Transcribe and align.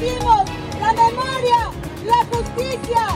Exigimos 0.00 0.42
la 0.80 0.92
memoria, 0.92 1.70
la 2.06 2.24
justicia. 2.32 3.06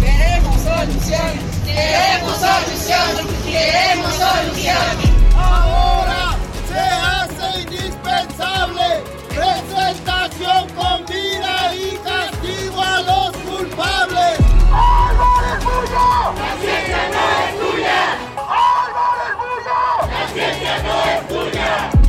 Queremos 0.00 0.56
solución, 0.60 1.32
queremos 1.64 2.36
solución, 2.36 3.28
queremos 3.44 4.12
solución. 4.14 4.76
Ahora 5.36 6.36
se 6.68 6.80
hace 6.80 7.60
indispensable 7.62 9.04
presentación 9.28 10.68
con 10.70 11.06
vida 11.06 11.74
y 11.74 11.96
castigo 11.98 12.80
a 12.80 13.00
los 13.02 13.36
culpables. 13.36 14.38
¡Álvarez 14.72 15.62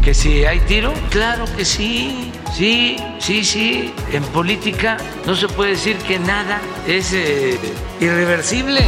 Que 0.04 0.14
si 0.14 0.44
hay 0.44 0.60
tiro, 0.60 0.94
claro 1.10 1.46
que 1.56 1.64
sí, 1.64 2.32
sí, 2.54 2.98
sí, 3.20 3.46
sí. 3.46 3.94
En 4.12 4.24
política 4.24 4.98
no 5.26 5.34
se 5.34 5.48
puede 5.48 5.72
decir 5.72 5.96
que 6.00 6.20
nada 6.20 6.60
es 6.86 7.14
eh, 7.14 7.58
irreversible. 8.02 8.82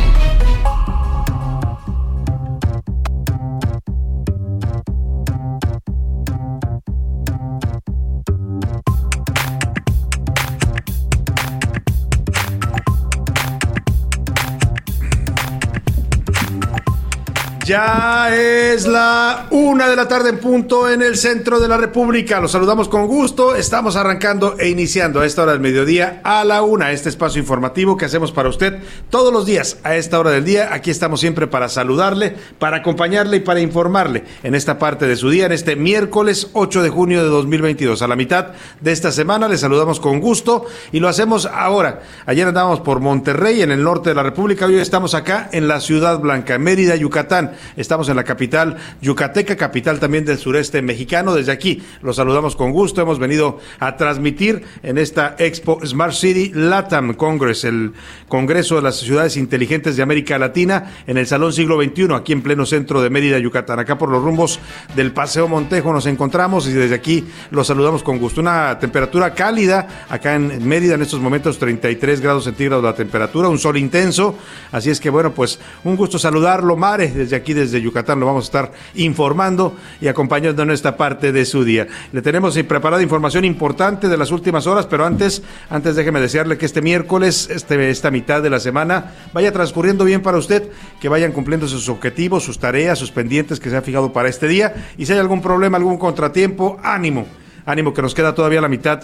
Ya 17.65 18.29
es 18.31 18.85
la 18.85 19.47
una 19.49 19.89
de 19.89 19.95
la 19.95 20.07
tarde 20.07 20.29
en 20.29 20.37
punto 20.37 20.87
en 20.87 21.01
el 21.01 21.17
centro 21.17 21.59
de 21.59 21.67
la 21.67 21.77
República. 21.77 22.39
Los 22.39 22.51
saludamos 22.51 22.87
con 22.87 23.07
gusto. 23.07 23.55
Estamos 23.55 23.95
arrancando 23.95 24.55
e 24.59 24.69
iniciando 24.69 25.21
a 25.21 25.25
esta 25.25 25.41
hora 25.41 25.53
del 25.53 25.61
mediodía 25.61 26.21
a 26.23 26.43
la 26.43 26.61
una 26.61 26.91
este 26.91 27.09
espacio 27.09 27.41
informativo 27.41 27.97
que 27.97 28.05
hacemos 28.05 28.31
para 28.31 28.49
usted 28.49 28.83
todos 29.09 29.33
los 29.33 29.47
días 29.47 29.79
a 29.81 29.95
esta 29.95 30.19
hora 30.19 30.29
del 30.29 30.45
día. 30.45 30.75
Aquí 30.75 30.91
estamos 30.91 31.19
siempre 31.21 31.47
para 31.47 31.67
saludarle, 31.67 32.35
para 32.59 32.77
acompañarle 32.77 33.37
y 33.37 33.39
para 33.39 33.61
informarle 33.61 34.25
en 34.43 34.53
esta 34.53 34.77
parte 34.77 35.07
de 35.07 35.15
su 35.15 35.31
día, 35.31 35.47
en 35.47 35.51
este 35.51 35.75
miércoles 35.75 36.51
8 36.53 36.83
de 36.83 36.89
junio 36.89 37.23
de 37.23 37.29
2022. 37.29 38.03
A 38.03 38.07
la 38.07 38.15
mitad 38.15 38.49
de 38.79 38.91
esta 38.91 39.11
semana 39.11 39.47
le 39.47 39.57
saludamos 39.57 39.99
con 39.99 40.19
gusto 40.19 40.67
y 40.91 40.99
lo 40.99 41.09
hacemos 41.09 41.47
ahora. 41.47 42.03
Ayer 42.27 42.47
andábamos 42.47 42.81
por 42.81 42.99
Monterrey, 42.99 43.63
en 43.63 43.71
el 43.71 43.81
norte 43.81 44.09
de 44.09 44.15
la 44.15 44.21
República. 44.21 44.67
Hoy 44.67 44.77
estamos 44.77 45.15
acá 45.15 45.49
en 45.51 45.67
la 45.67 45.79
Ciudad 45.79 46.19
Blanca, 46.19 46.59
Mérida, 46.59 46.95
Yucatán. 46.95 47.54
Estamos 47.75 48.09
en 48.09 48.15
la 48.15 48.23
capital 48.23 48.77
yucateca, 49.01 49.55
capital 49.55 49.99
también 49.99 50.25
del 50.25 50.37
sureste 50.37 50.81
mexicano. 50.81 51.35
Desde 51.35 51.51
aquí 51.51 51.83
los 52.01 52.15
saludamos 52.15 52.55
con 52.55 52.71
gusto. 52.71 53.01
Hemos 53.01 53.19
venido 53.19 53.59
a 53.79 53.97
transmitir 53.97 54.63
en 54.83 54.97
esta 54.97 55.35
Expo 55.37 55.79
Smart 55.85 56.13
City 56.13 56.51
Latam 56.53 57.13
Congress, 57.13 57.63
el 57.63 57.93
Congreso 58.27 58.75
de 58.75 58.81
las 58.81 58.97
Ciudades 58.97 59.37
Inteligentes 59.37 59.95
de 59.95 60.03
América 60.03 60.37
Latina, 60.37 60.93
en 61.07 61.17
el 61.17 61.27
Salón 61.27 61.53
Siglo 61.53 61.81
XXI, 61.81 62.13
aquí 62.13 62.33
en 62.33 62.41
pleno 62.41 62.65
centro 62.65 63.01
de 63.01 63.09
Mérida, 63.09 63.39
Yucatán. 63.39 63.79
Acá 63.79 63.97
por 63.97 64.09
los 64.09 64.23
rumbos 64.23 64.59
del 64.95 65.11
Paseo 65.11 65.47
Montejo 65.47 65.93
nos 65.93 66.05
encontramos 66.05 66.67
y 66.67 66.73
desde 66.73 66.95
aquí 66.95 67.25
los 67.51 67.67
saludamos 67.67 68.03
con 68.03 68.17
gusto. 68.17 68.41
Una 68.41 68.79
temperatura 68.79 69.33
cálida 69.33 70.05
acá 70.09 70.35
en 70.35 70.67
Mérida 70.67 70.95
en 70.95 71.01
estos 71.01 71.19
momentos, 71.19 71.57
33 71.59 72.21
grados 72.21 72.45
centígrados 72.45 72.83
la 72.83 72.95
temperatura, 72.95 73.49
un 73.49 73.59
sol 73.59 73.77
intenso. 73.77 74.37
Así 74.71 74.89
es 74.89 74.99
que 74.99 75.09
bueno, 75.09 75.33
pues 75.33 75.59
un 75.83 75.95
gusto 75.95 76.19
saludarlo, 76.19 76.75
Mare, 76.75 77.11
desde 77.11 77.35
aquí, 77.35 77.44
desde 77.53 77.81
Yucatán, 77.81 78.19
lo 78.19 78.25
vamos 78.25 78.45
a 78.45 78.47
estar 78.47 78.71
informando 78.95 79.75
y 80.01 80.07
acompañando 80.07 80.63
en 80.63 80.71
esta 80.71 80.97
parte 80.97 81.31
de 81.31 81.45
su 81.45 81.63
día. 81.63 81.87
Le 82.11 82.21
tenemos 82.21 82.57
preparada 82.63 83.03
información 83.03 83.45
importante 83.45 84.07
de 84.07 84.17
las 84.17 84.31
últimas 84.31 84.67
horas, 84.67 84.85
pero 84.85 85.05
antes, 85.05 85.43
antes 85.69 85.95
déjeme 85.95 86.19
desearle 86.19 86.57
que 86.57 86.65
este 86.65 86.81
miércoles, 86.81 87.49
este, 87.49 87.89
esta 87.89 88.11
mitad 88.11 88.41
de 88.41 88.49
la 88.49 88.59
semana, 88.59 89.13
vaya 89.33 89.51
transcurriendo 89.51 90.05
bien 90.05 90.21
para 90.21 90.37
usted, 90.37 90.69
que 90.99 91.09
vayan 91.09 91.31
cumpliendo 91.31 91.67
sus 91.67 91.89
objetivos, 91.89 92.43
sus 92.43 92.59
tareas, 92.59 92.99
sus 92.99 93.11
pendientes 93.11 93.59
que 93.59 93.69
se 93.69 93.77
ha 93.77 93.81
fijado 93.81 94.13
para 94.13 94.29
este 94.29 94.47
día. 94.47 94.73
Y 94.97 95.05
si 95.05 95.13
hay 95.13 95.19
algún 95.19 95.41
problema, 95.41 95.77
algún 95.77 95.97
contratiempo, 95.97 96.79
ánimo, 96.83 97.25
ánimo 97.65 97.93
que 97.93 98.01
nos 98.01 98.13
queda 98.13 98.33
todavía 98.33 98.61
la 98.61 98.69
mitad 98.69 99.03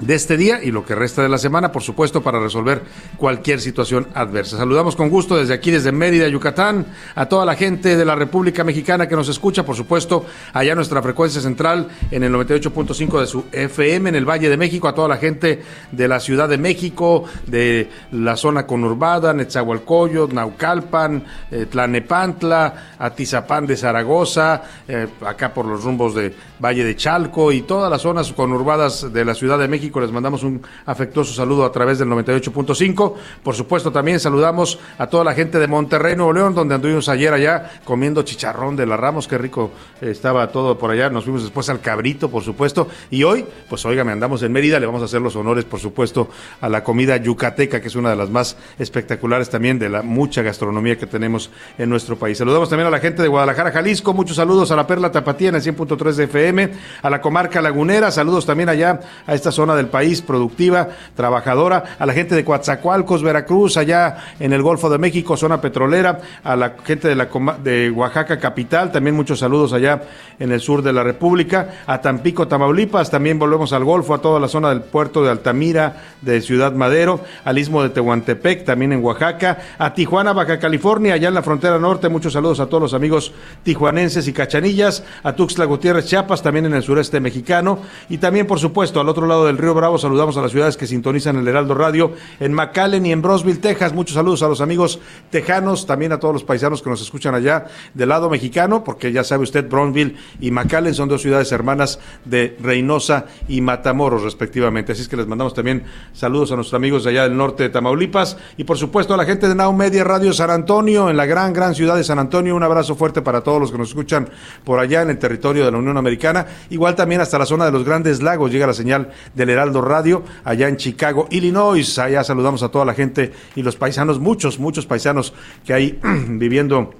de 0.00 0.14
este 0.14 0.36
día 0.36 0.62
y 0.62 0.70
lo 0.70 0.84
que 0.84 0.94
resta 0.94 1.22
de 1.22 1.28
la 1.28 1.38
semana, 1.38 1.72
por 1.72 1.82
supuesto, 1.82 2.22
para 2.22 2.38
resolver 2.40 2.82
cualquier 3.16 3.60
situación 3.60 4.06
adversa. 4.14 4.56
Saludamos 4.56 4.94
con 4.94 5.08
gusto 5.08 5.36
desde 5.36 5.54
aquí, 5.54 5.70
desde 5.70 5.92
Mérida, 5.92 6.28
Yucatán, 6.28 6.86
a 7.14 7.26
toda 7.26 7.44
la 7.44 7.56
gente 7.56 7.96
de 7.96 8.04
la 8.04 8.14
República 8.14 8.62
Mexicana 8.62 9.08
que 9.08 9.16
nos 9.16 9.28
escucha, 9.28 9.64
por 9.64 9.74
supuesto, 9.74 10.24
allá 10.52 10.74
nuestra 10.74 11.02
frecuencia 11.02 11.40
central 11.40 11.88
en 12.10 12.22
el 12.22 12.32
98.5 12.32 13.20
de 13.20 13.26
su 13.26 13.44
FM 13.50 14.10
en 14.10 14.14
el 14.14 14.28
Valle 14.28 14.48
de 14.48 14.56
México, 14.56 14.86
a 14.86 14.94
toda 14.94 15.08
la 15.08 15.16
gente 15.16 15.62
de 15.90 16.08
la 16.08 16.20
Ciudad 16.20 16.48
de 16.48 16.58
México, 16.58 17.24
de 17.46 17.88
la 18.12 18.36
zona 18.36 18.66
conurbada, 18.66 19.32
Netzahualcoyot, 19.32 20.32
Naucalpan, 20.32 21.24
eh, 21.50 21.66
Tlanepantla, 21.66 22.94
Atizapán 22.98 23.66
de 23.66 23.76
Zaragoza, 23.76 24.62
eh, 24.86 25.08
acá 25.26 25.52
por 25.52 25.66
los 25.66 25.82
rumbos 25.82 26.14
de 26.14 26.34
Valle 26.60 26.84
de 26.84 26.94
Chalco 26.94 27.50
y 27.50 27.62
todas 27.62 27.90
las 27.90 28.02
zonas 28.02 28.32
conurbadas 28.32 29.12
de 29.12 29.24
la 29.24 29.34
Ciudad 29.34 29.58
de 29.58 29.68
México 29.68 29.87
les 29.96 30.12
mandamos 30.12 30.42
un 30.42 30.62
afectuoso 30.86 31.32
saludo 31.32 31.64
a 31.64 31.72
través 31.72 31.98
del 31.98 32.08
98.5. 32.08 33.14
Por 33.42 33.54
supuesto, 33.54 33.90
también 33.90 34.20
saludamos 34.20 34.78
a 34.98 35.06
toda 35.06 35.24
la 35.24 35.34
gente 35.34 35.58
de 35.58 35.66
Monterrey, 35.66 36.14
Nuevo 36.16 36.32
León, 36.32 36.54
donde 36.54 36.74
anduvimos 36.74 37.08
ayer 37.08 37.32
allá 37.32 37.70
comiendo 37.84 38.22
chicharrón 38.22 38.76
de 38.76 38.86
la 38.86 38.96
Ramos. 38.96 39.26
Qué 39.26 39.38
rico 39.38 39.70
estaba 40.00 40.48
todo 40.48 40.78
por 40.78 40.90
allá. 40.90 41.10
Nos 41.10 41.24
fuimos 41.24 41.42
después 41.42 41.68
al 41.70 41.80
Cabrito, 41.80 42.30
por 42.30 42.42
supuesto. 42.42 42.88
Y 43.10 43.24
hoy, 43.24 43.44
pues 43.68 43.84
óigame, 43.86 44.12
andamos 44.12 44.42
en 44.42 44.52
Mérida. 44.52 44.78
Le 44.78 44.86
vamos 44.86 45.02
a 45.02 45.06
hacer 45.06 45.20
los 45.20 45.34
honores, 45.36 45.64
por 45.64 45.80
supuesto, 45.80 46.28
a 46.60 46.68
la 46.68 46.84
comida 46.84 47.16
yucateca, 47.16 47.80
que 47.80 47.88
es 47.88 47.96
una 47.96 48.10
de 48.10 48.16
las 48.16 48.30
más 48.30 48.56
espectaculares 48.78 49.50
también 49.50 49.78
de 49.78 49.88
la 49.88 50.02
mucha 50.02 50.42
gastronomía 50.42 50.98
que 50.98 51.06
tenemos 51.06 51.50
en 51.78 51.88
nuestro 51.88 52.16
país. 52.16 52.38
Saludamos 52.38 52.68
también 52.68 52.86
a 52.86 52.90
la 52.90 53.00
gente 53.00 53.22
de 53.22 53.28
Guadalajara, 53.28 53.72
Jalisco. 53.72 54.12
Muchos 54.12 54.36
saludos 54.36 54.70
a 54.70 54.76
la 54.76 54.86
Perla 54.86 55.10
Tapatía 55.10 55.48
en 55.50 55.54
el 55.56 55.62
100.3 55.62 56.12
de 56.14 56.24
FM, 56.24 56.70
a 57.02 57.10
la 57.10 57.20
comarca 57.20 57.60
lagunera. 57.60 58.10
Saludos 58.10 58.46
también 58.46 58.68
allá 58.68 59.00
a 59.26 59.34
esta 59.34 59.52
zona 59.52 59.76
del 59.78 59.88
país, 59.88 60.20
productiva, 60.20 60.88
trabajadora, 61.16 61.96
a 61.98 62.04
la 62.04 62.12
gente 62.12 62.34
de 62.34 62.44
Coatzacoalcos, 62.44 63.22
Veracruz, 63.22 63.78
allá 63.78 64.18
en 64.38 64.52
el 64.52 64.62
Golfo 64.62 64.90
de 64.90 64.98
México, 64.98 65.36
zona 65.36 65.60
petrolera, 65.60 66.20
a 66.44 66.54
la 66.54 66.74
gente 66.84 67.08
de, 67.08 67.14
la, 67.14 67.28
de 67.62 67.90
Oaxaca 67.90 68.38
capital, 68.38 68.92
también 68.92 69.16
muchos 69.16 69.38
saludos 69.38 69.72
allá 69.72 70.02
en 70.38 70.52
el 70.52 70.60
sur 70.60 70.82
de 70.82 70.92
la 70.92 71.02
República, 71.02 71.82
a 71.86 72.00
Tampico, 72.00 72.46
Tamaulipas, 72.46 73.10
también 73.10 73.38
volvemos 73.38 73.72
al 73.72 73.84
Golfo, 73.84 74.14
a 74.14 74.20
toda 74.20 74.38
la 74.38 74.48
zona 74.48 74.68
del 74.68 74.82
puerto 74.82 75.24
de 75.24 75.30
Altamira, 75.30 75.96
de 76.20 76.40
Ciudad 76.40 76.72
Madero, 76.72 77.20
al 77.44 77.58
istmo 77.58 77.82
de 77.82 77.90
Tehuantepec, 77.90 78.64
también 78.64 78.92
en 78.92 79.04
Oaxaca, 79.04 79.58
a 79.78 79.94
Tijuana, 79.94 80.32
Baja 80.32 80.58
California, 80.58 81.14
allá 81.14 81.28
en 81.28 81.34
la 81.34 81.42
frontera 81.42 81.78
norte, 81.78 82.08
muchos 82.08 82.32
saludos 82.32 82.60
a 82.60 82.66
todos 82.66 82.82
los 82.82 82.94
amigos 82.94 83.32
tijuanenses 83.62 84.28
y 84.28 84.32
cachanillas, 84.32 85.04
a 85.22 85.32
Tuxtla 85.32 85.64
Gutiérrez, 85.64 86.06
Chiapas, 86.06 86.42
también 86.42 86.66
en 86.66 86.74
el 86.74 86.82
sureste 86.82 87.20
mexicano, 87.20 87.80
y 88.08 88.18
también, 88.18 88.46
por 88.46 88.58
supuesto, 88.58 89.00
al 89.00 89.08
otro 89.08 89.26
lado 89.26 89.46
del 89.46 89.58
río 89.58 89.67
Bravo, 89.74 89.98
saludamos 89.98 90.36
a 90.36 90.42
las 90.42 90.50
ciudades 90.50 90.76
que 90.76 90.86
sintonizan 90.86 91.36
el 91.36 91.46
Heraldo 91.46 91.74
Radio, 91.74 92.12
en 92.40 92.52
McAllen 92.52 93.06
y 93.06 93.12
en 93.12 93.22
Brosville, 93.22 93.58
Texas, 93.58 93.92
muchos 93.92 94.14
saludos 94.14 94.42
a 94.42 94.48
los 94.48 94.60
amigos 94.60 95.00
tejanos, 95.30 95.86
también 95.86 96.12
a 96.12 96.20
todos 96.20 96.34
los 96.34 96.44
paisanos 96.44 96.82
que 96.82 96.90
nos 96.90 97.00
escuchan 97.00 97.34
allá 97.34 97.66
del 97.94 98.08
lado 98.08 98.30
mexicano, 98.30 98.84
porque 98.84 99.12
ya 99.12 99.24
sabe 99.24 99.44
usted, 99.44 99.68
Brownsville 99.68 100.16
y 100.40 100.50
McAllen 100.50 100.94
son 100.94 101.08
dos 101.08 101.22
ciudades 101.22 101.50
hermanas 101.52 101.98
de 102.24 102.56
Reynosa 102.60 103.26
y 103.48 103.60
Matamoros, 103.60 104.22
respectivamente. 104.22 104.92
Así 104.92 105.02
es 105.02 105.08
que 105.08 105.16
les 105.16 105.26
mandamos 105.26 105.54
también 105.54 105.84
saludos 106.12 106.52
a 106.52 106.56
nuestros 106.56 106.74
amigos 106.74 107.04
de 107.04 107.10
allá 107.10 107.22
del 107.24 107.36
norte 107.36 107.64
de 107.64 107.68
Tamaulipas 107.68 108.36
y, 108.56 108.64
por 108.64 108.78
supuesto, 108.78 109.14
a 109.14 109.16
la 109.16 109.24
gente 109.24 109.48
de 109.48 109.54
Now 109.54 109.72
Media 109.72 110.04
Radio 110.04 110.32
San 110.32 110.50
Antonio, 110.50 111.10
en 111.10 111.16
la 111.16 111.26
gran, 111.26 111.52
gran 111.52 111.74
ciudad 111.74 111.96
de 111.96 112.04
San 112.04 112.18
Antonio. 112.18 112.56
Un 112.56 112.62
abrazo 112.62 112.94
fuerte 112.94 113.22
para 113.22 113.42
todos 113.42 113.60
los 113.60 113.72
que 113.72 113.78
nos 113.78 113.88
escuchan 113.88 114.28
por 114.64 114.78
allá 114.78 115.02
en 115.02 115.10
el 115.10 115.18
territorio 115.18 115.64
de 115.64 115.70
la 115.70 115.78
Unión 115.78 115.96
Americana. 115.96 116.46
Igual 116.70 116.94
también 116.94 117.20
hasta 117.20 117.38
la 117.38 117.46
zona 117.46 117.64
de 117.64 117.72
los 117.72 117.84
Grandes 117.84 118.22
Lagos 118.22 118.50
llega 118.50 118.66
la 118.66 118.74
señal 118.74 119.10
del 119.34 119.50
Heraldo 119.58 119.80
Radio, 119.80 120.22
allá 120.44 120.68
en 120.68 120.76
Chicago, 120.76 121.26
Illinois. 121.30 121.98
Allá 121.98 122.22
saludamos 122.22 122.62
a 122.62 122.68
toda 122.68 122.84
la 122.84 122.94
gente 122.94 123.32
y 123.56 123.62
los 123.62 123.74
paisanos, 123.74 124.20
muchos, 124.20 124.60
muchos 124.60 124.86
paisanos 124.86 125.34
que 125.66 125.74
hay 125.74 125.98
viviendo 126.28 126.94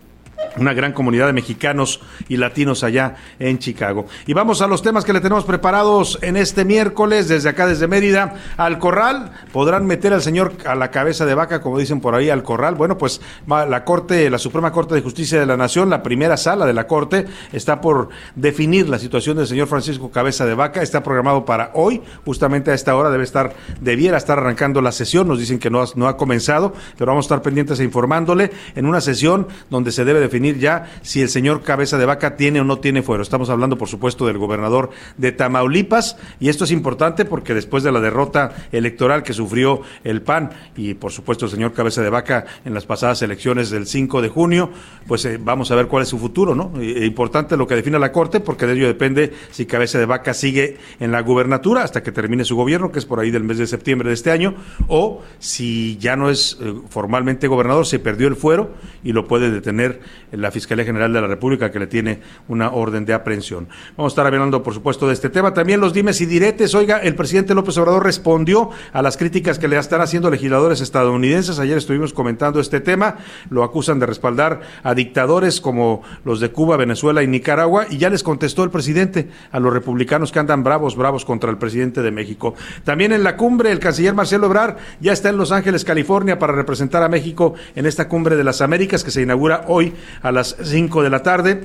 una 0.57 0.73
gran 0.73 0.93
comunidad 0.93 1.27
de 1.27 1.33
mexicanos 1.33 2.01
y 2.29 2.37
latinos 2.37 2.85
allá 2.85 3.17
en 3.39 3.59
Chicago. 3.59 4.07
Y 4.27 4.33
vamos 4.33 4.63
a 4.63 4.67
los 4.67 4.83
temas 4.83 5.05
que 5.05 5.13
le 5.13 5.21
tenemos 5.21 5.45
preparados 5.45 6.19
en 6.23 6.37
este 6.37 6.65
miércoles, 6.65 7.29
desde 7.29 7.49
acá, 7.49 7.67
desde 7.67 7.87
Mérida, 7.87 8.35
al 8.57 8.79
corral. 8.79 9.33
Podrán 9.53 9.87
meter 9.87 10.13
al 10.13 10.23
señor 10.23 10.53
a 10.67 10.75
la 10.75 10.91
cabeza 10.91 11.27
de 11.27 11.35
vaca, 11.35 11.61
como 11.61 11.79
dicen 11.79 12.01
por 12.01 12.15
ahí, 12.15 12.31
al 12.31 12.43
corral. 12.43 12.75
Bueno, 12.75 12.99
pues 12.99 13.21
la 13.47 13.85
Corte, 13.85 14.29
la 14.31 14.39
Suprema 14.39 14.73
Corte 14.73 14.95
de 14.95 15.03
Justicia 15.03 15.39
de 15.39 15.47
la 15.47 15.57
Nación, 15.57 15.91
la 15.91 16.03
primera 16.03 16.37
sala 16.37 16.67
de 16.67 16.73
la 16.73 16.87
Corte, 16.87 17.27
está 17.53 17.81
por 17.81 18.09
definir 18.35 18.89
la 18.89 18.99
situación 18.99 19.37
del 19.37 19.47
señor 19.47 19.69
Francisco 19.69 20.11
Cabeza 20.11 20.47
de 20.47 20.55
Vaca. 20.55 20.83
Está 20.83 21.03
programado 21.03 21.45
para 21.45 21.71
hoy, 21.75 22.03
justamente 22.25 22.71
a 22.71 22.75
esta 22.75 22.97
hora 22.97 23.11
debe 23.11 23.25
estar, 23.25 23.55
debiera 23.81 24.17
estar 24.17 24.39
arrancando 24.39 24.81
la 24.81 24.93
sesión. 24.93 25.29
Nos 25.29 25.39
dicen 25.39 25.59
que 25.59 25.71
no, 25.71 25.85
no 25.95 26.09
ha 26.09 26.17
comenzado, 26.17 26.73
pero 26.97 27.11
vamos 27.13 27.25
a 27.25 27.27
estar 27.27 27.43
pendientes 27.43 27.81
e 27.81 27.85
informándole 27.85 28.51
en 28.75 28.87
una 28.87 29.01
sesión 29.01 29.49
donde 29.71 29.93
se 29.93 30.05
debe 30.05 30.21
definir 30.21 30.38
ya 30.59 30.91
si 31.03 31.21
el 31.23 31.29
señor 31.29 31.63
Cabeza 31.63 31.99
de 31.99 32.07
Vaca 32.07 32.37
tiene 32.37 32.61
o 32.61 32.65
no 32.65 32.79
tiene 32.79 33.03
fuero. 33.03 33.23
Estamos 33.23 33.51
hablando, 33.51 33.77
por 33.77 33.89
supuesto, 33.89 34.27
del 34.27 34.39
gobernador 34.39 34.91
de 35.17 35.33
Tamaulipas 35.33 36.17
y 36.41 36.49
esto 36.49 36.65
es 36.65 36.71
importante 36.71 37.25
porque 37.25 37.55
después 37.55 37.83
de 37.83 37.93
la 37.93 38.01
derrota 38.01 38.55
electoral 38.73 39.23
que 39.23 39.33
sufrió 39.33 39.83
el 40.05 40.23
PAN 40.23 40.51
y, 40.77 40.95
por 40.95 41.13
supuesto, 41.13 41.47
el 41.47 41.51
señor 41.51 41.73
Cabeza 41.73 42.03
de 42.03 42.11
Vaca 42.11 42.45
en 42.65 42.75
las 42.75 42.87
pasadas 42.87 43.23
elecciones 43.23 43.71
del 43.71 43.87
5 43.87 44.23
de 44.23 44.29
junio, 44.29 44.71
pues 45.07 45.25
eh, 45.25 45.39
vamos 45.41 45.71
a 45.71 45.75
ver 45.75 45.87
cuál 45.87 46.03
es 46.03 46.09
su 46.09 46.19
futuro, 46.19 46.55
¿no? 46.55 46.73
E, 46.81 47.05
importante 47.05 47.57
lo 47.57 47.67
que 47.67 47.75
define 47.75 47.99
la 47.99 48.13
Corte 48.13 48.41
porque 48.41 48.67
de 48.67 48.75
ello 48.75 48.87
depende 48.87 49.33
si 49.51 49.67
Cabeza 49.67 49.99
de 49.99 50.07
Vaca 50.07 50.35
sigue 50.35 50.79
en 51.01 51.13
la 51.13 51.21
gubernatura 51.21 51.83
hasta 51.83 52.03
que 52.03 52.13
termine 52.13 52.45
su 52.45 52.57
gobierno, 52.57 52.93
que 52.93 52.99
es 52.99 53.07
por 53.07 53.21
ahí 53.21 53.31
del 53.31 53.45
mes 53.45 53.59
de 53.59 53.67
septiembre 53.67 54.09
de 54.09 54.15
este 54.15 54.31
año, 54.31 54.55
o 54.87 55.23
si 55.39 55.97
ya 55.99 56.17
no 56.17 56.31
es 56.31 56.59
eh, 56.61 56.75
formalmente 56.89 57.47
gobernador, 57.49 57.87
se 57.87 57.99
perdió 57.99 58.29
el 58.29 58.37
fuero 58.37 58.75
y 59.03 59.13
lo 59.13 59.27
puede 59.27 59.51
detener 59.51 60.01
la 60.33 60.51
Fiscalía 60.51 60.85
General 60.85 61.13
de 61.13 61.21
la 61.21 61.27
República 61.27 61.71
que 61.71 61.79
le 61.79 61.87
tiene 61.87 62.21
una 62.49 62.71
orden 62.71 63.05
de 63.05 63.15
aprehensión. 63.15 63.69
Vamos 63.97 64.13
a 64.13 64.15
estar 64.15 64.27
hablando, 64.27 64.63
por 64.63 64.75
supuesto, 64.75 65.07
de 65.07 65.15
este 65.15 65.31
tema. 65.31 65.55
También 65.55 65.81
los 65.81 65.93
dimes 65.93 66.21
y 66.21 66.27
diretes. 66.27 66.75
Oiga, 66.75 66.99
el 66.99 67.15
presidente 67.15 67.55
López 67.55 67.77
Obrador 67.79 68.05
respondió 68.05 68.71
a 68.93 69.03
las 69.03 69.17
críticas 69.17 69.59
que 69.59 69.69
le 69.69 69.79
están 69.79 70.01
haciendo 70.01 70.31
legisladores 70.31 70.81
estadounidenses. 70.81 71.59
Ayer 71.59 71.79
estuvimos 71.79 72.13
comentando 72.13 72.61
este 72.61 72.81
tema. 72.81 73.17
Lo 73.51 73.65
acusan 73.65 73.99
de 73.99 74.07
respaldar 74.07 74.61
a 74.83 74.95
dictadores 74.95 75.61
como 75.61 76.03
los 76.25 76.41
de 76.41 76.51
Cuba, 76.51 76.77
Venezuela 76.77 77.23
y 77.23 77.27
Nicaragua. 77.27 77.87
Y 77.89 77.99
ya 77.99 78.11
les 78.11 78.23
contestó 78.23 78.65
el 78.65 78.71
presidente 78.71 79.29
a 79.51 79.61
los 79.61 79.73
republicanos 79.73 80.33
que 80.33 80.39
andan 80.39 80.63
bravos, 80.63 80.97
bravos 80.97 81.25
contra 81.25 81.51
el 81.51 81.59
presidente 81.59 82.03
de 82.03 82.11
México. 82.11 82.55
También 82.85 83.13
en 83.13 83.25
la 83.25 83.37
cumbre, 83.37 83.71
el 83.71 83.79
canciller 83.79 84.15
Marcelo 84.15 84.47
Ebrard 84.47 84.77
ya 85.01 85.13
está 85.13 85.29
en 85.29 85.37
Los 85.37 85.53
Ángeles, 85.53 85.85
California, 85.85 86.39
para 86.39 86.53
representar 86.53 87.03
a 87.03 87.09
México 87.09 87.55
en 87.75 87.87
esta 87.87 88.09
cumbre 88.09 88.37
de 88.37 88.45
las 88.45 88.61
Américas 88.61 89.05
que 89.05 89.11
se 89.11 89.23
inaugura 89.23 89.65
hoy 89.69 89.95
a 90.23 90.33
las 90.33 90.57
5 90.63 91.03
de 91.03 91.11
la 91.11 91.23
tarde 91.23 91.65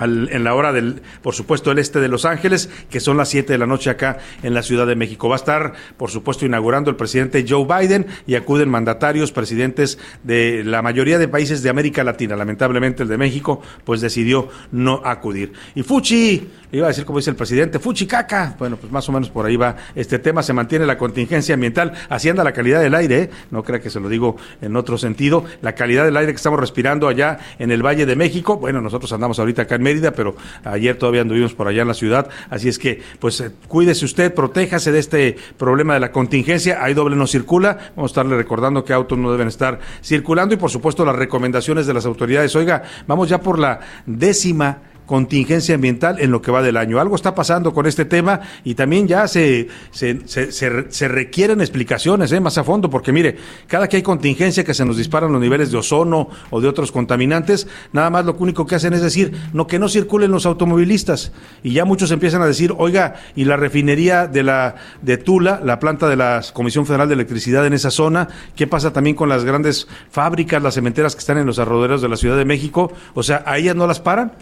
en 0.00 0.44
la 0.44 0.54
hora 0.54 0.72
del, 0.72 1.02
por 1.22 1.34
supuesto, 1.34 1.70
el 1.70 1.78
este 1.78 2.00
de 2.00 2.08
Los 2.08 2.24
Ángeles, 2.24 2.70
que 2.88 3.00
son 3.00 3.16
las 3.16 3.28
7 3.28 3.52
de 3.52 3.58
la 3.58 3.66
noche 3.66 3.90
acá 3.90 4.18
en 4.42 4.54
la 4.54 4.62
Ciudad 4.62 4.86
de 4.86 4.96
México. 4.96 5.28
Va 5.28 5.34
a 5.34 5.38
estar, 5.38 5.74
por 5.96 6.10
supuesto, 6.10 6.46
inaugurando 6.46 6.90
el 6.90 6.96
presidente 6.96 7.44
Joe 7.46 7.66
Biden 7.66 8.06
y 8.26 8.34
acuden 8.34 8.68
mandatarios, 8.68 9.32
presidentes 9.32 9.98
de 10.22 10.64
la 10.64 10.82
mayoría 10.82 11.18
de 11.18 11.28
países 11.28 11.62
de 11.62 11.70
América 11.70 12.04
Latina. 12.04 12.36
Lamentablemente 12.36 13.02
el 13.02 13.08
de 13.08 13.18
México, 13.18 13.60
pues 13.84 14.00
decidió 14.00 14.48
no 14.72 15.02
acudir. 15.04 15.52
Y 15.74 15.82
Fuchi, 15.82 16.48
iba 16.72 16.86
a 16.86 16.88
decir 16.88 17.04
como 17.04 17.18
dice 17.18 17.30
el 17.30 17.36
presidente, 17.36 17.78
Fuchi 17.78 18.06
caca. 18.06 18.54
Bueno, 18.58 18.76
pues 18.76 18.92
más 18.92 19.08
o 19.08 19.12
menos 19.12 19.30
por 19.30 19.46
ahí 19.46 19.56
va 19.56 19.76
este 19.94 20.18
tema. 20.18 20.42
Se 20.42 20.52
mantiene 20.52 20.86
la 20.86 20.98
contingencia 20.98 21.54
ambiental, 21.54 21.92
haciendo 22.08 22.44
la 22.44 22.52
calidad 22.52 22.80
del 22.80 22.94
aire, 22.94 23.22
¿eh? 23.22 23.30
no 23.50 23.62
crea 23.62 23.80
que 23.80 23.90
se 23.90 24.00
lo 24.00 24.08
digo 24.08 24.36
en 24.60 24.76
otro 24.76 24.98
sentido. 24.98 25.44
La 25.62 25.74
calidad 25.74 26.04
del 26.04 26.16
aire 26.16 26.32
que 26.32 26.36
estamos 26.36 26.60
respirando 26.60 27.08
allá 27.08 27.38
en 27.58 27.70
el 27.70 27.84
Valle 27.84 28.06
de 28.06 28.16
México. 28.16 28.56
Bueno, 28.56 28.80
nosotros 28.80 29.12
andamos 29.12 29.38
ahorita 29.38 29.62
acá 29.62 29.76
en 29.76 29.82
Mérida, 29.82 30.12
pero 30.12 30.36
ayer 30.64 30.96
todavía 30.96 31.22
anduvimos 31.22 31.54
por 31.54 31.68
allá 31.68 31.82
en 31.82 31.88
la 31.88 31.94
ciudad. 31.94 32.28
Así 32.48 32.68
es 32.68 32.78
que, 32.78 33.02
pues, 33.18 33.40
eh, 33.40 33.50
cuídese 33.68 34.04
usted, 34.04 34.32
protéjase 34.34 34.92
de 34.92 34.98
este 34.98 35.36
problema 35.56 35.94
de 35.94 36.00
la 36.00 36.12
contingencia. 36.12 36.82
Hay 36.82 36.94
doble 36.94 37.16
no 37.16 37.26
circula. 37.26 37.78
Vamos 37.96 38.10
a 38.10 38.12
estarle 38.12 38.36
recordando 38.36 38.84
que 38.84 38.92
autos 38.92 39.18
no 39.18 39.30
deben 39.32 39.48
estar 39.48 39.80
circulando 40.02 40.54
y, 40.54 40.58
por 40.58 40.70
supuesto, 40.70 41.04
las 41.04 41.16
recomendaciones 41.16 41.86
de 41.86 41.94
las 41.94 42.06
autoridades. 42.06 42.54
Oiga, 42.56 42.82
vamos 43.06 43.28
ya 43.28 43.40
por 43.40 43.58
la 43.58 43.80
décima 44.06 44.89
contingencia 45.10 45.74
ambiental 45.74 46.20
en 46.20 46.30
lo 46.30 46.40
que 46.40 46.52
va 46.52 46.62
del 46.62 46.76
año. 46.76 47.00
Algo 47.00 47.16
está 47.16 47.34
pasando 47.34 47.74
con 47.74 47.84
este 47.84 48.04
tema 48.04 48.42
y 48.62 48.76
también 48.76 49.08
ya 49.08 49.26
se, 49.26 49.66
se, 49.90 50.20
se, 50.28 51.08
requieren 51.08 51.60
explicaciones 51.60 52.30
¿eh? 52.30 52.38
más 52.38 52.58
a 52.58 52.62
fondo, 52.62 52.88
porque 52.88 53.10
mire, 53.10 53.36
cada 53.66 53.88
que 53.88 53.96
hay 53.96 54.02
contingencia 54.04 54.62
que 54.62 54.72
se 54.72 54.84
nos 54.84 54.96
disparan 54.96 55.32
los 55.32 55.40
niveles 55.40 55.72
de 55.72 55.78
ozono 55.78 56.28
o 56.50 56.60
de 56.60 56.68
otros 56.68 56.92
contaminantes, 56.92 57.66
nada 57.92 58.08
más 58.08 58.24
lo 58.24 58.36
único 58.38 58.68
que 58.68 58.76
hacen 58.76 58.92
es 58.92 59.02
decir, 59.02 59.32
no 59.52 59.66
que 59.66 59.80
no 59.80 59.88
circulen 59.88 60.30
los 60.30 60.46
automovilistas. 60.46 61.32
Y 61.64 61.72
ya 61.72 61.84
muchos 61.84 62.12
empiezan 62.12 62.42
a 62.42 62.46
decir, 62.46 62.72
oiga, 62.78 63.16
y 63.34 63.46
la 63.46 63.56
refinería 63.56 64.28
de 64.28 64.44
la 64.44 64.76
de 65.02 65.16
Tula, 65.16 65.60
la 65.64 65.80
planta 65.80 66.08
de 66.08 66.14
la 66.14 66.40
Comisión 66.52 66.86
Federal 66.86 67.08
de 67.08 67.14
Electricidad 67.14 67.66
en 67.66 67.72
esa 67.72 67.90
zona, 67.90 68.28
¿qué 68.54 68.68
pasa 68.68 68.92
también 68.92 69.16
con 69.16 69.28
las 69.28 69.44
grandes 69.44 69.88
fábricas, 70.12 70.62
las 70.62 70.74
cementeras 70.74 71.16
que 71.16 71.18
están 71.18 71.38
en 71.38 71.46
los 71.46 71.58
arroderos 71.58 72.00
de 72.00 72.08
la 72.08 72.16
Ciudad 72.16 72.36
de 72.36 72.44
México? 72.44 72.92
O 73.14 73.24
sea, 73.24 73.42
¿a 73.44 73.58
ellas 73.58 73.74
no 73.74 73.88
las 73.88 73.98
paran? 73.98 74.34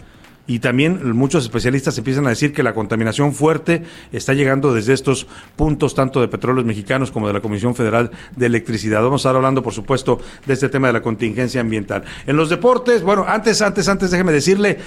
Y 0.49 0.57
también 0.57 1.15
muchos 1.15 1.43
especialistas 1.43 1.95
empiezan 1.99 2.25
a 2.25 2.29
decir 2.29 2.51
que 2.53 2.63
la 2.63 2.73
contaminación 2.73 3.33
fuerte 3.33 3.83
está 4.11 4.33
llegando 4.33 4.73
desde 4.73 4.93
estos 4.93 5.27
puntos 5.55 5.93
tanto 5.93 6.21
de 6.21 6.27
petróleos 6.27 6.65
mexicanos 6.65 7.11
como 7.11 7.27
de 7.27 7.33
la 7.33 7.39
Comisión 7.39 7.75
Federal 7.75 8.09
de 8.35 8.47
Electricidad. 8.47 9.03
Vamos 9.03 9.23
a 9.23 9.29
estar 9.29 9.35
hablando, 9.35 9.61
por 9.61 9.73
supuesto, 9.73 10.19
de 10.47 10.55
este 10.55 10.67
tema 10.67 10.87
de 10.87 10.93
la 10.93 11.03
contingencia 11.03 11.61
ambiental. 11.61 12.03
En 12.25 12.35
los 12.35 12.49
deportes, 12.49 13.03
bueno, 13.03 13.25
antes, 13.27 13.61
antes, 13.61 13.87
antes, 13.87 14.09
déjeme 14.09 14.31
decirle, 14.31 14.79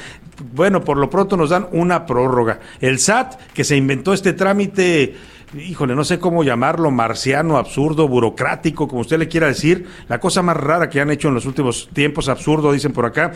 bueno, 0.52 0.82
por 0.82 0.96
lo 0.98 1.08
pronto 1.08 1.36
nos 1.36 1.50
dan 1.50 1.68
una 1.70 2.06
prórroga. 2.06 2.58
El 2.80 2.98
SAT, 2.98 3.40
que 3.54 3.62
se 3.62 3.76
inventó 3.76 4.12
este 4.12 4.32
trámite 4.32 5.14
híjole, 5.54 5.94
no 5.94 6.02
sé 6.02 6.18
cómo 6.18 6.42
llamarlo, 6.42 6.90
marciano, 6.90 7.56
absurdo, 7.56 8.08
burocrático, 8.08 8.88
como 8.88 9.02
usted 9.02 9.18
le 9.18 9.28
quiera 9.28 9.46
decir, 9.46 9.86
la 10.08 10.18
cosa 10.18 10.42
más 10.42 10.56
rara 10.56 10.88
que 10.88 11.00
han 11.00 11.10
hecho 11.10 11.28
en 11.28 11.34
los 11.34 11.46
últimos 11.46 11.88
tiempos, 11.92 12.28
absurdo, 12.28 12.72
dicen 12.72 12.92
por 12.92 13.04
acá, 13.04 13.32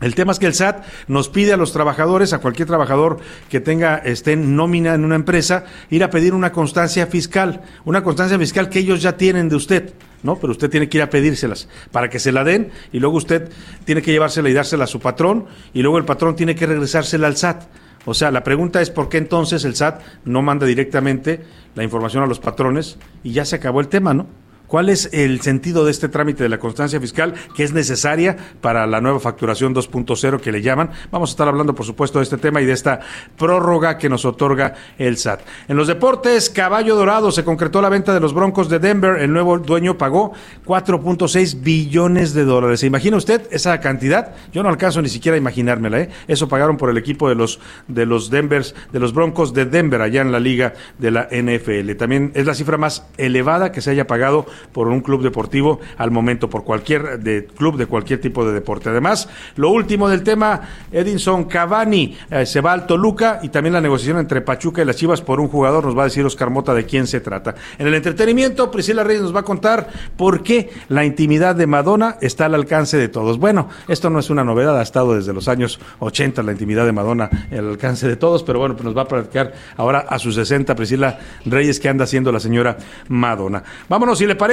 el 0.00 0.14
tema 0.14 0.32
es 0.32 0.38
que 0.38 0.46
el 0.46 0.54
SAT 0.54 0.84
nos 1.08 1.30
pide 1.30 1.54
a 1.54 1.56
los 1.56 1.72
trabajadores, 1.72 2.34
a 2.34 2.38
cualquier 2.38 2.68
trabajador 2.68 3.18
que 3.48 3.60
tenga, 3.60 3.96
esté 3.96 4.32
en 4.32 4.54
nómina 4.54 4.92
en 4.94 5.04
una 5.04 5.14
empresa, 5.14 5.64
ir 5.88 6.04
a 6.04 6.10
pedir 6.10 6.34
una 6.34 6.52
constancia 6.52 7.06
fiscal, 7.06 7.62
una 7.86 8.02
constancia 8.02 8.38
fiscal 8.38 8.68
que 8.68 8.80
ellos 8.80 9.00
ya 9.00 9.16
tienen 9.16 9.48
de 9.48 9.56
usted, 9.56 9.94
¿no? 10.22 10.36
Pero 10.36 10.50
usted 10.50 10.68
tiene 10.68 10.90
que 10.90 10.98
ir 10.98 11.02
a 11.02 11.08
pedírselas 11.08 11.68
para 11.92 12.10
que 12.10 12.18
se 12.18 12.30
la 12.30 12.44
den 12.44 12.70
y 12.92 12.98
luego 12.98 13.16
usted 13.16 13.50
tiene 13.86 14.02
que 14.02 14.12
llevársela 14.12 14.50
y 14.50 14.52
dársela 14.52 14.84
a 14.84 14.88
su 14.88 15.00
patrón 15.00 15.46
y 15.72 15.80
luego 15.80 15.96
el 15.96 16.04
patrón 16.04 16.36
tiene 16.36 16.54
que 16.54 16.66
regresársela 16.66 17.26
al 17.26 17.36
SAT. 17.38 17.62
O 18.04 18.12
sea, 18.12 18.30
la 18.30 18.44
pregunta 18.44 18.82
es 18.82 18.90
por 18.90 19.08
qué 19.08 19.16
entonces 19.16 19.64
el 19.64 19.76
SAT 19.76 20.02
no 20.26 20.42
manda 20.42 20.66
directamente 20.66 21.40
la 21.74 21.84
información 21.84 22.22
a 22.22 22.26
los 22.26 22.38
patrones 22.38 22.98
y 23.24 23.32
ya 23.32 23.46
se 23.46 23.56
acabó 23.56 23.80
el 23.80 23.88
tema, 23.88 24.12
¿no? 24.12 24.26
¿Cuál 24.66 24.88
es 24.88 25.10
el 25.12 25.40
sentido 25.40 25.84
de 25.84 25.90
este 25.90 26.08
trámite 26.08 26.42
de 26.42 26.48
la 26.48 26.58
constancia 26.58 27.00
fiscal 27.00 27.34
que 27.54 27.62
es 27.62 27.72
necesaria 27.72 28.36
para 28.60 28.86
la 28.86 29.00
nueva 29.00 29.20
facturación 29.20 29.74
2.0 29.74 30.40
que 30.40 30.52
le 30.52 30.62
llaman? 30.62 30.90
Vamos 31.10 31.30
a 31.30 31.32
estar 31.32 31.48
hablando, 31.48 31.74
por 31.74 31.86
supuesto, 31.86 32.18
de 32.18 32.24
este 32.24 32.36
tema 32.36 32.60
y 32.60 32.66
de 32.66 32.72
esta 32.72 33.00
prórroga 33.38 33.98
que 33.98 34.08
nos 34.08 34.24
otorga 34.24 34.74
el 34.98 35.16
SAT. 35.16 35.40
En 35.68 35.76
los 35.76 35.86
deportes, 35.86 36.50
Caballo 36.50 36.96
Dorado, 36.96 37.30
se 37.30 37.44
concretó 37.44 37.80
la 37.80 37.88
venta 37.88 38.12
de 38.12 38.20
los 38.20 38.34
Broncos 38.34 38.68
de 38.68 38.78
Denver. 38.78 39.20
El 39.20 39.32
nuevo 39.32 39.58
dueño 39.58 39.98
pagó 39.98 40.32
4.6 40.64 41.62
billones 41.62 42.34
de 42.34 42.44
dólares. 42.44 42.80
¿Se 42.80 42.86
imagina 42.86 43.16
usted 43.16 43.46
esa 43.50 43.78
cantidad? 43.80 44.34
Yo 44.52 44.62
no 44.62 44.68
alcanzo 44.68 45.00
ni 45.02 45.08
siquiera 45.08 45.36
a 45.36 45.38
imaginármela, 45.38 46.00
¿eh? 46.00 46.10
Eso 46.26 46.48
pagaron 46.48 46.76
por 46.76 46.90
el 46.90 46.98
equipo 46.98 47.28
de 47.28 47.34
los, 47.34 47.60
de 47.88 48.06
los 48.06 48.30
Denvers, 48.30 48.74
de 48.92 49.00
los 49.00 49.12
Broncos 49.14 49.54
de 49.54 49.64
Denver, 49.64 50.02
allá 50.02 50.22
en 50.22 50.32
la 50.32 50.40
liga 50.40 50.74
de 50.98 51.10
la 51.10 51.28
NFL. 51.30 51.92
También 51.96 52.32
es 52.34 52.46
la 52.46 52.54
cifra 52.54 52.76
más 52.76 53.06
elevada 53.16 53.72
que 53.72 53.80
se 53.80 53.90
haya 53.90 54.06
pagado 54.06 54.46
por 54.72 54.88
un 54.88 55.00
club 55.00 55.22
deportivo 55.22 55.80
al 55.98 56.10
momento, 56.10 56.48
por 56.48 56.64
cualquier 56.64 57.20
club 57.56 57.76
de 57.76 57.86
cualquier 57.86 58.20
tipo 58.20 58.44
de 58.44 58.52
deporte. 58.52 58.88
Además, 58.88 59.28
lo 59.56 59.70
último 59.70 60.08
del 60.08 60.22
tema, 60.22 60.60
Edinson 60.90 61.44
Cavani 61.44 62.16
eh, 62.30 62.46
se 62.46 62.60
va 62.60 62.72
al 62.72 62.86
Toluca 62.86 63.40
y 63.42 63.48
también 63.48 63.72
la 63.72 63.80
negociación 63.80 64.18
entre 64.18 64.40
Pachuca 64.40 64.82
y 64.82 64.84
las 64.84 64.96
Chivas 64.96 65.20
por 65.20 65.40
un 65.40 65.48
jugador, 65.48 65.84
nos 65.84 65.96
va 65.96 66.02
a 66.02 66.04
decir 66.06 66.24
Oscar 66.24 66.50
Mota 66.50 66.74
de 66.74 66.84
quién 66.84 67.06
se 67.06 67.20
trata. 67.20 67.54
En 67.78 67.86
el 67.86 67.94
entretenimiento, 67.94 68.70
Priscila 68.70 69.04
Reyes 69.04 69.22
nos 69.22 69.34
va 69.34 69.40
a 69.40 69.44
contar 69.44 69.88
por 70.16 70.42
qué 70.42 70.70
la 70.88 71.04
intimidad 71.04 71.54
de 71.54 71.66
Madonna 71.66 72.16
está 72.20 72.46
al 72.46 72.54
alcance 72.54 72.96
de 72.96 73.08
todos. 73.08 73.38
Bueno, 73.38 73.68
esto 73.88 74.10
no 74.10 74.18
es 74.18 74.30
una 74.30 74.44
novedad, 74.44 74.78
ha 74.78 74.82
estado 74.82 75.14
desde 75.14 75.32
los 75.32 75.48
años 75.48 75.80
80 75.98 76.42
la 76.42 76.52
intimidad 76.52 76.86
de 76.86 76.92
Madonna 76.92 77.28
al 77.50 77.68
alcance 77.68 78.08
de 78.08 78.16
todos, 78.16 78.42
pero 78.42 78.58
bueno, 78.58 78.74
pues 78.74 78.84
nos 78.84 78.96
va 78.96 79.02
a 79.02 79.08
platicar 79.08 79.54
ahora 79.76 80.06
a 80.08 80.18
sus 80.18 80.34
60 80.34 80.74
Priscila 80.74 81.18
Reyes 81.44 81.80
que 81.80 81.88
anda 81.88 82.04
haciendo 82.04 82.32
la 82.32 82.40
señora 82.40 82.76
Madonna. 83.08 83.62
Vámonos, 83.88 84.18
si 84.18 84.26
le 84.26 84.34
parece. 84.34 84.45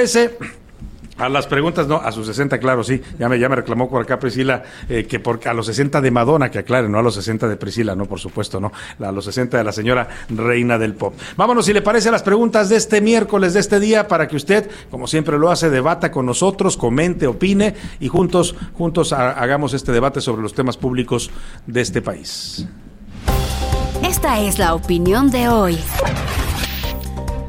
A 1.16 1.28
las 1.28 1.46
preguntas, 1.46 1.86
no, 1.86 1.96
a 1.96 2.10
sus 2.10 2.26
60, 2.26 2.58
claro, 2.58 2.82
sí. 2.82 3.00
Ya 3.20 3.28
me, 3.28 3.38
ya 3.38 3.48
me 3.48 3.54
reclamó 3.54 3.88
por 3.88 4.02
acá 4.02 4.18
Priscila 4.18 4.64
eh, 4.88 5.06
que 5.06 5.20
porque 5.20 5.48
a 5.48 5.54
los 5.54 5.66
60 5.66 6.00
de 6.00 6.10
Madonna, 6.10 6.50
que 6.50 6.58
aclare, 6.58 6.88
no 6.88 6.98
a 6.98 7.02
los 7.02 7.14
60 7.14 7.46
de 7.46 7.56
Priscila, 7.56 7.94
no, 7.94 8.06
por 8.06 8.18
supuesto, 8.18 8.60
no. 8.60 8.72
A 8.98 9.12
los 9.12 9.24
60 9.26 9.56
de 9.56 9.62
la 9.62 9.70
señora 9.70 10.08
reina 10.28 10.76
del 10.76 10.94
pop. 10.94 11.14
Vámonos, 11.36 11.66
si 11.66 11.72
le 11.72 11.82
parece, 11.82 12.08
a 12.08 12.12
las 12.12 12.24
preguntas 12.24 12.68
de 12.68 12.76
este 12.76 13.00
miércoles, 13.00 13.54
de 13.54 13.60
este 13.60 13.78
día, 13.78 14.08
para 14.08 14.26
que 14.26 14.34
usted, 14.34 14.68
como 14.90 15.06
siempre 15.06 15.38
lo 15.38 15.52
hace, 15.52 15.70
debata 15.70 16.10
con 16.10 16.26
nosotros, 16.26 16.76
comente, 16.76 17.28
opine 17.28 17.76
y 18.00 18.08
juntos, 18.08 18.56
juntos 18.72 19.12
hagamos 19.12 19.72
este 19.72 19.92
debate 19.92 20.20
sobre 20.20 20.42
los 20.42 20.52
temas 20.52 20.76
públicos 20.76 21.30
de 21.66 21.80
este 21.80 22.02
país. 22.02 22.66
Esta 24.02 24.40
es 24.40 24.58
la 24.58 24.74
opinión 24.74 25.30
de 25.30 25.48
hoy. 25.48 25.78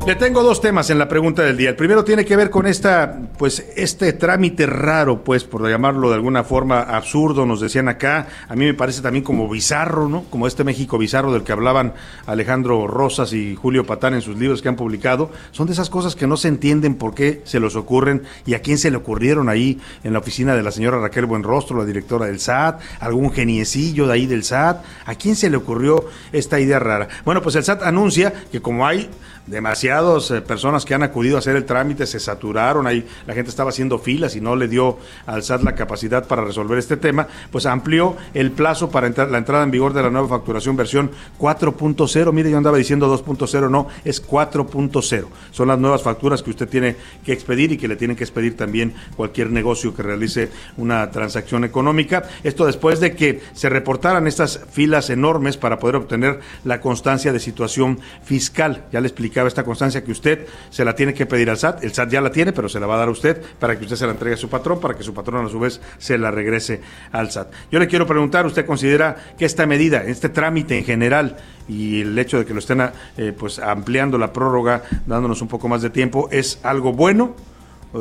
Le 0.06 0.14
tengo 0.14 0.44
dos 0.44 0.62
temas 0.62 0.92
en 0.92 1.00
la 1.00 1.08
pregunta 1.08 1.42
del 1.42 1.58
día. 1.58 1.70
El 1.72 1.76
primero 1.76 2.04
tiene 2.04 2.26
que 2.26 2.36
ver 2.36 2.52
con 2.52 2.68
esta, 2.68 3.18
pues, 3.40 3.66
este 3.76 4.14
trámite 4.14 4.68
raro, 4.68 5.24
pues, 5.24 5.46
por 5.46 5.68
llamarlo 5.68 6.10
de 6.10 6.16
alguna 6.16 6.44
forma 6.44 6.82
absurdo, 6.82 7.48
nos 7.48 7.60
decían 7.60 7.88
acá. 7.90 8.28
A 8.48 8.56
mí 8.56 8.66
me 8.66 8.76
parece 8.76 9.02
también 9.02 9.24
como 9.24 9.50
bizarro, 9.50 10.08
¿no? 10.08 10.26
Como 10.30 10.46
este 10.46 10.64
México 10.64 11.00
bizarro 11.00 11.34
del 11.34 11.42
que 11.42 11.54
hablaban 11.54 11.96
Alejandro 12.28 12.86
Rosas 12.86 13.34
y 13.34 13.56
Julio 13.56 13.88
Patán 13.88 14.14
en 14.14 14.22
sus 14.22 14.38
libros 14.38 14.62
que 14.62 14.70
han 14.70 14.76
publicado. 14.76 15.32
Son 15.50 15.66
de 15.66 15.74
esas 15.74 15.90
cosas 15.90 16.16
que 16.16 16.28
no 16.28 16.38
se 16.38 16.50
entienden 16.50 16.94
por 16.94 17.16
qué 17.16 17.42
se 17.44 17.60
los 17.60 17.76
ocurren 17.76 18.22
y 18.46 18.54
a 18.54 18.62
quién 18.62 18.78
se 18.78 18.92
le 18.92 18.98
ocurrieron 18.98 19.50
ahí 19.50 19.82
en 20.04 20.14
la 20.14 20.20
oficina 20.20 20.56
de 20.56 20.62
la 20.62 20.70
señora 20.70 21.00
Raquel 21.00 21.26
Buenrostro, 21.26 21.80
la 21.80 21.86
directora 21.86 22.28
del 22.28 22.40
SAT, 22.40 22.80
algún 23.00 23.32
geniecillo 23.32 24.06
de 24.06 24.14
ahí 24.14 24.28
del 24.28 24.44
SAT. 24.44 24.84
¿A 25.08 25.16
quién 25.16 25.36
se 25.36 25.50
le 25.50 25.58
ocurrió 25.58 26.06
esta 26.32 26.60
idea 26.60 26.78
rara? 26.78 27.08
Bueno, 27.26 27.42
pues 27.42 27.56
el 27.56 27.64
SAT 27.64 27.82
anuncia 27.82 28.32
que 28.52 28.62
como 28.62 28.86
hay 28.86 29.10
demasiadas 29.48 30.32
eh, 30.32 30.42
personas 30.42 30.86
que 30.86 30.94
han 30.94 31.04
acudido 31.04 31.36
a 31.36 31.40
hacer 31.40 31.56
el 31.56 31.66
trámite, 31.66 32.06
se 32.06 32.20
saturaron, 32.20 32.88
ahí 32.88 33.08
la 33.28 33.34
gente 33.34 33.50
estaba 33.50 33.70
haciendo 33.70 34.00
filas 34.00 34.36
y 34.36 34.42
no 34.42 34.56
le 34.56 34.68
dio 34.68 34.98
al 35.26 35.44
SAT 35.44 35.64
la 35.64 35.76
capacidad 35.76 36.28
para 36.28 36.44
resolver 36.44 36.78
este 36.78 36.98
tema, 36.98 37.28
pues 37.52 37.66
amplió 37.66 38.16
el 38.34 38.52
plazo 38.52 38.90
para 38.90 39.08
entrar, 39.08 39.30
la 39.30 39.38
entrada 39.38 39.64
en 39.64 39.72
vigor 39.72 39.94
de 39.94 40.04
la 40.04 40.10
nueva 40.10 40.28
facturación 40.28 40.76
versión 40.76 41.12
4.0. 41.40 42.32
Mire, 42.34 42.52
yo 42.52 42.58
andaba 42.58 42.78
diciendo 42.78 43.14
2.0, 43.14 43.70
no, 43.70 43.88
es 44.04 44.26
4.0. 44.26 45.26
Son 45.52 45.68
las 45.68 45.80
nuevas 45.80 46.02
facturas 46.02 46.42
que 46.42 46.50
usted 46.50 46.68
tiene 46.68 46.96
que 47.24 47.34
expedir 47.34 47.72
y 47.72 47.78
que 47.78 47.88
le 47.88 47.96
tienen 47.96 48.18
que 48.18 48.24
expedir 48.24 48.58
también 48.58 48.94
cualquier 49.16 49.52
negocio 49.52 49.94
que 49.94 50.04
realice 50.04 50.50
una 50.78 51.12
transacción 51.12 51.64
económica. 51.64 52.24
Esto 52.44 52.66
después 52.66 53.00
de 53.00 53.16
que 53.16 53.42
se 53.54 53.70
reportaran 53.70 54.28
estas 54.28 54.62
filas 54.72 55.10
enormes 55.10 55.58
para 55.58 55.80
poder 55.80 55.96
obtener 55.98 56.40
la 56.64 56.82
constancia 56.82 57.32
de 57.32 57.40
situación 57.40 58.00
fiscal. 58.24 58.86
Ya 58.92 59.02
le 59.02 59.08
expliqué 59.08 59.35
esta 59.44 59.64
constancia 59.64 60.04
que 60.04 60.12
usted 60.12 60.48
se 60.70 60.86
la 60.86 60.96
tiene 60.96 61.14
que 61.14 61.26
pedir 61.26 61.50
al 61.50 61.58
SAT. 61.58 61.84
El 61.84 61.94
SAT 61.94 62.10
ya 62.10 62.22
la 62.22 62.32
tiene, 62.32 62.54
pero 62.54 62.70
se 62.70 62.80
la 62.80 62.88
va 62.88 62.96
a 62.96 63.00
dar 63.00 63.08
a 63.10 63.12
usted 63.12 63.42
para 63.60 63.78
que 63.78 63.84
usted 63.84 63.96
se 63.96 64.06
la 64.06 64.14
entregue 64.14 64.36
a 64.36 64.38
su 64.38 64.50
patrón, 64.50 64.80
para 64.80 64.96
que 64.96 65.04
su 65.04 65.14
patrón 65.14 65.46
a 65.46 65.50
su 65.50 65.60
vez 65.60 65.82
se 65.98 66.18
la 66.18 66.32
regrese 66.32 66.82
al 67.12 67.32
SAT. 67.32 67.52
Yo 67.72 67.80
le 67.80 67.88
quiero 67.88 68.08
preguntar, 68.08 68.46
¿usted 68.46 68.66
considera 68.66 69.16
que 69.38 69.46
esta 69.46 69.66
medida, 69.66 70.04
este 70.04 70.30
trámite 70.30 70.78
en 70.78 70.86
general 70.86 71.38
y 71.68 72.02
el 72.02 72.18
hecho 72.18 72.38
de 72.38 72.46
que 72.46 72.54
lo 72.54 72.60
estén 72.60 72.82
eh, 73.18 73.34
pues 73.38 73.60
ampliando 73.60 74.18
la 74.18 74.32
prórroga, 74.32 74.84
dándonos 75.06 75.42
un 75.42 75.48
poco 75.48 75.68
más 75.68 75.82
de 75.82 75.90
tiempo, 75.90 76.30
es 76.32 76.60
algo 76.64 76.94
bueno? 76.94 77.36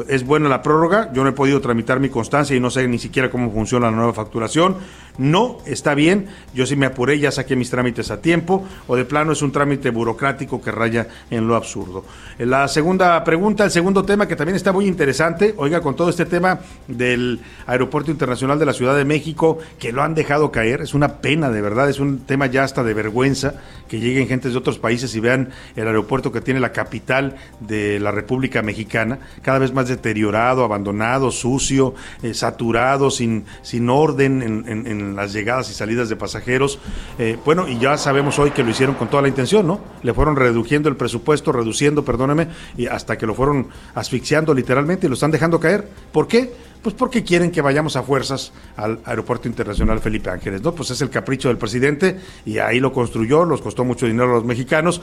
es 0.08 0.24
buena 0.24 0.48
la 0.48 0.62
prórroga, 0.62 1.12
yo 1.12 1.22
no 1.22 1.30
he 1.30 1.32
podido 1.32 1.60
tramitar 1.60 2.00
mi 2.00 2.08
constancia 2.08 2.56
y 2.56 2.60
no 2.60 2.70
sé 2.70 2.88
ni 2.88 2.98
siquiera 2.98 3.30
cómo 3.30 3.50
funciona 3.50 3.90
la 3.90 3.96
nueva 3.96 4.12
facturación. 4.12 4.76
No, 5.16 5.58
está 5.64 5.94
bien, 5.94 6.26
yo 6.54 6.66
sí 6.66 6.74
me 6.74 6.86
apuré, 6.86 7.20
ya 7.20 7.30
saqué 7.30 7.54
mis 7.54 7.70
trámites 7.70 8.10
a 8.10 8.20
tiempo, 8.20 8.66
o 8.88 8.96
de 8.96 9.04
plano 9.04 9.30
es 9.30 9.42
un 9.42 9.52
trámite 9.52 9.90
burocrático 9.90 10.60
que 10.60 10.72
raya 10.72 11.06
en 11.30 11.46
lo 11.46 11.54
absurdo. 11.54 12.04
La 12.38 12.66
segunda 12.66 13.22
pregunta, 13.22 13.62
el 13.64 13.70
segundo 13.70 14.04
tema 14.04 14.26
que 14.26 14.34
también 14.34 14.56
está 14.56 14.72
muy 14.72 14.86
interesante, 14.86 15.54
oiga, 15.56 15.80
con 15.80 15.94
todo 15.94 16.08
este 16.08 16.26
tema 16.26 16.58
del 16.88 17.40
Aeropuerto 17.66 18.10
Internacional 18.10 18.58
de 18.58 18.66
la 18.66 18.72
Ciudad 18.72 18.96
de 18.96 19.04
México, 19.04 19.58
que 19.78 19.92
lo 19.92 20.02
han 20.02 20.16
dejado 20.16 20.50
caer, 20.50 20.80
es 20.80 20.94
una 20.94 21.18
pena, 21.18 21.48
de 21.48 21.62
verdad, 21.62 21.88
es 21.88 22.00
un 22.00 22.20
tema 22.20 22.46
ya 22.46 22.64
hasta 22.64 22.82
de 22.82 22.94
vergüenza 22.94 23.54
que 23.88 24.00
lleguen 24.00 24.26
gentes 24.26 24.52
de 24.52 24.58
otros 24.58 24.78
países 24.78 25.14
y 25.14 25.20
vean 25.20 25.50
el 25.76 25.86
aeropuerto 25.86 26.32
que 26.32 26.40
tiene 26.40 26.58
la 26.58 26.72
capital 26.72 27.36
de 27.60 28.00
la 28.00 28.10
República 28.10 28.62
Mexicana, 28.62 29.20
cada 29.42 29.60
vez 29.60 29.72
más 29.72 29.86
deteriorado, 29.86 30.64
abandonado, 30.64 31.30
sucio, 31.30 31.94
eh, 32.22 32.34
saturado, 32.34 33.10
sin, 33.10 33.44
sin 33.62 33.88
orden 33.90 34.42
en, 34.42 35.03
las 35.12 35.32
llegadas 35.32 35.70
y 35.70 35.74
salidas 35.74 36.08
de 36.08 36.16
pasajeros. 36.16 36.78
Eh, 37.18 37.38
bueno, 37.44 37.68
y 37.68 37.78
ya 37.78 37.96
sabemos 37.98 38.38
hoy 38.38 38.50
que 38.50 38.62
lo 38.62 38.70
hicieron 38.70 38.94
con 38.94 39.08
toda 39.08 39.22
la 39.22 39.28
intención, 39.28 39.66
¿no? 39.66 39.80
Le 40.02 40.14
fueron 40.14 40.36
reduciendo 40.36 40.88
el 40.88 40.96
presupuesto, 40.96 41.52
reduciendo, 41.52 42.04
perdóneme, 42.04 42.48
y 42.76 42.86
hasta 42.86 43.18
que 43.18 43.26
lo 43.26 43.34
fueron 43.34 43.68
asfixiando 43.94 44.54
literalmente 44.54 45.06
y 45.06 45.08
lo 45.08 45.14
están 45.14 45.30
dejando 45.30 45.60
caer. 45.60 45.88
¿Por 46.12 46.26
qué? 46.26 46.52
Pues 46.84 46.94
porque 46.94 47.24
quieren 47.24 47.50
que 47.50 47.62
vayamos 47.62 47.96
a 47.96 48.02
fuerzas 48.02 48.52
al 48.76 49.00
Aeropuerto 49.06 49.48
Internacional 49.48 50.00
Felipe 50.00 50.28
Ángeles, 50.28 50.60
¿no? 50.60 50.74
Pues 50.74 50.90
es 50.90 51.00
el 51.00 51.08
capricho 51.08 51.48
del 51.48 51.56
presidente 51.56 52.20
y 52.44 52.58
ahí 52.58 52.78
lo 52.78 52.92
construyó, 52.92 53.46
nos 53.46 53.62
costó 53.62 53.84
mucho 53.84 54.04
dinero 54.04 54.28
a 54.28 54.34
los 54.34 54.44
mexicanos. 54.44 55.00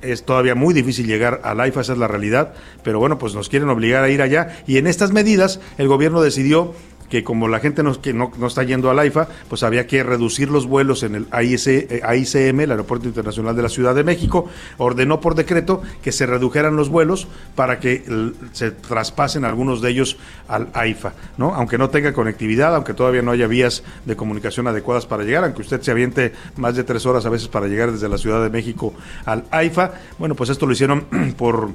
Es 0.00 0.24
todavía 0.24 0.54
muy 0.54 0.72
difícil 0.72 1.08
llegar 1.08 1.40
al 1.42 1.58
AIFA, 1.58 1.80
esa 1.80 1.94
es 1.94 1.98
la 1.98 2.06
realidad, 2.06 2.54
pero 2.84 3.00
bueno, 3.00 3.18
pues 3.18 3.34
nos 3.34 3.48
quieren 3.48 3.68
obligar 3.68 4.04
a 4.04 4.10
ir 4.10 4.22
allá 4.22 4.62
y 4.68 4.76
en 4.76 4.86
estas 4.86 5.10
medidas 5.10 5.58
el 5.76 5.88
gobierno 5.88 6.22
decidió 6.22 6.72
que 7.08 7.24
como 7.24 7.48
la 7.48 7.60
gente 7.60 7.82
no, 7.82 8.00
que 8.00 8.12
no, 8.12 8.30
está 8.46 8.62
yendo 8.62 8.90
al 8.90 8.98
AIFA, 8.98 9.28
pues 9.48 9.62
había 9.62 9.86
que 9.86 10.02
reducir 10.02 10.50
los 10.50 10.66
vuelos 10.66 11.02
en 11.02 11.14
el 11.14 11.26
AICM, 11.30 12.60
el 12.60 12.70
Aeropuerto 12.70 13.06
Internacional 13.06 13.54
de 13.56 13.62
la 13.62 13.68
Ciudad 13.68 13.94
de 13.94 14.04
México, 14.04 14.48
ordenó 14.78 15.20
por 15.20 15.34
decreto 15.34 15.82
que 16.02 16.12
se 16.12 16.26
redujeran 16.26 16.76
los 16.76 16.88
vuelos 16.88 17.28
para 17.54 17.78
que 17.78 18.04
se 18.52 18.70
traspasen 18.70 19.44
algunos 19.44 19.80
de 19.80 19.90
ellos 19.90 20.16
al 20.48 20.68
AIFA, 20.74 21.14
¿no? 21.36 21.54
Aunque 21.54 21.78
no 21.78 21.90
tenga 21.90 22.12
conectividad, 22.12 22.74
aunque 22.74 22.94
todavía 22.94 23.22
no 23.22 23.30
haya 23.30 23.46
vías 23.46 23.82
de 24.04 24.16
comunicación 24.16 24.66
adecuadas 24.66 25.06
para 25.06 25.24
llegar, 25.24 25.44
aunque 25.44 25.62
usted 25.62 25.80
se 25.82 25.90
aviente 25.90 26.32
más 26.56 26.76
de 26.76 26.84
tres 26.84 27.06
horas 27.06 27.26
a 27.26 27.30
veces 27.30 27.48
para 27.48 27.66
llegar 27.66 27.92
desde 27.92 28.08
la 28.08 28.18
Ciudad 28.18 28.42
de 28.42 28.50
México 28.50 28.94
al 29.24 29.44
AIFA, 29.50 29.92
bueno, 30.18 30.34
pues 30.34 30.50
esto 30.50 30.66
lo 30.66 30.72
hicieron 30.72 31.04
por 31.36 31.70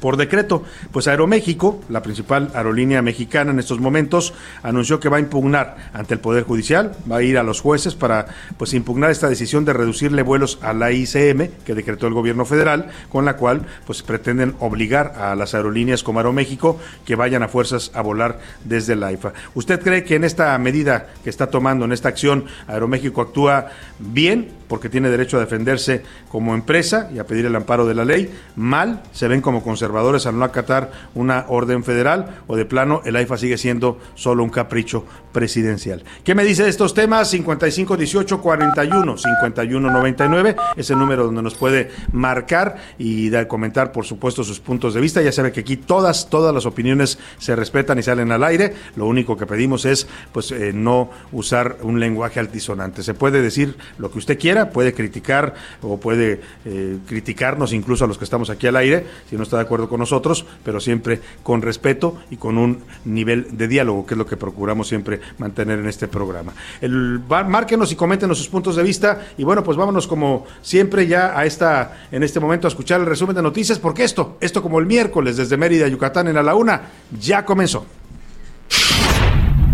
por 0.00 0.16
decreto, 0.16 0.62
pues 0.92 1.08
Aeroméxico, 1.08 1.80
la 1.88 2.02
principal 2.02 2.50
aerolínea 2.54 3.02
mexicana 3.02 3.50
en 3.50 3.58
estos 3.58 3.80
momentos, 3.80 4.34
anunció 4.62 5.00
que 5.00 5.08
va 5.08 5.18
a 5.18 5.20
impugnar 5.20 5.90
ante 5.92 6.14
el 6.14 6.20
Poder 6.20 6.44
Judicial, 6.44 6.92
va 7.10 7.18
a 7.18 7.22
ir 7.22 7.38
a 7.38 7.42
los 7.42 7.60
jueces 7.60 7.94
para 7.94 8.26
pues 8.56 8.74
impugnar 8.74 9.10
esta 9.10 9.28
decisión 9.28 9.64
de 9.64 9.72
reducirle 9.72 10.22
vuelos 10.22 10.58
a 10.62 10.72
la 10.72 10.92
ICM 10.92 11.48
que 11.64 11.74
decretó 11.74 12.06
el 12.06 12.14
gobierno 12.14 12.44
federal, 12.44 12.90
con 13.08 13.24
la 13.24 13.36
cual 13.36 13.62
pues 13.86 14.02
pretenden 14.02 14.54
obligar 14.60 15.14
a 15.18 15.34
las 15.34 15.54
aerolíneas 15.54 16.02
como 16.02 16.20
Aeroméxico 16.20 16.78
que 17.04 17.16
vayan 17.16 17.42
a 17.42 17.48
fuerzas 17.48 17.90
a 17.94 18.02
volar 18.02 18.40
desde 18.64 18.96
la 18.96 19.12
IFA. 19.12 19.32
¿Usted 19.54 19.80
cree 19.80 20.04
que 20.04 20.16
en 20.16 20.24
esta 20.24 20.56
medida 20.58 21.08
que 21.24 21.30
está 21.30 21.48
tomando, 21.48 21.84
en 21.84 21.92
esta 21.92 22.08
acción, 22.08 22.44
Aeroméxico 22.66 23.20
actúa 23.20 23.68
bien 23.98 24.57
porque 24.68 24.88
tiene 24.88 25.10
derecho 25.10 25.36
a 25.36 25.40
defenderse 25.40 26.02
como 26.30 26.54
empresa 26.54 27.08
y 27.12 27.18
a 27.18 27.26
pedir 27.26 27.46
el 27.46 27.56
amparo 27.56 27.86
de 27.86 27.94
la 27.94 28.04
ley? 28.04 28.30
Mal, 28.56 29.02
se 29.12 29.28
ven 29.28 29.40
como 29.40 29.62
conservadores 29.62 30.26
al 30.26 30.38
no 30.38 30.44
acatar 30.44 30.92
una 31.14 31.46
orden 31.48 31.84
federal 31.84 32.42
o 32.46 32.56
de 32.56 32.64
plano 32.64 33.02
el 33.04 33.16
AIFA 33.16 33.38
sigue 33.38 33.58
siendo 33.58 33.98
solo 34.14 34.44
un 34.44 34.50
capricho 34.50 35.04
presidencial. 35.32 36.02
¿Qué 36.24 36.34
me 36.34 36.44
dice 36.44 36.64
de 36.64 36.70
estos 36.70 36.94
temas? 36.94 37.28
55 37.30 37.96
18 37.96 38.40
41 38.40 39.16
51 39.16 39.90
99 39.90 40.56
es 40.76 40.90
el 40.90 40.98
número 40.98 41.24
donde 41.24 41.42
nos 41.42 41.54
puede 41.54 41.90
marcar 42.12 42.76
y 42.98 43.30
dar, 43.30 43.46
comentar, 43.46 43.92
por 43.92 44.04
supuesto, 44.04 44.44
sus 44.44 44.60
puntos 44.60 44.94
de 44.94 45.00
vista. 45.00 45.22
Ya 45.22 45.32
sabe 45.32 45.52
que 45.52 45.60
aquí 45.60 45.76
todas, 45.76 46.28
todas 46.28 46.54
las 46.54 46.66
opiniones 46.66 47.18
se 47.38 47.54
respetan 47.56 47.98
y 47.98 48.02
salen 48.02 48.32
al 48.32 48.44
aire. 48.44 48.74
Lo 48.96 49.06
único 49.06 49.36
que 49.36 49.46
pedimos 49.46 49.84
es, 49.84 50.06
pues, 50.32 50.50
eh, 50.50 50.72
no 50.74 51.10
usar 51.32 51.78
un 51.82 52.00
lenguaje 52.00 52.40
altisonante. 52.40 53.02
Se 53.02 53.14
puede 53.14 53.42
decir 53.42 53.76
lo 53.98 54.10
que 54.10 54.18
usted 54.18 54.38
quiera, 54.38 54.57
puede 54.66 54.94
criticar 54.94 55.54
o 55.82 55.98
puede 55.98 56.40
eh, 56.64 56.98
criticarnos 57.06 57.72
incluso 57.72 58.04
a 58.04 58.08
los 58.08 58.18
que 58.18 58.24
estamos 58.24 58.50
aquí 58.50 58.66
al 58.66 58.76
aire, 58.76 59.06
si 59.28 59.36
no 59.36 59.42
está 59.42 59.56
de 59.56 59.62
acuerdo 59.62 59.88
con 59.88 60.00
nosotros, 60.00 60.44
pero 60.64 60.80
siempre 60.80 61.20
con 61.42 61.62
respeto 61.62 62.16
y 62.30 62.36
con 62.36 62.58
un 62.58 62.80
nivel 63.04 63.56
de 63.56 63.68
diálogo, 63.68 64.06
que 64.06 64.14
es 64.14 64.18
lo 64.18 64.26
que 64.26 64.36
procuramos 64.36 64.88
siempre 64.88 65.20
mantener 65.38 65.78
en 65.78 65.88
este 65.88 66.08
programa. 66.08 66.52
El, 66.80 67.20
márquenos 67.48 67.92
y 67.92 67.96
coméntenos 67.96 68.38
sus 68.38 68.48
puntos 68.48 68.76
de 68.76 68.82
vista 68.82 69.26
y 69.36 69.44
bueno, 69.44 69.62
pues 69.62 69.76
vámonos 69.76 70.06
como 70.06 70.46
siempre 70.62 71.06
ya 71.06 71.38
a 71.38 71.44
esta, 71.44 72.06
en 72.10 72.22
este 72.22 72.40
momento 72.40 72.66
a 72.66 72.70
escuchar 72.70 73.00
el 73.00 73.06
resumen 73.06 73.36
de 73.36 73.42
noticias, 73.42 73.78
porque 73.78 74.04
esto, 74.04 74.36
esto 74.40 74.62
como 74.62 74.78
el 74.78 74.86
miércoles 74.86 75.36
desde 75.36 75.56
Mérida, 75.56 75.88
Yucatán 75.88 76.28
en 76.28 76.36
a 76.36 76.42
la 76.42 76.54
una, 76.54 76.82
ya 77.20 77.44
comenzó. 77.44 77.86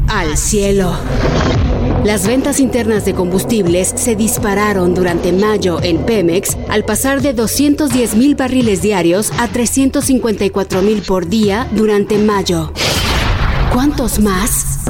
Al 0.08 0.36
cielo. 0.36 0.94
Las 2.04 2.26
ventas 2.26 2.60
internas 2.60 3.06
de 3.06 3.14
combustibles 3.14 3.88
se 3.96 4.14
dispararon 4.14 4.94
durante 4.94 5.32
mayo 5.32 5.82
en 5.82 6.04
Pemex 6.04 6.54
al 6.68 6.84
pasar 6.84 7.22
de 7.22 7.32
210 7.32 8.16
mil 8.16 8.34
barriles 8.34 8.82
diarios 8.82 9.32
a 9.38 9.48
354 9.48 10.82
mil 10.82 11.00
por 11.00 11.26
día 11.28 11.66
durante 11.72 12.18
mayo. 12.18 12.74
¿Cuántos 13.72 14.18
más? 14.20 14.80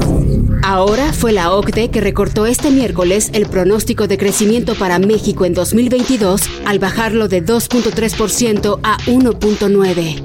Ahora 0.64 1.12
fue 1.12 1.30
la 1.30 1.52
OCDE 1.52 1.88
que 1.90 2.00
recortó 2.00 2.46
este 2.46 2.72
miércoles 2.72 3.30
el 3.32 3.46
pronóstico 3.46 4.08
de 4.08 4.18
crecimiento 4.18 4.74
para 4.74 4.98
México 4.98 5.44
en 5.44 5.54
2022 5.54 6.42
al 6.66 6.80
bajarlo 6.80 7.28
de 7.28 7.44
2.3% 7.44 8.80
a 8.82 8.98
1.9%. 9.06 10.22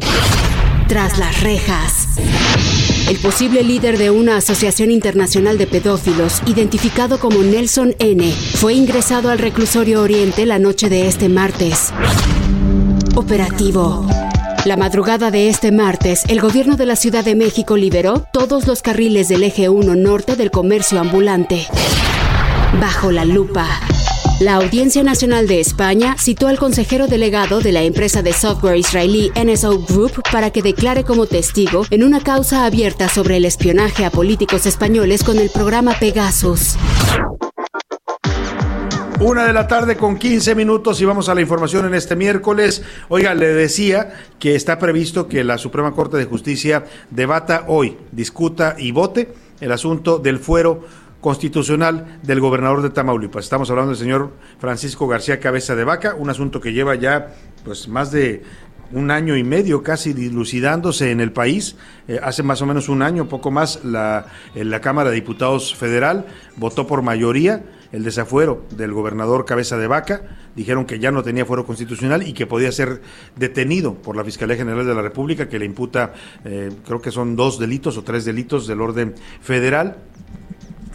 Tras 0.87 1.19
las 1.19 1.43
rejas. 1.43 2.07
El 3.09 3.17
posible 3.17 3.63
líder 3.63 3.97
de 3.97 4.11
una 4.11 4.37
asociación 4.37 4.91
internacional 4.91 5.57
de 5.57 5.65
pedófilos, 5.65 6.43
identificado 6.45 7.19
como 7.19 7.41
Nelson 7.41 7.95
N., 7.97 8.31
fue 8.53 8.75
ingresado 8.75 9.31
al 9.31 9.39
reclusorio 9.39 10.03
Oriente 10.03 10.45
la 10.45 10.59
noche 10.59 10.89
de 10.89 11.07
este 11.07 11.27
martes. 11.27 11.91
Operativo. 13.15 14.05
La 14.63 14.77
madrugada 14.77 15.31
de 15.31 15.49
este 15.49 15.71
martes, 15.71 16.23
el 16.27 16.39
gobierno 16.39 16.77
de 16.77 16.85
la 16.85 16.95
Ciudad 16.95 17.25
de 17.25 17.33
México 17.33 17.77
liberó 17.77 18.27
todos 18.31 18.67
los 18.67 18.83
carriles 18.83 19.27
del 19.27 19.41
eje 19.41 19.69
1 19.69 19.95
norte 19.95 20.35
del 20.35 20.51
comercio 20.51 20.99
ambulante. 20.99 21.65
Bajo 22.79 23.11
la 23.11 23.25
lupa. 23.25 23.67
La 24.39 24.55
Audiencia 24.55 25.03
Nacional 25.03 25.47
de 25.47 25.59
España 25.59 26.15
citó 26.17 26.47
al 26.47 26.57
consejero 26.57 27.07
delegado 27.07 27.59
de 27.59 27.73
la 27.73 27.83
empresa 27.83 28.21
de 28.21 28.31
software 28.31 28.77
israelí 28.77 29.33
NSO 29.35 29.79
Group 29.79 30.23
para 30.31 30.49
que 30.51 30.61
declare 30.61 31.03
como 31.03 31.25
testigo 31.25 31.85
en 31.89 32.05
una 32.05 32.21
causa 32.21 32.65
abierta 32.65 33.09
sobre 33.09 33.35
el 33.35 33.43
espionaje 33.43 34.05
a 34.05 34.11
políticos 34.11 34.65
españoles 34.65 35.25
con 35.25 35.39
el 35.39 35.49
programa 35.49 35.93
Pegasus. 35.99 36.77
Una 39.19 39.45
de 39.45 39.51
la 39.51 39.67
tarde 39.67 39.97
con 39.97 40.17
15 40.17 40.55
minutos 40.55 41.01
y 41.01 41.05
vamos 41.05 41.27
a 41.27 41.35
la 41.35 41.41
información 41.41 41.85
en 41.87 41.93
este 41.93 42.15
miércoles. 42.15 42.81
Oiga, 43.09 43.35
le 43.35 43.47
decía 43.47 44.13
que 44.39 44.55
está 44.55 44.79
previsto 44.79 45.27
que 45.27 45.43
la 45.43 45.57
Suprema 45.57 45.91
Corte 45.91 46.15
de 46.15 46.23
Justicia 46.23 46.85
debata 47.09 47.65
hoy, 47.67 47.97
discuta 48.13 48.77
y 48.77 48.91
vote 48.93 49.33
el 49.59 49.73
asunto 49.73 50.19
del 50.19 50.39
fuero 50.39 50.85
constitucional 51.21 52.19
del 52.23 52.39
gobernador 52.39 52.81
de 52.81 52.89
Tamaulipas. 52.89 53.43
Estamos 53.43 53.69
hablando 53.69 53.91
del 53.91 53.99
señor 53.99 54.31
Francisco 54.59 55.07
García 55.07 55.39
Cabeza 55.39 55.75
de 55.75 55.83
Vaca, 55.83 56.15
un 56.15 56.29
asunto 56.29 56.61
que 56.61 56.73
lleva 56.73 56.95
ya 56.95 57.35
pues 57.63 57.87
más 57.87 58.11
de 58.11 58.43
un 58.91 59.11
año 59.11 59.37
y 59.37 59.43
medio 59.43 59.83
casi 59.83 60.13
dilucidándose 60.13 61.11
en 61.11 61.19
el 61.19 61.31
país. 61.31 61.75
Eh, 62.07 62.19
hace 62.23 62.43
más 62.43 62.61
o 62.61 62.65
menos 62.65 62.89
un 62.89 63.01
año, 63.01 63.27
poco 63.27 63.51
más, 63.51 63.83
la, 63.83 64.25
en 64.55 64.69
la 64.69 64.81
Cámara 64.81 65.09
de 65.09 65.15
Diputados 65.15 65.75
Federal 65.75 66.25
votó 66.55 66.87
por 66.87 67.01
mayoría 67.01 67.63
el 67.91 68.03
desafuero 68.03 68.65
del 68.75 68.93
gobernador 68.93 69.45
Cabeza 69.45 69.77
de 69.77 69.87
Vaca. 69.87 70.21
Dijeron 70.55 70.85
que 70.85 70.99
ya 70.99 71.11
no 71.11 71.23
tenía 71.23 71.45
fuero 71.45 71.65
constitucional 71.65 72.27
y 72.27 72.33
que 72.33 72.47
podía 72.47 72.71
ser 72.71 73.01
detenido 73.35 73.95
por 73.95 74.15
la 74.15 74.23
Fiscalía 74.23 74.55
General 74.55 74.85
de 74.85 74.95
la 74.95 75.01
República, 75.01 75.47
que 75.47 75.59
le 75.59 75.65
imputa, 75.65 76.13
eh, 76.45 76.71
creo 76.85 77.01
que 77.01 77.11
son 77.11 77.35
dos 77.35 77.59
delitos 77.59 77.97
o 77.97 78.03
tres 78.03 78.25
delitos 78.25 78.67
del 78.67 78.81
orden 78.81 79.15
federal. 79.41 79.97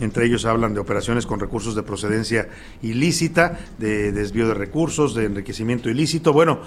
Entre 0.01 0.27
ellos 0.27 0.45
hablan 0.45 0.75
de 0.75 0.81
operaciones 0.81 1.27
con 1.27 1.39
recursos 1.39 1.75
de 1.75 1.83
procedencia 1.83 2.49
ilícita, 2.83 3.59
de 3.79 4.13
desvío 4.13 4.49
de 4.49 4.55
recursos, 4.55 5.15
de 5.15 5.27
enriquecimiento 5.27 5.89
ilícito. 5.89 6.33
Bueno, 6.33 6.61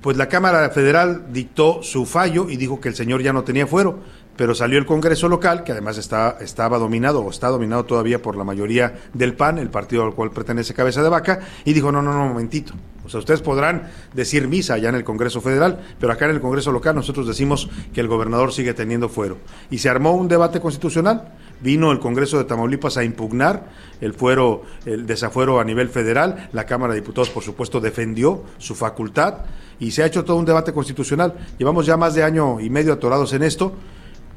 pues 0.00 0.16
la 0.16 0.28
Cámara 0.28 0.68
Federal 0.70 1.32
dictó 1.32 1.82
su 1.82 2.04
fallo 2.04 2.48
y 2.50 2.56
dijo 2.56 2.80
que 2.80 2.88
el 2.88 2.94
señor 2.94 3.22
ya 3.22 3.32
no 3.32 3.44
tenía 3.44 3.66
fuero, 3.66 4.00
pero 4.36 4.54
salió 4.54 4.78
el 4.78 4.86
Congreso 4.86 5.28
local, 5.28 5.64
que 5.64 5.72
además 5.72 5.98
está, 5.98 6.36
estaba 6.40 6.78
dominado 6.78 7.20
o 7.20 7.30
está 7.30 7.48
dominado 7.48 7.84
todavía 7.84 8.20
por 8.20 8.36
la 8.36 8.44
mayoría 8.44 9.00
del 9.12 9.34
PAN, 9.34 9.58
el 9.58 9.70
partido 9.70 10.04
al 10.04 10.14
cual 10.14 10.30
pertenece 10.30 10.74
Cabeza 10.74 11.02
de 11.02 11.08
Vaca, 11.08 11.40
y 11.64 11.72
dijo, 11.72 11.92
no, 11.92 12.02
no, 12.02 12.12
no, 12.12 12.28
momentito. 12.28 12.74
O 13.04 13.08
sea, 13.08 13.20
ustedes 13.20 13.42
podrán 13.42 13.90
decir 14.14 14.48
misa 14.48 14.74
allá 14.74 14.88
en 14.88 14.94
el 14.94 15.04
Congreso 15.04 15.40
Federal, 15.40 15.80
pero 16.00 16.12
acá 16.12 16.24
en 16.24 16.32
el 16.32 16.40
Congreso 16.40 16.72
local 16.72 16.94
nosotros 16.94 17.26
decimos 17.26 17.68
que 17.92 18.00
el 18.00 18.08
gobernador 18.08 18.52
sigue 18.52 18.74
teniendo 18.74 19.08
fuero. 19.08 19.38
Y 19.70 19.78
se 19.78 19.88
armó 19.88 20.12
un 20.12 20.28
debate 20.28 20.60
constitucional 20.60 21.32
vino 21.60 21.92
el 21.92 21.98
Congreso 21.98 22.38
de 22.38 22.44
Tamaulipas 22.44 22.96
a 22.96 23.04
impugnar 23.04 23.70
el 24.00 24.14
fuero, 24.14 24.62
el 24.84 25.06
desafuero 25.06 25.60
a 25.60 25.64
nivel 25.64 25.88
federal. 25.88 26.48
La 26.52 26.66
Cámara 26.66 26.94
de 26.94 27.00
Diputados, 27.00 27.30
por 27.30 27.42
supuesto, 27.42 27.80
defendió 27.80 28.44
su 28.58 28.74
facultad 28.74 29.38
y 29.78 29.90
se 29.90 30.02
ha 30.02 30.06
hecho 30.06 30.24
todo 30.24 30.36
un 30.36 30.44
debate 30.44 30.72
constitucional. 30.72 31.34
Llevamos 31.58 31.86
ya 31.86 31.96
más 31.96 32.14
de 32.14 32.22
año 32.22 32.60
y 32.60 32.70
medio 32.70 32.92
atorados 32.92 33.32
en 33.32 33.42
esto 33.42 33.74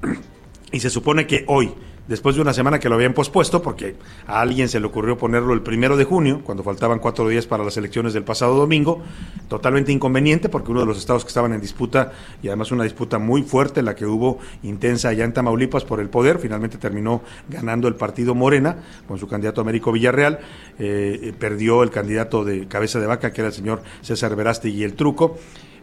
y 0.71 0.79
se 0.79 0.89
supone 0.89 1.27
que 1.27 1.45
hoy 1.47 1.73
después 2.07 2.35
de 2.35 2.41
una 2.41 2.53
semana 2.53 2.79
que 2.79 2.89
lo 2.89 2.95
habían 2.95 3.13
pospuesto, 3.13 3.61
porque 3.61 3.95
a 4.25 4.41
alguien 4.41 4.69
se 4.69 4.79
le 4.79 4.87
ocurrió 4.87 5.17
ponerlo 5.17 5.53
el 5.53 5.61
primero 5.61 5.97
de 5.97 6.03
junio, 6.03 6.41
cuando 6.43 6.63
faltaban 6.63 6.99
cuatro 6.99 7.27
días 7.27 7.45
para 7.45 7.63
las 7.63 7.77
elecciones 7.77 8.13
del 8.13 8.23
pasado 8.23 8.55
domingo, 8.55 9.01
totalmente 9.47 9.91
inconveniente, 9.91 10.49
porque 10.49 10.71
uno 10.71 10.81
de 10.81 10.85
los 10.85 10.97
estados 10.97 11.23
que 11.23 11.29
estaban 11.29 11.53
en 11.53 11.61
disputa, 11.61 12.13
y 12.41 12.47
además 12.47 12.71
una 12.71 12.83
disputa 12.83 13.19
muy 13.19 13.43
fuerte, 13.43 13.81
la 13.81 13.95
que 13.95 14.05
hubo 14.05 14.39
intensa 14.63 15.09
allá 15.09 15.25
en 15.25 15.33
Tamaulipas 15.33 15.83
por 15.83 15.99
el 15.99 16.09
poder, 16.09 16.39
finalmente 16.39 16.77
terminó 16.77 17.21
ganando 17.49 17.87
el 17.87 17.95
partido 17.95 18.35
Morena, 18.35 18.77
con 19.07 19.17
su 19.17 19.27
candidato 19.27 19.61
Américo 19.61 19.91
Villarreal, 19.91 20.39
eh, 20.79 21.33
perdió 21.37 21.83
el 21.83 21.89
candidato 21.89 22.43
de 22.43 22.67
cabeza 22.67 22.99
de 22.99 23.07
vaca, 23.07 23.31
que 23.31 23.41
era 23.41 23.49
el 23.49 23.53
señor 23.53 23.81
César 24.01 24.35
Veraste 24.35 24.69
y 24.69 24.83
el 24.83 24.93
truco, 24.93 25.37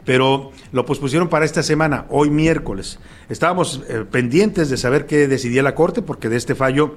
pero 0.05 0.53
lo 0.73 0.85
pospusieron 0.85 1.29
para 1.29 1.45
esta 1.45 1.62
semana, 1.62 2.07
hoy 2.11 2.31
miércoles. 2.31 2.99
Estábamos 3.29 3.83
eh, 3.88 4.05
pendientes 4.11 4.71
de 4.71 4.77
saber 4.77 5.07
qué 5.07 5.29
decidía 5.29 5.62
la 5.62 5.75
Corte, 5.75 6.03
porque 6.03 6.29
de 6.29 6.37
este 6.37 6.55
fallo 6.55 6.97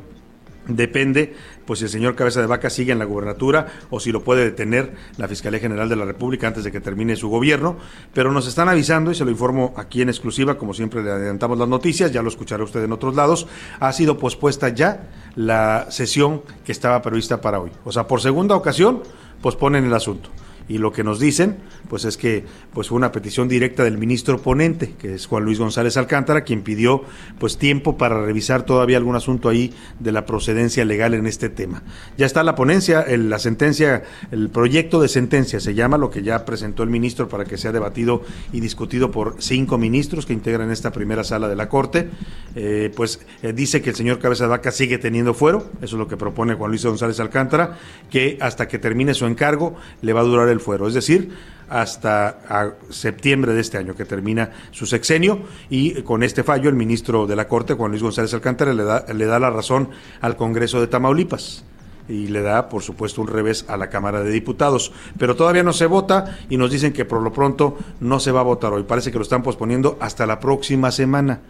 depende 0.67 1.33
pues 1.65 1.79
si 1.79 1.85
el 1.85 1.91
señor 1.91 2.15
Cabeza 2.15 2.41
de 2.41 2.47
Vaca 2.47 2.69
sigue 2.69 2.91
en 2.91 2.99
la 2.99 3.05
gubernatura 3.05 3.67
o 3.89 3.99
si 3.99 4.11
lo 4.11 4.23
puede 4.23 4.43
detener 4.43 4.93
la 5.17 5.27
Fiscalía 5.27 5.59
General 5.59 5.89
de 5.89 5.95
la 5.95 6.05
República 6.05 6.47
antes 6.47 6.63
de 6.63 6.71
que 6.71 6.79
termine 6.79 7.15
su 7.15 7.29
gobierno, 7.29 7.77
pero 8.13 8.31
nos 8.31 8.47
están 8.47 8.69
avisando 8.69 9.11
y 9.11 9.15
se 9.15 9.25
lo 9.25 9.31
informo 9.31 9.73
aquí 9.77 10.01
en 10.01 10.09
exclusiva, 10.09 10.57
como 10.57 10.73
siempre 10.73 11.03
le 11.03 11.11
adelantamos 11.11 11.57
las 11.57 11.67
noticias, 11.67 12.11
ya 12.11 12.21
lo 12.21 12.29
escuchará 12.29 12.63
usted 12.63 12.83
en 12.83 12.91
otros 12.91 13.15
lados, 13.15 13.47
ha 13.79 13.91
sido 13.93 14.17
pospuesta 14.17 14.69
ya 14.69 15.09
la 15.35 15.87
sesión 15.89 16.41
que 16.65 16.71
estaba 16.71 17.01
prevista 17.01 17.41
para 17.41 17.59
hoy. 17.59 17.71
O 17.83 17.91
sea, 17.91 18.07
por 18.07 18.21
segunda 18.21 18.55
ocasión 18.55 19.03
posponen 19.41 19.85
el 19.85 19.93
asunto 19.93 20.29
y 20.67 20.77
lo 20.77 20.91
que 20.91 21.03
nos 21.03 21.19
dicen 21.19 21.57
pues 21.89 22.05
es 22.05 22.17
que 22.17 22.45
pues 22.73 22.89
fue 22.89 22.97
una 22.97 23.11
petición 23.11 23.47
directa 23.47 23.83
del 23.83 23.97
ministro 23.97 24.41
ponente 24.41 24.93
que 24.99 25.15
es 25.15 25.25
Juan 25.25 25.43
Luis 25.43 25.59
González 25.59 25.97
Alcántara 25.97 26.41
quien 26.41 26.61
pidió 26.61 27.03
pues 27.39 27.57
tiempo 27.57 27.97
para 27.97 28.23
revisar 28.23 28.63
todavía 28.63 28.97
algún 28.97 29.15
asunto 29.15 29.49
ahí 29.49 29.73
de 29.99 30.11
la 30.11 30.25
procedencia 30.25 30.85
legal 30.85 31.13
en 31.13 31.27
este 31.27 31.49
tema. 31.49 31.83
Ya 32.17 32.25
está 32.25 32.43
la 32.43 32.55
ponencia 32.55 33.05
la 33.07 33.39
sentencia 33.39 34.03
el 34.31 34.49
proyecto 34.49 35.01
de 35.01 35.07
sentencia 35.07 35.59
se 35.59 35.73
llama 35.73 35.97
lo 35.97 36.09
que 36.09 36.23
ya 36.23 36.45
presentó 36.45 36.83
el 36.83 36.89
ministro 36.89 37.29
para 37.29 37.45
que 37.45 37.57
sea 37.57 37.71
debatido 37.71 38.23
y 38.51 38.59
discutido 38.59 39.11
por 39.11 39.35
cinco 39.39 39.77
ministros 39.77 40.25
que 40.25 40.33
integran 40.33 40.71
esta 40.71 40.91
primera 40.91 41.23
sala 41.23 41.47
de 41.47 41.55
la 41.55 41.69
corte. 41.69 42.09
Eh, 42.55 42.91
pues 42.95 43.19
eh, 43.43 43.53
dice 43.53 43.81
que 43.81 43.91
el 43.91 43.95
señor 43.95 44.19
Cabeza 44.19 44.45
de 44.45 44.49
Vaca 44.49 44.71
sigue 44.71 44.97
teniendo 44.97 45.33
fuero 45.33 45.57
eso 45.81 45.95
es 45.95 45.99
lo 45.99 46.07
que 46.07 46.17
propone 46.17 46.55
Juan 46.55 46.71
Luis 46.71 46.85
González 46.85 47.19
Alcántara 47.19 47.77
que 48.09 48.37
hasta 48.41 48.67
que 48.67 48.79
termine 48.79 49.13
su 49.13 49.25
encargo 49.25 49.75
le 50.01 50.13
va 50.13 50.21
a 50.21 50.23
durar 50.23 50.49
el 50.49 50.56
fuero, 50.59 50.87
es 50.87 50.93
decir, 50.93 51.31
hasta 51.69 52.75
septiembre 52.89 53.53
de 53.53 53.61
este 53.61 53.77
año 53.77 53.95
que 53.95 54.05
termina 54.05 54.51
su 54.71 54.85
sexenio 54.85 55.41
y 55.69 56.01
con 56.03 56.23
este 56.23 56.43
fallo 56.43 56.69
el 56.69 56.75
ministro 56.75 57.27
de 57.27 57.35
la 57.35 57.47
Corte, 57.47 57.73
Juan 57.73 57.91
Luis 57.91 58.03
González 58.03 58.33
Alcántara, 58.33 58.73
le 58.73 58.83
da, 58.83 59.05
le 59.13 59.25
da 59.25 59.39
la 59.39 59.49
razón 59.49 59.89
al 60.21 60.37
Congreso 60.37 60.79
de 60.79 60.87
Tamaulipas 60.87 61.63
y 62.09 62.27
le 62.27 62.41
da, 62.41 62.69
por 62.69 62.83
supuesto, 62.83 63.21
un 63.21 63.27
revés 63.27 63.65
a 63.67 63.77
la 63.77 63.89
Cámara 63.89 64.23
de 64.23 64.31
Diputados. 64.31 64.93
Pero 65.17 65.35
todavía 65.35 65.63
no 65.63 65.73
se 65.73 65.87
vota 65.87 66.37
y 66.49 66.57
nos 66.57 66.71
dicen 66.71 66.93
que 66.93 67.05
por 67.05 67.21
lo 67.21 67.33
pronto 67.33 67.77
no 67.99 68.19
se 68.19 68.31
va 68.31 68.41
a 68.41 68.43
votar 68.43 68.71
hoy. 68.73 68.83
Parece 68.83 69.11
que 69.11 69.17
lo 69.17 69.23
están 69.23 69.43
posponiendo 69.43 69.97
hasta 69.99 70.25
la 70.25 70.39
próxima 70.39 70.91
semana. 70.91 71.41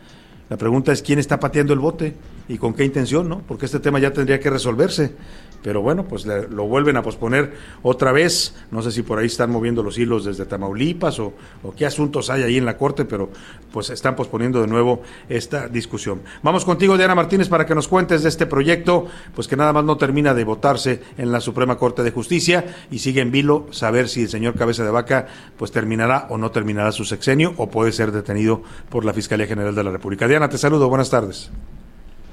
La 0.50 0.58
pregunta 0.58 0.92
es 0.94 1.02
quién 1.02 1.20
está 1.20 1.40
pateando 1.40 1.74
el 1.74 1.80
bote 1.80 2.16
y 2.48 2.58
con 2.58 2.74
qué 2.74 2.86
intención, 2.86 3.28
¿no? 3.28 3.42
Porque 3.48 3.66
este 3.66 3.80
tema 3.80 4.00
ya 4.00 4.14
tendría 4.14 4.40
que 4.40 4.50
resolverse 4.50 5.14
pero 5.68 5.82
bueno, 5.82 6.06
pues 6.06 6.26
lo 6.26 6.66
vuelven 6.66 6.96
a 6.96 7.04
posponer 7.04 7.52
otra 7.82 8.14
vez. 8.14 8.56
No 8.72 8.82
sé 8.82 8.90
si 8.90 9.02
por 9.02 9.20
ahí 9.20 9.26
están 9.26 9.52
moviendo 9.52 9.84
los 9.84 9.98
hilos 9.98 10.24
desde 10.24 10.46
Tamaulipas 10.46 11.20
o, 11.20 11.34
qué 11.76 11.86
asuntos 11.86 12.30
hay 12.30 12.44
ahí 12.44 12.56
en 12.56 12.64
la 12.64 12.78
Corte, 12.78 13.04
pero 13.04 13.30
pues 13.74 13.90
están 13.90 14.16
posponiendo 14.16 14.62
de 14.62 14.68
nuevo 14.68 15.02
esta 15.28 15.68
discusión. 15.68 16.22
Vamos 16.42 16.64
contigo, 16.64 16.96
Diana 16.96 17.16
Martínez, 17.16 17.50
para 17.50 17.66
que 17.66 17.76
nos 17.76 17.90
cuentes 17.90 18.24
de 18.24 18.30
este 18.30 18.46
proyecto, 18.46 19.08
pues 19.36 19.50
que 19.50 19.58
nada 19.58 19.74
más 19.74 19.84
no 19.84 19.98
termina 19.98 20.34
de 20.34 20.46
votarse 20.46 21.02
en 21.18 21.34
la 21.34 21.42
Suprema 21.42 21.78
Corte 21.78 22.02
de 22.02 22.12
Justicia 22.12 22.64
y 22.90 23.00
sigue 23.00 23.20
en 23.20 23.32
vilo 23.32 23.68
saber 23.72 24.08
si 24.08 24.22
el 24.22 24.30
señor 24.30 24.56
Cabeza 24.56 24.86
de 24.86 24.92
Vaca 24.92 25.28
pues 25.58 25.74
terminará 25.74 26.28
o 26.30 26.38
no 26.38 26.50
terminará 26.50 26.94
su 26.94 27.04
sexenio 27.04 27.54
o 27.58 27.70
puede 27.70 27.92
ser 27.92 28.14
detenido 28.14 28.64
por 28.88 29.04
la 29.04 29.12
Fiscalía 29.12 29.48
General 29.48 29.76
de 29.76 29.84
la 29.84 29.92
República. 29.92 30.30
Diana, 30.30 30.48
te 30.48 30.58
saludo, 30.58 30.88
buenas 30.88 31.10
tardes. 31.10 31.52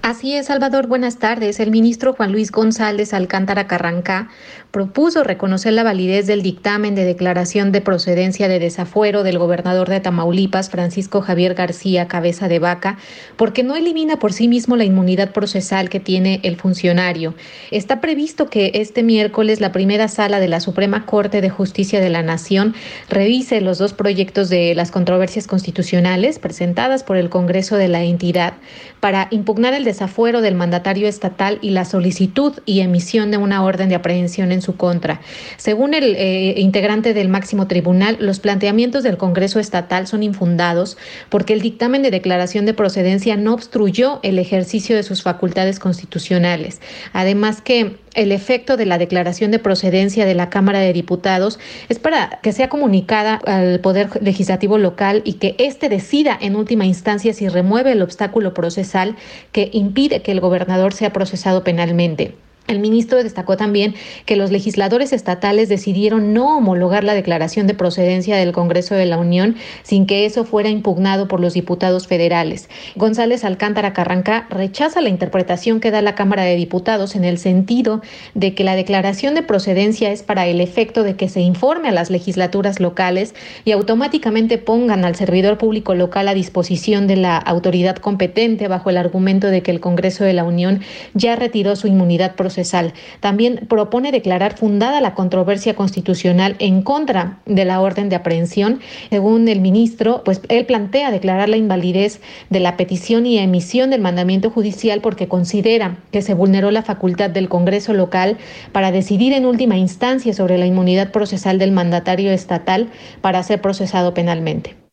Así 0.04 0.36
es, 0.36 0.48
Salvador, 0.48 0.86
buenas 0.86 1.16
tardes. 1.16 1.60
El 1.60 1.70
ministro 1.70 2.12
Juan 2.12 2.30
Luis 2.30 2.52
González 2.52 3.14
Alcántara 3.14 3.66
Carrancá 3.66 4.28
propuso 4.74 5.22
reconocer 5.22 5.72
la 5.72 5.84
validez 5.84 6.26
del 6.26 6.42
dictamen 6.42 6.96
de 6.96 7.04
declaración 7.04 7.70
de 7.70 7.80
procedencia 7.80 8.48
de 8.48 8.58
desafuero 8.58 9.22
del 9.22 9.38
gobernador 9.38 9.88
de 9.88 10.00
Tamaulipas, 10.00 10.68
Francisco 10.68 11.20
Javier 11.20 11.54
García 11.54 12.08
Cabeza 12.08 12.48
de 12.48 12.58
Vaca, 12.58 12.98
porque 13.36 13.62
no 13.62 13.76
elimina 13.76 14.18
por 14.18 14.32
sí 14.32 14.48
mismo 14.48 14.74
la 14.74 14.82
inmunidad 14.82 15.30
procesal 15.30 15.90
que 15.90 16.00
tiene 16.00 16.40
el 16.42 16.56
funcionario. 16.56 17.34
Está 17.70 18.00
previsto 18.00 18.50
que 18.50 18.72
este 18.74 19.04
miércoles 19.04 19.60
la 19.60 19.70
primera 19.70 20.08
sala 20.08 20.40
de 20.40 20.48
la 20.48 20.58
Suprema 20.58 21.06
Corte 21.06 21.40
de 21.40 21.50
Justicia 21.50 22.00
de 22.00 22.10
la 22.10 22.24
Nación 22.24 22.74
revise 23.08 23.60
los 23.60 23.78
dos 23.78 23.92
proyectos 23.92 24.48
de 24.48 24.74
las 24.74 24.90
controversias 24.90 25.46
constitucionales 25.46 26.40
presentadas 26.40 27.04
por 27.04 27.16
el 27.16 27.30
Congreso 27.30 27.76
de 27.76 27.86
la 27.86 28.02
entidad 28.02 28.54
para 28.98 29.28
impugnar 29.30 29.72
el 29.72 29.84
desafuero 29.84 30.40
del 30.40 30.56
mandatario 30.56 31.06
estatal 31.06 31.60
y 31.62 31.70
la 31.70 31.84
solicitud 31.84 32.54
y 32.66 32.80
emisión 32.80 33.30
de 33.30 33.36
una 33.36 33.62
orden 33.62 33.88
de 33.88 33.94
aprehensión 33.94 34.50
en 34.50 34.63
su 34.64 34.76
contra. 34.76 35.20
Según 35.56 35.94
el 35.94 36.16
eh, 36.16 36.54
integrante 36.56 37.14
del 37.14 37.28
máximo 37.28 37.68
tribunal, 37.68 38.16
los 38.20 38.40
planteamientos 38.40 39.02
del 39.02 39.16
Congreso 39.16 39.60
estatal 39.60 40.06
son 40.06 40.22
infundados 40.22 40.96
porque 41.28 41.52
el 41.52 41.60
dictamen 41.60 42.02
de 42.02 42.10
declaración 42.10 42.66
de 42.66 42.74
procedencia 42.74 43.36
no 43.36 43.54
obstruyó 43.54 44.20
el 44.22 44.38
ejercicio 44.38 44.96
de 44.96 45.02
sus 45.02 45.22
facultades 45.22 45.78
constitucionales. 45.78 46.80
Además 47.12 47.60
que 47.60 47.96
el 48.14 48.32
efecto 48.32 48.76
de 48.76 48.86
la 48.86 48.98
declaración 48.98 49.50
de 49.50 49.58
procedencia 49.58 50.24
de 50.24 50.34
la 50.34 50.48
Cámara 50.48 50.78
de 50.78 50.92
Diputados 50.92 51.58
es 51.88 51.98
para 51.98 52.38
que 52.42 52.52
sea 52.52 52.68
comunicada 52.68 53.40
al 53.44 53.80
Poder 53.80 54.08
Legislativo 54.22 54.78
local 54.78 55.22
y 55.24 55.34
que 55.34 55.56
éste 55.58 55.88
decida 55.88 56.38
en 56.40 56.56
última 56.56 56.86
instancia 56.86 57.34
si 57.34 57.48
remueve 57.48 57.92
el 57.92 58.02
obstáculo 58.02 58.54
procesal 58.54 59.16
que 59.52 59.68
impide 59.72 60.22
que 60.22 60.32
el 60.32 60.40
gobernador 60.40 60.94
sea 60.94 61.12
procesado 61.12 61.64
penalmente. 61.64 62.34
El 62.66 62.78
ministro 62.78 63.22
destacó 63.22 63.58
también 63.58 63.94
que 64.24 64.36
los 64.36 64.50
legisladores 64.50 65.12
estatales 65.12 65.68
decidieron 65.68 66.32
no 66.32 66.56
homologar 66.56 67.04
la 67.04 67.12
declaración 67.12 67.66
de 67.66 67.74
procedencia 67.74 68.36
del 68.36 68.52
Congreso 68.52 68.94
de 68.94 69.04
la 69.04 69.18
Unión 69.18 69.56
sin 69.82 70.06
que 70.06 70.24
eso 70.24 70.44
fuera 70.44 70.70
impugnado 70.70 71.28
por 71.28 71.40
los 71.40 71.52
diputados 71.52 72.06
federales. 72.06 72.70
González 72.96 73.44
Alcántara 73.44 73.92
Carranca 73.92 74.46
rechaza 74.48 75.02
la 75.02 75.10
interpretación 75.10 75.78
que 75.78 75.90
da 75.90 76.00
la 76.00 76.14
Cámara 76.14 76.44
de 76.44 76.56
Diputados 76.56 77.16
en 77.16 77.24
el 77.24 77.36
sentido 77.36 78.00
de 78.32 78.54
que 78.54 78.64
la 78.64 78.76
declaración 78.76 79.34
de 79.34 79.42
procedencia 79.42 80.10
es 80.10 80.22
para 80.22 80.46
el 80.46 80.62
efecto 80.62 81.02
de 81.02 81.16
que 81.16 81.28
se 81.28 81.42
informe 81.42 81.90
a 81.90 81.92
las 81.92 82.08
legislaturas 82.08 82.80
locales 82.80 83.34
y 83.66 83.72
automáticamente 83.72 84.56
pongan 84.56 85.04
al 85.04 85.16
servidor 85.16 85.58
público 85.58 85.94
local 85.94 86.28
a 86.28 86.34
disposición 86.34 87.06
de 87.08 87.16
la 87.16 87.36
autoridad 87.36 87.96
competente 87.96 88.68
bajo 88.68 88.88
el 88.88 88.96
argumento 88.96 89.48
de 89.48 89.62
que 89.62 89.70
el 89.70 89.80
Congreso 89.80 90.24
de 90.24 90.32
la 90.32 90.44
Unión 90.44 90.80
ya 91.12 91.36
retiró 91.36 91.76
su 91.76 91.88
inmunidad 91.88 92.36
procesal 92.54 92.92
también 93.18 93.66
propone 93.68 94.12
declarar 94.12 94.56
fundada 94.56 95.00
la 95.00 95.14
controversia 95.14 95.74
constitucional 95.74 96.54
en 96.60 96.82
contra 96.82 97.40
de 97.46 97.64
la 97.64 97.80
orden 97.80 98.08
de 98.08 98.16
aprehensión. 98.16 98.80
Según 99.10 99.48
el 99.48 99.60
ministro, 99.60 100.22
pues 100.24 100.40
él 100.48 100.64
plantea 100.66 101.10
declarar 101.10 101.48
la 101.48 101.56
invalidez 101.56 102.20
de 102.50 102.60
la 102.60 102.76
petición 102.76 103.26
y 103.26 103.38
emisión 103.38 103.90
del 103.90 104.00
mandamiento 104.00 104.50
judicial 104.50 105.00
porque 105.00 105.26
considera 105.26 105.98
que 106.12 106.22
se 106.22 106.34
vulneró 106.34 106.70
la 106.70 106.82
facultad 106.82 107.30
del 107.30 107.48
Congreso 107.48 107.92
local 107.92 108.36
para 108.70 108.92
decidir 108.92 109.32
en 109.32 109.46
última 109.46 109.76
instancia 109.76 110.32
sobre 110.32 110.56
la 110.56 110.66
inmunidad 110.66 111.10
procesal 111.10 111.58
del 111.58 111.72
mandatario 111.72 112.30
estatal 112.30 112.88
para 113.20 113.42
ser 113.42 113.60
procesado 113.60 114.14
penalmente. 114.14 114.83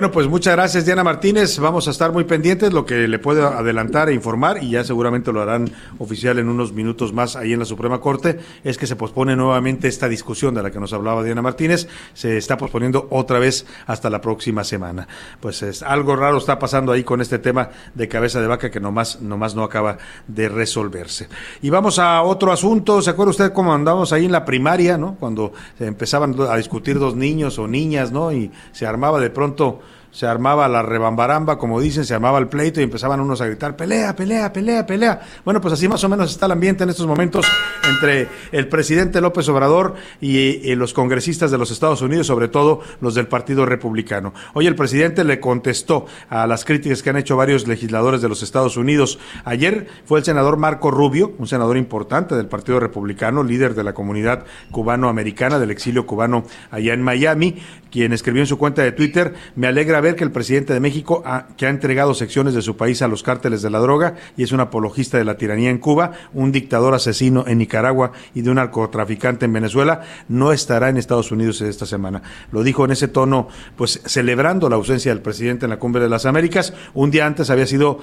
Bueno, 0.00 0.12
pues 0.12 0.28
muchas 0.28 0.54
gracias 0.54 0.86
Diana 0.86 1.02
Martínez. 1.02 1.58
Vamos 1.58 1.88
a 1.88 1.90
estar 1.90 2.12
muy 2.12 2.22
pendientes, 2.22 2.72
lo 2.72 2.86
que 2.86 3.08
le 3.08 3.18
puedo 3.18 3.48
adelantar 3.48 4.08
e 4.08 4.14
informar, 4.14 4.62
y 4.62 4.70
ya 4.70 4.84
seguramente 4.84 5.32
lo 5.32 5.42
harán 5.42 5.72
oficial 5.98 6.38
en 6.38 6.48
unos 6.48 6.72
minutos 6.72 7.12
más 7.12 7.34
ahí 7.34 7.52
en 7.52 7.58
la 7.58 7.64
Suprema 7.64 8.00
Corte, 8.00 8.38
es 8.62 8.78
que 8.78 8.86
se 8.86 8.94
pospone 8.94 9.34
nuevamente 9.34 9.88
esta 9.88 10.08
discusión 10.08 10.54
de 10.54 10.62
la 10.62 10.70
que 10.70 10.78
nos 10.78 10.92
hablaba 10.92 11.24
Diana 11.24 11.42
Martínez, 11.42 11.88
se 12.14 12.36
está 12.36 12.56
posponiendo 12.56 13.08
otra 13.10 13.40
vez 13.40 13.66
hasta 13.88 14.08
la 14.08 14.20
próxima 14.20 14.62
semana. 14.62 15.08
Pues 15.40 15.62
es, 15.62 15.82
algo 15.82 16.14
raro 16.14 16.38
está 16.38 16.60
pasando 16.60 16.92
ahí 16.92 17.02
con 17.02 17.20
este 17.20 17.40
tema 17.40 17.70
de 17.92 18.06
cabeza 18.06 18.40
de 18.40 18.46
vaca 18.46 18.70
que 18.70 18.78
nomás, 18.78 19.20
nomás 19.20 19.56
no 19.56 19.64
acaba 19.64 19.98
de 20.28 20.48
resolverse. 20.48 21.28
Y 21.60 21.70
vamos 21.70 21.98
a 21.98 22.22
otro 22.22 22.52
asunto, 22.52 23.02
¿se 23.02 23.10
acuerda 23.10 23.30
usted 23.30 23.52
cómo 23.52 23.74
andábamos 23.74 24.12
ahí 24.12 24.26
en 24.26 24.32
la 24.32 24.44
primaria, 24.44 24.96
¿no? 24.96 25.16
Cuando 25.18 25.52
empezaban 25.80 26.36
a 26.48 26.56
discutir 26.56 27.00
dos 27.00 27.16
niños 27.16 27.58
o 27.58 27.66
niñas, 27.66 28.12
¿no? 28.12 28.30
Y 28.32 28.52
se 28.70 28.86
armaba 28.86 29.18
de 29.18 29.30
pronto 29.30 29.80
se 30.10 30.26
armaba 30.26 30.68
la 30.68 30.82
rebambaramba, 30.82 31.58
como 31.58 31.80
dicen, 31.80 32.04
se 32.04 32.14
armaba 32.14 32.38
el 32.38 32.48
pleito 32.48 32.80
y 32.80 32.84
empezaban 32.84 33.20
unos 33.20 33.40
a 33.40 33.46
gritar, 33.46 33.76
pelea, 33.76 34.16
pelea, 34.16 34.52
pelea, 34.52 34.86
pelea. 34.86 35.20
Bueno, 35.44 35.60
pues 35.60 35.74
así 35.74 35.88
más 35.88 36.02
o 36.04 36.08
menos 36.08 36.30
está 36.30 36.46
el 36.46 36.52
ambiente 36.52 36.84
en 36.84 36.90
estos 36.90 37.06
momentos 37.06 37.46
entre 37.88 38.28
el 38.52 38.68
presidente 38.68 39.20
López 39.20 39.48
Obrador 39.48 39.94
y, 40.20 40.74
los 40.78 40.94
congresistas 40.94 41.50
de 41.50 41.58
los 41.58 41.70
Estados 41.70 42.02
Unidos, 42.02 42.26
sobre 42.26 42.46
todo 42.46 42.80
los 43.00 43.14
del 43.14 43.26
Partido 43.26 43.66
Republicano. 43.66 44.32
Hoy 44.54 44.66
el 44.66 44.76
presidente 44.76 45.24
le 45.24 45.40
contestó 45.40 46.06
a 46.28 46.46
las 46.46 46.64
críticas 46.64 47.02
que 47.02 47.10
han 47.10 47.16
hecho 47.16 47.36
varios 47.36 47.66
legisladores 47.66 48.22
de 48.22 48.28
los 48.28 48.42
Estados 48.42 48.76
Unidos. 48.76 49.18
Ayer 49.44 49.88
fue 50.04 50.20
el 50.20 50.24
senador 50.24 50.56
Marco 50.56 50.90
Rubio, 50.90 51.32
un 51.38 51.48
senador 51.48 51.76
importante 51.76 52.36
del 52.36 52.46
Partido 52.46 52.78
Republicano, 52.78 53.42
líder 53.42 53.74
de 53.74 53.82
la 53.82 53.92
comunidad 53.92 54.44
cubano-americana 54.70 55.58
del 55.58 55.70
exilio 55.70 56.06
cubano 56.06 56.44
allá 56.70 56.94
en 56.94 57.02
Miami, 57.02 57.60
quien 57.90 58.12
escribió 58.12 58.42
en 58.42 58.46
su 58.46 58.58
cuenta 58.58 58.82
de 58.82 58.92
Twitter, 58.92 59.34
me 59.56 59.66
alegra 59.66 59.97
ver 60.00 60.16
que 60.16 60.24
el 60.24 60.30
presidente 60.30 60.72
de 60.72 60.80
México, 60.80 61.22
ha, 61.24 61.48
que 61.56 61.66
ha 61.66 61.70
entregado 61.70 62.14
secciones 62.14 62.54
de 62.54 62.62
su 62.62 62.76
país 62.76 63.02
a 63.02 63.08
los 63.08 63.22
cárteles 63.22 63.62
de 63.62 63.70
la 63.70 63.78
droga 63.78 64.14
y 64.36 64.42
es 64.42 64.52
un 64.52 64.60
apologista 64.60 65.18
de 65.18 65.24
la 65.24 65.36
tiranía 65.36 65.70
en 65.70 65.78
Cuba, 65.78 66.12
un 66.32 66.52
dictador 66.52 66.94
asesino 66.94 67.44
en 67.46 67.58
Nicaragua 67.58 68.12
y 68.34 68.42
de 68.42 68.50
un 68.50 68.56
narcotraficante 68.56 69.46
en 69.46 69.52
Venezuela, 69.52 70.02
no 70.28 70.52
estará 70.52 70.88
en 70.88 70.96
Estados 70.96 71.32
Unidos 71.32 71.60
esta 71.60 71.86
semana. 71.86 72.22
Lo 72.52 72.62
dijo 72.62 72.84
en 72.84 72.92
ese 72.92 73.08
tono, 73.08 73.48
pues 73.76 74.00
celebrando 74.04 74.68
la 74.68 74.76
ausencia 74.76 75.12
del 75.12 75.22
presidente 75.22 75.66
en 75.66 75.70
la 75.70 75.78
Cumbre 75.78 76.02
de 76.02 76.08
las 76.08 76.26
Américas. 76.26 76.74
Un 76.94 77.10
día 77.10 77.26
antes 77.26 77.50
había 77.50 77.66
sido 77.66 78.00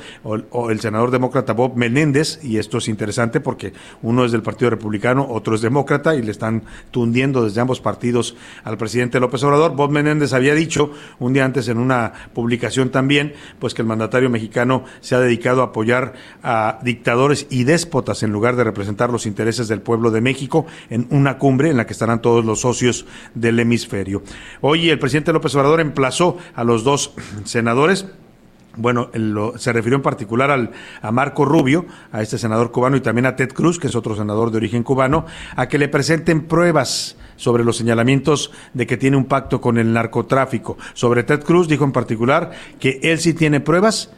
el 0.70 0.80
senador 0.80 1.12
demócrata 1.12 1.54
Bob 1.54 1.76
Menéndez, 1.76 2.40
y 2.44 2.58
esto 2.58 2.78
es 2.78 2.88
interesante 2.88 3.40
porque 3.40 3.74
uno 4.02 4.26
es 4.26 4.32
del 4.32 4.42
Partido 4.42 4.70
Republicano, 4.70 5.28
otro 5.30 5.56
es 5.56 5.62
demócrata, 5.62 6.16
y 6.16 6.22
le 6.22 6.32
están 6.32 6.64
tundiendo 6.92 7.44
desde 7.44 7.62
ambos 7.62 7.82
partidos 7.82 8.36
al 8.64 8.78
presidente 8.78 9.20
López 9.20 9.44
Obrador. 9.44 9.76
Bob 9.76 9.92
Menéndez 9.92 10.34
había 10.34 10.54
dicho 10.54 10.92
un 11.20 11.34
día 11.34 11.46
antes 11.46 11.68
en 11.68 11.78
una 11.86 12.14
publicación 12.34 12.90
también, 12.90 13.34
pues 13.60 13.74
que 13.74 13.82
el 13.82 13.88
mandatario 13.88 14.30
mexicano 14.30 14.84
se 15.02 15.16
ha 15.16 15.20
dedicado 15.20 15.62
a 15.62 15.66
apoyar 15.66 16.14
a 16.44 16.80
dictadores 16.84 17.48
y 17.50 17.64
déspotas 17.64 18.24
en 18.24 18.32
lugar 18.32 18.56
de 18.56 18.64
representar 18.64 19.10
los 19.10 19.26
intereses 19.26 19.68
del 19.68 19.82
pueblo 19.82 20.12
de 20.12 20.22
México 20.22 20.66
en 20.90 21.08
una 21.12 21.38
cumbre 21.38 21.70
en 21.70 21.78
la 21.78 21.86
que 21.86 21.94
estarán 21.94 22.22
todos 22.22 22.44
los 22.44 22.62
socios 22.62 23.06
del 23.34 23.60
hemisferio. 23.60 24.24
Hoy 24.62 24.90
el 24.90 25.00
presidente 25.00 25.34
López 25.34 25.56
Obrador 25.56 25.80
emplazó 25.80 26.38
a 26.56 26.64
los 26.64 26.84
dos 26.84 27.14
senadores 27.46 28.06
bueno, 28.78 29.10
se 29.56 29.72
refirió 29.72 29.96
en 29.96 30.02
particular 30.02 30.52
al, 30.52 30.72
a 31.02 31.12
Marco 31.12 31.46
Rubio, 31.46 31.86
a 32.12 32.22
este 32.22 32.38
senador 32.38 32.72
cubano, 32.72 32.98
y 32.98 33.02
también 33.02 33.26
a 33.26 33.38
Ted 33.38 33.54
Cruz, 33.54 33.80
que 33.80 33.88
es 33.88 33.96
otro 33.96 34.16
senador 34.16 34.52
de 34.52 34.58
origen 34.58 34.84
cubano, 34.84 35.26
a 35.56 35.68
que 35.68 35.78
le 35.78 35.88
presenten 35.88 36.46
pruebas 36.46 37.16
sobre 37.36 37.64
los 37.64 37.78
señalamientos 37.78 38.52
de 38.74 38.88
que 38.88 38.98
tiene 38.98 39.18
un 39.18 39.26
pacto 39.26 39.62
con 39.62 39.78
el 39.78 39.94
narcotráfico. 39.94 40.78
Sobre 40.94 41.24
Ted 41.24 41.44
Cruz 41.44 41.68
dijo 41.68 41.84
en 41.84 41.92
particular 41.92 42.52
que 42.80 43.00
él 43.04 43.20
sí 43.20 43.34
tiene 43.34 43.60
pruebas, 43.60 44.10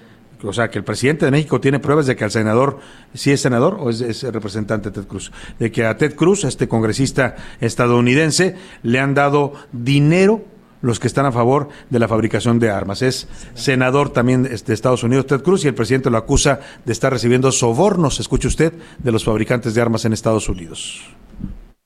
o 0.44 0.54
sea, 0.54 0.70
que 0.70 0.78
el 0.78 0.84
presidente 0.84 1.26
de 1.26 1.32
México 1.32 1.60
tiene 1.60 1.80
pruebas 1.80 2.06
de 2.06 2.16
que 2.16 2.24
al 2.24 2.32
senador, 2.32 2.80
si 3.14 3.32
es 3.32 3.42
senador 3.42 3.78
o 3.80 3.90
es, 3.90 4.02
es, 4.02 4.24
representante 4.24 4.92
Ted 4.92 5.08
Cruz, 5.08 5.32
de 5.58 5.72
que 5.72 5.86
a 5.86 5.98
Ted 5.98 6.16
Cruz, 6.16 6.44
este 6.44 6.68
congresista 6.68 7.36
estadounidense, 7.60 8.56
le 8.84 9.00
han 9.00 9.14
dado 9.14 9.54
dinero 9.72 10.44
los 10.82 11.00
que 11.00 11.08
están 11.08 11.26
a 11.26 11.32
favor 11.32 11.70
de 11.90 12.00
la 12.00 12.08
fabricación 12.08 12.60
de 12.60 12.70
armas. 12.70 13.02
Es 13.02 13.28
senador 13.56 14.12
también 14.12 14.44
de 14.44 14.74
Estados 14.74 15.04
Unidos, 15.04 15.26
Ted 15.26 15.42
Cruz, 15.42 15.66
y 15.66 15.68
el 15.68 15.74
presidente 15.74 16.10
lo 16.10 16.18
acusa 16.18 16.60
de 16.86 16.94
estar 16.94 17.12
recibiendo 17.12 17.52
sobornos, 17.52 18.20
escuche 18.20 18.48
usted, 18.48 18.74
de 19.00 19.12
los 19.12 19.24
fabricantes 19.24 19.74
de 19.74 19.82
armas 19.82 20.06
en 20.06 20.14
Estados 20.14 20.50
Unidos. 20.50 21.04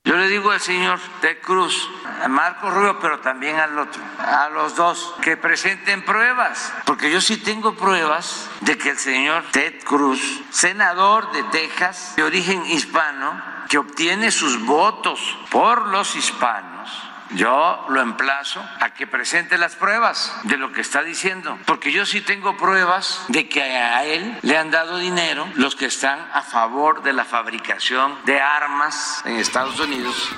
Yo 0.04 0.16
le 0.16 0.26
digo 0.26 0.50
al 0.50 0.60
señor 0.60 0.98
Ted 1.20 1.38
Cruz, 1.42 1.88
a 2.24 2.26
Marco 2.26 2.68
Rubio, 2.68 2.98
pero 2.98 3.20
también 3.20 3.60
al 3.60 3.78
otro, 3.78 4.02
a 4.18 4.48
los 4.48 4.74
dos, 4.74 5.14
que 5.22 5.36
presenten 5.36 6.04
pruebas, 6.04 6.72
porque 6.86 7.08
yo 7.08 7.20
sí 7.20 7.36
tengo 7.36 7.74
pruebas 7.74 8.50
de 8.62 8.76
que 8.76 8.90
el 8.90 8.98
señor 8.98 9.44
Ted 9.52 9.84
Cruz, 9.84 10.20
senador 10.50 11.30
de 11.30 11.44
Texas, 11.44 12.14
de 12.16 12.24
origen 12.24 12.66
hispano, 12.66 13.40
que 13.68 13.78
obtiene 13.78 14.32
sus 14.32 14.64
votos 14.66 15.38
por 15.50 15.86
los 15.86 16.16
hispanos, 16.16 16.71
yo 17.34 17.86
lo 17.88 18.00
emplazo 18.00 18.64
a 18.80 18.90
que 18.90 19.06
presente 19.06 19.58
las 19.58 19.76
pruebas 19.76 20.34
de 20.44 20.56
lo 20.56 20.72
que 20.72 20.80
está 20.80 21.02
diciendo, 21.02 21.58
porque 21.66 21.92
yo 21.92 22.06
sí 22.06 22.20
tengo 22.20 22.56
pruebas 22.56 23.24
de 23.28 23.48
que 23.48 23.62
a 23.62 24.04
él 24.04 24.38
le 24.42 24.56
han 24.56 24.70
dado 24.70 24.98
dinero 24.98 25.48
los 25.54 25.76
que 25.76 25.86
están 25.86 26.18
a 26.32 26.42
favor 26.42 27.02
de 27.02 27.12
la 27.12 27.24
fabricación 27.24 28.18
de 28.24 28.40
armas 28.40 29.22
en 29.24 29.36
Estados 29.36 29.78
Unidos. 29.80 30.30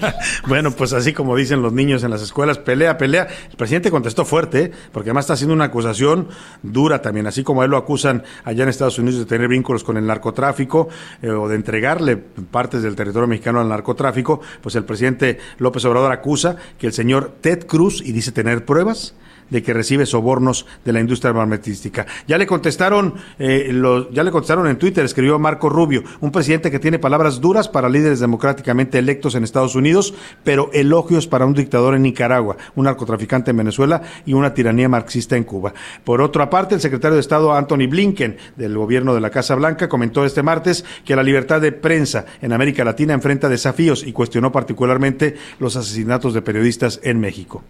bueno, 0.46 0.70
pues 0.72 0.92
así 0.92 1.12
como 1.12 1.36
dicen 1.36 1.62
los 1.62 1.72
niños 1.72 2.02
en 2.04 2.10
las 2.10 2.22
escuelas, 2.22 2.58
pelea, 2.58 2.98
pelea. 2.98 3.28
El 3.50 3.56
presidente 3.56 3.90
contestó 3.90 4.24
fuerte, 4.24 4.64
¿eh? 4.64 4.72
porque 4.92 5.10
además 5.10 5.24
está 5.24 5.34
haciendo 5.34 5.54
una 5.54 5.64
acusación 5.64 6.28
dura 6.62 7.02
también, 7.02 7.26
así 7.26 7.42
como 7.42 7.62
a 7.62 7.64
él 7.64 7.70
lo 7.70 7.76
acusan 7.76 8.22
allá 8.44 8.62
en 8.62 8.68
Estados 8.68 8.98
Unidos 8.98 9.18
de 9.18 9.26
tener 9.26 9.48
vínculos 9.48 9.84
con 9.84 9.96
el 9.96 10.06
narcotráfico 10.06 10.88
eh, 11.22 11.30
o 11.30 11.48
de 11.48 11.56
entregarle 11.56 12.16
partes 12.16 12.82
del 12.82 12.96
territorio 12.96 13.28
mexicano 13.28 13.60
al 13.60 13.68
narcotráfico, 13.68 14.40
pues 14.60 14.74
el 14.74 14.84
presidente 14.84 15.38
López 15.58 15.84
Obrador 15.84 16.12
acusa 16.12 16.56
que 16.78 16.86
el 16.86 16.92
señor 16.92 17.36
Ted 17.40 17.66
Cruz, 17.66 18.02
y 18.04 18.12
dice 18.12 18.32
tener 18.32 18.64
pruebas, 18.64 19.14
de 19.50 19.62
que 19.62 19.72
recibe 19.72 20.06
sobornos 20.06 20.66
de 20.84 20.92
la 20.92 21.00
industria 21.00 21.30
armamentística. 21.30 22.06
Ya 22.26 22.38
le 22.38 22.46
contestaron, 22.46 23.14
eh, 23.38 23.72
ya 24.12 24.24
le 24.24 24.30
contestaron 24.30 24.66
en 24.66 24.78
Twitter, 24.78 25.04
escribió 25.04 25.38
Marco 25.38 25.68
Rubio, 25.68 26.02
un 26.20 26.32
presidente 26.32 26.70
que 26.70 26.78
tiene 26.78 26.98
palabras 26.98 27.40
duras 27.40 27.68
para 27.68 27.88
líderes 27.88 28.20
democráticamente 28.20 28.98
electos 28.98 29.34
en 29.34 29.44
Estados 29.44 29.74
Unidos, 29.74 30.14
pero 30.44 30.70
elogios 30.72 31.26
para 31.26 31.46
un 31.46 31.54
dictador 31.54 31.94
en 31.94 32.02
Nicaragua, 32.02 32.56
un 32.74 32.84
narcotraficante 32.84 33.50
en 33.50 33.58
Venezuela 33.58 34.02
y 34.26 34.32
una 34.32 34.54
tiranía 34.54 34.88
marxista 34.88 35.36
en 35.36 35.44
Cuba. 35.44 35.74
Por 36.04 36.20
otra 36.20 36.50
parte, 36.50 36.74
el 36.74 36.80
secretario 36.80 37.14
de 37.14 37.20
Estado 37.20 37.52
Anthony 37.52 37.88
Blinken 37.88 38.36
del 38.56 38.76
gobierno 38.76 39.14
de 39.14 39.20
la 39.20 39.30
Casa 39.30 39.54
Blanca 39.54 39.88
comentó 39.88 40.24
este 40.24 40.42
martes 40.42 40.84
que 41.04 41.16
la 41.16 41.22
libertad 41.22 41.60
de 41.60 41.72
prensa 41.72 42.24
en 42.40 42.52
América 42.52 42.84
Latina 42.84 43.14
enfrenta 43.14 43.48
desafíos 43.48 44.04
y 44.06 44.12
cuestionó 44.12 44.52
particularmente 44.52 45.36
los 45.58 45.76
asesinatos 45.76 46.34
de 46.34 46.42
periodistas 46.42 47.00
en 47.02 47.20
México. 47.20 47.62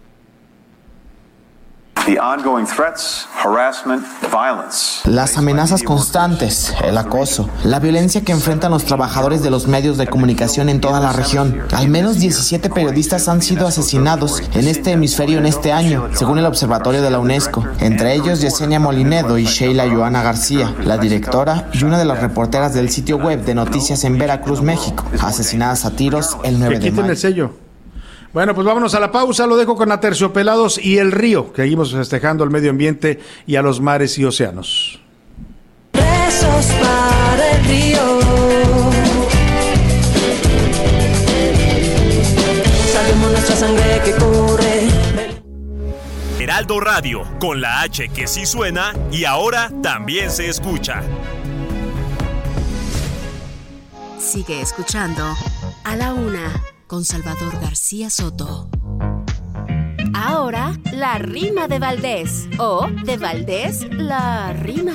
Las 5.05 5.37
amenazas 5.37 5.83
constantes, 5.83 6.73
el 6.83 6.97
acoso, 6.97 7.49
la 7.63 7.79
violencia 7.79 8.25
que 8.25 8.33
enfrentan 8.33 8.71
los 8.71 8.83
trabajadores 8.83 9.41
de 9.41 9.49
los 9.49 9.67
medios 9.67 9.97
de 9.97 10.07
comunicación 10.07 10.67
en 10.67 10.81
toda 10.81 10.99
la 10.99 11.13
región. 11.13 11.61
Al 11.71 11.87
menos 11.87 12.19
17 12.19 12.69
periodistas 12.69 13.29
han 13.29 13.41
sido 13.41 13.67
asesinados 13.67 14.43
en 14.53 14.67
este 14.67 14.91
hemisferio 14.91 15.37
en 15.37 15.45
este 15.45 15.71
año, 15.71 16.09
según 16.13 16.39
el 16.39 16.45
Observatorio 16.45 17.01
de 17.01 17.09
la 17.09 17.19
UNESCO. 17.19 17.63
Entre 17.79 18.15
ellos 18.15 18.41
Yesenia 18.41 18.81
Molinedo 18.81 19.37
y 19.37 19.45
Sheila 19.45 19.89
Joana 19.89 20.23
García, 20.23 20.75
la 20.83 20.97
directora 20.97 21.69
y 21.71 21.85
una 21.85 21.97
de 21.97 22.05
las 22.05 22.19
reporteras 22.19 22.73
del 22.73 22.89
sitio 22.89 23.15
web 23.15 23.45
de 23.45 23.55
noticias 23.55 24.03
en 24.03 24.17
Veracruz, 24.17 24.61
México, 24.61 25.05
asesinadas 25.21 25.85
a 25.85 25.91
tiros 25.91 26.37
el 26.43 26.59
9 26.59 26.79
de 26.79 26.91
mayo. 26.91 27.62
Bueno, 28.33 28.55
pues 28.55 28.65
vámonos 28.65 28.95
a 28.95 28.99
la 28.99 29.11
pausa. 29.11 29.45
Lo 29.45 29.55
dejo 29.55 29.75
con 29.75 29.91
Aterciopelados 29.91 30.83
y 30.83 30.97
el 30.97 31.11
río. 31.11 31.53
que 31.53 31.61
Seguimos 31.61 31.93
festejando 31.93 32.43
el 32.43 32.49
medio 32.49 32.71
ambiente 32.71 33.19
y 33.45 33.55
a 33.55 33.61
los 33.61 33.79
mares 33.79 34.17
y 34.17 34.25
océanos. 34.25 34.99
Besos 35.93 36.65
para 36.81 37.51
el 37.51 37.65
río. 37.65 38.19
Sabemos 42.91 43.31
nuestra 43.31 43.55
sangre 43.55 44.01
que 44.03 44.11
corre. 44.13 44.87
Heraldo 46.39 46.79
Radio, 46.79 47.23
con 47.39 47.61
la 47.61 47.81
H 47.81 48.09
que 48.09 48.25
sí 48.27 48.47
suena 48.47 48.93
y 49.11 49.25
ahora 49.25 49.71
también 49.83 50.31
se 50.31 50.49
escucha. 50.49 51.03
Sigue 54.17 54.59
escuchando 54.59 55.23
a 55.83 55.95
la 55.95 56.13
una 56.13 56.51
con 56.93 57.05
Salvador 57.05 57.59
García 57.59 58.11
Soto. 58.11 58.69
Ahora, 60.13 60.73
la 60.91 61.17
rima 61.17 61.67
de 61.67 61.79
Valdés 61.79 62.47
o 62.59 62.87
de 63.03 63.17
Valdés, 63.17 63.87
la 63.89 64.53
rima. 64.53 64.93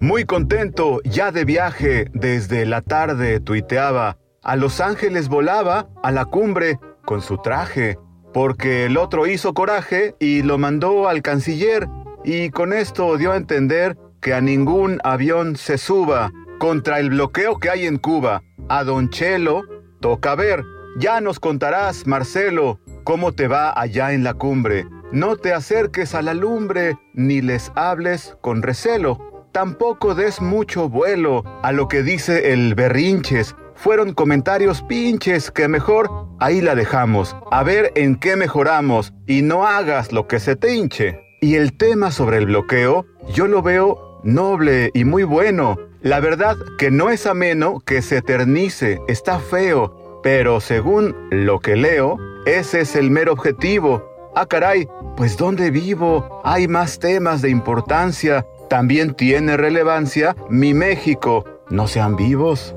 Muy 0.00 0.24
contento, 0.24 1.02
ya 1.04 1.30
de 1.30 1.44
viaje, 1.44 2.06
desde 2.14 2.64
la 2.64 2.80
tarde 2.80 3.38
tuiteaba, 3.40 4.16
a 4.42 4.56
Los 4.56 4.80
Ángeles 4.80 5.28
volaba 5.28 5.90
a 6.02 6.10
la 6.10 6.24
cumbre 6.24 6.80
con 7.04 7.20
su 7.20 7.36
traje, 7.36 7.98
porque 8.32 8.86
el 8.86 8.96
otro 8.96 9.26
hizo 9.26 9.52
coraje 9.52 10.14
y 10.18 10.40
lo 10.40 10.56
mandó 10.56 11.06
al 11.06 11.20
canciller, 11.20 11.86
y 12.24 12.48
con 12.48 12.72
esto 12.72 13.18
dio 13.18 13.32
a 13.32 13.36
entender 13.36 13.98
que 14.22 14.32
a 14.32 14.40
ningún 14.40 15.00
avión 15.04 15.54
se 15.54 15.76
suba 15.76 16.32
contra 16.58 16.98
el 16.98 17.10
bloqueo 17.10 17.58
que 17.58 17.68
hay 17.68 17.86
en 17.86 17.98
Cuba. 17.98 18.42
A 18.68 18.84
Don 18.84 19.10
Chelo 19.10 19.64
Toca 20.02 20.34
ver, 20.34 20.64
ya 20.96 21.20
nos 21.20 21.38
contarás, 21.38 22.08
Marcelo, 22.08 22.80
cómo 23.04 23.30
te 23.30 23.46
va 23.46 23.72
allá 23.80 24.12
en 24.12 24.24
la 24.24 24.34
cumbre. 24.34 24.84
No 25.12 25.36
te 25.36 25.52
acerques 25.54 26.16
a 26.16 26.22
la 26.22 26.34
lumbre, 26.34 26.98
ni 27.14 27.40
les 27.40 27.70
hables 27.76 28.36
con 28.40 28.62
recelo. 28.62 29.46
Tampoco 29.52 30.16
des 30.16 30.40
mucho 30.40 30.88
vuelo 30.88 31.44
a 31.62 31.70
lo 31.70 31.86
que 31.86 32.02
dice 32.02 32.52
el 32.52 32.74
berrinches. 32.74 33.54
Fueron 33.76 34.12
comentarios 34.12 34.82
pinches 34.82 35.52
que 35.52 35.68
mejor 35.68 36.10
ahí 36.40 36.60
la 36.60 36.74
dejamos. 36.74 37.36
A 37.52 37.62
ver 37.62 37.92
en 37.94 38.16
qué 38.16 38.34
mejoramos 38.34 39.12
y 39.28 39.42
no 39.42 39.68
hagas 39.68 40.10
lo 40.10 40.26
que 40.26 40.40
se 40.40 40.56
te 40.56 40.74
hinche. 40.74 41.20
Y 41.40 41.54
el 41.54 41.76
tema 41.76 42.10
sobre 42.10 42.38
el 42.38 42.46
bloqueo, 42.46 43.06
yo 43.32 43.46
lo 43.46 43.62
veo 43.62 44.20
noble 44.24 44.90
y 44.94 45.04
muy 45.04 45.22
bueno. 45.22 45.76
La 46.02 46.18
verdad 46.18 46.56
que 46.78 46.90
no 46.90 47.10
es 47.10 47.26
ameno 47.26 47.80
que 47.86 48.02
se 48.02 48.16
eternice, 48.16 49.00
está 49.06 49.38
feo, 49.38 50.20
pero 50.20 50.60
según 50.60 51.14
lo 51.30 51.60
que 51.60 51.76
leo, 51.76 52.18
ese 52.44 52.80
es 52.80 52.96
el 52.96 53.08
mero 53.12 53.32
objetivo. 53.32 54.04
Ah, 54.34 54.46
caray, 54.46 54.88
pues 55.16 55.36
¿dónde 55.36 55.70
vivo? 55.70 56.40
Hay 56.42 56.66
más 56.66 56.98
temas 56.98 57.40
de 57.40 57.50
importancia. 57.50 58.44
También 58.68 59.14
tiene 59.14 59.56
relevancia 59.56 60.34
mi 60.48 60.74
México. 60.74 61.44
¿No 61.70 61.86
sean 61.86 62.16
vivos? 62.16 62.74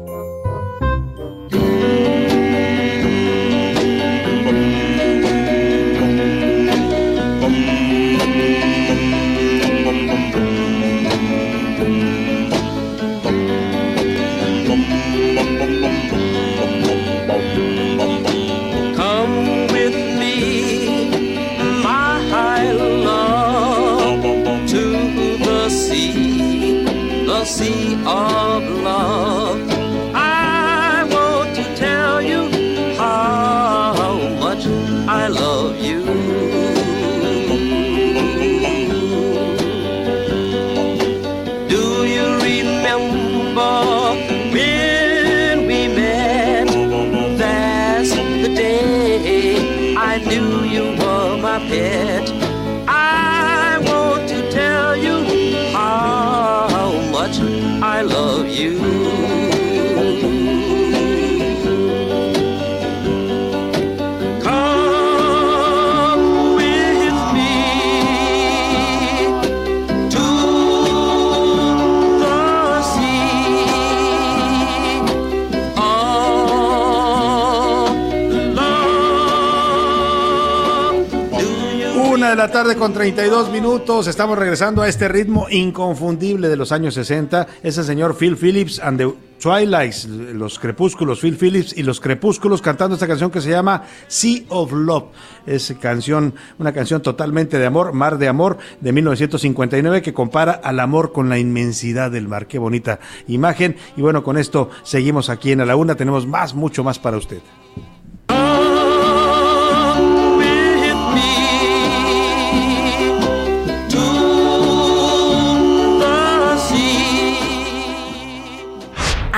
La 82.45 82.51
tarde 82.51 82.75
con 82.75 82.93
32 82.93 83.49
minutos. 83.49 84.05
Estamos 84.05 84.37
regresando 84.37 84.83
a 84.83 84.87
este 84.87 85.07
ritmo 85.07 85.47
inconfundible 85.49 86.47
de 86.47 86.55
los 86.55 86.71
años 86.71 86.93
60. 86.93 87.47
Es 87.63 87.79
el 87.79 87.85
señor 87.85 88.15
Phil 88.15 88.37
Phillips 88.37 88.79
and 88.79 88.99
the 88.99 89.11
Twilights, 89.39 90.05
los 90.05 90.59
crepúsculos, 90.59 91.21
Phil 91.21 91.37
Phillips 91.37 91.75
y 91.75 91.81
los 91.81 91.99
crepúsculos 91.99 92.61
cantando 92.61 92.93
esta 92.93 93.07
canción 93.07 93.31
que 93.31 93.41
se 93.41 93.49
llama 93.49 93.85
Sea 94.07 94.43
of 94.49 94.73
Love. 94.73 95.05
Es 95.47 95.73
canción, 95.81 96.35
una 96.59 96.71
canción 96.71 97.01
totalmente 97.01 97.57
de 97.57 97.65
amor, 97.65 97.93
Mar 97.93 98.19
de 98.19 98.27
Amor, 98.27 98.59
de 98.79 98.91
1959, 98.91 100.03
que 100.03 100.13
compara 100.13 100.51
al 100.51 100.79
amor 100.79 101.13
con 101.13 101.29
la 101.29 101.39
inmensidad 101.39 102.11
del 102.11 102.27
mar. 102.27 102.45
Qué 102.45 102.59
bonita 102.59 102.99
imagen. 103.27 103.75
Y 103.97 104.01
bueno, 104.01 104.23
con 104.23 104.37
esto 104.37 104.69
seguimos 104.83 105.31
aquí 105.31 105.51
en 105.51 105.61
A 105.61 105.65
la 105.65 105.77
Una. 105.77 105.95
Tenemos 105.95 106.27
más, 106.27 106.53
mucho 106.53 106.83
más 106.83 106.99
para 106.99 107.17
usted. 107.17 107.39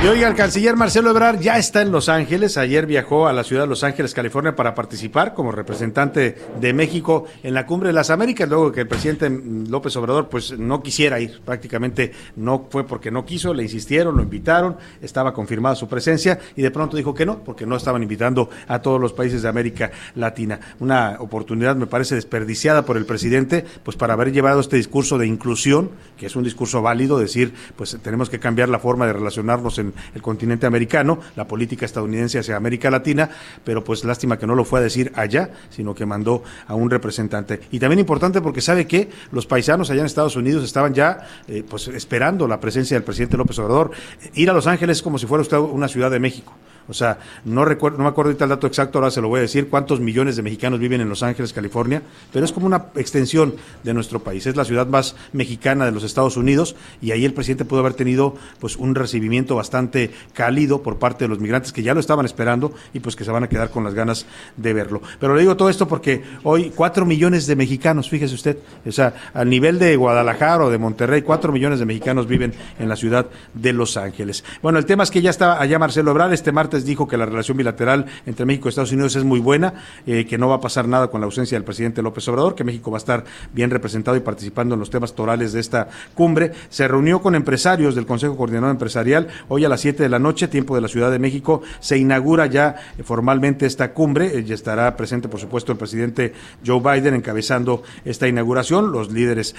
Y 0.00 0.06
oiga, 0.06 0.28
el 0.28 0.36
canciller 0.36 0.76
Marcelo 0.76 1.10
Ebrard 1.10 1.40
ya 1.40 1.58
está 1.58 1.82
en 1.82 1.90
Los 1.90 2.08
Ángeles. 2.08 2.56
Ayer 2.56 2.86
viajó 2.86 3.26
a 3.26 3.32
la 3.32 3.42
ciudad 3.42 3.62
de 3.62 3.68
Los 3.68 3.82
Ángeles, 3.82 4.14
California, 4.14 4.54
para 4.54 4.72
participar 4.72 5.34
como 5.34 5.50
representante 5.50 6.36
de 6.60 6.72
México 6.72 7.24
en 7.42 7.52
la 7.52 7.66
Cumbre 7.66 7.88
de 7.88 7.94
las 7.94 8.08
Américas, 8.10 8.48
luego 8.48 8.70
que 8.70 8.82
el 8.82 8.86
presidente 8.86 9.28
López 9.28 9.96
Obrador 9.96 10.28
pues 10.28 10.56
no 10.56 10.84
quisiera 10.84 11.18
ir. 11.18 11.40
Prácticamente 11.44 12.12
no 12.36 12.68
fue 12.70 12.86
porque 12.86 13.10
no 13.10 13.24
quiso, 13.24 13.52
le 13.52 13.64
insistieron, 13.64 14.16
lo 14.16 14.22
invitaron, 14.22 14.76
estaba 15.02 15.34
confirmada 15.34 15.74
su 15.74 15.88
presencia 15.88 16.38
y 16.54 16.62
de 16.62 16.70
pronto 16.70 16.96
dijo 16.96 17.12
que 17.12 17.26
no, 17.26 17.40
porque 17.40 17.66
no 17.66 17.74
estaban 17.74 18.00
invitando 18.00 18.50
a 18.68 18.80
todos 18.80 19.00
los 19.00 19.12
países 19.12 19.42
de 19.42 19.48
América 19.48 19.90
Latina. 20.14 20.60
Una 20.78 21.16
oportunidad 21.18 21.74
me 21.74 21.88
parece 21.88 22.14
desperdiciada 22.14 22.84
por 22.84 22.98
el 22.98 23.04
presidente, 23.04 23.64
pues 23.82 23.96
para 23.96 24.12
haber 24.14 24.30
llevado 24.30 24.60
este 24.60 24.76
discurso 24.76 25.18
de 25.18 25.26
inclusión, 25.26 25.90
que 26.16 26.26
es 26.26 26.36
un 26.36 26.44
discurso 26.44 26.82
válido, 26.82 27.18
decir, 27.18 27.52
pues 27.74 27.98
tenemos 28.00 28.30
que 28.30 28.38
cambiar 28.38 28.68
la 28.68 28.78
forma 28.78 29.04
de 29.04 29.14
relacionarnos 29.14 29.80
en 29.80 29.87
el 30.14 30.22
continente 30.22 30.66
americano, 30.66 31.18
la 31.36 31.46
política 31.46 31.86
estadounidense 31.86 32.38
hacia 32.38 32.56
América 32.56 32.90
Latina, 32.90 33.30
pero 33.64 33.84
pues 33.84 34.04
lástima 34.04 34.38
que 34.38 34.46
no 34.46 34.54
lo 34.54 34.64
fue 34.64 34.80
a 34.80 34.82
decir 34.82 35.12
allá, 35.14 35.50
sino 35.70 35.94
que 35.94 36.06
mandó 36.06 36.42
a 36.66 36.74
un 36.74 36.90
representante. 36.90 37.60
Y 37.70 37.78
también 37.78 37.98
importante 37.98 38.40
porque 38.40 38.60
sabe 38.60 38.86
que 38.86 39.08
los 39.32 39.46
paisanos 39.46 39.90
allá 39.90 40.00
en 40.00 40.06
Estados 40.06 40.36
Unidos 40.36 40.64
estaban 40.64 40.94
ya 40.94 41.26
eh, 41.46 41.64
pues 41.68 41.88
esperando 41.88 42.48
la 42.48 42.60
presencia 42.60 42.96
del 42.96 43.04
presidente 43.04 43.36
López 43.36 43.58
Obrador. 43.58 43.90
Ir 44.34 44.50
a 44.50 44.52
Los 44.52 44.66
Ángeles 44.66 44.98
es 44.98 45.02
como 45.02 45.18
si 45.18 45.26
fuera 45.26 45.42
usted 45.42 45.58
una 45.58 45.88
ciudad 45.88 46.10
de 46.10 46.20
México. 46.20 46.54
O 46.88 46.94
sea, 46.94 47.18
no 47.44 47.64
recuerdo, 47.64 47.98
no 47.98 48.04
me 48.04 48.10
acuerdo 48.10 48.30
ahorita 48.30 48.44
el 48.44 48.50
dato 48.50 48.66
exacto, 48.66 48.98
ahora 48.98 49.10
se 49.10 49.20
lo 49.20 49.28
voy 49.28 49.38
a 49.38 49.42
decir, 49.42 49.68
cuántos 49.68 50.00
millones 50.00 50.36
de 50.36 50.42
mexicanos 50.42 50.80
viven 50.80 51.00
en 51.00 51.08
Los 51.08 51.22
Ángeles, 51.22 51.52
California, 51.52 52.02
pero 52.32 52.44
es 52.44 52.52
como 52.52 52.66
una 52.66 52.86
extensión 52.96 53.54
de 53.84 53.94
nuestro 53.94 54.20
país. 54.20 54.46
Es 54.46 54.56
la 54.56 54.64
ciudad 54.64 54.86
más 54.86 55.14
mexicana 55.32 55.84
de 55.84 55.92
los 55.92 56.04
Estados 56.04 56.36
Unidos 56.36 56.76
y 57.00 57.10
ahí 57.10 57.24
el 57.24 57.34
presidente 57.34 57.64
pudo 57.64 57.80
haber 57.80 57.94
tenido 57.94 58.34
pues 58.58 58.76
un 58.76 58.94
recibimiento 58.94 59.54
bastante 59.54 60.10
cálido 60.32 60.82
por 60.82 60.98
parte 60.98 61.24
de 61.24 61.28
los 61.28 61.40
migrantes 61.40 61.72
que 61.72 61.82
ya 61.82 61.94
lo 61.94 62.00
estaban 62.00 62.24
esperando 62.24 62.72
y 62.94 63.00
pues 63.00 63.16
que 63.16 63.24
se 63.24 63.30
van 63.30 63.44
a 63.44 63.48
quedar 63.48 63.70
con 63.70 63.84
las 63.84 63.94
ganas 63.94 64.26
de 64.56 64.72
verlo. 64.72 65.02
Pero 65.20 65.34
le 65.34 65.40
digo 65.40 65.56
todo 65.56 65.68
esto 65.68 65.86
porque 65.88 66.22
hoy 66.42 66.72
cuatro 66.74 67.04
millones 67.04 67.46
de 67.46 67.56
mexicanos, 67.56 68.08
fíjese 68.08 68.34
usted, 68.34 68.58
o 68.86 68.92
sea, 68.92 69.14
al 69.34 69.48
nivel 69.48 69.78
de 69.78 69.96
Guadalajara 69.96 70.64
o 70.64 70.70
de 70.70 70.78
Monterrey, 70.78 71.22
cuatro 71.22 71.52
millones 71.52 71.78
de 71.78 71.86
mexicanos 71.86 72.26
viven 72.26 72.54
en 72.78 72.88
la 72.88 72.96
ciudad 72.96 73.26
de 73.54 73.72
Los 73.72 73.96
Ángeles. 73.96 74.44
Bueno, 74.62 74.78
el 74.78 74.86
tema 74.86 75.02
es 75.02 75.10
que 75.10 75.22
ya 75.22 75.30
está 75.30 75.60
allá 75.60 75.78
Marcelo 75.78 76.12
Obrar, 76.12 76.32
este 76.32 76.52
martes 76.52 76.77
dijo 76.84 77.08
que 77.08 77.16
la 77.16 77.26
relación 77.26 77.56
bilateral 77.56 78.06
entre 78.26 78.46
México 78.46 78.68
y 78.68 78.70
Estados 78.70 78.92
Unidos 78.92 79.16
es 79.16 79.24
muy 79.24 79.40
buena, 79.40 79.74
eh, 80.06 80.26
que 80.26 80.38
no 80.38 80.48
va 80.48 80.56
a 80.56 80.60
pasar 80.60 80.88
nada 80.88 81.08
con 81.08 81.20
la 81.20 81.26
ausencia 81.26 81.56
del 81.56 81.64
presidente 81.64 82.02
López 82.02 82.26
Obrador, 82.28 82.54
que 82.54 82.64
México 82.64 82.90
va 82.90 82.96
a 82.96 82.98
estar 82.98 83.24
bien 83.52 83.70
representado 83.70 84.16
y 84.16 84.20
participando 84.20 84.74
en 84.74 84.80
los 84.80 84.90
temas 84.90 85.14
torales 85.14 85.52
de 85.52 85.60
esta 85.60 85.88
cumbre. 86.14 86.52
Se 86.68 86.88
reunió 86.88 87.20
con 87.20 87.34
empresarios 87.34 87.94
del 87.94 88.06
Consejo 88.06 88.36
Coordinador 88.36 88.70
Empresarial. 88.70 89.28
Hoy 89.48 89.64
a 89.64 89.68
las 89.68 89.80
7 89.80 90.02
de 90.02 90.08
la 90.08 90.18
noche, 90.18 90.48
tiempo 90.48 90.74
de 90.74 90.80
la 90.80 90.88
Ciudad 90.88 91.10
de 91.10 91.18
México, 91.18 91.62
se 91.80 91.98
inaugura 91.98 92.46
ya 92.46 92.76
eh, 92.96 93.02
formalmente 93.02 93.66
esta 93.66 93.92
cumbre. 93.92 94.38
Eh, 94.38 94.44
ya 94.44 94.54
estará 94.54 94.96
presente, 94.96 95.28
por 95.28 95.40
supuesto, 95.40 95.72
el 95.72 95.78
presidente 95.78 96.32
Joe 96.64 96.80
Biden 96.80 97.14
encabezando 97.14 97.82
esta 98.04 98.28
inauguración, 98.28 98.92
los 98.92 99.12
líderes 99.12 99.54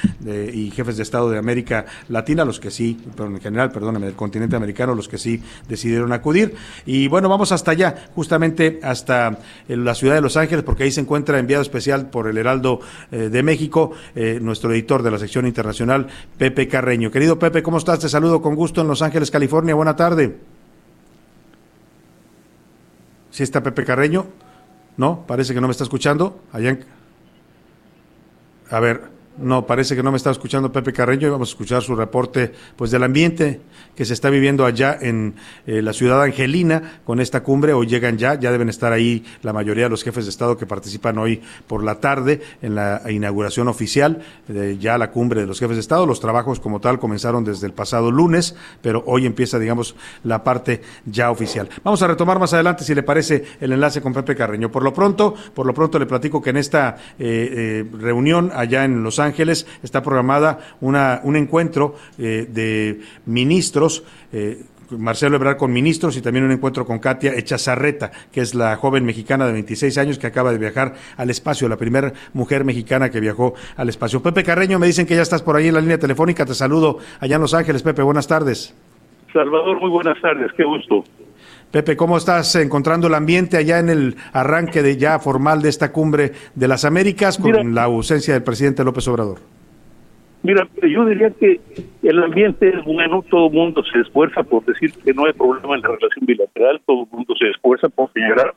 y 0.53 0.71
jefes 0.71 0.97
de 0.97 1.03
Estado 1.03 1.29
de 1.29 1.37
América 1.37 1.85
Latina, 2.07 2.45
los 2.45 2.59
que 2.59 2.71
sí, 2.71 2.97
pero 3.15 3.29
en 3.29 3.39
general, 3.39 3.71
perdóname, 3.71 4.07
del 4.07 4.15
continente 4.15 4.55
americano, 4.55 4.95
los 4.95 5.07
que 5.07 5.17
sí 5.17 5.41
decidieron 5.67 6.13
acudir. 6.13 6.55
Y 6.85 7.07
bueno, 7.09 7.29
vamos 7.29 7.51
hasta 7.51 7.71
allá, 7.71 8.09
justamente 8.15 8.79
hasta 8.83 9.39
eh, 9.67 9.75
la 9.75 9.95
ciudad 9.95 10.15
de 10.15 10.21
Los 10.21 10.37
Ángeles, 10.37 10.63
porque 10.63 10.83
ahí 10.83 10.91
se 10.91 11.01
encuentra 11.01 11.39
enviado 11.39 11.61
especial 11.61 12.09
por 12.09 12.27
el 12.27 12.37
Heraldo 12.37 12.79
eh, 13.11 13.29
de 13.29 13.43
México, 13.43 13.91
eh, 14.15 14.39
nuestro 14.41 14.71
editor 14.71 15.03
de 15.03 15.11
la 15.11 15.19
sección 15.19 15.45
internacional, 15.45 16.07
Pepe 16.37 16.67
Carreño. 16.67 17.11
Querido 17.11 17.37
Pepe, 17.37 17.61
¿cómo 17.61 17.77
estás? 17.77 17.99
Te 17.99 18.09
saludo 18.09 18.41
con 18.41 18.55
gusto 18.55 18.81
en 18.81 18.87
Los 18.87 19.01
Ángeles, 19.01 19.31
California. 19.31 19.75
Buena 19.75 19.95
tarde. 19.95 20.37
¿Sí 23.31 23.43
está 23.43 23.61
Pepe 23.61 23.85
Carreño? 23.85 24.25
No, 24.97 25.25
parece 25.25 25.53
que 25.53 25.61
no 25.61 25.67
me 25.67 25.71
está 25.71 25.83
escuchando. 25.83 26.41
Allá 26.51 26.77
A 28.69 28.79
ver, 28.79 29.18
no, 29.41 29.65
parece 29.65 29.95
que 29.95 30.03
no 30.03 30.11
me 30.11 30.17
está 30.17 30.31
escuchando 30.31 30.71
Pepe 30.71 30.93
Carreño 30.93 31.27
y 31.27 31.31
vamos 31.31 31.49
a 31.49 31.51
escuchar 31.51 31.81
su 31.81 31.95
reporte 31.95 32.53
pues 32.75 32.91
del 32.91 33.03
ambiente 33.03 33.61
que 33.95 34.05
se 34.05 34.13
está 34.13 34.29
viviendo 34.29 34.65
allá 34.65 34.97
en 34.99 35.35
eh, 35.67 35.81
la 35.81 35.93
ciudad 35.93 36.21
angelina 36.23 37.01
con 37.05 37.19
esta 37.19 37.43
cumbre. 37.43 37.73
Hoy 37.73 37.87
llegan 37.87 38.17
ya, 38.17 38.39
ya 38.39 38.51
deben 38.51 38.69
estar 38.69 38.93
ahí 38.93 39.25
la 39.41 39.51
mayoría 39.51 39.85
de 39.85 39.89
los 39.89 40.03
jefes 40.03 40.25
de 40.25 40.29
Estado 40.29 40.57
que 40.57 40.65
participan 40.65 41.17
hoy 41.17 41.41
por 41.67 41.83
la 41.83 41.95
tarde 41.95 42.41
en 42.61 42.75
la 42.75 43.01
inauguración 43.09 43.67
oficial 43.67 44.21
de 44.47 44.77
ya 44.77 44.97
la 44.97 45.11
cumbre 45.11 45.41
de 45.41 45.47
los 45.47 45.59
jefes 45.59 45.75
de 45.75 45.81
Estado. 45.81 46.05
Los 46.05 46.19
trabajos 46.19 46.59
como 46.59 46.79
tal 46.79 46.99
comenzaron 46.99 47.43
desde 47.43 47.67
el 47.67 47.73
pasado 47.73 48.11
lunes, 48.11 48.55
pero 48.81 49.03
hoy 49.05 49.25
empieza, 49.25 49.59
digamos, 49.59 49.95
la 50.23 50.43
parte 50.43 50.81
ya 51.05 51.31
oficial. 51.31 51.69
Vamos 51.83 52.01
a 52.01 52.07
retomar 52.07 52.39
más 52.39 52.53
adelante, 52.53 52.83
si 52.83 52.95
le 52.95 53.03
parece, 53.03 53.43
el 53.59 53.73
enlace 53.73 54.01
con 54.01 54.13
Pepe 54.13 54.35
Carreño. 54.35 54.71
Por 54.71 54.83
lo 54.83 54.93
pronto, 54.93 55.33
por 55.53 55.65
lo 55.65 55.73
pronto 55.73 55.99
le 55.99 56.05
platico 56.05 56.41
que 56.41 56.51
en 56.51 56.57
esta 56.57 56.97
eh, 57.19 57.85
eh, 57.89 57.97
reunión 57.97 58.51
allá 58.53 58.85
en 58.85 59.03
Los 59.03 59.19
Ángeles, 59.19 59.28
Ángeles 59.29 59.67
está 59.83 60.01
programada 60.01 60.59
una, 60.81 61.21
un 61.23 61.35
encuentro 61.35 61.95
eh, 62.17 62.47
de 62.49 62.99
ministros. 63.25 64.03
Eh, 64.33 64.63
Marcelo 64.91 65.35
Ebrard 65.35 65.57
con 65.57 65.71
ministros 65.71 66.17
y 66.17 66.21
también 66.21 66.45
un 66.45 66.51
encuentro 66.51 66.85
con 66.85 66.99
Katia 66.99 67.33
Echazarreta, 67.33 68.11
que 68.31 68.41
es 68.41 68.55
la 68.55 68.75
joven 68.75 69.05
mexicana 69.05 69.45
de 69.45 69.53
26 69.53 69.97
años 69.97 70.17
que 70.17 70.27
acaba 70.27 70.51
de 70.51 70.57
viajar 70.57 70.95
al 71.17 71.29
espacio, 71.29 71.69
la 71.69 71.77
primera 71.77 72.11
mujer 72.33 72.65
mexicana 72.65 73.09
que 73.09 73.19
viajó 73.19 73.53
al 73.77 73.89
espacio. 73.89 74.21
Pepe 74.23 74.43
Carreño, 74.43 74.79
me 74.79 74.87
dicen 74.87 75.05
que 75.05 75.15
ya 75.15 75.21
estás 75.21 75.43
por 75.43 75.55
ahí 75.55 75.67
en 75.67 75.75
la 75.75 75.81
línea 75.81 75.99
telefónica, 75.99 76.45
te 76.45 76.53
saludo 76.53 76.97
allá 77.19 77.35
en 77.35 77.41
Los 77.41 77.53
Ángeles. 77.53 77.83
Pepe, 77.83 78.01
buenas 78.01 78.27
tardes. 78.27 78.75
Salvador, 79.31 79.79
muy 79.79 79.89
buenas 79.89 80.19
tardes, 80.21 80.51
qué 80.57 80.63
gusto. 80.63 81.03
Pepe, 81.71 81.95
¿cómo 81.95 82.17
estás 82.17 82.55
encontrando 82.55 83.07
el 83.07 83.13
ambiente 83.13 83.55
allá 83.55 83.77
en 83.77 83.89
el 83.89 84.15
arranque 84.33 84.81
de 84.81 84.97
ya 84.97 85.19
formal 85.19 85.61
de 85.61 85.69
esta 85.69 85.91
cumbre 85.91 86.31
de 86.55 86.67
las 86.67 86.83
Américas 86.83 87.37
con 87.37 87.75
la 87.75 87.83
ausencia 87.83 88.33
del 88.33 88.41
presidente 88.41 88.83
López 88.83 89.07
Obrador? 89.07 89.37
Mira, 90.41 90.67
yo 90.81 91.05
diría 91.05 91.29
que 91.29 91.59
el 92.01 92.23
ambiente 92.23 92.69
es 92.69 92.83
bueno, 92.85 93.23
todo 93.29 93.47
el 93.47 93.53
mundo 93.53 93.83
se 93.83 93.99
esfuerza 93.99 94.41
por 94.41 94.65
decir 94.65 94.93
que 94.93 95.13
no 95.13 95.25
hay 95.25 95.33
problema 95.33 95.75
en 95.75 95.81
la 95.81 95.89
relación 95.89 96.25
bilateral, 96.25 96.81
todo 96.87 97.03
el 97.03 97.09
mundo 97.11 97.35
se 97.37 97.49
esfuerza 97.49 97.87
por 97.89 98.11
señalar 98.13 98.55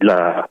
la, 0.00 0.48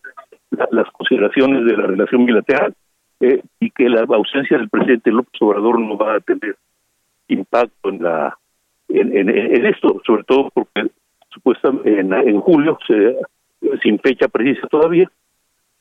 las 0.71 0.91
consideraciones 0.91 1.63
de 1.65 1.77
la 1.77 1.87
relación 1.87 2.25
bilateral 2.25 2.73
eh, 3.21 3.41
y 3.61 3.69
que 3.69 3.87
la 3.87 4.01
ausencia 4.01 4.57
del 4.57 4.67
presidente 4.67 5.09
López 5.09 5.41
Obrador 5.41 5.79
no 5.79 5.97
va 5.97 6.15
a 6.15 6.19
tener 6.19 6.57
impacto 7.29 7.89
en 7.89 8.03
la 8.03 8.37
en, 8.89 9.29
en 9.29 9.65
esto, 9.65 10.01
sobre 10.05 10.23
todo 10.23 10.49
porque 10.53 10.89
supuestamente 11.35 11.99
en, 11.99 12.39
julio, 12.39 12.79
se, 12.87 13.17
sin 13.83 13.99
fecha 13.99 14.27
precisa 14.27 14.67
todavía, 14.67 15.11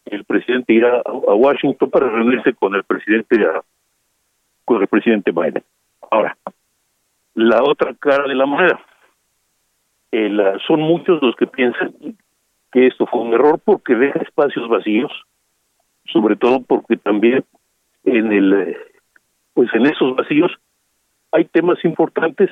el 0.04 0.24
presidente 0.24 0.74
irá 0.74 1.00
a, 1.04 1.12
Washington 1.12 1.90
para 1.90 2.10
reunirse 2.10 2.52
con 2.54 2.74
el 2.74 2.84
presidente 2.84 3.38
con 4.64 4.82
el 4.82 4.88
presidente 4.88 5.30
Biden. 5.30 5.62
Ahora, 6.10 6.36
la 7.34 7.62
otra 7.62 7.94
cara 7.94 8.26
de 8.26 8.34
la 8.34 8.46
moneda. 8.46 8.80
son 10.66 10.80
muchos 10.80 11.22
los 11.22 11.36
que 11.36 11.46
piensan 11.46 11.94
que 12.72 12.86
esto 12.86 13.06
fue 13.06 13.20
un 13.20 13.32
error 13.32 13.60
porque 13.64 13.94
deja 13.94 14.18
espacios 14.20 14.68
vacíos, 14.68 15.12
sobre 16.06 16.36
todo 16.36 16.62
porque 16.62 16.96
también 16.96 17.44
en 18.04 18.32
el 18.32 18.76
pues 19.54 19.72
en 19.74 19.86
esos 19.86 20.16
vacíos 20.16 20.50
hay 21.30 21.44
temas 21.44 21.82
importantes 21.84 22.50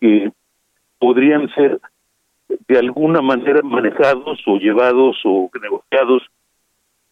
que 0.00 0.32
podrían 0.98 1.48
ser 1.54 1.80
de 2.68 2.78
alguna 2.78 3.20
manera 3.20 3.62
manejados 3.62 4.40
o 4.46 4.56
llevados 4.56 5.20
o 5.24 5.50
negociados 5.60 6.22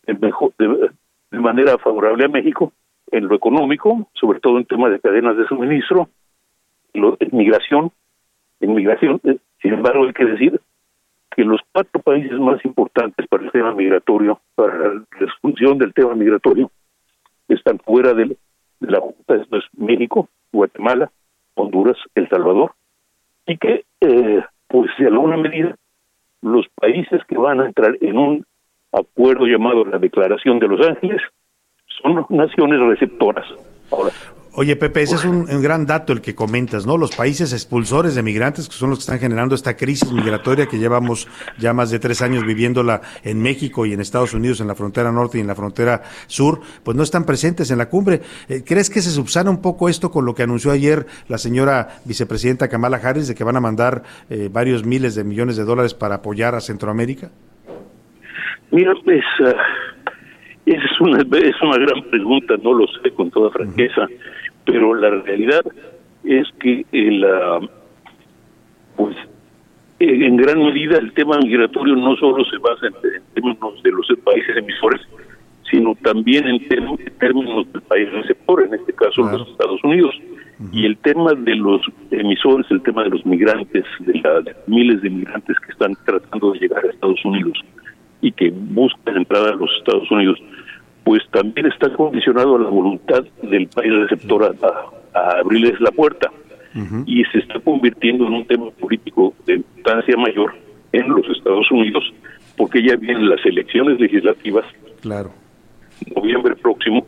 de, 0.06 0.90
manera 1.38 1.78
favorable 1.78 2.24
a 2.24 2.28
México 2.28 2.72
en 3.10 3.26
lo 3.28 3.34
económico, 3.34 4.08
sobre 4.14 4.40
todo 4.40 4.58
en 4.58 4.66
temas 4.66 4.92
de 4.92 5.00
cadenas 5.00 5.36
de 5.36 5.46
suministro, 5.46 6.08
lo, 6.94 7.16
en 7.20 7.30
migración, 7.32 7.92
en 8.60 8.74
migración, 8.74 9.20
eh, 9.24 9.38
sin 9.62 9.74
embargo 9.74 10.04
hay 10.04 10.12
que 10.12 10.24
decir 10.24 10.60
que 11.34 11.44
los 11.44 11.60
cuatro 11.72 12.00
países 12.02 12.38
más 12.38 12.64
importantes 12.64 13.26
para 13.28 13.44
el 13.44 13.52
tema 13.52 13.72
migratorio, 13.72 14.40
para 14.54 14.94
la 14.94 15.02
discusión 15.20 15.78
del 15.78 15.94
tema 15.94 16.14
migratorio, 16.14 16.70
están 17.48 17.78
fuera 17.78 18.14
de, 18.14 18.36
de 18.80 18.90
la 18.90 19.00
Junta, 19.00 19.36
esto 19.36 19.56
es 19.56 19.64
México, 19.76 20.28
Guatemala, 20.52 21.10
Honduras, 21.54 21.96
El 22.14 22.28
Salvador, 22.28 22.74
y 23.46 23.56
que, 23.56 23.84
eh, 24.00 24.42
pues 24.70 24.90
de 24.98 25.06
alguna 25.06 25.36
medida, 25.36 25.74
los 26.42 26.66
países 26.74 27.20
que 27.28 27.36
van 27.36 27.60
a 27.60 27.66
entrar 27.66 27.96
en 28.00 28.16
un 28.16 28.44
acuerdo 28.92 29.46
llamado 29.46 29.84
la 29.84 29.98
Declaración 29.98 30.58
de 30.58 30.68
Los 30.68 30.86
Ángeles 30.86 31.20
son 32.02 32.24
naciones 32.30 32.80
receptoras. 32.80 33.46
Ahora, 33.90 34.10
Oye, 34.52 34.74
Pepe, 34.74 35.02
ese 35.02 35.14
es 35.14 35.24
un, 35.24 35.48
un, 35.48 35.62
gran 35.62 35.86
dato 35.86 36.12
el 36.12 36.20
que 36.20 36.34
comentas, 36.34 36.84
¿no? 36.84 36.96
Los 36.96 37.14
países 37.14 37.52
expulsores 37.52 38.16
de 38.16 38.22
migrantes, 38.22 38.68
que 38.68 38.74
son 38.74 38.90
los 38.90 38.98
que 38.98 39.02
están 39.02 39.20
generando 39.20 39.54
esta 39.54 39.76
crisis 39.76 40.10
migratoria 40.10 40.66
que 40.66 40.78
llevamos 40.78 41.28
ya 41.56 41.72
más 41.72 41.90
de 41.90 42.00
tres 42.00 42.20
años 42.20 42.44
viviéndola 42.44 43.00
en 43.22 43.40
México 43.40 43.86
y 43.86 43.92
en 43.92 44.00
Estados 44.00 44.34
Unidos, 44.34 44.60
en 44.60 44.66
la 44.66 44.74
frontera 44.74 45.12
norte 45.12 45.38
y 45.38 45.40
en 45.40 45.46
la 45.46 45.54
frontera 45.54 46.02
sur, 46.26 46.60
pues 46.82 46.96
no 46.96 47.04
están 47.04 47.24
presentes 47.24 47.70
en 47.70 47.78
la 47.78 47.88
cumbre. 47.88 48.22
Eh, 48.48 48.64
¿Crees 48.66 48.90
que 48.90 49.02
se 49.02 49.10
subsana 49.10 49.50
un 49.50 49.62
poco 49.62 49.88
esto 49.88 50.10
con 50.10 50.24
lo 50.24 50.34
que 50.34 50.42
anunció 50.42 50.72
ayer 50.72 51.06
la 51.28 51.38
señora 51.38 52.00
vicepresidenta 52.04 52.68
Kamala 52.68 52.96
Harris 52.96 53.28
de 53.28 53.36
que 53.36 53.44
van 53.44 53.56
a 53.56 53.60
mandar 53.60 54.02
eh, 54.30 54.48
varios 54.52 54.84
miles 54.84 55.14
de 55.14 55.22
millones 55.22 55.56
de 55.56 55.64
dólares 55.64 55.94
para 55.94 56.16
apoyar 56.16 56.56
a 56.56 56.60
Centroamérica? 56.60 57.30
Mira, 58.72 58.92
pues, 59.04 59.22
uh, 59.40 59.52
esa 60.74 60.84
es 60.84 61.00
una, 61.00 61.20
es 61.20 61.62
una 61.62 61.78
gran 61.78 62.02
pregunta, 62.10 62.54
no 62.62 62.72
lo 62.72 62.86
sé 62.86 63.10
con 63.12 63.30
toda 63.30 63.50
franqueza. 63.50 64.02
Uh 64.02 64.06
-huh 64.06 64.40
pero 64.64 64.94
la 64.94 65.10
realidad 65.10 65.64
es 66.24 66.46
que 66.60 66.84
el, 66.92 67.24
uh, 67.24 67.66
pues 68.96 69.16
en 69.98 70.36
gran 70.36 70.58
medida 70.58 70.98
el 70.98 71.12
tema 71.12 71.38
migratorio 71.38 71.96
no 71.96 72.16
solo 72.16 72.44
se 72.44 72.58
basa 72.58 72.86
en, 72.86 72.94
en 73.14 73.22
términos 73.34 73.82
de 73.82 73.90
los 73.90 74.06
países 74.24 74.56
emisores, 74.56 75.00
sino 75.70 75.94
también 76.02 76.46
en, 76.46 76.56
en 76.70 77.18
términos 77.18 77.72
del 77.72 77.82
país 77.82 78.10
receptor, 78.12 78.62
en 78.62 78.74
este 78.74 78.92
caso 78.92 79.22
claro. 79.22 79.38
los 79.38 79.48
Estados 79.48 79.82
Unidos. 79.84 80.14
Uh 80.58 80.64
-huh. 80.64 80.68
Y 80.72 80.86
el 80.86 80.96
tema 80.98 81.32
de 81.34 81.54
los 81.56 81.80
emisores, 82.10 82.66
el 82.70 82.82
tema 82.82 83.02
de 83.04 83.10
los 83.10 83.24
migrantes, 83.26 83.84
de, 84.00 84.20
la, 84.20 84.40
de 84.40 84.54
miles 84.66 85.02
de 85.02 85.10
migrantes 85.10 85.58
que 85.60 85.72
están 85.72 85.96
tratando 86.04 86.52
de 86.52 86.60
llegar 86.60 86.84
a 86.84 86.90
Estados 86.90 87.24
Unidos 87.24 87.58
y 88.20 88.32
que 88.32 88.50
buscan 88.50 89.16
entrada 89.16 89.50
a 89.50 89.56
los 89.56 89.70
Estados 89.78 90.10
Unidos, 90.10 90.38
pues 91.04 91.22
también 91.30 91.66
está 91.66 91.92
condicionado 91.94 92.56
a 92.56 92.60
la 92.60 92.68
voluntad 92.68 93.24
del 93.42 93.66
país 93.68 93.92
receptor 93.92 94.44
a, 94.44 95.18
a 95.18 95.38
abrirles 95.40 95.80
la 95.80 95.90
puerta. 95.90 96.30
Uh 96.74 96.78
-huh. 96.78 97.04
Y 97.06 97.24
se 97.32 97.38
está 97.38 97.58
convirtiendo 97.60 98.26
en 98.26 98.32
un 98.34 98.44
tema 98.46 98.70
político 98.78 99.34
de 99.46 99.54
importancia 99.54 100.16
mayor 100.16 100.54
en 100.92 101.08
los 101.08 101.28
Estados 101.28 101.70
Unidos, 101.70 102.12
porque 102.56 102.82
ya 102.82 102.96
vienen 102.96 103.28
las 103.28 103.44
elecciones 103.44 103.98
legislativas, 103.98 104.64
claro. 105.00 105.30
noviembre 106.14 106.54
próximo, 106.56 107.06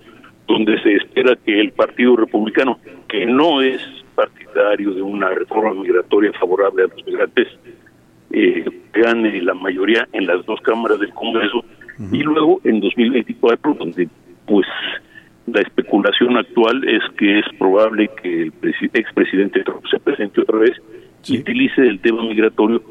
donde 0.48 0.80
se 0.82 0.94
espera 0.94 1.36
que 1.44 1.60
el 1.60 1.72
Partido 1.72 2.16
Republicano, 2.16 2.78
que 3.08 3.26
no 3.26 3.60
es 3.62 3.80
partidario 4.14 4.92
de 4.92 5.02
una 5.02 5.30
reforma 5.30 5.74
migratoria 5.74 6.32
favorable 6.32 6.84
a 6.84 6.86
los 6.88 7.06
migrantes, 7.06 7.48
eh, 8.32 8.64
gane 8.92 9.40
la 9.42 9.54
mayoría 9.54 10.08
en 10.12 10.26
las 10.26 10.44
dos 10.46 10.60
cámaras 10.60 10.98
del 11.00 11.12
Congreso 11.12 11.58
uh 11.58 12.02
-huh. 12.02 12.16
y 12.16 12.22
luego 12.22 12.60
en 12.64 12.80
2024 12.80 13.74
donde 13.74 14.08
pues 14.46 14.66
la 15.46 15.60
especulación 15.60 16.36
actual 16.36 16.86
es 16.88 17.02
que 17.18 17.40
es 17.40 17.46
probable 17.58 18.08
que 18.22 18.42
el 18.44 18.52
expresidente 18.94 19.62
Trump 19.64 19.84
se 19.90 19.98
presente 19.98 20.40
otra 20.40 20.58
vez 20.58 20.72
sí. 21.22 21.34
y 21.36 21.38
utilice 21.40 21.82
el 21.82 22.00
tema 22.00 22.22
migratorio 22.22 22.82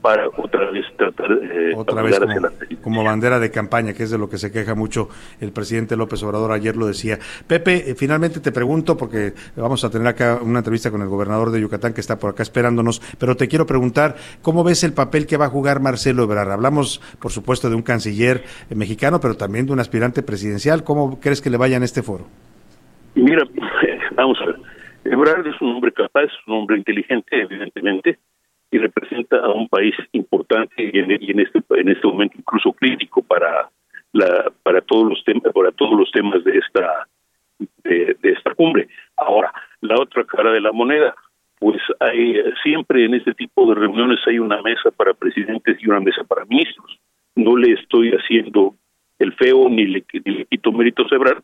para 0.00 0.28
otra 0.28 0.70
vez 0.70 0.86
tratar 0.96 1.30
eh, 1.32 1.72
otra 1.76 2.02
vez 2.02 2.18
como, 2.18 2.82
como, 2.82 3.04
bandera 3.04 3.38
de 3.38 3.50
campaña, 3.50 3.92
que 3.92 4.04
es 4.04 4.10
de 4.10 4.18
lo 4.18 4.28
que 4.28 4.38
se 4.38 4.50
queja 4.50 4.74
mucho 4.74 5.08
el 5.40 5.52
presidente 5.52 5.96
López 5.96 6.22
Obrador, 6.22 6.52
ayer 6.52 6.76
lo 6.76 6.86
decía. 6.86 7.18
Pepe, 7.46 7.90
eh, 7.90 7.94
finalmente 7.94 8.40
te 8.40 8.52
pregunto, 8.52 8.96
porque 8.96 9.34
vamos 9.56 9.84
a 9.84 9.90
tener 9.90 10.08
acá 10.08 10.38
una 10.42 10.58
entrevista 10.58 10.90
con 10.90 11.02
el 11.02 11.08
gobernador 11.08 11.50
de 11.50 11.60
Yucatán 11.60 11.92
que 11.92 12.00
está 12.00 12.18
por 12.18 12.30
acá 12.30 12.42
esperándonos, 12.42 13.00
pero 13.18 13.36
te 13.36 13.48
quiero 13.48 13.66
preguntar, 13.66 14.16
¿cómo 14.42 14.64
ves 14.64 14.84
el 14.84 14.92
papel 14.92 15.26
que 15.26 15.36
va 15.36 15.46
a 15.46 15.50
jugar 15.50 15.80
Marcelo 15.80 16.22
Ebrard? 16.24 16.50
Hablamos, 16.50 17.00
por 17.20 17.30
supuesto, 17.30 17.68
de 17.68 17.76
un 17.76 17.82
canciller 17.82 18.42
mexicano, 18.74 19.20
pero 19.20 19.36
también 19.36 19.66
de 19.66 19.72
un 19.72 19.80
aspirante 19.80 20.22
presidencial. 20.22 20.84
¿Cómo 20.84 21.20
crees 21.20 21.40
que 21.40 21.50
le 21.50 21.56
vaya 21.56 21.76
en 21.76 21.82
este 21.82 22.02
foro? 22.02 22.26
Mira, 23.14 23.44
vamos 24.16 24.38
a 24.42 24.46
ver. 24.46 24.56
Ebrard 25.04 25.46
es 25.46 25.60
un 25.60 25.76
hombre 25.76 25.92
capaz, 25.92 26.28
un 26.46 26.54
hombre 26.54 26.76
inteligente, 26.76 27.42
evidentemente, 27.42 28.18
y 28.70 28.78
representa 28.78 29.38
a 29.38 29.50
un 29.50 29.68
país 29.68 29.94
importante 30.12 30.74
y 30.78 30.98
en, 30.98 31.10
y 31.10 31.30
en, 31.30 31.40
este 31.40 31.60
en 31.70 31.88
este 31.88 32.06
momento 32.06 32.36
incluso 32.38 32.72
crítico 32.72 33.22
para 33.22 33.68
la 34.12 34.52
para 34.62 34.80
todos 34.80 35.08
los 35.08 35.24
temas 35.24 35.52
para 35.52 35.72
todos 35.72 35.98
los 35.98 36.10
temas 36.12 36.42
de 36.44 36.58
esta 36.58 37.06
de, 37.84 38.16
esta 38.22 38.54
cumbre. 38.54 38.88
Ahora 39.16 39.52
la 39.80 39.96
otra 39.96 40.24
cara 40.24 40.52
de 40.52 40.60
la 40.60 40.72
moneda 40.72 41.14
pues 41.58 41.80
hay 41.98 42.36
siempre 42.62 43.04
en 43.04 43.14
este 43.14 43.34
tipo 43.34 43.68
de 43.68 43.74
reuniones 43.74 44.20
hay 44.26 44.38
una 44.38 44.62
mesa 44.62 44.90
para 44.90 45.14
presidentes 45.14 45.76
y 45.80 45.88
una 45.88 46.00
mesa 46.00 46.24
para 46.24 46.44
ministros. 46.44 46.98
No 47.34 47.56
le 47.56 47.72
estoy 47.72 48.12
haciendo 48.12 48.74
el 49.18 49.34
feo 49.34 49.68
ni 49.68 49.86
le, 49.86 50.04
ni 50.24 50.32
le 50.32 50.44
quito 50.46 50.72
méritos 50.72 51.12
a 51.12 51.42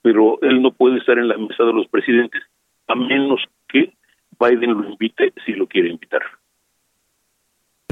pero 0.00 0.38
él 0.42 0.60
no 0.60 0.72
puede 0.72 0.98
estar 0.98 1.16
en 1.18 1.28
la 1.28 1.36
mesa 1.36 1.62
de 1.64 1.72
los 1.72 1.86
presidentes 1.88 2.42
a 2.88 2.94
menos 2.94 3.40
que 3.68 3.92
Biden 4.40 4.72
lo 4.72 4.88
invite 4.88 5.32
si 5.44 5.52
lo 5.52 5.66
quiere 5.68 5.90
invitar 5.90 6.22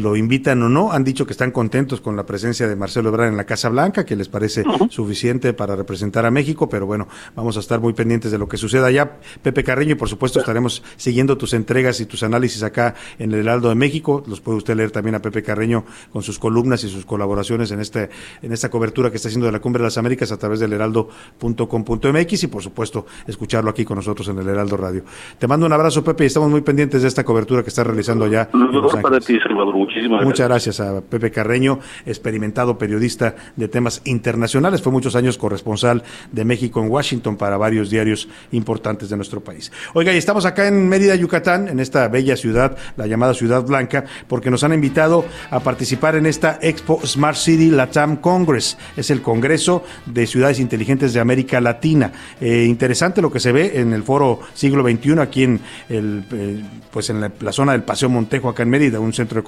lo 0.01 0.17
invitan 0.17 0.63
o 0.63 0.69
no, 0.69 0.93
han 0.93 1.05
dicho 1.05 1.27
que 1.27 1.33
están 1.33 1.51
contentos 1.51 2.01
con 2.01 2.17
la 2.17 2.25
presencia 2.27 2.67
de 2.67 2.77
Marcelo 2.77 3.11
Ebrard 3.11 3.29
en 3.29 3.37
la 3.37 3.45
Casa 3.45 3.69
Blanca, 3.69 4.05
que 4.05 4.17
les 4.17 4.29
parece 4.29 4.63
uh 4.63 4.65
-huh. 4.65 4.91
suficiente 4.91 5.53
para 5.53 5.77
representar 5.77 6.27
a 6.27 6.31
México, 6.31 6.69
pero 6.69 6.87
bueno, 6.87 7.09
vamos 7.37 7.57
a 7.57 7.61
estar 7.61 7.81
muy 7.81 7.93
pendientes 7.93 8.31
de 8.33 8.39
lo 8.39 8.49
que 8.49 8.57
suceda 8.57 8.87
allá. 8.87 9.19
Pepe 9.43 9.65
Carreño, 9.65 9.93
y 9.93 9.95
por 9.97 10.09
supuesto 10.09 10.41
estaremos 10.41 10.83
siguiendo 10.97 11.37
tus 11.37 11.55
entregas 11.55 12.01
y 12.01 12.07
tus 12.07 12.23
análisis 12.23 12.63
acá 12.63 12.95
en 13.19 13.33
el 13.33 13.41
Heraldo 13.41 13.69
de 13.69 13.75
México. 13.75 14.23
Los 14.27 14.41
puede 14.41 14.59
usted 14.59 14.77
leer 14.77 14.91
también 14.91 15.15
a 15.15 15.23
Pepe 15.23 15.43
Carreño 15.43 15.85
con 16.13 16.23
sus 16.23 16.39
columnas 16.39 16.85
y 16.85 16.89
sus 16.89 17.05
colaboraciones 17.05 17.71
en 17.71 17.81
este 17.81 18.11
en 18.43 18.53
esta 18.53 18.71
cobertura 18.71 19.11
que 19.11 19.17
está 19.17 19.29
haciendo 19.29 19.47
de 19.47 19.53
la 19.53 19.61
Cumbre 19.61 19.81
de 19.81 19.87
las 19.87 19.99
Américas 19.99 20.33
a 20.33 20.39
través 20.39 20.61
del 20.61 20.73
heraldo.com.mx 20.73 22.43
y 22.43 22.47
por 22.47 22.63
supuesto 22.63 23.07
escucharlo 23.27 23.71
aquí 23.71 23.85
con 23.85 23.97
nosotros 23.97 24.29
en 24.29 24.39
el 24.39 24.49
Heraldo 24.49 24.77
Radio. 24.77 25.05
Te 25.39 25.47
mando 25.47 25.67
un 25.67 25.73
abrazo, 25.73 26.03
Pepe, 26.05 26.25
y 26.25 26.27
estamos 26.27 26.51
muy 26.51 26.61
pendientes 26.63 27.03
de 27.03 27.09
esta 27.09 27.25
cobertura 27.25 27.63
que 27.63 27.69
está 27.69 27.85
realizando 27.85 28.25
allá. 28.25 28.49
No, 28.53 28.89
para 29.03 29.21
ti, 29.21 29.39
Salvador. 29.41 29.71
Muchísimas 29.91 30.25
Muchas 30.25 30.49
gracias 30.49 30.79
a 30.79 31.01
Pepe 31.01 31.33
Carreño, 31.33 31.81
experimentado 32.07 32.79
periodista 32.79 33.35
de 33.57 33.67
temas 33.67 34.03
internacionales. 34.05 34.83
Fue 34.83 34.93
muchos 34.93 35.17
años 35.17 35.37
corresponsal 35.37 36.05
de 36.31 36.45
México 36.45 36.81
en 36.81 36.89
Washington 36.89 37.37
para 37.37 37.57
varios 37.57 37.91
diarios 37.91 38.29
importantes 38.53 39.11
de 39.11 39.17
nuestro 39.17 39.41
país. 39.41 39.73
Oiga, 39.93 40.13
y 40.13 40.17
estamos 40.17 40.45
acá 40.45 40.69
en 40.69 40.89
Mérida, 40.89 41.17
Yucatán, 41.17 41.67
en 41.67 41.81
esta 41.81 42.07
bella 42.07 42.37
ciudad, 42.37 42.79
la 42.97 43.09
llamada 43.09 43.35
Ciudad 43.35 43.65
Blanca, 43.65 44.05
porque 44.29 44.49
nos 44.49 44.63
han 44.63 44.73
invitado 44.73 45.25
a 45.51 45.59
participar 45.59 46.15
en 46.15 46.27
esta 46.27 46.61
Expo 46.63 47.01
Smart 47.05 47.37
City 47.37 47.71
Latam 47.71 48.19
Congress. 48.19 48.79
Es 48.97 49.11
el 49.11 49.23
Congreso 49.23 49.83
de 50.07 50.25
Ciudades 50.29 50.61
Inteligentes 50.61 51.13
de 51.13 51.19
América 51.19 51.61
Latina. 51.61 52.13
Eh, 52.41 52.65
interesante 52.65 53.21
lo 53.21 53.33
que 53.33 53.41
se 53.41 53.51
ve 53.51 53.81
en 53.81 53.93
el 53.93 54.05
foro 54.05 54.39
siglo 54.55 54.89
XXI 54.89 55.19
aquí 55.19 55.43
en, 55.43 55.61
el, 55.89 56.25
eh, 56.31 56.63
pues 56.93 57.11
en 57.11 57.21
la, 57.21 57.33
la 57.41 57.51
zona 57.51 57.73
del 57.73 57.83
Paseo 57.83 58.09
Montejo, 58.09 58.49
acá 58.49 58.63
en 58.63 58.71
Mérida, 58.71 59.01
un 59.01 59.13
centro 59.13 59.41
de 59.41 59.45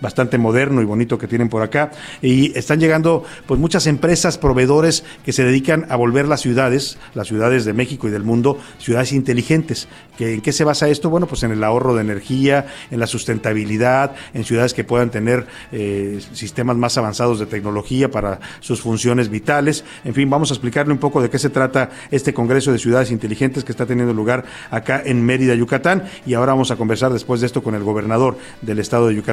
bastante 0.00 0.38
moderno 0.38 0.82
y 0.82 0.84
bonito 0.84 1.18
que 1.18 1.26
tienen 1.26 1.48
por 1.48 1.62
acá 1.62 1.90
y 2.20 2.56
están 2.56 2.80
llegando 2.80 3.24
pues 3.46 3.58
muchas 3.58 3.86
empresas 3.86 4.38
proveedores 4.38 5.04
que 5.24 5.32
se 5.32 5.44
dedican 5.44 5.86
a 5.88 5.96
volver 5.96 6.26
las 6.26 6.40
ciudades, 6.40 6.98
las 7.14 7.28
ciudades 7.28 7.64
de 7.64 7.72
México 7.72 8.08
y 8.08 8.10
del 8.10 8.22
mundo, 8.22 8.58
ciudades 8.78 9.12
inteligentes. 9.12 9.88
¿Que, 10.16 10.34
¿En 10.34 10.40
qué 10.40 10.52
se 10.52 10.64
basa 10.64 10.88
esto? 10.88 11.10
Bueno, 11.10 11.26
pues 11.26 11.42
en 11.42 11.52
el 11.52 11.64
ahorro 11.64 11.94
de 11.94 12.02
energía, 12.02 12.66
en 12.90 13.00
la 13.00 13.06
sustentabilidad, 13.06 14.14
en 14.34 14.44
ciudades 14.44 14.74
que 14.74 14.84
puedan 14.84 15.10
tener 15.10 15.46
eh, 15.72 16.20
sistemas 16.32 16.76
más 16.76 16.98
avanzados 16.98 17.38
de 17.38 17.46
tecnología 17.46 18.10
para 18.10 18.40
sus 18.60 18.80
funciones 18.80 19.28
vitales. 19.28 19.84
En 20.04 20.14
fin, 20.14 20.28
vamos 20.28 20.50
a 20.50 20.54
explicarle 20.54 20.92
un 20.92 20.98
poco 20.98 21.22
de 21.22 21.30
qué 21.30 21.38
se 21.38 21.50
trata 21.50 21.90
este 22.10 22.34
Congreso 22.34 22.72
de 22.72 22.78
Ciudades 22.78 23.10
Inteligentes 23.10 23.64
que 23.64 23.72
está 23.72 23.86
teniendo 23.86 24.12
lugar 24.12 24.44
acá 24.70 25.02
en 25.04 25.24
Mérida, 25.24 25.54
Yucatán. 25.54 26.04
Y 26.26 26.34
ahora 26.34 26.52
vamos 26.52 26.70
a 26.70 26.76
conversar 26.76 27.12
después 27.12 27.40
de 27.40 27.46
esto 27.46 27.62
con 27.62 27.74
el 27.74 27.82
gobernador 27.82 28.36
del 28.60 28.78
estado 28.78 29.08
de 29.08 29.14
Yucatán, 29.14 29.31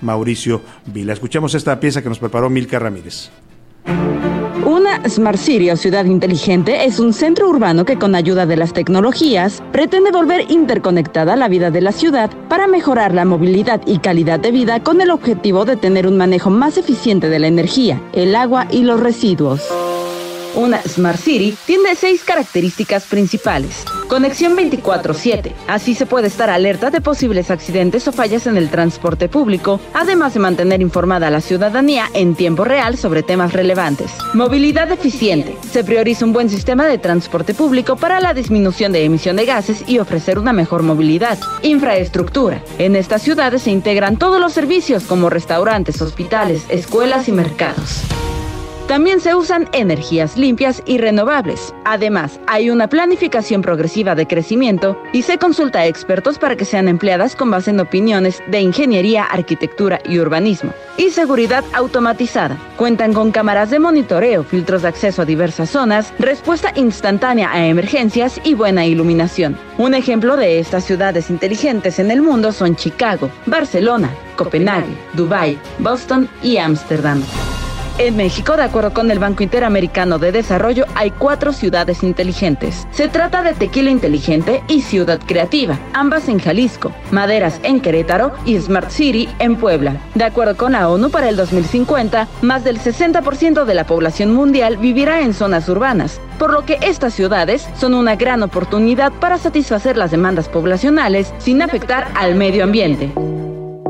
Mauricio 0.00 0.62
Vila. 0.86 1.12
Escuchemos 1.12 1.54
esta 1.54 1.78
pieza 1.80 2.02
que 2.02 2.08
nos 2.08 2.18
preparó 2.18 2.50
Milka 2.50 2.78
Ramírez. 2.78 3.30
Una 4.64 5.08
Smart 5.08 5.38
City 5.38 5.70
o 5.70 5.76
ciudad 5.76 6.04
inteligente 6.04 6.84
es 6.84 7.00
un 7.00 7.12
centro 7.12 7.48
urbano 7.48 7.84
que 7.84 7.98
con 7.98 8.14
ayuda 8.14 8.46
de 8.46 8.56
las 8.56 8.72
tecnologías 8.72 9.62
pretende 9.72 10.12
volver 10.12 10.50
interconectada 10.50 11.34
la 11.34 11.48
vida 11.48 11.70
de 11.70 11.80
la 11.80 11.92
ciudad 11.92 12.30
para 12.48 12.66
mejorar 12.66 13.14
la 13.14 13.24
movilidad 13.24 13.80
y 13.86 13.98
calidad 13.98 14.38
de 14.38 14.52
vida 14.52 14.80
con 14.80 15.00
el 15.00 15.10
objetivo 15.10 15.64
de 15.64 15.76
tener 15.76 16.06
un 16.06 16.16
manejo 16.16 16.50
más 16.50 16.76
eficiente 16.76 17.28
de 17.28 17.38
la 17.38 17.48
energía, 17.48 18.00
el 18.12 18.36
agua 18.36 18.66
y 18.70 18.82
los 18.82 19.00
residuos. 19.00 19.62
Una 20.54 20.82
Smart 20.82 21.18
City 21.18 21.56
tiene 21.64 21.94
seis 21.94 22.24
características 22.24 23.04
principales. 23.04 23.84
Conexión 24.08 24.56
24/7. 24.56 25.54
Así 25.68 25.94
se 25.94 26.06
puede 26.06 26.26
estar 26.26 26.50
alerta 26.50 26.90
de 26.90 27.00
posibles 27.00 27.50
accidentes 27.50 28.08
o 28.08 28.12
fallas 28.12 28.48
en 28.48 28.56
el 28.56 28.68
transporte 28.68 29.28
público, 29.28 29.80
además 29.94 30.34
de 30.34 30.40
mantener 30.40 30.82
informada 30.82 31.28
a 31.28 31.30
la 31.30 31.40
ciudadanía 31.40 32.06
en 32.14 32.34
tiempo 32.34 32.64
real 32.64 32.98
sobre 32.98 33.22
temas 33.22 33.52
relevantes. 33.52 34.10
Movilidad 34.34 34.90
eficiente. 34.90 35.56
Se 35.70 35.84
prioriza 35.84 36.24
un 36.24 36.32
buen 36.32 36.50
sistema 36.50 36.86
de 36.86 36.98
transporte 36.98 37.54
público 37.54 37.94
para 37.96 38.18
la 38.18 38.34
disminución 38.34 38.90
de 38.90 39.04
emisión 39.04 39.36
de 39.36 39.46
gases 39.46 39.84
y 39.86 40.00
ofrecer 40.00 40.38
una 40.38 40.52
mejor 40.52 40.82
movilidad. 40.82 41.38
Infraestructura. 41.62 42.62
En 42.78 42.96
estas 42.96 43.22
ciudades 43.22 43.62
se 43.62 43.70
integran 43.70 44.16
todos 44.16 44.40
los 44.40 44.52
servicios 44.52 45.04
como 45.04 45.30
restaurantes, 45.30 46.02
hospitales, 46.02 46.64
escuelas 46.68 47.28
y 47.28 47.32
mercados. 47.32 48.02
También 48.90 49.20
se 49.20 49.36
usan 49.36 49.68
energías 49.72 50.36
limpias 50.36 50.82
y 50.84 50.98
renovables. 50.98 51.72
Además, 51.84 52.40
hay 52.48 52.70
una 52.70 52.88
planificación 52.88 53.62
progresiva 53.62 54.16
de 54.16 54.26
crecimiento 54.26 55.00
y 55.12 55.22
se 55.22 55.38
consulta 55.38 55.78
a 55.78 55.86
expertos 55.86 56.40
para 56.40 56.56
que 56.56 56.64
sean 56.64 56.88
empleadas 56.88 57.36
con 57.36 57.52
base 57.52 57.70
en 57.70 57.78
opiniones 57.78 58.42
de 58.48 58.60
ingeniería, 58.60 59.22
arquitectura 59.22 60.00
y 60.04 60.18
urbanismo. 60.18 60.74
Y 60.96 61.10
seguridad 61.10 61.62
automatizada. 61.72 62.58
Cuentan 62.76 63.12
con 63.12 63.30
cámaras 63.30 63.70
de 63.70 63.78
monitoreo, 63.78 64.42
filtros 64.42 64.82
de 64.82 64.88
acceso 64.88 65.22
a 65.22 65.24
diversas 65.24 65.70
zonas, 65.70 66.12
respuesta 66.18 66.72
instantánea 66.74 67.52
a 67.52 67.64
emergencias 67.68 68.40
y 68.42 68.54
buena 68.54 68.86
iluminación. 68.86 69.56
Un 69.78 69.94
ejemplo 69.94 70.36
de 70.36 70.58
estas 70.58 70.82
ciudades 70.82 71.30
inteligentes 71.30 72.00
en 72.00 72.10
el 72.10 72.22
mundo 72.22 72.50
son 72.50 72.74
Chicago, 72.74 73.30
Barcelona, 73.46 74.10
Copenhague, 74.34 74.96
Dubái, 75.12 75.60
Boston 75.78 76.28
y 76.42 76.56
Ámsterdam. 76.56 77.22
En 78.00 78.16
México, 78.16 78.56
de 78.56 78.62
acuerdo 78.62 78.94
con 78.94 79.10
el 79.10 79.18
Banco 79.18 79.42
Interamericano 79.42 80.18
de 80.18 80.32
Desarrollo, 80.32 80.86
hay 80.94 81.10
cuatro 81.10 81.52
ciudades 81.52 82.02
inteligentes. 82.02 82.88
Se 82.92 83.08
trata 83.08 83.42
de 83.42 83.52
Tequila 83.52 83.90
Inteligente 83.90 84.62
y 84.68 84.80
Ciudad 84.80 85.20
Creativa, 85.26 85.78
ambas 85.92 86.26
en 86.30 86.38
Jalisco, 86.38 86.92
Maderas 87.10 87.60
en 87.62 87.78
Querétaro 87.78 88.32
y 88.46 88.58
Smart 88.58 88.88
City 88.88 89.28
en 89.38 89.56
Puebla. 89.56 90.00
De 90.14 90.24
acuerdo 90.24 90.56
con 90.56 90.72
la 90.72 90.88
ONU, 90.88 91.10
para 91.10 91.28
el 91.28 91.36
2050, 91.36 92.26
más 92.40 92.64
del 92.64 92.78
60% 92.78 93.66
de 93.66 93.74
la 93.74 93.84
población 93.84 94.32
mundial 94.32 94.78
vivirá 94.78 95.20
en 95.20 95.34
zonas 95.34 95.68
urbanas, 95.68 96.22
por 96.38 96.54
lo 96.54 96.64
que 96.64 96.78
estas 96.80 97.12
ciudades 97.12 97.68
son 97.78 97.92
una 97.92 98.16
gran 98.16 98.42
oportunidad 98.42 99.12
para 99.12 99.36
satisfacer 99.36 99.98
las 99.98 100.10
demandas 100.10 100.48
poblacionales 100.48 101.34
sin 101.36 101.60
afectar 101.60 102.08
al 102.14 102.34
medio 102.34 102.64
ambiente. 102.64 103.12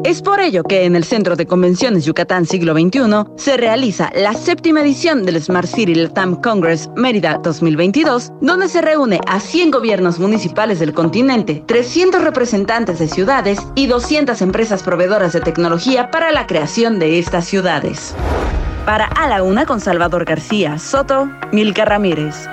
Es 0.05 0.22
por 0.22 0.41
ello 0.41 0.62
que 0.62 0.84
en 0.86 0.97
el 0.97 1.05
Centro 1.05 1.36
de 1.36 1.47
Convenciones 1.47 2.05
Yucatán 2.07 2.47
Siglo 2.47 2.72
XXI 2.72 3.26
se 3.36 3.57
realiza 3.59 4.11
la 4.14 4.32
séptima 4.32 4.80
edición 4.80 5.24
del 5.24 5.43
Smart 5.43 5.68
City 5.68 5.95
Latam 5.95 6.41
Congress 6.41 6.88
Mérida 6.97 7.38
2022, 7.43 8.32
donde 8.41 8.68
se 8.68 8.80
reúne 8.80 9.20
a 9.26 9.41
100 9.41 9.70
gobiernos 9.70 10.18
municipales 10.18 10.78
del 10.78 10.95
continente, 10.95 11.62
300 11.66 12.24
representantes 12.24 12.99
de 12.99 13.09
ciudades 13.09 13.59
y 13.74 13.88
200 13.88 14.41
empresas 14.41 14.82
proveedoras 14.82 15.34
de 15.34 15.43
tecnología 15.43 16.11
para 16.11 16.32
la 16.32 16.47
creación 16.47 16.99
de 16.99 17.18
estas 17.18 17.45
ciudades. 17.45 18.14
Para 18.86 19.05
A 19.05 19.28
la 19.28 19.43
Una 19.43 19.66
con 19.66 19.80
Salvador 19.80 20.24
García 20.24 20.78
Soto, 20.78 21.30
Milka 21.53 21.84
Ramírez. 21.84 22.49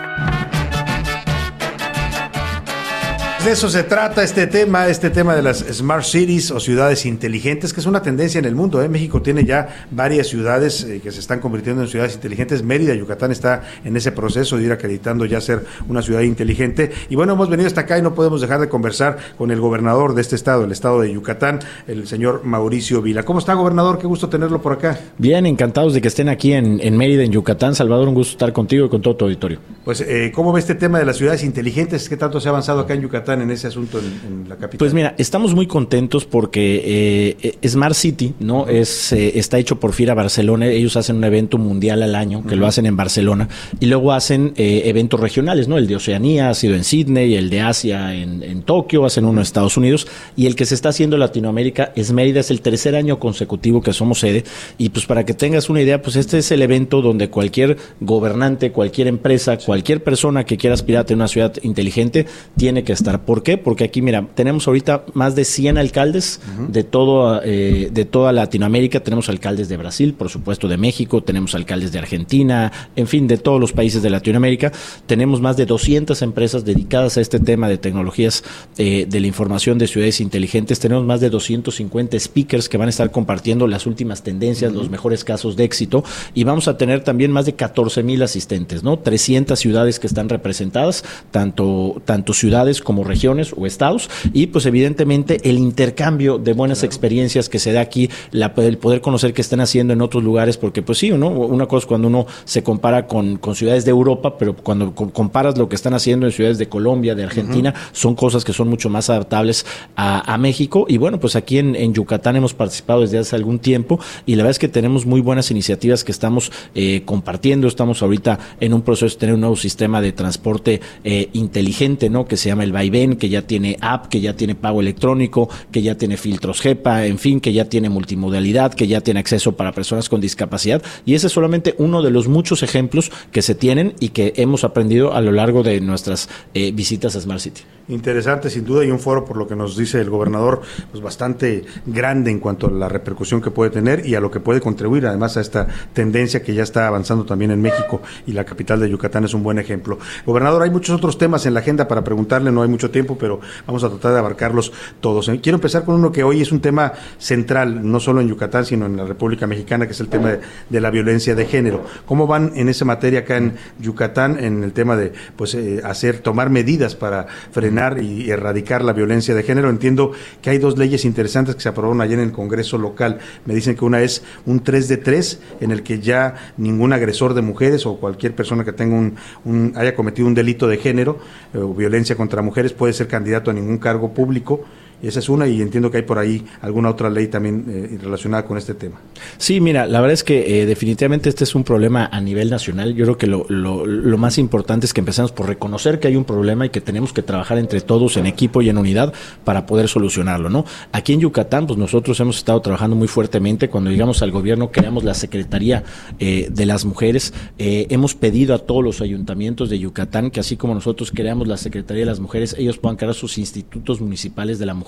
De 3.47 3.53
eso 3.53 3.69
se 3.69 3.83
trata 3.83 4.23
este 4.23 4.45
tema, 4.45 4.89
este 4.89 5.09
tema 5.09 5.33
de 5.33 5.41
las 5.41 5.59
smart 5.59 6.03
cities 6.03 6.51
o 6.51 6.59
ciudades 6.59 7.05
inteligentes, 7.05 7.71
que 7.71 7.79
es 7.79 7.85
una 7.85 8.01
tendencia 8.01 8.39
en 8.39 8.43
el 8.43 8.55
mundo. 8.55 8.83
¿eh? 8.83 8.89
México 8.89 9.21
tiene 9.21 9.45
ya 9.45 9.87
varias 9.89 10.27
ciudades 10.27 10.83
eh, 10.83 10.99
que 11.01 11.13
se 11.13 11.21
están 11.21 11.39
convirtiendo 11.39 11.81
en 11.81 11.87
ciudades 11.87 12.15
inteligentes. 12.15 12.61
Mérida, 12.61 12.93
Yucatán 12.93 13.31
está 13.31 13.63
en 13.85 13.95
ese 13.95 14.11
proceso 14.11 14.57
de 14.57 14.65
ir 14.65 14.73
acreditando 14.73 15.23
ya 15.23 15.39
ser 15.39 15.63
una 15.87 16.01
ciudad 16.01 16.23
inteligente. 16.23 16.91
Y 17.09 17.15
bueno, 17.15 17.31
hemos 17.31 17.49
venido 17.49 17.67
hasta 17.67 17.79
acá 17.79 17.97
y 17.97 18.01
no 18.01 18.13
podemos 18.13 18.41
dejar 18.41 18.59
de 18.59 18.67
conversar 18.67 19.17
con 19.37 19.49
el 19.49 19.61
gobernador 19.61 20.13
de 20.13 20.23
este 20.23 20.35
estado, 20.35 20.65
el 20.65 20.73
estado 20.73 20.99
de 20.99 21.13
Yucatán, 21.13 21.59
el 21.87 22.05
señor 22.05 22.41
Mauricio 22.43 23.01
Vila. 23.01 23.23
¿Cómo 23.23 23.39
está, 23.39 23.53
gobernador? 23.53 23.97
Qué 23.97 24.07
gusto 24.07 24.27
tenerlo 24.27 24.61
por 24.61 24.73
acá. 24.73 24.99
Bien, 25.17 25.45
encantados 25.45 25.93
de 25.93 26.01
que 26.01 26.09
estén 26.09 26.27
aquí 26.27 26.51
en, 26.51 26.81
en 26.81 26.97
Mérida, 26.97 27.23
en 27.23 27.31
Yucatán. 27.31 27.75
Salvador, 27.75 28.09
un 28.09 28.15
gusto 28.15 28.33
estar 28.33 28.51
contigo 28.51 28.87
y 28.87 28.89
con 28.89 29.01
todo 29.01 29.15
tu 29.15 29.23
auditorio. 29.23 29.59
Pues, 29.85 30.01
eh, 30.01 30.33
¿cómo 30.35 30.51
ve 30.51 30.59
este 30.59 30.75
tema 30.75 30.99
de 30.99 31.05
las 31.05 31.15
ciudades 31.15 31.45
inteligentes? 31.45 32.09
¿Qué 32.09 32.17
tanto 32.17 32.41
se 32.41 32.49
ha 32.49 32.51
avanzado 32.51 32.81
acá 32.81 32.93
en 32.93 33.03
Yucatán 33.03 33.36
en 33.41 33.51
ese 33.51 33.67
asunto 33.67 33.99
en, 33.99 34.05
en 34.05 34.49
la 34.49 34.55
capital? 34.55 34.77
Pues 34.79 34.93
mira, 34.93 35.15
estamos 35.17 35.55
muy 35.55 35.67
contentos 35.67 36.25
porque 36.25 37.35
eh, 37.41 37.67
Smart 37.67 37.95
City 37.95 38.33
no 38.39 38.67
es 38.67 39.13
eh, 39.13 39.39
está 39.39 39.57
hecho 39.57 39.79
por 39.79 39.93
FIRA 39.93 40.13
Barcelona. 40.13 40.67
Ellos 40.67 40.97
hacen 40.97 41.17
un 41.17 41.23
evento 41.23 41.57
mundial 41.57 42.03
al 42.03 42.15
año 42.15 42.45
que 42.45 42.55
lo 42.55 42.67
hacen 42.67 42.85
en 42.85 42.95
Barcelona. 42.95 43.49
Y 43.79 43.87
luego 43.87 44.11
hacen 44.13 44.53
eh, 44.55 44.83
eventos 44.85 45.19
regionales, 45.19 45.67
no 45.67 45.77
el 45.77 45.87
de 45.87 45.95
Oceanía 45.95 46.49
ha 46.49 46.53
sido 46.53 46.75
en 46.75 46.83
Sydney, 46.83 47.35
el 47.35 47.49
de 47.49 47.61
Asia 47.61 48.13
en, 48.13 48.43
en 48.43 48.63
Tokio, 48.63 49.05
hacen 49.05 49.25
uno 49.25 49.39
en 49.39 49.43
Estados 49.43 49.77
Unidos. 49.77 50.07
Y 50.35 50.45
el 50.45 50.55
que 50.55 50.65
se 50.65 50.75
está 50.75 50.89
haciendo 50.89 51.15
en 51.15 51.21
Latinoamérica 51.21 51.91
es 51.95 52.11
Mérida, 52.11 52.39
es 52.39 52.51
el 52.51 52.61
tercer 52.61 52.95
año 52.95 53.19
consecutivo 53.19 53.81
que 53.81 53.93
somos 53.93 54.19
sede. 54.19 54.43
Y 54.77 54.89
pues 54.89 55.05
para 55.05 55.25
que 55.25 55.33
tengas 55.33 55.69
una 55.69 55.81
idea, 55.81 56.01
pues 56.01 56.15
este 56.15 56.37
es 56.39 56.51
el 56.51 56.61
evento 56.61 57.01
donde 57.01 57.29
cualquier 57.29 57.77
gobernante, 57.99 58.71
cualquier 58.71 59.07
empresa, 59.07 59.57
cualquier 59.57 60.03
persona 60.03 60.45
que 60.45 60.57
quiera 60.57 60.73
aspirar 60.73 61.01
a 61.01 61.05
tener 61.05 61.17
una 61.17 61.27
ciudad 61.27 61.53
inteligente 61.61 62.25
tiene 62.57 62.83
que 62.83 62.93
estar. 62.93 63.16
¿Por 63.25 63.43
qué? 63.43 63.57
Porque 63.57 63.83
aquí, 63.83 64.01
mira, 64.01 64.25
tenemos 64.35 64.67
ahorita 64.67 65.03
más 65.13 65.35
de 65.35 65.45
100 65.45 65.77
alcaldes 65.77 66.39
de, 66.69 66.83
todo, 66.83 67.41
eh, 67.43 67.89
de 67.91 68.05
toda 68.05 68.31
Latinoamérica. 68.31 68.99
Tenemos 68.99 69.29
alcaldes 69.29 69.69
de 69.69 69.77
Brasil, 69.77 70.13
por 70.13 70.29
supuesto, 70.29 70.67
de 70.67 70.77
México. 70.77 71.23
Tenemos 71.23 71.55
alcaldes 71.55 71.91
de 71.91 71.99
Argentina, 71.99 72.71
en 72.95 73.07
fin, 73.07 73.27
de 73.27 73.37
todos 73.37 73.59
los 73.59 73.73
países 73.73 74.01
de 74.01 74.09
Latinoamérica. 74.09 74.71
Tenemos 75.05 75.41
más 75.41 75.57
de 75.57 75.65
200 75.65 76.21
empresas 76.21 76.65
dedicadas 76.65 77.17
a 77.17 77.21
este 77.21 77.39
tema 77.39 77.69
de 77.69 77.77
tecnologías 77.77 78.43
eh, 78.77 79.05
de 79.09 79.19
la 79.19 79.27
información 79.27 79.77
de 79.77 79.87
ciudades 79.87 80.21
inteligentes. 80.21 80.79
Tenemos 80.79 81.05
más 81.05 81.21
de 81.21 81.29
250 81.29 82.19
speakers 82.19 82.69
que 82.69 82.77
van 82.77 82.87
a 82.87 82.89
estar 82.89 83.11
compartiendo 83.11 83.67
las 83.67 83.85
últimas 83.85 84.23
tendencias, 84.23 84.73
los 84.73 84.89
mejores 84.89 85.23
casos 85.23 85.55
de 85.55 85.63
éxito. 85.63 86.03
Y 86.33 86.43
vamos 86.43 86.67
a 86.67 86.77
tener 86.77 87.03
también 87.03 87.31
más 87.31 87.45
de 87.45 87.53
14 87.53 88.03
mil 88.03 88.21
asistentes, 88.21 88.83
¿no? 88.83 88.99
300 88.99 89.57
ciudades 89.57 89.99
que 89.99 90.07
están 90.07 90.29
representadas, 90.29 91.03
tanto, 91.31 92.01
tanto 92.05 92.33
ciudades 92.33 92.81
como 92.81 93.03
regiones 93.07 93.53
o 93.55 93.65
estados. 93.65 94.09
Y 94.33 94.47
pues 94.47 94.65
evidentemente 94.65 95.39
el 95.49 95.57
intercambio 95.57 96.37
de 96.37 96.53
buenas 96.53 96.83
experiencias 96.83 97.49
que 97.49 97.59
se 97.59 97.71
da 97.73 97.81
aquí, 97.81 98.09
la- 98.31 98.53
el 98.57 98.77
poder 98.77 99.01
conocer 99.01 99.33
qué 99.33 99.41
están 99.41 99.59
haciendo 99.61 99.93
en 99.93 100.01
otros 100.01 100.23
lugares, 100.23 100.57
porque 100.57 100.81
pues 100.81 100.97
sí, 100.97 101.11
¿no? 101.11 101.29
Una 101.29 101.65
cosa 101.67 101.83
es 101.83 101.85
cuando 101.85 102.07
uno 102.07 102.25
se 102.45 102.63
compara 102.63 103.07
con, 103.07 103.37
con 103.37 103.55
ciudades 103.55 103.85
de 103.85 103.91
Europa, 103.91 104.37
pero 104.37 104.55
cuando 104.55 104.93
co- 104.93 105.09
comparas 105.11 105.57
lo 105.57 105.69
que 105.69 105.75
están 105.75 105.93
haciendo 105.93 106.25
en 106.25 106.31
ciudades 106.31 106.57
de 106.57 106.67
Colombia, 106.67 107.15
de 107.15 107.23
Argentina, 107.23 107.73
son 107.91 108.15
cosas 108.15 108.43
que 108.43 108.53
son 108.53 108.67
mucho 108.67 108.89
más 108.89 109.09
adaptables 109.09 109.65
a, 109.95 110.33
a 110.33 110.37
México. 110.37 110.85
Y 110.89 110.97
bueno, 110.97 111.19
pues 111.19 111.35
aquí 111.35 111.57
en, 111.59 111.75
en 111.75 111.93
Yucatán 111.93 112.35
hemos 112.35 112.53
participado 112.53 113.01
desde 113.01 113.17
hace 113.19 113.35
algún 113.35 113.59
tiempo 113.59 113.99
y 114.25 114.31
la 114.35 114.43
verdad 114.43 114.51
es 114.51 114.59
que 114.59 114.67
tenemos 114.67 115.05
muy 115.05 115.21
buenas 115.21 115.51
iniciativas 115.51 116.03
que 116.03 116.11
estamos 116.11 116.51
eh, 116.75 117.03
compartiendo. 117.05 117.67
Estamos 117.67 118.01
ahorita 118.01 118.39
en 118.59 118.73
un 118.73 118.81
proceso 118.81 119.15
de 119.15 119.19
tener 119.19 119.35
un 119.35 119.41
nuevo 119.41 119.55
sistema 119.55 120.01
de 120.01 120.11
transporte 120.11 120.81
eh, 121.03 121.29
inteligente, 121.33 122.09
¿no? 122.09 122.25
Que 122.27 122.37
se 122.37 122.49
llama 122.49 122.63
el 122.63 122.71
Vaivén, 122.71 122.87
que 123.17 123.29
ya 123.29 123.43
tiene 123.43 123.77
app, 123.81 124.07
que 124.07 124.21
ya 124.21 124.35
tiene 124.35 124.55
pago 124.55 124.81
electrónico, 124.81 125.49
que 125.71 125.81
ya 125.81 125.95
tiene 125.95 126.17
filtros 126.17 126.61
GEPA, 126.61 127.05
en 127.05 127.19
fin, 127.19 127.39
que 127.39 127.53
ya 127.53 127.65
tiene 127.65 127.89
multimodalidad, 127.89 128.73
que 128.73 128.87
ya 128.87 129.01
tiene 129.01 129.19
acceso 129.19 129.55
para 129.55 129.71
personas 129.71 130.09
con 130.09 130.21
discapacidad. 130.21 130.81
Y 131.05 131.15
ese 131.15 131.27
es 131.27 131.33
solamente 131.33 131.75
uno 131.77 132.01
de 132.01 132.11
los 132.11 132.27
muchos 132.27 132.63
ejemplos 132.63 133.11
que 133.31 133.41
se 133.41 133.55
tienen 133.55 133.93
y 133.99 134.09
que 134.09 134.33
hemos 134.37 134.63
aprendido 134.63 135.13
a 135.13 135.21
lo 135.21 135.31
largo 135.31 135.63
de 135.63 135.79
nuestras 135.81 136.29
eh, 136.53 136.71
visitas 136.71 137.15
a 137.15 137.21
Smart 137.21 137.39
City. 137.39 137.61
Interesante, 137.89 138.49
sin 138.49 138.65
duda, 138.65 138.83
y 138.83 138.91
un 138.91 138.99
foro, 138.99 139.23
por 139.23 139.37
lo 139.37 139.47
que 139.47 139.55
nos 139.55 139.77
dice 139.77 140.01
el 140.01 140.09
gobernador, 140.09 140.61
pues 140.91 141.01
bastante 141.01 141.63
grande 141.85 142.31
en 142.31 142.39
cuanto 142.39 142.67
a 142.67 142.71
la 142.71 142.89
repercusión 142.89 143.41
que 143.41 143.51
puede 143.51 143.71
tener 143.71 144.05
y 144.05 144.15
a 144.15 144.19
lo 144.19 144.29
que 144.29 144.39
puede 144.39 144.59
contribuir, 144.59 145.05
además, 145.05 145.37
a 145.37 145.41
esta 145.41 145.67
tendencia 145.93 146.41
que 146.41 146.53
ya 146.53 146.63
está 146.63 146.87
avanzando 146.87 147.25
también 147.25 147.51
en 147.51 147.61
México 147.61 148.01
y 148.25 148.33
la 148.33 148.43
capital 148.43 148.79
de 148.79 148.89
Yucatán 148.89 149.23
es 149.23 149.33
un 149.33 149.43
buen 149.43 149.59
ejemplo. 149.59 149.99
Gobernador, 150.25 150.63
hay 150.63 150.69
muchos 150.69 150.95
otros 150.95 151.17
temas 151.17 151.45
en 151.45 151.53
la 151.53 151.61
agenda 151.61 151.87
para 151.87 152.03
preguntarle, 152.03 152.51
no 152.51 152.61
hay 152.61 152.69
tiempo, 152.89 153.17
pero 153.17 153.39
vamos 153.65 153.83
a 153.83 153.89
tratar 153.89 154.13
de 154.13 154.19
abarcarlos 154.19 154.71
todos. 155.01 155.27
Eh, 155.29 155.39
Quiero 155.41 155.57
empezar 155.57 155.83
con 155.85 155.95
uno 155.95 156.11
que 156.11 156.23
hoy 156.23 156.41
es 156.41 156.51
un 156.51 156.59
tema 156.61 156.93
central, 157.17 157.89
no 157.89 157.99
solo 157.99 158.21
en 158.21 158.27
Yucatán, 158.29 158.65
sino 158.65 158.85
en 158.85 158.97
la 158.97 159.05
República 159.05 159.47
Mexicana, 159.47 159.85
que 159.85 159.91
es 159.93 159.99
el 159.99 160.07
tema 160.07 160.37
de, 160.69 160.79
la 160.81 160.89
violencia 160.91 161.35
de 161.35 161.45
género. 161.45 161.83
¿Cómo 162.05 162.27
van 162.27 162.51
en 162.55 162.69
esa 162.69 162.85
materia 162.85 163.19
acá 163.21 163.37
en 163.37 163.53
Yucatán, 163.79 164.37
en 164.43 164.63
el 164.63 164.73
tema 164.73 164.95
de 164.95 165.11
pues 165.35 165.53
eh, 165.55 165.81
hacer, 165.83 166.19
tomar 166.19 166.49
medidas 166.49 166.95
para 166.95 167.27
frenar 167.51 168.01
y 168.01 168.29
erradicar 168.29 168.83
la 168.83 168.93
violencia 168.93 169.33
de 169.35 169.43
género? 169.43 169.69
Entiendo 169.69 170.11
que 170.41 170.49
hay 170.51 170.57
dos 170.57 170.77
leyes 170.77 171.05
interesantes 171.05 171.55
que 171.55 171.61
se 171.61 171.69
aprobaron 171.69 172.01
ayer 172.01 172.19
en 172.19 172.25
el 172.25 172.31
Congreso 172.31 172.77
local. 172.77 173.19
Me 173.45 173.53
dicen 173.55 173.75
que 173.75 173.85
una 173.85 174.01
es 174.01 174.23
un 174.45 174.61
3 174.63 174.87
de 174.87 174.97
3, 174.97 175.39
en 175.61 175.71
el 175.71 175.83
que 175.83 175.99
ya 175.99 176.35
ningún 176.57 176.93
agresor 176.93 177.33
de 177.33 177.41
mujeres 177.41 177.85
o 177.85 177.97
cualquier 177.97 178.35
persona 178.35 178.63
que 178.63 178.71
tenga 178.73 178.95
un, 178.95 179.15
un- 179.45 179.73
haya 179.75 179.95
cometido 179.95 180.27
un 180.27 180.33
delito 180.33 180.67
de 180.67 180.77
género 180.77 181.17
eh, 181.53 181.57
o 181.57 181.73
violencia 181.73 182.15
contra 182.15 182.41
mujeres 182.41 182.73
puede 182.77 182.93
ser 182.93 183.07
candidato 183.07 183.51
a 183.51 183.53
ningún 183.53 183.79
cargo 183.79 184.13
público 184.13 184.63
Esa 185.01 185.19
es 185.19 185.29
una 185.29 185.47
y 185.47 185.61
entiendo 185.61 185.91
que 185.91 185.97
hay 185.97 186.03
por 186.03 186.17
ahí 186.17 186.43
alguna 186.61 186.89
otra 186.89 187.09
ley 187.09 187.27
también 187.27 187.65
eh, 187.69 187.99
relacionada 188.01 188.45
con 188.45 188.57
este 188.57 188.73
tema. 188.73 188.95
Sí, 189.37 189.61
mira, 189.61 189.85
la 189.85 190.01
verdad 190.01 190.13
es 190.13 190.23
que 190.23 190.61
eh, 190.61 190.65
definitivamente 190.65 191.29
este 191.29 191.43
es 191.43 191.53
un 191.53 191.63
problema 191.63 192.09
a 192.11 192.19
nivel 192.19 192.49
nacional. 192.49 192.95
Yo 192.95 193.05
creo 193.05 193.17
que 193.17 193.27
lo, 193.27 193.45
lo, 193.47 194.17
más 194.17 194.39
importante 194.39 194.87
es 194.87 194.93
que 194.93 195.01
empecemos 195.01 195.31
por 195.31 195.47
reconocer 195.47 195.99
que 195.99 196.07
hay 196.07 196.15
un 196.15 196.25
problema 196.25 196.65
y 196.65 196.69
que 196.69 196.81
tenemos 196.81 197.13
que 197.13 197.21
trabajar 197.21 197.59
entre 197.59 197.81
todos 197.81 198.17
en 198.17 198.25
equipo 198.25 198.63
y 198.63 198.69
en 198.69 198.79
unidad 198.79 199.13
para 199.43 199.67
poder 199.67 199.87
solucionarlo, 199.87 200.49
¿no? 200.49 200.65
Aquí 200.91 201.13
en 201.13 201.19
Yucatán, 201.19 201.67
pues 201.67 201.77
nosotros 201.77 202.19
hemos 202.19 202.37
estado 202.37 202.59
trabajando 202.61 202.95
muy 202.95 203.07
fuertemente. 203.07 203.69
Cuando 203.69 203.91
llegamos 203.91 204.23
al 204.23 204.31
gobierno, 204.31 204.71
creamos 204.71 205.03
la 205.03 205.13
Secretaría 205.13 205.83
eh, 206.17 206.47
de 206.49 206.65
las 206.65 206.85
Mujeres. 206.85 207.33
Hemos 207.59 208.15
pedido 208.15 208.55
a 208.55 208.59
todos 208.59 208.83
los 208.83 209.01
ayuntamientos 209.01 209.69
de 209.69 209.77
Yucatán 209.77 210.31
que 210.31 210.39
así 210.39 210.57
como 210.57 210.73
nosotros 210.73 211.11
creamos 211.13 211.47
la 211.47 211.57
Secretaría 211.57 212.01
de 212.01 212.07
las 212.07 212.19
Mujeres, 212.19 212.55
ellos 212.57 212.79
puedan 212.79 212.97
crear 212.97 213.13
sus 213.13 213.37
institutos 213.37 214.01
municipales 214.01 214.57
de 214.57 214.65
la 214.65 214.73
mujer. 214.73 214.86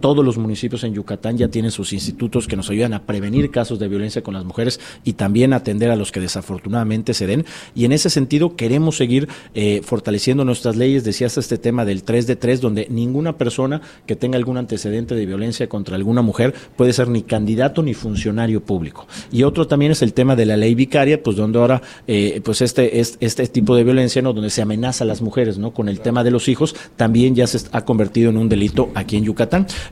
Todos 0.00 0.24
los 0.24 0.36
municipios 0.36 0.84
en 0.84 0.92
Yucatán 0.92 1.38
ya 1.38 1.48
tienen 1.48 1.70
sus 1.70 1.92
institutos 1.92 2.46
que 2.46 2.56
nos 2.56 2.68
ayudan 2.68 2.92
a 2.92 3.02
prevenir 3.02 3.50
casos 3.50 3.78
de 3.78 3.88
violencia 3.88 4.22
con 4.22 4.34
las 4.34 4.44
mujeres 4.44 4.80
y 5.02 5.14
también 5.14 5.52
atender 5.52 5.90
a 5.90 5.96
los 5.96 6.12
que 6.12 6.20
desafortunadamente 6.20 7.14
se 7.14 7.26
den. 7.26 7.46
Y 7.74 7.84
en 7.84 7.92
ese 7.92 8.10
sentido 8.10 8.56
queremos 8.56 8.96
seguir 8.96 9.28
eh, 9.54 9.80
fortaleciendo 9.82 10.44
nuestras 10.44 10.76
leyes. 10.76 11.04
Decías 11.04 11.38
este 11.38 11.58
tema 11.58 11.84
del 11.84 12.02
3 12.02 12.26
de 12.26 12.36
3, 12.36 12.60
donde 12.60 12.86
ninguna 12.90 13.38
persona 13.38 13.80
que 14.06 14.16
tenga 14.16 14.36
algún 14.36 14.56
antecedente 14.56 15.14
de 15.14 15.26
violencia 15.26 15.68
contra 15.68 15.96
alguna 15.96 16.22
mujer 16.22 16.54
puede 16.76 16.92
ser 16.92 17.08
ni 17.08 17.22
candidato 17.22 17.82
ni 17.82 17.94
funcionario 17.94 18.62
público. 18.62 19.06
Y 19.32 19.42
otro 19.44 19.66
también 19.66 19.92
es 19.92 20.02
el 20.02 20.12
tema 20.12 20.36
de 20.36 20.46
la 20.46 20.56
ley 20.56 20.74
vicaria, 20.74 21.22
pues 21.22 21.36
donde 21.36 21.58
ahora, 21.58 21.82
eh, 22.06 22.40
pues 22.44 22.60
este, 22.60 23.00
este, 23.00 23.24
este 23.24 23.46
tipo 23.46 23.76
de 23.76 23.84
violencia, 23.84 24.22
¿no? 24.22 24.32
Donde 24.32 24.50
se 24.50 24.62
amenaza 24.62 25.04
a 25.04 25.06
las 25.06 25.22
mujeres, 25.22 25.58
¿no? 25.58 25.72
Con 25.72 25.88
el 25.88 26.00
tema 26.00 26.24
de 26.24 26.30
los 26.30 26.48
hijos, 26.48 26.74
también 26.96 27.34
ya 27.34 27.46
se 27.46 27.66
ha 27.72 27.84
convertido 27.84 28.30
en 28.30 28.36
un 28.36 28.48
delito 28.48 28.90
aquí 28.94 29.16
en 29.16 29.24
Yucatán. 29.24 29.33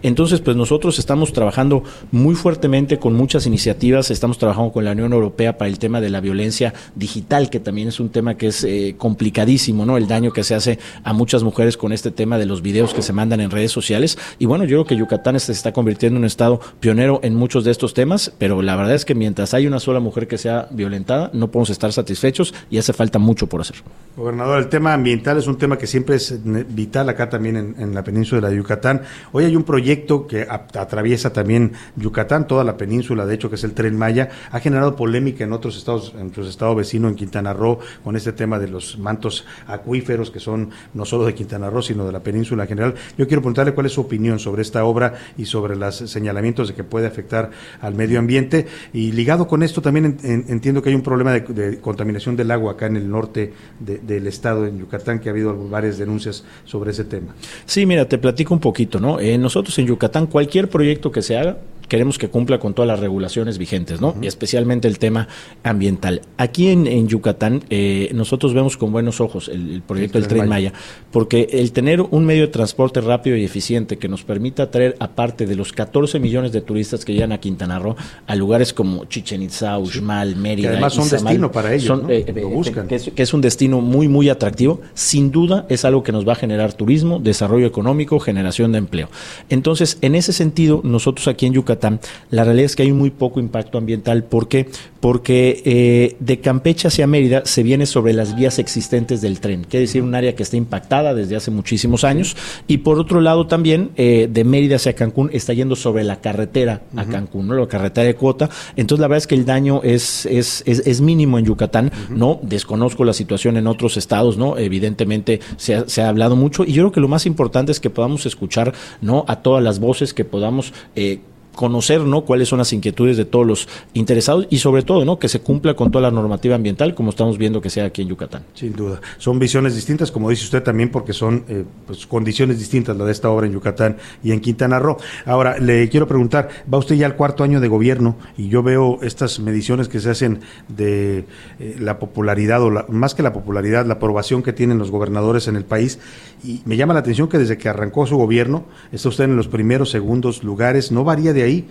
Entonces, 0.03 0.40
pues 0.40 0.57
nosotros 0.57 0.99
estamos 0.99 1.32
trabajando 1.32 1.82
muy 2.11 2.34
fuertemente 2.34 2.99
con 2.99 3.14
muchas 3.14 3.47
iniciativas, 3.47 4.11
estamos 4.11 4.38
trabajando 4.38 4.72
con 4.72 4.84
la 4.84 4.93
Unión 4.93 5.12
Europea 5.12 5.59
para 5.59 5.68
el 5.68 5.78
tema 5.78 6.01
de 6.01 6.11
la 6.11 6.20
violencia 6.20 6.74
digital, 6.95 7.51
que 7.51 7.61
también 7.61 7.88
es 7.88 8.01
un 8.01 8.11
tema 8.11 8.36
que 8.36 8.49
es 8.49 8.64
eh, 8.64 8.95
complicadísimo, 8.99 9.86
¿no? 9.86 9.97
El 9.97 10.07
daño 10.07 10.32
que 10.32 10.45
se 10.45 10.55
hace 10.55 10.78
a 11.05 11.12
muchas 11.12 11.43
mujeres 11.43 11.76
con 11.76 11.93
este 11.93 12.11
tema 12.11 12.38
de 12.38 12.47
los 12.47 12.62
videos 12.62 12.95
que 12.95 13.03
se 13.03 13.12
mandan 13.12 13.40
en 13.40 13.51
redes 13.51 13.72
sociales. 13.72 14.18
Y 14.38 14.47
bueno, 14.47 14.64
yo 14.64 14.78
creo 14.78 14.84
que 14.86 14.97
Yucatán 14.97 15.38
se 15.40 15.53
está 15.53 15.72
convirtiendo 15.72 16.16
en 16.16 16.22
un 16.22 16.26
estado 16.26 16.61
pionero 16.80 17.20
en 17.22 17.34
muchos 17.34 17.64
de 17.64 17.70
estos 17.70 17.95
temas, 17.95 18.32
pero 18.38 18.62
la 18.62 18.76
verdad 18.76 18.95
es 18.95 19.05
que 19.05 19.14
mientras 19.14 19.55
hay 19.55 19.66
una 19.66 19.80
sola 19.80 20.01
mujer 20.01 20.28
que 20.28 20.38
sea 20.38 20.68
violentada, 20.70 21.30
no 21.32 21.51
podemos 21.51 21.70
estar 21.70 21.93
satisfechos 21.93 22.55
y 22.70 22.78
hace 22.78 22.93
falta 22.93 23.18
mucho 23.18 23.47
por 23.47 23.61
hacer. 23.61 23.76
Gobernador, 24.16 24.59
el 24.59 24.68
tema 24.68 24.93
ambiental 24.93 25.38
es 25.38 25.47
un 25.47 25.57
tema 25.57 25.78
que 25.78 25.86
siempre 25.86 26.16
es 26.16 26.38
vital 26.74 27.09
acá 27.09 27.28
también 27.28 27.57
en, 27.57 27.74
en 27.78 27.95
la 27.95 28.05
península 28.05 28.49
de 28.49 28.57
Yucatán. 28.57 29.03
Hoy 29.35 29.45
hay 29.45 29.57
un 29.57 29.62
proyecto 29.64 30.26
que 30.26 30.47
atraviesa 30.49 31.33
también 31.33 31.72
Yucatán, 31.97 32.47
toda 32.47 32.64
la 32.64 32.76
península, 32.76 33.24
de 33.24 33.35
hecho, 33.35 33.49
que 33.49 33.57
es 33.57 33.64
el 33.64 33.72
Tren 33.72 33.97
Maya, 33.97 34.28
ha 34.51 34.61
generado 34.61 34.95
polémica 34.95 35.45
en 35.45 35.55
otros 35.55 35.78
estados, 35.78 36.12
en 36.14 36.24
nuestro 36.24 36.47
estado 36.47 36.74
vecino, 36.74 37.09
en 37.09 37.14
Quintana 37.14 37.55
Roo, 37.55 37.78
con 38.05 38.14
este 38.14 38.33
tema 38.33 38.59
de 38.59 38.68
los 38.68 38.99
mantos 38.99 39.47
acuíferos 39.66 40.30
que 40.30 40.39
son 40.39 40.70
no 40.93 41.07
solo 41.07 41.24
de 41.24 41.35
Quintana 41.35 41.70
Roo, 41.70 41.80
sino 41.80 42.05
de 42.05 42.12
la 42.12 42.20
península 42.20 42.64
en 42.64 42.68
general. 42.68 42.95
Yo 43.16 43.26
quiero 43.26 43.41
preguntarle 43.41 43.72
cuál 43.72 43.87
es 43.87 43.93
su 43.93 44.03
opinión 44.03 44.39
sobre 44.39 44.61
esta 44.61 44.85
obra 44.85 45.14
y 45.39 45.47
sobre 45.47 45.76
los 45.76 45.97
señalamientos 45.97 46.68
de 46.68 46.74
que 46.74 46.85
puede 46.85 47.07
afectar 47.07 47.51
al 47.80 47.95
medio 47.95 48.18
ambiente. 48.18 48.66
Y 48.93 49.12
ligado 49.12 49.49
con 49.49 49.62
esto, 49.62 49.80
también 49.80 50.05
en, 50.05 50.30
en, 50.30 50.45
entiendo 50.49 50.83
que 50.83 50.91
hay 50.91 50.95
un 50.95 51.03
problema 51.03 51.33
de, 51.33 51.41
de, 51.41 51.80
contaminación 51.80 52.37
del 52.37 52.51
agua 52.51 52.72
acá 52.72 52.87
en 52.87 52.97
el 52.97 53.09
norte 53.09 53.55
de, 53.80 53.99
del 53.99 54.26
estado, 54.26 54.66
en 54.66 54.78
Yucatán, 54.78 55.20
que 55.20 55.30
ha 55.30 55.33
habido 55.33 55.57
varias 55.68 55.97
denuncias 55.97 56.45
sobre 56.64 56.91
ese 56.91 57.05
tema. 57.05 57.35
Sí, 57.64 57.87
mira, 57.87 58.07
te 58.07 58.18
platico 58.18 58.53
un 58.53 58.61
poquito, 58.61 59.01
¿no? 59.01 59.22
Eh, 59.23 59.39
nosotros 59.39 59.79
en 59.79 59.87
Yucatán, 59.87 60.27
cualquier 60.27 60.68
proyecto 60.68 61.12
que 61.12 61.23
se 61.23 61.37
haga, 61.37 61.59
queremos 61.93 62.16
que 62.16 62.30
cumpla 62.30 62.59
con 62.59 62.72
todas 62.72 62.88
las 62.88 63.01
regulaciones 63.01 63.59
vigentes, 63.59 64.01
¿no? 64.01 64.09
Uh 64.09 64.12
-huh. 64.14 64.24
Y 64.24 64.26
especialmente 64.26 64.88
el 64.88 64.99
tema 64.99 65.28
ambiental. 65.62 66.22
Aquí 66.38 66.68
en, 66.68 66.86
en 66.86 67.07
Yucatán, 67.07 67.64
eh, 67.68 68.09
nosotros 68.14 68.55
vemos 68.55 68.78
con 68.78 68.93
buenos 68.93 69.20
ojos 69.20 69.49
el, 69.49 69.74
el 69.74 69.82
proyecto 69.82 70.18
del 70.18 70.26
Tren 70.26 70.49
Maya, 70.49 70.72
porque 71.11 71.49
el 71.53 71.72
tener 71.72 72.01
un 72.01 72.24
medio 72.24 72.45
de 72.47 72.49
transporte 72.49 73.03
rápido 73.03 73.36
y 73.36 73.45
eficiente 73.45 73.99
que 73.99 74.09
nos 74.09 74.24
permita 74.24 74.70
traer, 74.70 74.97
aparte 75.01 75.45
de 75.45 75.55
los 75.55 75.74
14 75.74 76.18
millones 76.18 76.51
de 76.53 76.62
turistas 76.62 77.05
que 77.05 77.12
llegan 77.12 77.30
a 77.32 77.38
Quintana 77.38 77.78
Roo, 77.78 77.95
a 78.26 78.34
lugares 78.36 78.72
como 78.72 79.05
Chichen 79.05 79.43
Itza, 79.43 79.78
Uxmal, 79.78 80.34
Mérida. 80.34 80.68
Que 80.68 80.72
además 80.76 80.95
son 80.95 81.05
Izamal, 81.05 81.24
destino 81.24 81.53
para 81.53 81.74
ellos, 81.74 81.84
son, 81.88 82.05
¿no? 82.05 82.09
eh, 82.09 82.24
Lo 82.34 82.49
buscan. 82.49 82.88
Que 82.88 82.95
es, 82.95 83.11
que 83.14 83.22
es 83.22 83.34
un 83.34 83.43
destino 83.43 83.82
muy, 83.82 84.09
muy 84.09 84.30
atractivo. 84.30 84.80
Sin 84.95 85.30
duda 85.30 85.66
es 85.68 85.84
algo 85.84 86.03
que 86.03 86.12
nos 86.12 86.26
va 86.26 86.32
a 86.32 86.36
generar 86.36 86.72
turismo, 86.72 87.18
desarrollo 87.18 87.66
económico, 87.66 88.18
generación 88.18 88.72
de 88.72 88.78
empleo. 88.78 89.11
Entonces, 89.51 89.99
en 90.01 90.14
ese 90.14 90.32
sentido, 90.32 90.80
nosotros 90.84 91.28
aquí 91.28 91.45
en 91.45 91.53
Yucatán, 91.53 91.82
la 92.30 92.45
realidad 92.45 92.66
es 92.66 92.76
que 92.76 92.83
hay 92.83 92.93
muy 92.93 93.11
poco 93.11 93.41
impacto 93.41 93.78
ambiental. 93.78 94.24
¿Por 94.24 94.49
qué? 94.49 94.68
Porque 95.01 95.62
eh, 95.64 96.16
de 96.20 96.41
Campeche 96.41 96.89
hacia 96.89 97.07
Mérida 97.07 97.43
se 97.45 97.62
viene 97.62 97.87
sobre 97.87 98.12
las 98.12 98.37
vías 98.37 98.59
existentes 98.59 99.20
del 99.20 99.41
tren, 99.41 99.64
quiere 99.68 99.87
decir 99.87 100.03
un 100.03 100.14
área 100.14 100.35
que 100.35 100.43
está 100.43 100.57
impactada 100.57 101.14
desde 101.14 101.37
hace 101.37 101.51
muchísimos 101.51 102.05
años. 102.05 102.37
Y 102.68 102.78
por 102.78 102.99
otro 102.99 103.20
lado 103.20 103.47
también, 103.47 103.91
eh, 103.97 104.28
de 104.30 104.45
Mérida 104.45 104.76
hacia 104.76 104.95
Cancún 104.95 105.30
está 105.33 105.53
yendo 105.53 105.76
sobre 105.76 106.05
la 106.05 106.20
carretera 106.20 106.83
a 106.97 107.05
Cancún, 107.05 107.49
¿no? 107.49 107.55
la 107.55 107.66
carretera 107.66 108.07
de 108.07 108.14
cuota. 108.14 108.49
Entonces, 108.76 109.01
la 109.01 109.09
verdad 109.09 109.18
es 109.18 109.26
que 109.26 109.35
el 109.35 109.45
daño 109.45 109.80
es, 109.83 110.26
es, 110.26 110.62
es, 110.66 110.87
es 110.87 111.01
mínimo 111.01 111.39
en 111.39 111.45
Yucatán, 111.45 111.91
¿no? 112.11 112.39
Desconozco 112.43 113.05
la 113.05 113.12
situación 113.12 113.57
en 113.57 113.66
otros 113.66 113.97
estados, 113.97 114.37
¿no? 114.37 114.57
Evidentemente 114.57 115.41
se 115.57 115.74
ha, 115.74 115.89
se 115.89 116.03
ha 116.03 116.09
hablado 116.09 116.37
mucho 116.37 116.64
y 116.64 116.72
yo 116.72 116.85
creo 116.85 116.93
que 116.93 117.01
lo 117.01 117.09
más 117.09 117.26
importante 117.26 117.72
es 117.72 117.80
que 117.80 117.91
podamos 117.91 118.26
escuchar, 118.26 118.72
¿no? 119.01 119.24
A 119.28 119.43
todas 119.43 119.62
las 119.62 119.78
voces, 119.78 120.14
que 120.14 120.24
podamos 120.24 120.72
eh, 120.95 121.20
conocer 121.55 122.03
no 122.03 122.22
cuáles 122.22 122.48
son 122.48 122.59
las 122.59 122.72
inquietudes 122.72 123.16
de 123.16 123.24
todos 123.24 123.46
los 123.46 123.68
interesados 123.94 124.46
y 124.50 124.59
sobre 124.59 124.82
todo 124.82 125.05
no 125.05 125.18
que 125.18 125.28
se 125.28 125.40
cumpla 125.40 125.74
con 125.74 125.90
toda 125.90 126.03
la 126.03 126.11
normativa 126.11 126.55
ambiental 126.55 126.94
como 126.94 127.11
estamos 127.11 127.38
viendo 127.38 127.61
que 127.61 127.70
sea 127.70 127.86
aquí 127.86 128.03
en 128.03 128.09
Yucatán. 128.09 128.44
Sin 128.55 128.74
duda, 128.74 129.00
son 129.18 129.38
visiones 129.38 129.74
distintas 129.74 130.11
como 130.11 130.30
dice 130.30 130.44
usted 130.44 130.62
también 130.62 130.90
porque 130.90 131.12
son 131.12 131.44
eh, 131.48 131.64
pues, 131.86 132.07
condiciones 132.07 132.59
distintas 132.59 132.96
la 132.96 133.05
de 133.05 133.12
esta 133.12 133.30
obra 133.30 133.46
en 133.46 133.53
Yucatán 133.53 133.96
y 134.22 134.32
en 134.32 134.40
Quintana 134.40 134.78
Roo. 134.78 134.96
Ahora 135.26 135.59
le 135.59 135.88
quiero 135.88 136.07
preguntar, 136.07 136.48
va 136.72 136.78
usted 136.78 136.96
ya 136.96 137.07
al 137.07 137.16
cuarto 137.16 137.44
año 137.44 137.61
de 137.61 137.68
gobierno 137.68 138.16
y 138.36 138.48
yo 138.48 138.62
veo 138.62 138.98
estas 139.03 139.40
mediciones 139.40 139.88
que 139.88 140.00
se 140.00 140.11
hacen 140.11 140.40
de 140.68 141.24
eh, 141.59 141.76
la 141.78 141.98
popularidad 141.98 142.62
o 142.62 142.70
la, 142.70 142.86
más 142.88 143.14
que 143.14 143.22
la 143.22 143.32
popularidad, 143.32 143.86
la 143.86 143.94
aprobación 143.94 144.42
que 144.42 144.53
tienen 144.53 144.78
los 144.78 144.90
gobernadores 144.90 145.48
en 145.48 145.57
el 145.57 145.64
país 145.64 145.98
y 146.44 146.62
me 146.64 146.76
llama 146.76 146.94
la 146.94 147.00
atención 147.00 147.28
que 147.28 147.38
desde 147.38 147.59
que 147.59 147.68
arrancó 147.68 148.07
su 148.07 148.16
gobierno 148.16 148.64
está 148.90 149.09
usted 149.09 149.24
en 149.24 149.36
los 149.36 149.48
primeros 149.48 149.90
segundos 149.90 150.42
lugares, 150.42 150.92
no 150.92 151.05
varía 151.05 151.32
de 151.32 151.41
ahí. 151.43 151.68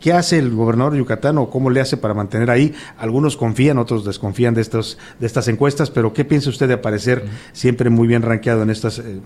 ¿Qué 0.00 0.12
hace 0.12 0.38
el 0.38 0.54
gobernador 0.54 0.92
de 0.92 0.98
Yucatán 0.98 1.36
o 1.36 1.50
cómo 1.50 1.68
le 1.68 1.80
hace 1.80 1.96
para 1.96 2.14
mantener 2.14 2.50
ahí? 2.50 2.72
Algunos 2.96 3.36
confían, 3.36 3.76
otros 3.76 4.04
desconfían 4.04 4.54
de, 4.54 4.62
estos, 4.62 4.96
de 5.20 5.26
estas 5.26 5.48
encuestas, 5.48 5.90
pero 5.90 6.14
¿qué 6.14 6.24
piensa 6.24 6.48
usted 6.48 6.68
de 6.68 6.74
aparecer 6.74 7.24
siempre 7.52 7.90
muy 7.90 8.08
bien 8.08 8.22
rankeado 8.22 8.62
en 8.62 8.70
estas 8.70 8.98
eh, 9.00 9.20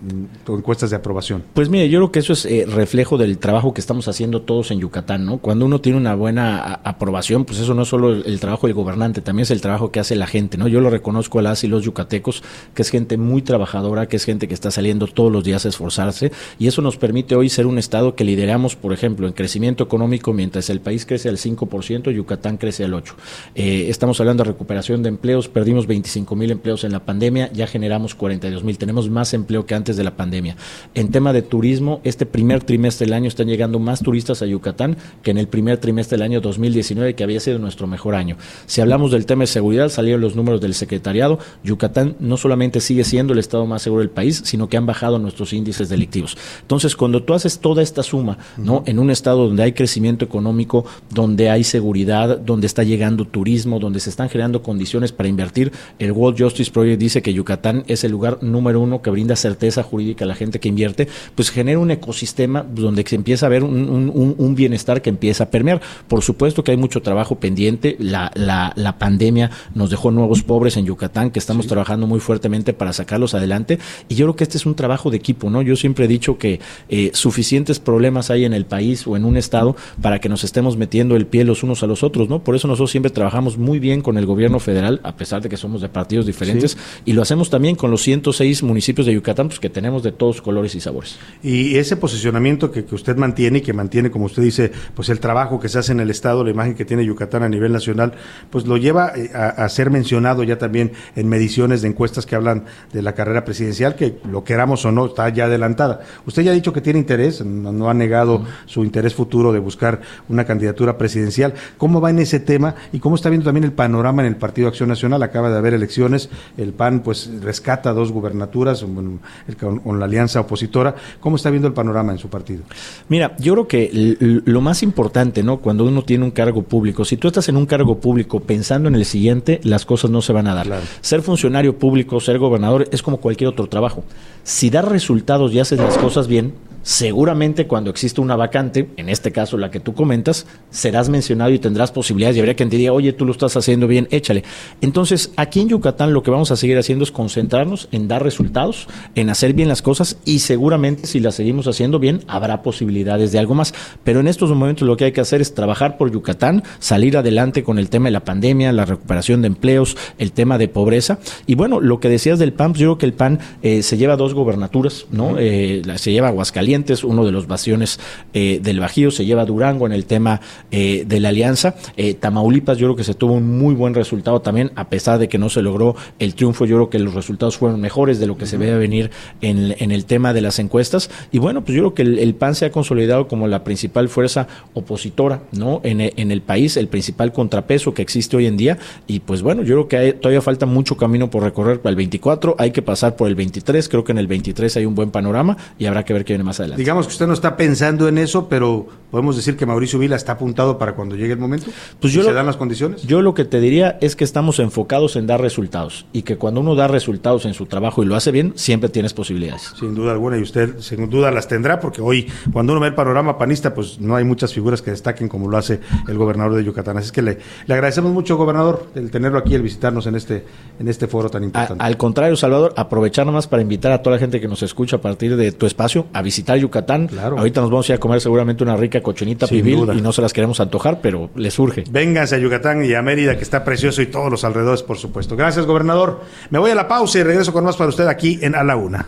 encuestas 0.47 0.89
de 0.89 0.97
aprobación? 0.97 1.43
Pues 1.53 1.69
mire, 1.69 1.89
yo 1.89 1.99
creo 1.99 2.11
que 2.11 2.19
eso 2.19 2.33
es 2.33 2.45
eh, 2.45 2.65
reflejo 2.67 3.17
del 3.17 3.37
trabajo 3.37 3.73
que 3.73 3.79
estamos 3.79 4.07
haciendo 4.09 4.41
todos 4.41 4.71
en 4.71 4.79
Yucatán, 4.79 5.25
¿no? 5.25 5.37
Cuando 5.37 5.65
uno 5.65 5.79
tiene 5.79 5.97
una 5.97 6.15
buena 6.15 6.81
aprobación, 6.83 7.45
pues 7.45 7.59
eso 7.59 7.73
no 7.73 7.83
es 7.83 7.87
solo 7.87 8.11
el, 8.11 8.23
el, 8.25 8.39
trabajo 8.39 8.67
del 8.67 8.73
gobernante, 8.73 9.21
también 9.21 9.43
es 9.43 9.51
el 9.51 9.61
trabajo 9.61 9.91
que 9.91 10.01
hace 10.01 10.15
la 10.15 10.27
gente, 10.27 10.57
¿no? 10.57 10.67
Yo 10.67 10.81
lo 10.81 10.89
reconozco 10.89 11.39
a 11.39 11.43
las 11.43 11.63
y 11.63 11.67
los 11.67 11.85
yucatecos, 11.85 12.43
que 12.73 12.81
es 12.81 12.89
gente 12.89 13.17
muy 13.17 13.41
trabajadora, 13.41 14.07
que 14.07 14.17
es 14.17 14.25
gente 14.25 14.49
que 14.49 14.53
está 14.53 14.69
saliendo 14.71 15.07
todos 15.07 15.31
los 15.31 15.45
días 15.45 15.65
a 15.65 15.69
esforzarse, 15.69 16.31
y 16.59 16.67
eso 16.67 16.81
nos 16.81 16.97
permite 16.97 17.35
hoy 17.35 17.49
ser 17.49 17.67
un 17.67 17.77
estado 17.77 18.15
que 18.15 18.25
lideramos, 18.25 18.75
por 18.75 18.91
ejemplo, 18.91 19.27
en 19.27 19.33
crecimiento 19.33 19.80
económico, 19.83 20.33
mientras 20.33 20.69
el 20.69 20.81
país 20.81 21.05
crece 21.05 21.29
al 21.29 21.37
5%, 21.37 22.11
Yucatán 22.11 22.57
crece 22.57 22.83
al 22.83 22.93
8%. 22.93 23.13
Eh, 23.55 23.87
estamos 23.89 24.19
hablando 24.19 24.43
de 24.43 24.51
recuperación 24.51 25.03
de 25.03 25.09
empleos, 25.09 25.47
perdimos 25.47 25.87
25 25.87 26.35
mil 26.35 26.51
empleos 26.51 26.83
en 26.83 26.91
la 26.91 26.99
pandemia, 27.05 27.51
ya 27.51 27.67
generamos 27.67 28.15
42 28.15 28.63
mil, 28.63 28.77
tenemos 28.77 29.09
más 29.09 29.33
empleo 29.33 29.65
que 29.65 29.75
antes 29.75 29.97
de 29.97 30.03
la 30.03 30.15
pandemia. 30.15 30.55
En 30.93 31.11
tema 31.11 31.33
de 31.33 31.41
turismo, 31.41 32.01
este 32.03 32.25
primer 32.25 32.63
trimestre 32.63 33.05
del 33.05 33.13
año 33.13 33.27
están 33.27 33.47
llegando 33.47 33.79
más 33.79 34.01
turistas 34.01 34.41
a 34.41 34.45
Yucatán 34.45 34.97
que 35.23 35.31
en 35.31 35.37
el 35.37 35.47
primer 35.47 35.77
trimestre 35.77 36.17
del 36.17 36.23
año 36.23 36.41
2019, 36.41 37.15
que 37.15 37.23
había 37.23 37.39
sido 37.39 37.59
nuestro 37.59 37.87
mejor 37.87 38.15
año. 38.15 38.37
Si 38.65 38.81
hablamos 38.81 39.11
del 39.11 39.25
tema 39.25 39.43
de 39.43 39.47
seguridad, 39.47 39.89
salieron 39.89 40.21
los 40.21 40.35
números 40.35 40.61
del 40.61 40.73
secretariado, 40.73 41.39
Yucatán 41.63 42.15
no 42.19 42.37
solamente 42.37 42.79
sigue 42.79 43.03
siendo 43.03 43.33
el 43.33 43.39
estado 43.39 43.65
más 43.65 43.81
seguro 43.81 44.01
del 44.01 44.09
país, 44.09 44.41
sino 44.45 44.69
que 44.69 44.77
han 44.77 44.85
bajado 44.85 45.19
nuestros 45.19 45.53
índices 45.53 45.89
delictivos. 45.89 46.37
Entonces, 46.61 46.95
cuando 46.95 47.23
tú 47.23 47.33
haces 47.33 47.59
toda 47.59 47.81
esta 47.81 48.03
suma, 48.03 48.37
¿no? 48.57 48.83
En 48.85 48.99
un 48.99 49.09
estado 49.09 49.47
donde 49.47 49.63
hay 49.63 49.70
hay 49.71 49.75
crecimiento 49.75 50.25
económico, 50.25 50.85
donde 51.09 51.49
hay 51.49 51.63
seguridad, 51.63 52.37
donde 52.37 52.67
está 52.67 52.83
llegando 52.83 53.25
turismo, 53.25 53.79
donde 53.79 53.99
se 53.99 54.09
están 54.09 54.29
generando 54.29 54.61
condiciones 54.61 55.11
para 55.11 55.29
invertir. 55.29 55.71
El 55.99 56.11
World 56.11 56.41
Justice 56.41 56.71
Project 56.71 56.99
dice 56.99 57.21
que 57.21 57.33
Yucatán 57.33 57.83
es 57.87 58.03
el 58.03 58.11
lugar 58.11 58.37
número 58.41 58.79
uno 58.81 59.01
que 59.01 59.09
brinda 59.09 59.35
certeza 59.35 59.83
jurídica 59.83 60.25
a 60.25 60.27
la 60.27 60.35
gente 60.35 60.59
que 60.59 60.69
invierte, 60.69 61.07
pues 61.35 61.49
genera 61.49 61.79
un 61.79 61.91
ecosistema 61.91 62.63
donde 62.63 63.03
se 63.07 63.15
empieza 63.15 63.45
a 63.45 63.49
ver 63.49 63.63
un, 63.63 63.89
un- 63.89 64.35
un 64.37 64.55
bienestar 64.55 65.01
que 65.01 65.09
empieza 65.09 65.45
a 65.45 65.49
permear. 65.49 65.81
Por 66.07 66.21
supuesto 66.23 66.63
que 66.63 66.71
hay 66.71 66.77
mucho 66.77 67.01
trabajo 67.01 67.35
pendiente. 67.35 67.95
La, 67.99 68.31
la, 68.35 68.73
la 68.75 68.97
pandemia 68.97 69.51
nos 69.75 69.89
dejó 69.89 70.11
nuevos 70.11 70.43
pobres 70.43 70.77
en 70.77 70.85
Yucatán 70.85 71.31
que 71.31 71.39
estamos 71.39 71.67
trabajando 71.67 72.07
muy 72.07 72.19
fuertemente 72.19 72.73
para 72.73 72.91
sacarlos 72.93 73.33
adelante. 73.33 73.77
Y 74.09 74.15
yo 74.15 74.25
creo 74.25 74.35
que 74.35 74.43
este 74.43 74.57
es 74.57 74.65
un 74.65 74.75
trabajo 74.75 75.11
de 75.11 75.17
equipo, 75.17 75.49
¿no? 75.49 75.61
Yo 75.61 75.75
siempre 75.75 76.05
he 76.05 76.07
dicho 76.07 76.37
que 76.37 76.59
eh, 76.89 77.11
suficientes 77.13 77.79
problemas 77.79 78.31
hay 78.31 78.45
en 78.45 78.53
el 78.53 78.65
país 78.65 79.05
o 79.05 79.15
en 79.15 79.25
un 79.25 79.37
estado 79.37 79.60
para 80.01 80.19
que 80.19 80.29
nos 80.29 80.43
estemos 80.43 80.77
metiendo 80.77 81.15
el 81.15 81.25
pie 81.27 81.43
los 81.43 81.63
unos 81.63 81.83
a 81.83 81.87
los 81.87 82.03
otros, 82.03 82.29
¿no? 82.29 82.39
Por 82.43 82.55
eso 82.55 82.67
nosotros 82.67 82.91
siempre 82.91 83.11
trabajamos 83.11 83.57
muy 83.57 83.79
bien 83.79 84.01
con 84.01 84.17
el 84.17 84.25
gobierno 84.25 84.59
federal, 84.59 84.99
a 85.03 85.15
pesar 85.15 85.41
de 85.41 85.49
que 85.49 85.57
somos 85.57 85.81
de 85.81 85.89
partidos 85.89 86.25
diferentes, 86.25 86.71
Sí. 86.71 86.77
y 87.05 87.13
lo 87.13 87.21
hacemos 87.21 87.49
también 87.49 87.75
con 87.75 87.91
los 87.91 88.01
106 88.01 88.63
municipios 88.63 89.05
de 89.07 89.13
Yucatán, 89.13 89.47
pues 89.47 89.59
que 89.59 89.69
tenemos 89.69 90.03
de 90.03 90.11
todos 90.11 90.41
colores 90.41 90.75
y 90.75 90.79
sabores. 90.79 91.17
Y 91.43 91.75
ese 91.77 91.95
posicionamiento 91.97 92.71
que, 92.71 92.85
que 92.85 92.95
usted 92.95 93.15
mantiene 93.17 93.59
y 93.59 93.61
que 93.61 93.73
mantiene, 93.73 94.11
como 94.11 94.25
usted 94.25 94.43
dice, 94.43 94.71
pues 94.95 95.09
el 95.09 95.19
trabajo 95.19 95.59
que 95.59 95.69
se 95.69 95.79
hace 95.79 95.91
en 95.91 95.99
el 95.99 96.09
Estado, 96.09 96.43
la 96.43 96.51
imagen 96.51 96.75
que 96.75 96.85
tiene 96.85 97.05
Yucatán 97.05 97.43
a 97.43 97.49
nivel 97.49 97.71
nacional, 97.71 98.13
pues 98.49 98.65
lo 98.65 98.77
lleva 98.77 99.11
eh, 99.15 99.29
a, 99.33 99.49
a 99.63 99.69
ser 99.69 99.89
mencionado 99.89 100.43
ya 100.43 100.57
también 100.57 100.91
en 101.15 101.27
mediciones 101.29 101.81
de 101.81 101.87
encuestas 101.89 102.25
que 102.25 102.35
hablan 102.35 102.65
de 102.93 103.01
la 103.01 103.13
carrera 103.13 103.43
presidencial, 103.45 103.95
que 103.95 104.17
lo 104.29 104.43
queramos 104.43 104.85
o 104.85 104.91
no, 104.91 105.05
está 105.07 105.27
ya 105.29 105.45
adelantada. 105.45 106.01
Usted 106.25 106.43
ya 106.43 106.51
ha 106.51 106.53
dicho 106.53 106.73
que 106.73 106.81
tiene 106.81 106.99
interés, 106.99 107.43
no, 107.45 107.71
no 107.71 107.89
ha 107.89 107.93
negado 107.93 108.43
su 108.65 108.83
interés 108.83 109.13
futuro 109.13 109.50
de 109.53 109.59
buscar 109.59 110.01
una 110.29 110.45
candidatura 110.45 110.97
presidencial. 110.97 111.53
¿Cómo 111.77 112.01
va 112.01 112.09
en 112.09 112.19
ese 112.19 112.39
tema 112.39 112.75
y 112.91 112.99
cómo 112.99 113.15
está 113.15 113.29
viendo 113.29 113.45
también 113.45 113.63
el 113.63 113.73
panorama 113.73 114.21
en 114.21 114.27
el 114.29 114.35
Partido 114.35 114.67
Acción 114.67 114.89
Nacional? 114.89 115.21
Acaba 115.23 115.49
de 115.49 115.57
haber 115.57 115.73
elecciones, 115.73 116.29
el 116.57 116.73
PAN 116.73 117.01
pues 117.01 117.29
rescata 117.41 117.93
dos 117.93 118.11
gubernaturas 118.11 118.83
con, 118.83 119.99
la 119.99 120.05
alianza 120.05 120.39
opositora. 120.39 120.95
¿Cómo 121.19 121.35
está 121.35 121.49
viendo 121.49 121.67
el 121.67 121.73
panorama 121.73 122.11
en 122.11 122.17
su 122.17 122.29
partido? 122.29 122.63
Mira, 123.09 123.35
yo 123.37 123.53
creo 123.53 123.67
que 123.67 124.17
lo 124.45 124.61
más 124.61 124.83
importante, 124.83 125.43
¿no? 125.43 125.57
Cuando 125.57 125.85
uno 125.85 126.03
tiene 126.03 126.23
un 126.23 126.31
cargo 126.31 126.63
público, 126.63 127.05
si 127.05 127.17
tú 127.17 127.27
estás 127.27 127.49
en 127.49 127.57
un 127.57 127.65
cargo 127.65 127.99
público 127.99 128.39
pensando 128.39 128.87
en 128.87 128.95
el 128.95 129.05
siguiente, 129.05 129.59
las 129.63 129.85
cosas 129.85 130.11
no 130.11 130.21
se 130.21 130.33
van 130.33 130.47
a 130.47 130.55
dar. 130.55 130.61
Ser 131.01 131.21
funcionario 131.21 131.77
público, 131.77 132.19
ser 132.19 132.37
gobernador, 132.37 132.87
es 132.91 133.01
como 133.01 133.17
cualquier 133.17 133.49
otro 133.49 133.67
trabajo. 133.67 134.03
Si 134.43 134.69
das 134.69 134.85
resultados 134.85 135.53
y 135.53 135.59
haces 135.59 135.79
las 135.79 135.97
cosas 135.97 136.27
bien, 136.27 136.53
seguramente 136.83 137.67
cuando 137.67 137.89
existe 137.89 138.21
una 138.21 138.35
vacante, 138.35 138.89
en 138.97 139.09
este 139.09 139.31
caso 139.31 139.40
la 139.51 139.71
que 139.71 139.79
tú 139.79 139.93
comentas, 139.93 140.45
serás 140.69 141.09
mencionado 141.09 141.51
y 141.51 141.59
tendrás 141.59 141.91
posibilidades 141.91 142.37
y 142.37 142.39
habría 142.39 142.55
quien 142.55 142.69
te 142.69 142.77
diga, 142.77 142.93
oye, 142.93 143.13
tú 143.13 143.25
lo 143.25 143.31
estás 143.31 143.55
haciendo 143.57 143.87
bien, 143.87 144.07
échale. 144.11 144.43
Entonces, 144.81 145.31
aquí 145.35 145.61
en 145.61 145.69
Yucatán 145.69 146.13
lo 146.13 146.23
que 146.23 146.31
vamos 146.31 146.51
a 146.51 146.55
seguir 146.55 146.77
haciendo 146.77 147.03
es 147.03 147.11
concentrarnos 147.11 147.87
en 147.91 148.07
dar 148.07 148.23
resultados, 148.23 148.87
en 149.15 149.29
hacer 149.29 149.53
bien 149.53 149.67
las 149.67 149.81
cosas 149.81 150.17
y 150.25 150.39
seguramente 150.39 151.07
si 151.07 151.19
las 151.19 151.35
seguimos 151.35 151.67
haciendo 151.67 151.99
bien, 151.99 152.21
habrá 152.27 152.61
posibilidades 152.61 153.31
de 153.31 153.39
algo 153.39 153.55
más. 153.55 153.73
Pero 154.03 154.19
en 154.19 154.27
estos 154.27 154.49
momentos 154.49 154.87
lo 154.87 154.97
que 154.97 155.05
hay 155.05 155.11
que 155.11 155.21
hacer 155.21 155.41
es 155.41 155.53
trabajar 155.53 155.97
por 155.97 156.11
Yucatán, 156.11 156.63
salir 156.79 157.17
adelante 157.17 157.63
con 157.63 157.79
el 157.79 157.89
tema 157.89 158.05
de 158.05 158.11
la 158.11 158.23
pandemia, 158.23 158.71
la 158.71 158.85
recuperación 158.85 159.41
de 159.41 159.47
empleos, 159.47 159.97
el 160.17 160.31
tema 160.31 160.57
de 160.57 160.67
pobreza. 160.67 161.19
Y 161.45 161.55
bueno, 161.55 161.79
lo 161.79 161.99
que 161.99 162.09
decías 162.09 162.39
del 162.39 162.53
PAN, 162.53 162.71
pues 162.71 162.81
yo 162.81 162.87
creo 162.87 162.97
que 162.97 163.05
el 163.05 163.13
PAN 163.13 163.39
eh, 163.61 163.83
se 163.83 163.97
lleva 163.97 164.15
dos 164.15 164.33
gobernaturas, 164.33 165.05
¿no? 165.11 165.35
Eh, 165.37 165.81
se 165.95 166.11
lleva 166.11 166.29
Aguascalientes, 166.29 167.03
uno 167.03 167.25
de 167.25 167.31
los 167.31 167.47
bastiones 167.47 167.99
eh, 168.33 168.59
del 168.61 168.79
Bajío, 168.79 169.11
se 169.21 169.25
lleva 169.25 169.45
Durango 169.45 169.85
en 169.85 169.91
el 169.91 170.05
tema 170.05 170.41
eh, 170.71 171.03
de 171.07 171.19
la 171.19 171.29
alianza. 171.29 171.75
Eh, 171.95 172.15
Tamaulipas, 172.15 172.77
yo 172.79 172.87
creo 172.87 172.95
que 172.95 173.03
se 173.03 173.13
tuvo 173.13 173.33
un 173.33 173.57
muy 173.59 173.75
buen 173.75 173.93
resultado 173.93 174.41
también, 174.41 174.71
a 174.75 174.89
pesar 174.89 175.19
de 175.19 175.29
que 175.29 175.37
no 175.37 175.49
se 175.49 175.61
logró 175.61 175.95
el 176.17 176.33
triunfo, 176.33 176.65
yo 176.65 176.77
creo 176.77 176.89
que 176.89 176.99
los 176.99 177.13
resultados 177.13 177.57
fueron 177.57 177.79
mejores 177.79 178.19
de 178.19 178.25
lo 178.27 178.37
que 178.37 178.45
se 178.47 178.57
veía 178.57 178.77
venir 178.77 179.11
en, 179.41 179.75
en 179.77 179.91
el 179.91 180.05
tema 180.05 180.33
de 180.33 180.41
las 180.41 180.57
encuestas. 180.59 181.09
Y 181.31 181.37
bueno, 181.39 181.63
pues 181.63 181.75
yo 181.75 181.83
creo 181.83 181.93
que 181.93 182.01
el, 182.01 182.19
el 182.19 182.33
PAN 182.35 182.55
se 182.55 182.65
ha 182.65 182.71
consolidado 182.71 183.27
como 183.27 183.47
la 183.47 183.63
principal 183.63 184.09
fuerza 184.09 184.47
opositora, 184.73 185.41
¿no? 185.51 185.81
En, 185.83 186.01
e- 186.01 186.13
en 186.17 186.31
el 186.31 186.41
país, 186.41 186.77
el 186.77 186.87
principal 186.87 187.31
contrapeso 187.31 187.93
que 187.93 188.01
existe 188.01 188.35
hoy 188.37 188.47
en 188.47 188.57
día. 188.57 188.77
Y 189.07 189.19
pues 189.19 189.41
bueno, 189.41 189.61
yo 189.63 189.75
creo 189.75 189.87
que 189.87 189.97
hay- 189.97 190.13
todavía 190.13 190.41
falta 190.41 190.65
mucho 190.65 190.97
camino 190.97 191.29
por 191.29 191.43
recorrer 191.43 191.79
para 191.81 191.91
el 191.91 191.95
24, 191.95 192.55
hay 192.57 192.71
que 192.71 192.81
pasar 192.81 193.15
por 193.15 193.27
el 193.27 193.35
23, 193.35 193.87
creo 193.89 194.03
que 194.03 194.11
en 194.11 194.17
el 194.17 194.27
23 194.27 194.77
hay 194.77 194.85
un 194.85 194.95
buen 194.95 195.11
panorama 195.11 195.57
y 195.77 195.85
habrá 195.85 196.03
que 196.03 196.13
ver 196.13 196.25
qué 196.25 196.33
viene 196.33 196.43
más 196.43 196.59
adelante. 196.59 196.81
Digamos 196.81 197.05
que 197.07 197.11
usted 197.13 197.27
no 197.27 197.33
está 197.33 197.55
pensando 197.57 198.07
en 198.07 198.17
eso, 198.17 198.47
pero 198.49 198.87
podemos 199.11 199.35
decir 199.35 199.57
que 199.57 199.65
Mauricio 199.65 199.99
Vila 199.99 200.15
está 200.15 200.31
apuntado 200.33 200.77
para 200.77 200.93
cuando 200.95 201.15
llegue 201.15 201.33
el 201.33 201.39
momento. 201.39 201.67
Pues 201.99 202.13
¿Y 202.13 202.17
yo 202.17 202.23
se 202.23 202.29
lo- 202.29 202.35
dan 202.35 202.45
las 202.45 202.57
condiciones. 202.57 203.03
Yo 203.03 203.21
lo 203.21 203.33
que 203.33 203.45
te 203.45 203.59
diría 203.59 203.97
es 204.01 204.15
que 204.15 204.23
estamos 204.23 204.59
enfocados 204.59 205.15
en 205.15 205.27
dar 205.27 205.41
resultados 205.41 206.05
y 206.13 206.21
que 206.23 206.37
cuando 206.37 206.61
uno 206.61 206.75
da 206.75 206.87
resultados 206.87 207.45
en 207.45 207.53
su 207.53 207.65
trabajo 207.65 208.01
y 208.03 208.05
lo 208.05 208.15
hace 208.15 208.31
bien, 208.31 208.53
siempre 208.55 208.89
tienes 208.89 209.13
posibilidades. 209.13 209.73
Sin 209.79 209.93
duda 209.95 210.11
alguna, 210.13 210.37
y 210.37 210.41
usted 210.41 210.79
sin 210.79 211.09
duda 211.09 211.31
las 211.31 211.47
tendrá, 211.47 211.79
porque 211.79 212.01
hoy, 212.01 212.27
cuando 212.53 212.73
uno 212.73 212.79
ve 212.81 212.87
el 212.87 212.95
panorama 212.95 213.37
panista, 213.37 213.73
pues 213.73 213.99
no 213.99 214.15
hay 214.15 214.23
muchas 214.23 214.53
figuras 214.53 214.81
que 214.81 214.91
destaquen 214.91 215.27
como 215.27 215.49
lo 215.49 215.57
hace 215.57 215.79
el 216.07 216.17
gobernador 216.17 216.55
de 216.55 216.63
Yucatán. 216.63 216.97
Así 216.97 217.07
es 217.07 217.11
que 217.11 217.21
le, 217.21 217.37
le 217.67 217.73
agradecemos 217.73 218.11
mucho, 218.11 218.37
gobernador, 218.37 218.87
el 218.95 219.11
tenerlo 219.11 219.37
aquí, 219.39 219.55
el 219.55 219.61
visitarnos 219.61 220.07
en 220.07 220.15
este, 220.15 220.45
en 220.79 220.87
este 220.87 221.07
foro 221.07 221.29
tan 221.29 221.43
A- 221.43 221.45
importante. 221.45 221.83
al 221.83 221.97
contrario, 221.97 222.35
Salvador, 222.35 222.73
aprovechar 222.77 223.25
nomás 223.25 223.47
para 223.47 223.61
invitar 223.61 223.91
a 223.91 224.01
toda 224.01 224.15
la 224.15 224.19
gente 224.19 224.39
que 224.39 224.47
nos 224.47 224.63
escucha 224.63 224.97
a 224.97 225.01
partir 225.01 225.35
de 225.35 225.51
tu 225.51 225.65
espacio 225.65 226.07
a 226.13 226.21
visitar 226.21 226.57
Yucatán. 226.57 227.09
Ahorita 227.37 227.61
nos 227.61 227.69
vamos 227.69 227.89
a 227.89 227.93
ir 227.93 227.97
a 227.97 227.99
comer 227.99 228.21
seguramente 228.21 228.63
una 228.63 228.75
rica 228.77 229.00
cochinita 229.01 229.47
Sin 229.47 229.57
pibil 229.57 229.79
duda. 229.79 229.93
y 229.95 230.01
no 230.01 230.11
se 230.13 230.21
las 230.21 230.33
queremos 230.33 230.59
antojar, 230.59 231.01
pero 231.01 231.29
les 231.35 231.53
surge. 231.53 231.83
Vénganse 231.89 232.35
a 232.35 232.39
Yucatán 232.39 232.83
y 232.85 232.93
a 232.93 233.01
Mérida, 233.01 233.35
que 233.37 233.43
está 233.43 233.63
precioso, 233.63 234.01
y 234.01 234.07
todos 234.07 234.29
los 234.31 234.43
alrededores, 234.43 234.83
por 234.83 234.97
supuesto. 234.97 235.35
Gracias, 235.35 235.65
gobernador. 235.65 236.21
Me 236.49 236.59
voy 236.59 236.71
a 236.71 236.75
la 236.75 236.87
pausa 236.87 237.19
y 237.19 237.23
regreso 237.23 237.53
con 237.53 237.63
más 237.63 237.75
para 237.77 237.89
usted 237.89 238.07
aquí 238.07 238.39
en 238.41 238.55
A 238.55 238.63
la 238.63 238.75
Una. 238.75 239.07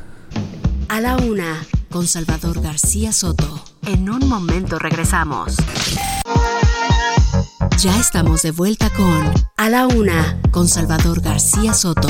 A 0.90 1.02
la 1.02 1.16
una, 1.18 1.66
con 1.90 2.06
Salvador 2.08 2.62
García 2.62 3.12
Soto. 3.14 3.64
En 3.88 4.10
un 4.10 4.28
momento 4.30 4.78
regresamos. 4.80 5.56
Ya 7.80 8.00
estamos 8.00 8.44
de 8.44 8.52
vuelta 8.52 8.90
con 8.92 9.32
A 9.58 9.70
la 9.70 9.88
una, 9.88 10.40
con 10.52 10.68
Salvador 10.68 11.22
García 11.22 11.74
Soto. 11.74 12.08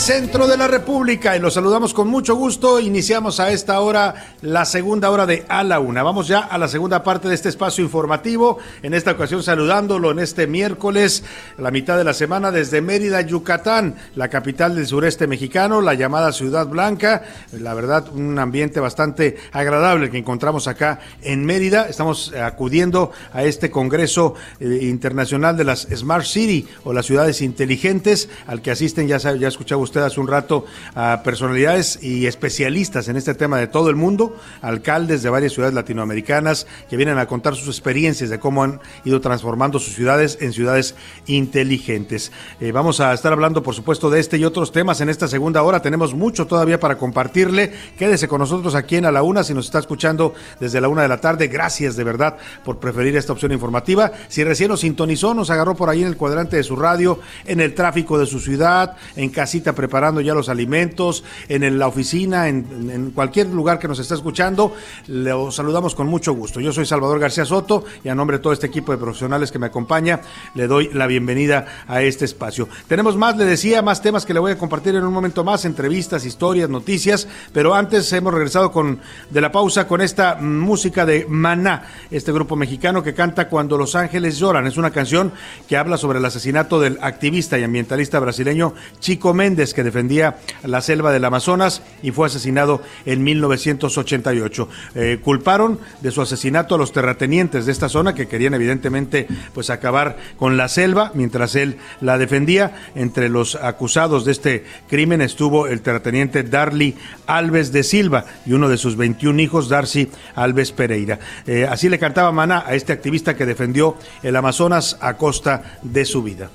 Centro 0.00 0.46
de 0.46 0.56
la 0.56 0.68
República 0.68 1.36
y 1.36 1.40
los 1.40 1.54
saludamos 1.54 1.92
con 1.92 2.08
mucho 2.08 2.36
gusto. 2.36 2.78
Iniciamos 2.78 3.40
a 3.40 3.50
esta 3.50 3.80
hora 3.80 4.36
la 4.42 4.64
segunda 4.64 5.10
hora 5.10 5.26
de 5.26 5.44
A 5.48 5.64
la 5.64 5.80
Una. 5.80 6.02
Vamos 6.02 6.28
ya 6.28 6.40
a 6.40 6.56
la 6.56 6.68
segunda 6.68 7.02
parte 7.02 7.28
de 7.28 7.34
este 7.34 7.48
espacio 7.48 7.82
informativo. 7.82 8.58
En 8.82 8.94
esta 8.94 9.12
ocasión 9.12 9.42
saludándolo 9.42 10.12
en 10.12 10.20
este 10.20 10.46
miércoles, 10.46 11.24
la 11.56 11.70
mitad 11.70 11.96
de 11.96 12.04
la 12.04 12.14
semana 12.14 12.52
desde 12.52 12.80
Mérida, 12.80 13.22
Yucatán, 13.22 13.96
la 14.14 14.28
capital 14.28 14.76
del 14.76 14.86
sureste 14.86 15.26
mexicano, 15.26 15.80
la 15.80 15.94
llamada 15.94 16.32
Ciudad 16.32 16.68
Blanca. 16.68 17.24
La 17.52 17.74
verdad, 17.74 18.08
un 18.12 18.38
ambiente 18.38 18.78
bastante 18.78 19.36
agradable 19.52 20.10
que 20.10 20.18
encontramos 20.18 20.68
acá 20.68 21.00
en 21.22 21.44
Mérida. 21.44 21.88
Estamos 21.88 22.32
acudiendo 22.34 23.10
a 23.32 23.42
este 23.42 23.70
Congreso 23.70 24.34
eh, 24.60 24.78
Internacional 24.82 25.56
de 25.56 25.64
las 25.64 25.88
Smart 25.92 26.24
City 26.24 26.68
o 26.84 26.92
las 26.92 27.06
ciudades 27.06 27.42
inteligentes 27.42 28.28
al 28.46 28.62
que 28.62 28.70
asisten, 28.70 29.08
ya, 29.08 29.18
ya 29.18 29.48
escuchaba 29.48 29.87
usted 29.88 30.02
hace 30.02 30.20
un 30.20 30.28
rato 30.28 30.64
a 30.94 31.22
personalidades 31.24 31.98
y 32.02 32.26
especialistas 32.26 33.08
en 33.08 33.16
este 33.16 33.34
tema 33.34 33.58
de 33.58 33.66
todo 33.66 33.90
el 33.90 33.96
mundo, 33.96 34.36
alcaldes 34.62 35.22
de 35.22 35.30
varias 35.30 35.52
ciudades 35.52 35.74
latinoamericanas 35.74 36.66
que 36.88 36.96
vienen 36.96 37.18
a 37.18 37.26
contar 37.26 37.56
sus 37.56 37.68
experiencias 37.68 38.30
de 38.30 38.38
cómo 38.38 38.62
han 38.62 38.80
ido 39.04 39.20
transformando 39.20 39.78
sus 39.78 39.94
ciudades 39.94 40.38
en 40.40 40.52
ciudades 40.52 40.94
inteligentes. 41.26 42.32
Eh, 42.60 42.72
vamos 42.72 43.00
a 43.00 43.12
estar 43.12 43.32
hablando, 43.32 43.62
por 43.62 43.74
supuesto, 43.74 44.10
de 44.10 44.20
este 44.20 44.36
y 44.36 44.44
otros 44.44 44.72
temas 44.72 45.00
en 45.00 45.08
esta 45.08 45.26
segunda 45.26 45.62
hora. 45.62 45.80
Tenemos 45.80 46.14
mucho 46.14 46.46
todavía 46.46 46.78
para 46.78 46.98
compartirle. 46.98 47.72
Quédese 47.98 48.28
con 48.28 48.40
nosotros 48.40 48.74
aquí 48.74 48.96
en 48.96 49.06
A 49.06 49.12
la 49.12 49.22
Una 49.22 49.42
si 49.42 49.54
nos 49.54 49.66
está 49.66 49.78
escuchando 49.78 50.34
desde 50.60 50.80
la 50.80 50.88
una 50.88 51.02
de 51.02 51.08
la 51.08 51.20
tarde. 51.20 51.48
Gracias 51.48 51.96
de 51.96 52.04
verdad 52.04 52.36
por 52.64 52.78
preferir 52.78 53.16
esta 53.16 53.32
opción 53.32 53.52
informativa. 53.52 54.12
Si 54.28 54.44
recién 54.44 54.68
nos 54.68 54.80
sintonizó, 54.80 55.34
nos 55.34 55.50
agarró 55.50 55.74
por 55.74 55.88
ahí 55.88 56.02
en 56.02 56.08
el 56.08 56.16
cuadrante 56.16 56.56
de 56.56 56.62
su 56.62 56.76
radio, 56.76 57.20
en 57.46 57.60
el 57.60 57.74
tráfico 57.74 58.18
de 58.18 58.26
su 58.26 58.38
ciudad, 58.38 58.96
en 59.16 59.30
casita 59.30 59.72
preparando 59.78 60.20
ya 60.20 60.34
los 60.34 60.48
alimentos, 60.48 61.22
en 61.48 61.78
la 61.78 61.86
oficina, 61.86 62.48
en, 62.48 63.12
cualquier 63.14 63.46
lugar 63.46 63.78
que 63.78 63.86
nos 63.86 64.00
está 64.00 64.16
escuchando, 64.16 64.74
le 65.06 65.30
saludamos 65.52 65.94
con 65.94 66.08
mucho 66.08 66.32
gusto. 66.32 66.58
Yo 66.58 66.72
soy 66.72 66.84
Salvador 66.84 67.20
García 67.20 67.44
Soto 67.44 67.84
y 68.02 68.08
a 68.08 68.14
nombre 68.16 68.38
de 68.38 68.42
todo 68.42 68.52
este 68.52 68.66
equipo 68.66 68.90
de 68.90 68.98
profesionales 68.98 69.52
que 69.52 69.60
me 69.60 69.66
acompaña, 69.66 70.20
le 70.56 70.66
doy 70.66 70.90
la 70.92 71.06
bienvenida 71.06 71.84
a 71.86 72.02
este 72.02 72.24
espacio. 72.24 72.68
Tenemos 72.88 73.16
más, 73.16 73.36
le 73.36 73.44
decía, 73.44 73.80
más 73.80 74.02
temas 74.02 74.26
que 74.26 74.34
le 74.34 74.40
voy 74.40 74.50
a 74.50 74.58
compartir 74.58 74.96
en 74.96 75.04
un 75.04 75.12
momento 75.12 75.44
más, 75.44 75.64
entrevistas, 75.64 76.24
historias, 76.24 76.68
noticias, 76.68 77.28
pero 77.52 77.72
antes 77.72 78.12
hemos 78.12 78.34
regresado 78.34 78.72
con 78.72 78.98
de 79.30 79.40
la 79.40 79.52
pausa 79.52 79.86
con 79.86 80.00
esta 80.00 80.34
música 80.40 81.06
de 81.06 81.24
Maná, 81.28 81.84
este 82.10 82.32
grupo 82.32 82.56
mexicano 82.56 83.04
que 83.04 83.14
canta 83.14 83.48
Cuando 83.48 83.78
los 83.78 83.94
ángeles 83.94 84.38
lloran. 84.38 84.66
Es 84.66 84.76
una 84.76 84.90
canción 84.90 85.32
que 85.68 85.76
habla 85.76 85.98
sobre 85.98 86.18
el 86.18 86.24
asesinato 86.24 86.80
del 86.80 86.98
activista 87.00 87.60
y 87.60 87.62
ambientalista 87.62 88.18
brasileño 88.18 88.74
Chico 88.98 89.34
Méndez, 89.34 89.67
que 89.74 89.84
defendía 89.84 90.36
la 90.62 90.80
selva 90.80 91.12
del 91.12 91.24
Amazonas 91.24 91.82
y 92.02 92.10
fue 92.10 92.26
asesinado 92.26 92.82
en 93.06 93.22
1988. 93.22 94.68
Eh, 94.94 95.18
culparon 95.22 95.78
de 96.00 96.10
su 96.10 96.22
asesinato 96.22 96.74
a 96.74 96.78
los 96.78 96.92
terratenientes 96.92 97.66
de 97.66 97.72
esta 97.72 97.88
zona 97.88 98.14
que 98.14 98.28
querían 98.28 98.54
evidentemente 98.54 99.26
pues 99.54 99.70
acabar 99.70 100.16
con 100.36 100.56
la 100.56 100.68
selva 100.68 101.12
mientras 101.14 101.54
él 101.54 101.76
la 102.00 102.18
defendía. 102.18 102.72
Entre 102.94 103.28
los 103.28 103.54
acusados 103.56 104.24
de 104.24 104.32
este 104.32 104.64
crimen 104.88 105.20
estuvo 105.20 105.66
el 105.66 105.80
terrateniente 105.80 106.42
Darly 106.42 106.96
Alves 107.26 107.72
de 107.72 107.82
Silva 107.82 108.24
y 108.46 108.52
uno 108.52 108.68
de 108.68 108.76
sus 108.76 108.96
21 108.96 109.40
hijos, 109.40 109.68
Darcy 109.68 110.10
Alves 110.34 110.72
Pereira. 110.72 111.18
Eh, 111.46 111.66
así 111.68 111.88
le 111.88 111.98
cantaba 111.98 112.32
Maná 112.32 112.64
a 112.66 112.74
este 112.74 112.92
activista 112.92 113.36
que 113.36 113.46
defendió 113.46 113.96
el 114.22 114.36
Amazonas 114.36 114.96
a 115.00 115.14
costa 115.14 115.78
de 115.82 116.04
su 116.04 116.22
vida. 116.22 116.50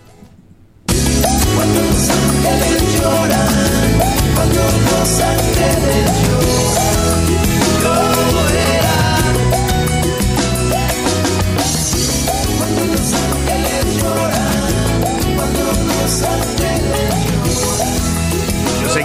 Lloran, 3.03 3.99
cuando 4.33 4.61
los 4.61 5.19
ángeles 5.19 6.42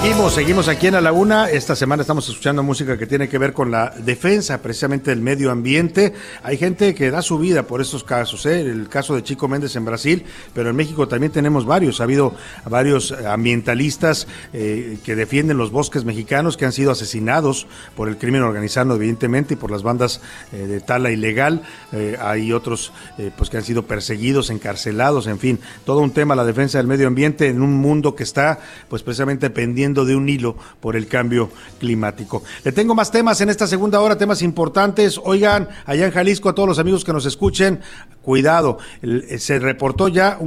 Seguimos, 0.00 0.32
seguimos 0.32 0.68
aquí 0.68 0.86
en 0.86 1.02
la 1.02 1.10
Una. 1.10 1.50
Esta 1.50 1.74
semana 1.74 2.02
estamos 2.02 2.28
escuchando 2.28 2.62
música 2.62 2.96
que 2.96 3.08
tiene 3.08 3.28
que 3.28 3.36
ver 3.36 3.52
con 3.52 3.72
la 3.72 3.90
defensa 3.98 4.62
precisamente 4.62 5.10
del 5.10 5.20
medio 5.20 5.50
ambiente. 5.50 6.14
Hay 6.44 6.56
gente 6.56 6.94
que 6.94 7.10
da 7.10 7.20
su 7.20 7.36
vida 7.36 7.64
por 7.64 7.80
estos 7.80 8.04
casos, 8.04 8.46
¿eh? 8.46 8.60
el 8.60 8.88
caso 8.88 9.16
de 9.16 9.24
Chico 9.24 9.48
Méndez 9.48 9.74
en 9.74 9.84
Brasil, 9.84 10.24
pero 10.54 10.70
en 10.70 10.76
México 10.76 11.08
también 11.08 11.32
tenemos 11.32 11.66
varios. 11.66 12.00
Ha 12.00 12.04
habido 12.04 12.32
varios 12.64 13.10
ambientalistas 13.10 14.28
eh, 14.52 14.98
que 15.04 15.16
defienden 15.16 15.58
los 15.58 15.72
bosques 15.72 16.04
mexicanos 16.04 16.56
que 16.56 16.64
han 16.64 16.72
sido 16.72 16.92
asesinados 16.92 17.66
por 17.96 18.08
el 18.08 18.18
crimen 18.18 18.42
organizado, 18.42 18.94
evidentemente, 18.94 19.54
y 19.54 19.56
por 19.56 19.72
las 19.72 19.82
bandas 19.82 20.20
eh, 20.52 20.58
de 20.58 20.80
tala 20.80 21.10
ilegal. 21.10 21.62
Eh, 21.90 22.16
hay 22.20 22.52
otros 22.52 22.92
eh, 23.18 23.32
pues 23.36 23.50
que 23.50 23.56
han 23.56 23.64
sido 23.64 23.82
perseguidos, 23.82 24.50
encarcelados, 24.50 25.26
en 25.26 25.40
fin, 25.40 25.58
todo 25.84 25.98
un 25.98 26.12
tema 26.12 26.36
la 26.36 26.44
defensa 26.44 26.78
del 26.78 26.86
medio 26.86 27.08
ambiente 27.08 27.48
en 27.48 27.62
un 27.62 27.74
mundo 27.74 28.14
que 28.14 28.22
está 28.22 28.60
pues 28.88 29.02
precisamente 29.02 29.50
pendiente 29.50 29.87
de 29.94 30.16
un 30.16 30.28
hilo 30.28 30.56
por 30.80 30.96
el 30.96 31.06
cambio 31.06 31.50
climático. 31.78 32.42
Le 32.64 32.72
tengo 32.72 32.94
más 32.94 33.10
temas 33.10 33.40
en 33.40 33.48
esta 33.48 33.66
segunda 33.66 34.00
hora, 34.00 34.18
temas 34.18 34.42
importantes. 34.42 35.20
Oigan, 35.22 35.68
allá 35.86 36.06
en 36.06 36.12
Jalisco, 36.12 36.48
a 36.48 36.54
todos 36.54 36.68
los 36.68 36.78
amigos 36.78 37.04
que 37.04 37.12
nos 37.12 37.26
escuchen, 37.26 37.80
cuidado, 38.22 38.78
el- 39.02 39.38
se 39.40 39.58
reportó 39.58 40.08
ya 40.08 40.38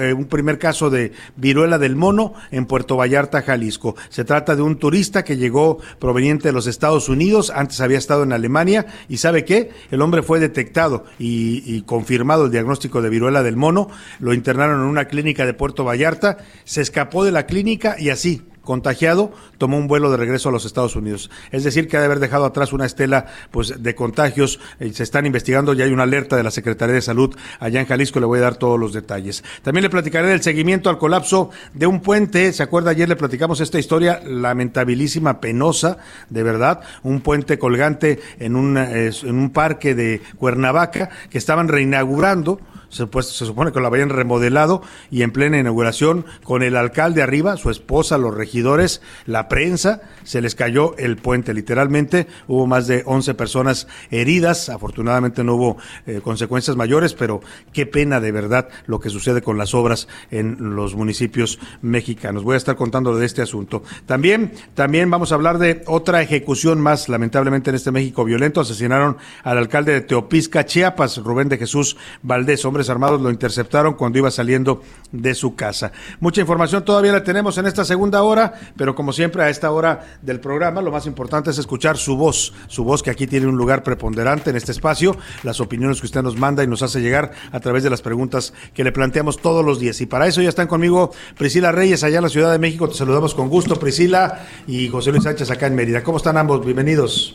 eh, 0.00 0.12
un 0.12 0.24
primer 0.26 0.58
caso 0.58 0.90
de 0.90 1.12
viruela 1.36 1.78
del 1.78 1.94
mono 1.96 2.34
en 2.50 2.66
Puerto 2.66 2.96
Vallarta, 2.96 3.42
Jalisco. 3.42 3.94
Se 4.08 4.24
trata 4.24 4.56
de 4.56 4.62
un 4.62 4.76
turista 4.78 5.24
que 5.24 5.36
llegó 5.36 5.78
proveniente 5.98 6.48
de 6.48 6.52
los 6.52 6.66
Estados 6.66 7.08
Unidos, 7.08 7.52
antes 7.54 7.80
había 7.80 7.98
estado 7.98 8.22
en 8.24 8.32
Alemania, 8.32 8.86
y 9.08 9.18
¿sabe 9.18 9.44
qué? 9.44 9.70
El 9.90 10.02
hombre 10.02 10.22
fue 10.22 10.40
detectado 10.40 11.04
y 11.18 11.82
confirmado 11.82 12.46
el 12.46 12.50
diagnóstico 12.50 13.02
de 13.02 13.08
viruela 13.10 13.42
del 13.42 13.56
mono, 13.56 13.88
lo 14.18 14.34
internaron 14.34 14.80
en 14.80 14.86
una 14.86 15.06
clínica 15.06 15.46
de 15.46 15.54
Puerto 15.54 15.84
Vallarta, 15.84 16.38
se 16.64 16.80
escapó 16.80 17.24
de 17.24 17.32
la 17.32 17.46
clínica 17.46 17.96
y 17.98 18.10
así, 18.10 18.42
contagiado, 18.68 19.32
tomó 19.56 19.78
un 19.78 19.88
vuelo 19.88 20.10
de 20.10 20.18
regreso 20.18 20.50
a 20.50 20.52
los 20.52 20.66
Estados 20.66 20.94
Unidos. 20.94 21.30
Es 21.52 21.64
decir, 21.64 21.88
que 21.88 21.96
ha 21.96 22.00
de 22.00 22.04
haber 22.04 22.20
dejado 22.20 22.44
atrás 22.44 22.74
una 22.74 22.84
estela 22.84 23.24
pues, 23.50 23.82
de 23.82 23.94
contagios. 23.94 24.60
Eh, 24.78 24.92
se 24.92 25.04
están 25.04 25.24
investigando, 25.24 25.72
ya 25.72 25.86
hay 25.86 25.90
una 25.90 26.02
alerta 26.02 26.36
de 26.36 26.42
la 26.42 26.50
Secretaría 26.50 26.94
de 26.94 27.00
Salud 27.00 27.34
allá 27.60 27.80
en 27.80 27.86
Jalisco, 27.86 28.20
le 28.20 28.26
voy 28.26 28.40
a 28.40 28.42
dar 28.42 28.56
todos 28.56 28.78
los 28.78 28.92
detalles. 28.92 29.42
También 29.62 29.84
le 29.84 29.88
platicaré 29.88 30.28
del 30.28 30.42
seguimiento 30.42 30.90
al 30.90 30.98
colapso 30.98 31.48
de 31.72 31.86
un 31.86 32.00
puente. 32.00 32.52
¿Se 32.52 32.62
acuerda? 32.62 32.90
Ayer 32.90 33.08
le 33.08 33.16
platicamos 33.16 33.62
esta 33.62 33.78
historia 33.78 34.20
lamentabilísima, 34.22 35.40
penosa, 35.40 35.96
de 36.28 36.42
verdad. 36.42 36.82
Un 37.02 37.22
puente 37.22 37.58
colgante 37.58 38.20
en 38.38 38.76
eh, 38.76 39.10
en 39.22 39.38
un 39.38 39.48
parque 39.48 39.94
de 39.94 40.20
Cuernavaca 40.36 41.08
que 41.30 41.38
estaban 41.38 41.68
reinaugurando 41.68 42.60
se, 42.88 43.06
se 43.06 43.46
supone 43.46 43.72
que 43.72 43.80
lo 43.80 43.86
habían 43.86 44.10
remodelado 44.10 44.82
y 45.10 45.22
en 45.22 45.30
plena 45.30 45.58
inauguración 45.58 46.24
con 46.44 46.62
el 46.62 46.76
alcalde 46.76 47.22
arriba, 47.22 47.56
su 47.56 47.70
esposa, 47.70 48.18
los 48.18 48.34
regidores, 48.34 49.02
la 49.26 49.48
prensa, 49.48 50.02
se 50.24 50.40
les 50.40 50.54
cayó 50.54 50.96
el 50.98 51.16
puente 51.16 51.54
literalmente, 51.54 52.26
hubo 52.46 52.66
más 52.66 52.86
de 52.86 53.02
11 53.04 53.34
personas 53.34 53.88
heridas, 54.10 54.68
afortunadamente 54.68 55.44
no 55.44 55.54
hubo 55.54 55.76
eh, 56.06 56.20
consecuencias 56.22 56.76
mayores, 56.76 57.14
pero 57.14 57.40
qué 57.72 57.86
pena 57.86 58.20
de 58.20 58.32
verdad 58.32 58.68
lo 58.86 59.00
que 59.00 59.10
sucede 59.10 59.42
con 59.42 59.58
las 59.58 59.74
obras 59.74 60.08
en 60.30 60.74
los 60.74 60.94
municipios 60.94 61.58
mexicanos. 61.82 62.44
Voy 62.44 62.54
a 62.54 62.58
estar 62.58 62.76
contando 62.76 63.16
de 63.16 63.26
este 63.26 63.42
asunto. 63.42 63.82
También, 64.06 64.52
también 64.74 65.10
vamos 65.10 65.32
a 65.32 65.34
hablar 65.34 65.58
de 65.58 65.82
otra 65.86 66.22
ejecución 66.22 66.80
más, 66.80 67.08
lamentablemente 67.08 67.70
en 67.70 67.76
este 67.76 67.90
México 67.90 68.24
violento, 68.24 68.60
asesinaron 68.60 69.16
al 69.42 69.58
alcalde 69.58 69.92
de 69.92 70.00
Teopisca, 70.00 70.66
Chiapas, 70.66 71.18
Rubén 71.18 71.48
de 71.48 71.58
Jesús 71.58 71.96
Valdés, 72.22 72.64
hombres 72.78 72.90
armados 72.90 73.20
lo 73.20 73.30
interceptaron 73.30 73.94
cuando 73.94 74.18
iba 74.18 74.30
saliendo 74.30 74.82
de 75.10 75.34
su 75.34 75.56
casa. 75.56 75.90
Mucha 76.20 76.40
información 76.40 76.84
todavía 76.84 77.10
la 77.10 77.24
tenemos 77.24 77.58
en 77.58 77.66
esta 77.66 77.84
segunda 77.84 78.22
hora, 78.22 78.54
pero 78.76 78.94
como 78.94 79.12
siempre 79.12 79.42
a 79.42 79.50
esta 79.50 79.72
hora 79.72 80.18
del 80.22 80.38
programa 80.38 80.80
lo 80.80 80.92
más 80.92 81.06
importante 81.06 81.50
es 81.50 81.58
escuchar 81.58 81.96
su 81.96 82.16
voz, 82.16 82.52
su 82.68 82.84
voz 82.84 83.02
que 83.02 83.10
aquí 83.10 83.26
tiene 83.26 83.48
un 83.48 83.56
lugar 83.56 83.82
preponderante 83.82 84.50
en 84.50 84.56
este 84.56 84.70
espacio, 84.70 85.16
las 85.42 85.60
opiniones 85.60 85.98
que 85.98 86.06
usted 86.06 86.22
nos 86.22 86.36
manda 86.36 86.62
y 86.62 86.68
nos 86.68 86.82
hace 86.82 87.00
llegar 87.00 87.32
a 87.50 87.58
través 87.58 87.82
de 87.82 87.90
las 87.90 88.00
preguntas 88.00 88.54
que 88.74 88.84
le 88.84 88.92
planteamos 88.92 89.38
todos 89.38 89.64
los 89.64 89.80
días. 89.80 90.00
Y 90.00 90.06
para 90.06 90.28
eso 90.28 90.40
ya 90.40 90.48
están 90.48 90.68
conmigo 90.68 91.10
Priscila 91.36 91.72
Reyes 91.72 92.04
allá 92.04 92.18
en 92.18 92.22
la 92.22 92.28
Ciudad 92.28 92.52
de 92.52 92.60
México, 92.60 92.88
te 92.88 92.94
saludamos 92.94 93.34
con 93.34 93.48
gusto 93.48 93.76
Priscila 93.76 94.46
y 94.68 94.88
José 94.88 95.10
Luis 95.10 95.24
Sánchez 95.24 95.50
acá 95.50 95.66
en 95.66 95.74
Mérida. 95.74 96.04
¿Cómo 96.04 96.18
están 96.18 96.36
ambos? 96.36 96.64
Bienvenidos. 96.64 97.34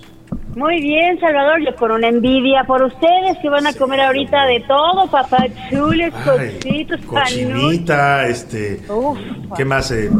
Muy 0.55 0.80
bien, 0.82 1.19
Salvador, 1.19 1.61
yo 1.65 1.76
con 1.76 1.89
una 1.89 2.09
envia 2.09 2.63
por 2.65 2.84
ustedes 2.84 3.39
que 3.41 3.49
van 3.49 3.65
a 3.65 3.74
comer 3.74 3.99
ahorita 4.01 4.45
de 4.45 4.59
todo, 4.67 5.07
papachules, 5.09 6.13
panuchos. 6.13 6.99
Cochinita, 7.07 8.28
este, 8.28 8.82
Uf, 8.88 9.17
¿qué 9.57 9.65
más? 9.65 9.89
Eh, 9.89 10.11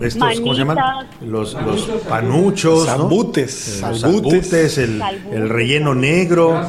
estos, 0.00 0.40
¿cómo 0.40 0.54
se 0.54 0.58
llaman? 0.60 0.78
Los, 1.20 1.54
los 1.54 1.82
panuchos, 2.08 2.86
¿no? 2.88 2.92
Zambutes, 3.02 3.68
Eh, 3.68 3.80
salbutes. 3.80 4.00
zambutes, 4.50 4.78
el, 4.78 5.00
el 5.32 5.48
relleno 5.48 5.94
negro, 5.94 6.60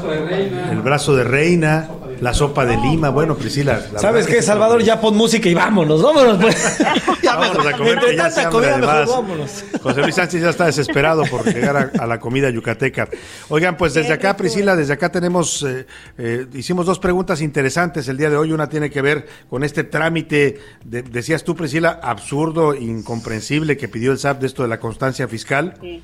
el 0.72 0.82
brazo 0.82 1.16
de 1.16 1.24
reina, 1.24 1.88
la 2.24 2.34
sopa 2.34 2.66
de 2.66 2.78
lima. 2.78 3.10
Bueno, 3.10 3.36
Priscila. 3.36 3.82
la 3.92 4.00
¿Sabes 4.00 4.26
qué, 4.28 4.36
que- 4.36 4.42
Salvador? 4.42 4.82
Ya 4.82 5.00
pon 5.02 5.16
música 5.18 5.50
y 5.50 5.54
vámonos, 5.54 6.02
vámonos. 6.02 6.38
Pues. 6.42 6.78
Vámonos 7.24 7.66
a 7.66 7.72
comer, 7.78 7.94
Entre 7.94 8.10
que 8.12 8.16
ya 8.18 8.24
tanta 8.26 8.44
se 8.44 8.50
comida, 8.50 8.78
mejor 8.78 9.08
vámonos. 9.08 9.64
José 9.82 10.02
Luis 10.02 10.14
Sánchez 10.14 10.42
ya 10.44 10.50
está 10.52 10.66
desesperado 10.66 11.24
por 11.24 11.44
llegar 11.52 11.92
a, 11.98 12.04
a 12.04 12.06
la 12.06 12.20
comida 12.20 12.48
yucateca. 12.52 13.08
Oigan, 13.50 13.76
pues 13.76 13.96
desde 13.96 14.14
acá, 14.14 14.38
Priscila, 14.38 14.76
desde 14.76 14.94
acá 14.94 15.12
tenemos, 15.12 15.64
eh, 15.64 15.88
eh, 16.20 16.46
hicimos 16.54 16.86
dos 16.86 17.00
preguntas 17.00 17.42
interesantes 17.42 18.08
el 18.08 18.18
día 18.18 18.30
de 18.30 18.38
hoy. 18.38 18.52
Una 18.52 18.70
tiene 18.70 18.92
que 18.92 19.02
ver 19.02 19.26
con 19.50 19.64
este 19.64 19.84
trámite, 19.84 20.60
de- 20.86 21.02
decías 21.02 21.44
tú, 21.44 21.56
Priscila, 21.56 22.00
absurdo, 22.04 22.76
incomprensible 22.76 23.78
que 23.78 23.88
pidió 23.88 24.12
el 24.12 24.20
SAP 24.20 24.42
de 24.42 24.48
esto 24.48 24.62
de 24.62 24.70
la 24.70 24.80
constancia 24.80 25.28
fiscal. 25.28 25.74
Sí. 25.82 26.04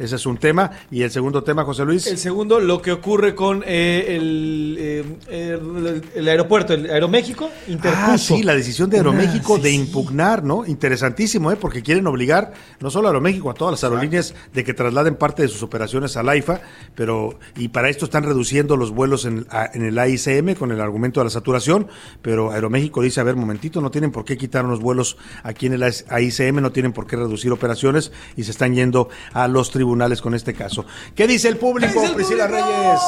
Ese 0.00 0.16
es 0.16 0.24
un 0.24 0.38
tema. 0.38 0.70
Y 0.90 1.02
el 1.02 1.10
segundo 1.10 1.42
tema, 1.44 1.62
José 1.64 1.84
Luis. 1.84 2.06
El 2.06 2.16
segundo, 2.16 2.58
lo 2.58 2.80
que 2.80 2.90
ocurre 2.90 3.34
con 3.34 3.62
eh, 3.66 4.16
el, 4.16 4.76
eh, 4.78 5.04
el, 5.28 6.02
el 6.14 6.28
aeropuerto, 6.28 6.72
el 6.72 6.90
Aeroméxico, 6.90 7.50
interpuso. 7.68 8.02
Ah, 8.06 8.16
sí, 8.16 8.42
la 8.42 8.54
decisión 8.54 8.88
de 8.88 8.96
Aeroméxico 8.96 9.54
Una- 9.54 9.62
de 9.64 9.68
sí, 9.68 9.76
impugnar, 9.76 10.42
¿no? 10.42 10.64
Interesantísimo, 10.64 11.52
¿eh? 11.52 11.56
Porque 11.56 11.82
quieren 11.82 12.06
obligar 12.06 12.54
no 12.80 12.90
solo 12.90 13.08
a 13.08 13.10
Aeroméxico, 13.10 13.50
a 13.50 13.54
todas 13.54 13.72
las 13.72 13.84
aerolíneas 13.84 14.34
de 14.54 14.64
que 14.64 14.72
trasladen 14.72 15.16
parte 15.16 15.42
de 15.42 15.48
sus 15.48 15.62
operaciones 15.62 16.16
al 16.16 16.30
AIFA, 16.30 16.62
pero 16.94 17.38
y 17.58 17.68
para 17.68 17.90
esto 17.90 18.06
están 18.06 18.22
reduciendo 18.24 18.78
los 18.78 18.92
vuelos 18.92 19.26
en, 19.26 19.46
en 19.74 19.84
el 19.84 19.98
AICM 19.98 20.54
con 20.54 20.72
el 20.72 20.80
argumento 20.80 21.20
de 21.20 21.24
la 21.24 21.30
saturación, 21.30 21.88
pero 22.22 22.52
Aeroméxico 22.52 23.02
dice, 23.02 23.20
a 23.20 23.24
ver, 23.24 23.36
momentito, 23.36 23.82
no 23.82 23.90
tienen 23.90 24.12
por 24.12 24.24
qué 24.24 24.38
quitar 24.38 24.64
los 24.64 24.80
vuelos 24.80 25.18
aquí 25.42 25.66
en 25.66 25.74
el 25.74 25.82
AICM, 25.82 26.62
no 26.62 26.72
tienen 26.72 26.92
por 26.94 27.06
qué 27.06 27.16
reducir 27.16 27.52
operaciones 27.52 28.12
y 28.34 28.44
se 28.44 28.50
están 28.52 28.74
yendo 28.74 29.10
a 29.34 29.46
los 29.46 29.70
tribunales 29.70 29.89
con 30.22 30.34
este 30.34 30.54
caso. 30.54 30.84
¿Qué 31.14 31.26
dice 31.26 31.48
el 31.48 31.56
público, 31.56 32.00
Priscila 32.14 32.46
Reyes? 32.46 33.00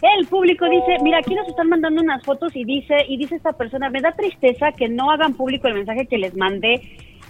El 0.00 0.26
público 0.26 0.64
dice, 0.68 1.02
mira, 1.02 1.18
aquí 1.18 1.34
nos 1.34 1.48
están 1.48 1.68
mandando 1.68 2.00
unas 2.00 2.22
fotos 2.22 2.54
y 2.54 2.64
dice, 2.64 2.94
y 3.08 3.16
dice 3.16 3.34
esta 3.34 3.52
persona, 3.52 3.90
me 3.90 4.00
da 4.00 4.12
tristeza 4.12 4.70
que 4.72 4.88
no 4.88 5.10
hagan 5.10 5.34
público 5.34 5.66
el 5.66 5.74
mensaje 5.74 6.06
que 6.06 6.18
les 6.18 6.36
mandé 6.36 6.80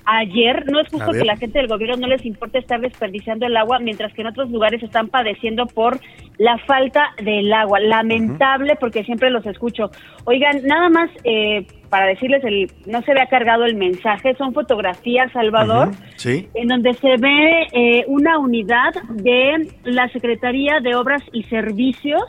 ayer. 0.05 0.70
No 0.70 0.81
es 0.81 0.89
justo 0.89 1.12
que 1.12 1.24
la 1.24 1.37
gente 1.37 1.59
del 1.59 1.68
gobierno 1.68 1.97
no 1.97 2.07
les 2.09 2.24
importe 2.26 2.59
estar 2.59 2.81
desperdiciando 2.81 3.47
el 3.47 3.57
agua, 3.57 3.79
mientras 3.79 4.12
que 4.12 4.20
en 4.20 4.29
otros 4.29 4.51
lugares 4.51 4.83
están 4.83 5.09
padeciendo 5.09 5.66
por 5.66 5.99
la 6.37 6.59
falta 6.59 7.14
del 7.22 7.53
agua. 7.53 7.81
Lamentable 7.81 8.76
porque 8.76 9.05
siempre 9.05 9.31
los 9.31 9.47
escucho. 9.47 9.91
Oigan, 10.24 10.62
nada 10.64 10.91
más 10.91 11.11
eh, 11.24 11.66
para 11.89 12.07
decirles, 12.07 12.45
el, 12.45 12.70
no 12.86 13.01
se 13.03 13.14
ve 13.14 13.20
cargado 13.30 13.64
el 13.64 13.74
mensaje, 13.76 14.34
son 14.36 14.53
fotografías, 14.53 15.32
Salvador 15.32 15.91
Sí. 16.16 16.49
en 16.55 16.68
donde 16.68 16.93
se 16.95 17.16
ve 17.18 17.66
eh, 17.72 18.05
una 18.09 18.39
unidad 18.39 18.93
de 19.11 19.68
la 19.84 20.09
Secretaría 20.09 20.80
de 20.80 20.95
Obras 20.95 21.22
y 21.32 21.43
Servicios. 21.45 22.22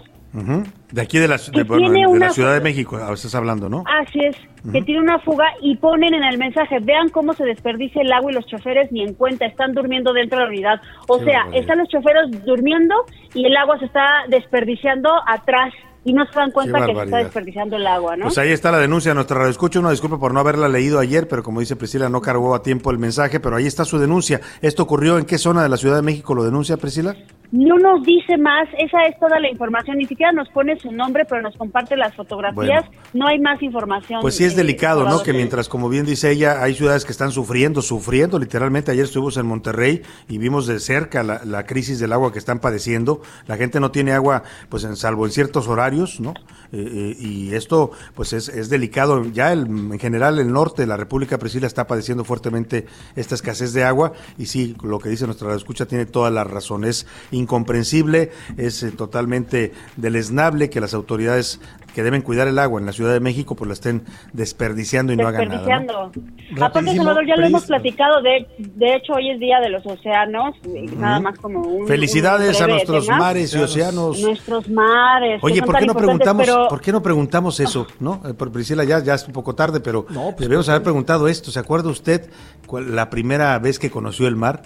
De 0.92 1.02
aquí 1.02 1.18
de 1.18 1.28
la, 1.28 1.38
de, 1.38 1.64
bueno, 1.64 1.82
tiene 1.88 2.02
de 2.02 2.02
la 2.04 2.08
una- 2.10 2.30
Ciudad 2.30 2.54
de 2.54 2.62
México, 2.62 2.98
a 2.98 3.12
estás 3.14 3.34
hablando, 3.34 3.68
¿no? 3.68 3.84
Así 3.88 4.20
es, 4.24 4.36
que 4.72 4.82
tiene 4.84 5.02
una 5.02 5.18
fuga 5.20 5.48
y 5.60 5.76
ponen 5.78 6.14
en 6.14 6.24
el 6.24 6.38
mensaje, 6.38 6.78
vean 6.82 7.10
cómo 7.10 7.34
se 7.34 7.46
desperdicia 7.46 8.04
el 8.04 8.12
agua 8.14 8.32
y 8.32 8.36
los 8.36 8.46
choferes 8.46 8.92
ni 8.92 9.02
en 9.02 9.16
cuenta, 9.16 9.48
están 9.48 9.74
durmiendo 9.74 10.14
dentro 10.14 10.38
de 10.38 10.44
la 10.46 10.50
unidad. 10.52 10.82
O 11.08 11.18
sea, 11.20 11.48
están 11.54 11.80
los 11.80 11.88
choferes 11.90 12.46
durmiendo 12.46 12.94
y 13.34 13.46
el 13.48 13.58
agua 13.58 13.80
se 13.80 13.86
está 13.86 14.06
desperdiciando 14.28 15.10
atrás 15.28 15.74
y 16.04 16.14
no 16.14 16.26
se 16.26 16.40
dan 16.40 16.52
cuenta 16.52 16.86
que 16.86 16.96
se 16.96 17.04
está 17.04 17.18
desperdiciando 17.18 17.76
el 17.76 17.86
agua, 17.86 18.16
¿no? 18.16 18.26
Pues 18.26 18.38
ahí 18.38 18.52
está 18.52 18.72
la 18.72 18.80
denuncia 18.80 19.12
de 19.12 19.16
nuestra 19.16 19.38
radio. 19.38 19.52
Escucha 19.52 19.80
una 19.80 19.92
disculpa 19.92 20.20
por 20.20 20.34
no 20.34 20.40
haberla 20.40 20.70
leído 20.70 21.00
ayer, 21.00 21.28
pero 21.28 21.44
como 21.44 21.60
dice 21.60 21.76
Priscila, 21.76 22.10
no 22.10 22.22
cargó 22.22 22.56
a 22.56 22.62
tiempo 22.62 22.92
el 22.92 22.98
mensaje, 22.98 23.40
pero 23.40 23.56
ahí 23.56 23.68
está 23.68 23.86
su 23.86 24.00
denuncia. 24.00 24.40
¿Esto 24.62 24.84
ocurrió 24.84 25.18
en 25.18 25.26
qué 25.26 25.38
zona 25.38 25.64
de 25.64 25.70
la 25.70 25.78
Ciudad 25.78 25.98
de 25.98 26.02
México 26.02 26.34
lo 26.34 26.44
denuncia 26.44 26.78
Priscila? 26.78 27.16
No 27.52 27.78
nos 27.80 28.06
dice 28.06 28.38
más, 28.38 28.68
esa 28.78 29.06
es 29.06 29.18
toda 29.20 29.40
la 29.40 29.50
información, 29.50 29.98
ni 29.98 30.06
siquiera 30.06 30.32
nos 30.32 30.48
pone 30.50 30.78
su 30.80 30.92
nombre, 30.92 31.26
pero 31.28 31.42
nos 31.42 31.58
comparte 31.58 31.98
las 31.98 32.16
fotografías, 32.16 32.86
no 33.12 33.28
hay 33.28 33.40
más 33.40 33.60
información. 33.64 34.22
Pues 34.22 34.36
sí 34.36 34.44
es 34.44 34.54
eh, 34.54 34.58
delicado, 34.58 35.10
¿no? 35.10 35.24
Que 35.24 35.34
mientras, 35.34 35.68
como 35.68 35.90
bien 35.90 36.06
dice 36.06 36.30
ella, 36.30 36.62
hay 36.62 36.76
ciudades 36.76 37.06
que 37.06 37.12
están 37.12 37.32
sufriendo, 37.32 37.82
sufriendo. 37.82 38.38
Literalmente 38.38 38.92
ayer 38.92 39.06
estuvimos 39.06 39.36
en 39.38 39.48
Monterrey 39.48 40.04
y 40.28 40.38
vimos 40.38 40.68
de 40.68 40.80
cerca 40.80 41.24
la, 41.24 41.42
la 41.44 41.66
crisis 41.66 42.00
del 42.00 42.14
agua 42.14 42.32
que 42.32 42.38
están 42.38 42.60
padeciendo. 42.60 43.22
La 43.48 43.58
gente 43.58 43.80
no 43.80 43.90
tiene 43.90 44.12
agua, 44.12 44.44
pues 44.70 44.84
en, 44.84 44.96
salvo 44.96 45.26
en 45.26 45.32
ciertos 45.32 45.68
horarios, 45.68 45.90
¿no? 46.20 46.34
Eh, 46.72 47.16
eh, 47.18 47.18
y 47.20 47.54
esto, 47.56 47.92
pues 48.16 48.34
es, 48.34 48.48
es 48.50 48.70
delicado. 48.70 49.26
Ya 49.26 49.52
el- 49.52 49.66
en 49.68 50.00
general 50.00 50.40
el 50.40 50.52
norte 50.52 50.84
de 50.84 50.88
la 50.88 50.98
República 50.98 51.38
Priscila 51.40 51.66
está 51.68 51.88
padeciendo 51.88 52.24
fuertemente 52.24 52.86
esta 53.16 53.36
escasez 53.36 53.74
de 53.74 53.84
agua 53.84 54.14
y 54.38 54.46
sí, 54.46 54.76
lo 54.84 55.00
que 55.00 55.10
dice 55.10 55.26
nuestra 55.26 55.54
escucha 55.56 55.86
tiene 55.88 56.06
toda 56.06 56.30
la 56.30 56.44
razón. 56.44 56.86
Es 56.86 57.08
incomprensible, 57.32 58.32
es 58.58 58.84
eh, 58.84 58.92
totalmente 58.92 59.74
deleznable 59.98 60.70
que 60.70 60.80
las 60.80 60.94
autoridades 60.94 61.60
que 61.94 62.04
deben 62.04 62.22
cuidar 62.22 62.48
el 62.48 62.60
agua 62.60 62.80
en 62.80 62.86
la 62.86 62.92
Ciudad 62.94 63.14
de 63.14 63.20
México 63.20 63.56
pues 63.56 63.68
la 63.68 63.74
estén 63.74 64.04
desperdiciando 64.34 65.14
y 65.14 65.18
no 65.18 65.28
hagan 65.28 65.50
nada. 65.50 65.62
¿no? 65.62 65.66
desperdiciando. 66.10 66.66
Aparte, 66.66 66.96
Salvador, 66.96 67.26
ya 67.28 67.36
lo 67.36 67.46
hemos 67.46 67.66
platicado, 67.66 68.22
de, 68.22 68.48
de 68.58 68.96
hecho 68.96 69.14
hoy 69.14 69.30
es 69.32 69.40
Día 69.40 69.60
de 69.60 69.70
los 69.70 69.86
Océanos, 69.86 70.56
y 70.66 70.88
nada 70.96 71.20
más 71.20 71.38
como 71.40 71.62
un... 71.62 71.88
Felicidades 71.88 72.58
un 72.58 72.64
a 72.64 72.68
nuestros 72.68 73.06
tema. 73.06 73.18
mares 73.18 73.54
y 73.54 73.58
océanos. 73.60 74.20
Nuestros 74.22 74.70
mares. 74.70 75.40
Oye, 75.44 75.62
¿por 75.62 75.78
qué 75.78 75.86
no 75.86 75.94
preguntamos, 75.96 76.46
pero- 76.46 76.68
por 76.68 76.82
qué 76.82 76.92
no 76.92 77.02
preguntamos 77.02 77.60
eso, 77.60 77.88
no? 78.00 78.22
Eh, 78.26 78.34
por 78.34 78.52
Priscila 78.52 78.84
ya, 78.84 79.04
ya 79.04 79.14
es 79.16 79.26
un 79.28 79.34
poco 79.34 79.56
tarde, 79.56 79.80
pero 79.80 80.06
debemos 80.38 80.68
haber 80.70 80.84
preguntado 80.84 81.28
esto. 81.28 81.52
¿Se 81.52 81.60
acuerda 81.60 81.90
usted 81.90 82.30
cuál- 82.68 82.96
la 82.96 83.10
primera 83.10 83.58
vez 83.60 83.80
que 83.80 83.90
conoció 83.92 84.28
el 84.28 84.36
mar? 84.36 84.64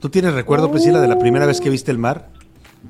¿Tú 0.00 0.10
tienes 0.10 0.34
recuerdo, 0.34 0.70
Priscila, 0.70 1.00
de 1.00 1.08
la 1.08 1.18
primera 1.18 1.46
vez 1.46 1.60
que 1.60 1.70
viste 1.70 1.90
el 1.90 1.98
mar? 1.98 2.28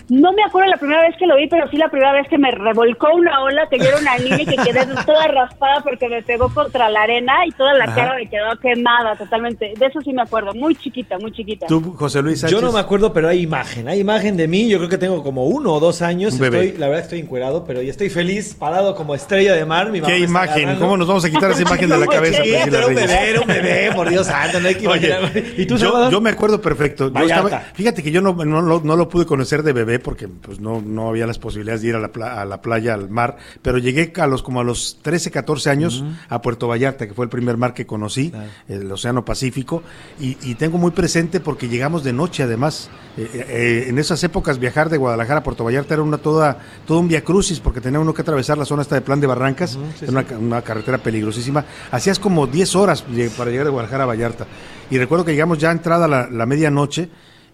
No 0.09 0.33
me 0.35 0.43
acuerdo 0.45 0.71
la 0.71 0.77
primera 0.77 1.01
vez 1.03 1.17
que 1.19 1.27
lo 1.27 1.37
vi, 1.37 1.49
pero 1.49 1.69
sí 1.69 1.77
la 1.77 1.89
primera 1.89 2.13
vez 2.13 2.29
que 2.29 2.39
me 2.39 2.51
revolcó 2.53 3.09
una 3.15 3.43
ola, 3.43 3.67
que 3.69 3.79
yo 3.79 3.87
era 3.87 3.97
una 3.99 4.17
niña 4.19 4.43
y 4.43 4.47
que 4.47 4.57
quedé 4.57 4.87
toda 5.05 5.27
raspada 5.27 5.81
porque 5.83 6.09
me 6.09 6.23
pegó 6.23 6.49
contra 6.53 6.89
la 6.91 7.03
arena 7.03 7.33
y 7.47 7.51
toda 7.53 7.75
la 7.75 7.85
Ajá. 7.87 7.95
cara 7.95 8.15
me 8.15 8.29
quedó 8.29 8.57
quemada 8.63 9.17
totalmente. 9.17 9.73
De 9.77 9.87
eso 9.87 10.01
sí 10.03 10.13
me 10.13 10.23
acuerdo, 10.23 10.53
muy 10.55 10.77
chiquita, 10.77 11.19
muy 11.19 11.33
chiquita. 11.33 11.67
Tú, 11.67 11.95
José 11.97 12.23
Luis 12.23 12.39
Sánchez. 12.41 12.61
Yo 12.61 12.65
no 12.65 12.73
me 12.73 12.79
acuerdo, 12.79 13.13
pero 13.13 13.29
hay 13.29 13.41
imagen. 13.43 13.89
Hay 13.89 13.99
imagen 13.99 14.37
de 14.37 14.47
mí. 14.47 14.69
Yo 14.69 14.79
creo 14.79 14.91
que 14.91 14.99
tengo 14.99 15.25
como 15.25 15.47
uno 15.47 15.73
o 15.73 15.81
dos 15.81 16.03
años. 16.03 16.35
Un 16.35 16.41
bebé. 16.41 16.65
Estoy, 16.67 16.79
la 16.79 16.87
verdad 16.89 17.03
estoy 17.03 17.19
encuerado, 17.21 17.65
pero 17.65 17.83
ya 17.83 17.91
estoy 17.91 18.11
feliz, 18.11 18.55
parado 18.55 18.95
como 18.95 19.15
estrella 19.15 19.55
de 19.55 19.65
mar. 19.65 19.91
Mi 19.91 20.01
mamá 20.01 20.13
¿Qué 20.15 20.21
imagen? 20.21 20.53
agarrando. 20.69 20.81
¿Cómo 20.85 20.97
nos 20.99 21.09
vamos 21.09 21.25
a 21.25 21.31
quitar 21.31 21.51
esa 21.51 21.63
imagen 21.67 21.89
de 21.89 21.99
la 21.99 22.07
cabeza, 22.07 22.45
Sí, 22.45 22.51
Priscila 22.53 22.79
era 22.79 22.87
un 22.87 22.95
bebé, 22.95 23.31
era 23.31 23.41
un 23.41 23.47
bebé, 23.49 23.91
por 23.95 24.09
Dios 24.09 24.27
santo, 24.27 24.61
no 24.61 24.69
hay 24.69 24.75
que 24.77 24.87
Oye. 24.87 25.55
¿Y 25.57 25.67
tú, 25.67 25.77
yo, 25.79 26.11
yo 26.11 26.21
me 26.21 26.31
acuerdo 26.31 26.61
perfecto. 26.61 27.11
Yo 27.13 27.21
estaba- 27.25 27.61
fíjate 27.75 28.03
que 28.05 28.13
yo 28.13 28.21
no, 28.21 28.35
no, 28.45 28.61
lo- 28.61 28.81
no 28.85 28.95
lo 28.95 29.09
pude 29.09 29.27
conocer 29.27 29.63
de 29.65 29.73
bebé 29.73 29.86
porque 30.03 30.29
pues 30.29 30.61
no, 30.61 30.81
no 30.81 31.09
había 31.09 31.27
las 31.27 31.39
posibilidades 31.39 31.83
de 31.83 31.89
ir 31.89 31.95
a 31.95 31.99
la, 32.01 32.09
pla- 32.13 32.41
a 32.41 32.45
la 32.45 32.61
playa, 32.61 32.95
al 32.95 33.09
mar, 33.11 33.37
pero 33.63 33.79
llegué 33.79 34.13
a 34.21 34.27
los 34.27 34.43
como 34.43 34.61
a 34.61 34.65
los 34.65 34.99
13, 35.03 35.31
14 35.31 35.71
años 35.71 36.05
a 36.29 36.43
Puerto 36.43 36.69
Vallarta, 36.69 37.07
que 37.07 37.15
fue 37.15 37.25
el 37.25 37.31
primer 37.31 37.57
mar 37.57 37.73
que 37.75 37.87
conocí, 37.87 38.33
el 38.69 38.91
Océano 38.93 39.25
Pacífico, 39.25 39.83
y, 40.21 40.37
y 40.43 40.55
tengo 40.57 40.79
muy 40.79 40.91
presente 40.91 41.41
porque 41.41 41.69
llegamos 41.69 42.05
de 42.05 42.13
noche 42.13 42.43
además. 42.43 42.91
Eh, 43.19 43.31
eh, 43.33 43.85
en 43.89 43.99
esas 43.99 44.23
épocas 44.25 44.59
viajar 44.59 44.91
de 44.91 44.99
Guadalajara 44.99 45.41
a 45.41 45.43
Puerto 45.43 45.65
Vallarta 45.65 45.95
era 45.95 46.03
una 46.03 46.19
toda, 46.19 46.59
todo 46.87 47.01
un 47.01 47.09
via 47.09 47.25
crucis 47.25 47.61
porque 47.61 47.81
tenía 47.81 47.99
uno 47.99 48.13
que 48.13 48.21
atravesar 48.23 48.59
la 48.59 48.67
zona 48.67 48.83
esta 48.83 48.95
de 48.95 49.01
Plan 49.01 49.21
de 49.21 49.27
Barrancas, 49.27 49.79
era 50.03 50.11
una, 50.13 50.25
ca- 50.25 50.37
una 50.39 50.61
carretera 50.63 50.99
peligrosísima. 50.99 51.65
Hacías 51.91 52.19
como 52.19 52.47
10 52.47 52.77
horas 52.77 53.05
para 53.39 53.51
llegar 53.51 53.65
de 53.65 53.71
Guadalajara 53.71 54.05
a 54.05 54.07
Vallarta. 54.07 54.47
Y 54.91 54.99
recuerdo 54.99 55.25
que 55.25 55.33
llegamos 55.33 55.59
ya 55.59 55.71
entrada 55.71 56.07
la, 56.07 56.29
la 56.31 56.45
medianoche. 56.47 57.09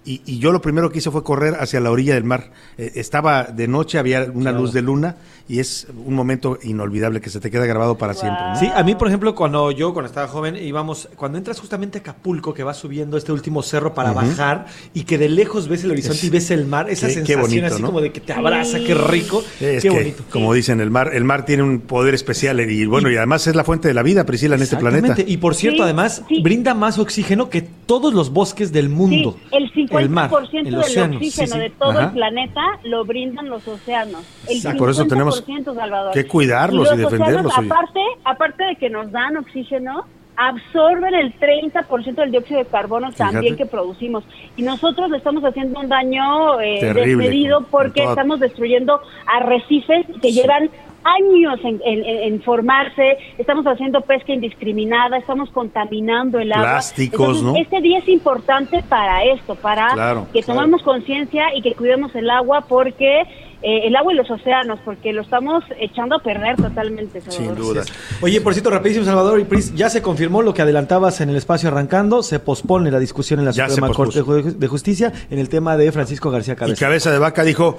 Y, 0.04 0.20
y 0.26 0.38
yo 0.40 0.50
lo 0.50 0.60
primero 0.60 0.90
que 0.90 0.98
hice 0.98 1.10
fue 1.12 1.22
correr 1.22 1.54
hacia 1.60 1.78
la 1.80 1.90
orilla 1.90 2.14
del 2.14 2.24
mar. 2.24 2.50
Eh, 2.76 2.92
estaba 2.96 3.44
de 3.44 3.68
noche, 3.68 3.98
había 3.98 4.22
una 4.24 4.50
Claro. 4.50 4.58
luz 4.60 4.72
de 4.72 4.82
luna 4.82 5.16
y 5.48 5.60
es 5.60 5.86
un 6.06 6.14
momento 6.14 6.58
inolvidable 6.62 7.20
que 7.20 7.30
se 7.30 7.38
te 7.38 7.50
queda 7.52 7.66
grabado 7.66 7.96
para 7.98 8.14
siempre. 8.14 8.42
¿no? 8.52 8.58
Sí, 8.58 8.68
a 8.74 8.82
mí, 8.82 8.94
por 8.96 9.06
ejemplo, 9.08 9.34
cuando 9.34 9.70
yo, 9.70 9.92
cuando 9.92 10.08
estaba 10.08 10.26
joven, 10.26 10.56
íbamos, 10.56 11.08
cuando 11.14 11.38
entras 11.38 11.60
justamente 11.60 11.98
a 11.98 12.00
Acapulco, 12.00 12.52
que 12.52 12.64
vas 12.64 12.78
subiendo 12.78 13.16
este 13.16 13.30
último 13.32 13.62
cerro 13.62 13.94
para 13.94 14.12
bajar 14.12 14.66
y 14.92 15.04
que 15.04 15.18
de 15.18 15.28
lejos 15.28 15.68
ves 15.68 15.84
el 15.84 15.92
horizonte 15.92 16.18
Es- 16.18 16.24
y 16.24 16.30
ves 16.30 16.50
el 16.50 16.66
mar, 16.66 16.90
esa 16.90 17.06
qué- 17.06 17.14
qué 17.14 17.18
sensación 17.20 17.40
bonito, 17.42 17.66
así 17.66 17.80
¿no? 17.82 17.86
como 17.88 18.00
de 18.00 18.10
que 18.12 18.20
te 18.20 18.32
abraza, 18.32 18.78
qué 18.80 18.94
rico, 18.94 19.42
Es 19.60 19.82
qué 19.82 19.88
que, 19.88 19.90
bonito. 19.90 20.24
como 20.30 20.52
dicen, 20.52 20.80
el 20.80 20.90
mar, 20.90 21.10
el 21.14 21.24
mar 21.24 21.44
tiene 21.44 21.62
un 21.62 21.80
poder 21.80 22.14
especial 22.14 22.60
y 22.60 22.86
bueno, 22.86 23.08
y 23.10 23.16
además 23.16 23.46
es 23.46 23.54
la 23.54 23.62
fuente 23.64 23.86
de 23.88 23.94
la 23.94 24.02
vida, 24.02 24.24
Priscila, 24.26 24.56
en 24.56 24.62
este 24.62 24.76
planeta. 24.78 25.14
Y 25.24 25.36
por 25.36 25.54
cierto, 25.54 25.84
además, 25.84 26.22
brinda 26.42 26.74
más 26.74 26.98
oxígeno 26.98 27.48
que 27.50 27.68
todos 27.92 28.14
los 28.14 28.32
bosques 28.32 28.72
del 28.72 28.88
mundo. 28.88 29.36
Sí, 29.38 29.48
el 29.50 29.70
50% 29.70 29.98
El 30.00 30.08
mar, 30.08 30.30
el 30.50 30.64
del 30.64 30.74
océano, 30.76 31.16
oxígeno 31.16 31.46
sí, 31.46 31.52
sí. 31.52 31.58
de 31.58 31.70
todo 31.70 31.90
Ajá. 31.90 32.04
el 32.04 32.10
planeta 32.12 32.62
lo 32.84 33.04
brindan 33.04 33.50
los 33.50 33.68
océanos. 33.68 34.22
El 34.48 34.56
Exacto. 34.56 34.78
Por 34.78 34.88
eso 34.88 35.06
tenemos 35.06 35.46
50%, 35.46 35.74
Salvador. 35.74 36.14
que 36.14 36.26
cuidarlos 36.26 36.86
y 36.86 36.90
los 36.96 36.98
defenderlos, 36.98 37.52
océanos, 37.52 37.70
aparte, 37.70 38.00
aparte 38.24 38.64
de 38.64 38.76
que 38.76 38.88
nos 38.88 39.12
dan 39.12 39.36
oxígeno, 39.36 40.06
absorben 40.36 41.14
el 41.14 41.32
30% 41.38 42.14
del 42.14 42.30
dióxido 42.30 42.58
de 42.60 42.66
carbono 42.66 43.12
también 43.12 43.56
que 43.56 43.66
producimos. 43.66 44.24
Y 44.56 44.62
nosotros 44.62 45.10
le 45.10 45.18
estamos 45.18 45.44
haciendo 45.44 45.80
un 45.80 45.88
daño 45.88 46.60
eh, 46.60 46.78
Terrible, 46.80 47.06
desmedido 47.24 47.66
porque 47.70 48.00
toda- 48.00 48.12
estamos 48.12 48.40
destruyendo 48.40 49.00
arrecifes 49.26 50.06
que 50.20 50.32
llevan 50.32 50.70
años 51.04 51.58
en, 51.64 51.80
en- 51.84 52.04
en- 52.04 52.32
en 52.34 52.42
formarse, 52.42 53.18
estamos 53.36 53.66
haciendo 53.66 54.02
pesca 54.02 54.32
indiscriminada, 54.32 55.16
estamos 55.18 55.50
contaminando 55.50 56.38
el 56.38 56.52
agua. 56.52 56.62
Plásticos, 56.64 57.20
Entonces, 57.38 57.42
¿no? 57.42 57.56
Este 57.56 57.80
día 57.80 57.98
es 57.98 58.08
importante 58.08 58.84
para 58.88 59.24
esto, 59.24 59.56
para 59.56 59.88
Claro, 59.94 60.28
que 60.32 60.42
claro. 60.42 60.60
tomemos 60.60 60.82
conciencia 60.82 61.54
y 61.56 61.60
que 61.62 61.74
cuidemos 61.74 62.14
el 62.14 62.30
agua 62.30 62.66
porque 62.68 63.24
eh, 63.62 63.86
el 63.86 63.96
agua 63.96 64.12
y 64.12 64.16
los 64.16 64.30
océanos, 64.30 64.78
porque 64.84 65.12
lo 65.12 65.22
estamos 65.22 65.62
echando 65.78 66.16
a 66.16 66.18
perder 66.22 66.56
totalmente. 66.56 67.20
Salvador. 67.20 67.84
Oye, 68.20 68.40
por 68.40 68.52
cierto, 68.54 68.70
rapidísimo, 68.70 69.04
Salvador 69.04 69.38
y 69.40 69.44
Pris, 69.44 69.74
ya 69.74 69.88
se 69.88 70.02
confirmó 70.02 70.42
lo 70.42 70.52
que 70.54 70.62
adelantabas 70.62 71.20
en 71.20 71.30
el 71.30 71.36
espacio 71.36 71.68
arrancando, 71.68 72.22
se 72.22 72.38
pospone 72.40 72.90
la 72.90 72.98
discusión 72.98 73.38
en 73.40 73.46
la 73.46 73.52
Ya 73.52 73.68
Suprema 73.68 73.92
Corte 73.94 74.18
de 74.18 74.24
Ju- 74.24 74.42
de 74.56 74.66
Justicia 74.68 75.12
en 75.30 75.38
el 75.38 75.48
tema 75.48 75.76
de 75.76 75.90
Francisco 75.92 76.30
García 76.30 76.54
Y 76.54 76.56
Cabeza. 76.56 76.80
Cabeza 76.86 77.10
de 77.12 77.18
Vaca 77.18 77.44
dijo, 77.44 77.78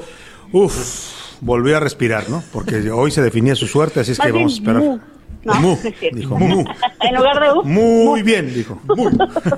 uff, 0.51 1.37
volvió 1.41 1.77
a 1.77 1.79
respirar, 1.79 2.29
¿no? 2.29 2.43
Porque 2.53 2.89
hoy 2.91 3.11
se 3.11 3.21
definía 3.21 3.55
su 3.55 3.67
suerte, 3.67 3.99
así 3.99 4.13
es 4.13 4.19
Más 4.19 4.27
que 4.27 4.31
vamos 4.33 4.59
a 4.59 4.61
bien, 4.61 4.77
esperar. 4.77 4.99
No, 5.43 5.53
Mu, 5.55 5.67
no 5.69 5.73
es 5.89 5.95
cierto. 5.99 6.17
dijo 6.17 6.37
mu. 6.37 6.63
en 7.01 7.15
lugar 7.15 7.39
de 7.41 7.51
U. 7.51 7.63
Muy 7.63 8.21
bien, 8.23 8.53
dijo. 8.53 8.79
Muy, 8.95 9.11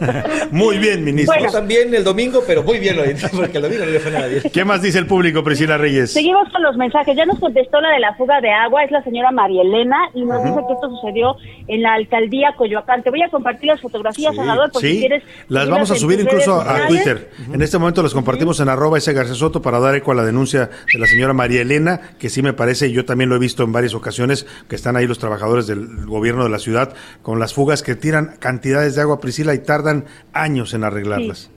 muy 0.51 0.77
bien, 0.77 1.03
ministro. 1.03 1.35
Bueno, 1.35 1.51
también 1.51 1.93
el 1.93 2.03
domingo, 2.03 2.41
pero 2.45 2.63
muy 2.63 2.79
bien 2.79 2.95
lo 2.95 3.03
porque 3.35 3.57
el 3.57 3.63
domingo 3.63 3.85
no 3.85 3.91
le 3.91 3.99
fue 3.99 4.15
a 4.15 4.19
nadie. 4.21 4.41
¿Qué 4.51 4.65
más 4.65 4.81
dice 4.81 4.97
el 4.99 5.07
público, 5.07 5.43
Priscila 5.43 5.77
Reyes? 5.77 6.11
Seguimos 6.11 6.49
con 6.51 6.63
los 6.63 6.75
mensajes. 6.77 7.15
Ya 7.15 7.25
nos 7.25 7.39
contestó 7.39 7.79
la 7.81 7.89
de 7.89 7.99
la 7.99 8.13
fuga 8.15 8.41
de 8.41 8.51
agua, 8.51 8.83
es 8.83 8.91
la 8.91 9.03
señora 9.03 9.31
María 9.31 9.61
Elena, 9.61 9.97
y 10.13 10.23
nos 10.23 10.43
dice 10.43 10.55
que 10.67 10.73
esto 10.73 10.89
sucedió 10.89 11.35
en 11.67 11.81
la 11.81 11.93
alcaldía 11.93 12.53
Coyoacán. 12.57 13.03
Te 13.03 13.09
voy 13.09 13.21
a 13.21 13.29
compartir 13.29 13.67
las 13.67 13.81
fotografías, 13.81 14.35
senador, 14.35 14.71
por 14.71 14.81
si 14.81 14.93
Sí, 14.93 14.99
quieres. 14.99 15.23
las 15.49 15.69
vamos 15.69 15.91
a 15.91 15.95
subir 15.95 16.19
incluso 16.19 16.61
a. 16.61 16.87
Twitter. 16.87 17.29
En 17.51 17.61
este 17.61 17.77
momento 17.79 18.03
las 18.03 18.13
compartimos 18.13 18.59
en 18.59 18.69
arroba 18.69 18.97
ese 18.97 19.11
García 19.13 19.33
Soto 19.35 19.61
para 19.61 19.79
dar 19.79 19.95
eco 19.95 20.11
a 20.11 20.15
la 20.15 20.23
denuncia 20.23 20.69
de 20.93 20.99
la 20.99 21.07
señora 21.07 21.33
María 21.33 21.61
Elena, 21.61 21.99
que 22.19 22.29
sí 22.29 22.41
me 22.41 22.53
parece, 22.53 22.87
y 22.87 22.91
yo 22.93 23.05
también 23.05 23.29
lo 23.29 23.35
he 23.35 23.39
visto 23.39 23.63
en 23.63 23.71
varias 23.71 23.93
ocasiones, 23.95 24.45
que 24.69 24.75
están 24.75 24.95
ahí 24.95 25.07
los 25.07 25.17
trabajadores 25.19 25.64
del 25.67 26.05
gobierno 26.05 26.43
de 26.43 26.49
la 26.49 26.59
ciudad 26.59 26.93
con 27.21 27.39
las 27.39 27.53
fugas 27.53 27.83
que 27.83 27.95
tiran 27.95 28.31
cantidades 28.39 28.95
de 28.95 29.01
agua, 29.01 29.19
Priscila, 29.19 29.53
y 29.53 29.59
tardan 29.63 30.05
años 30.33 30.73
en 30.73 30.83
arreglarlas. 30.83 31.51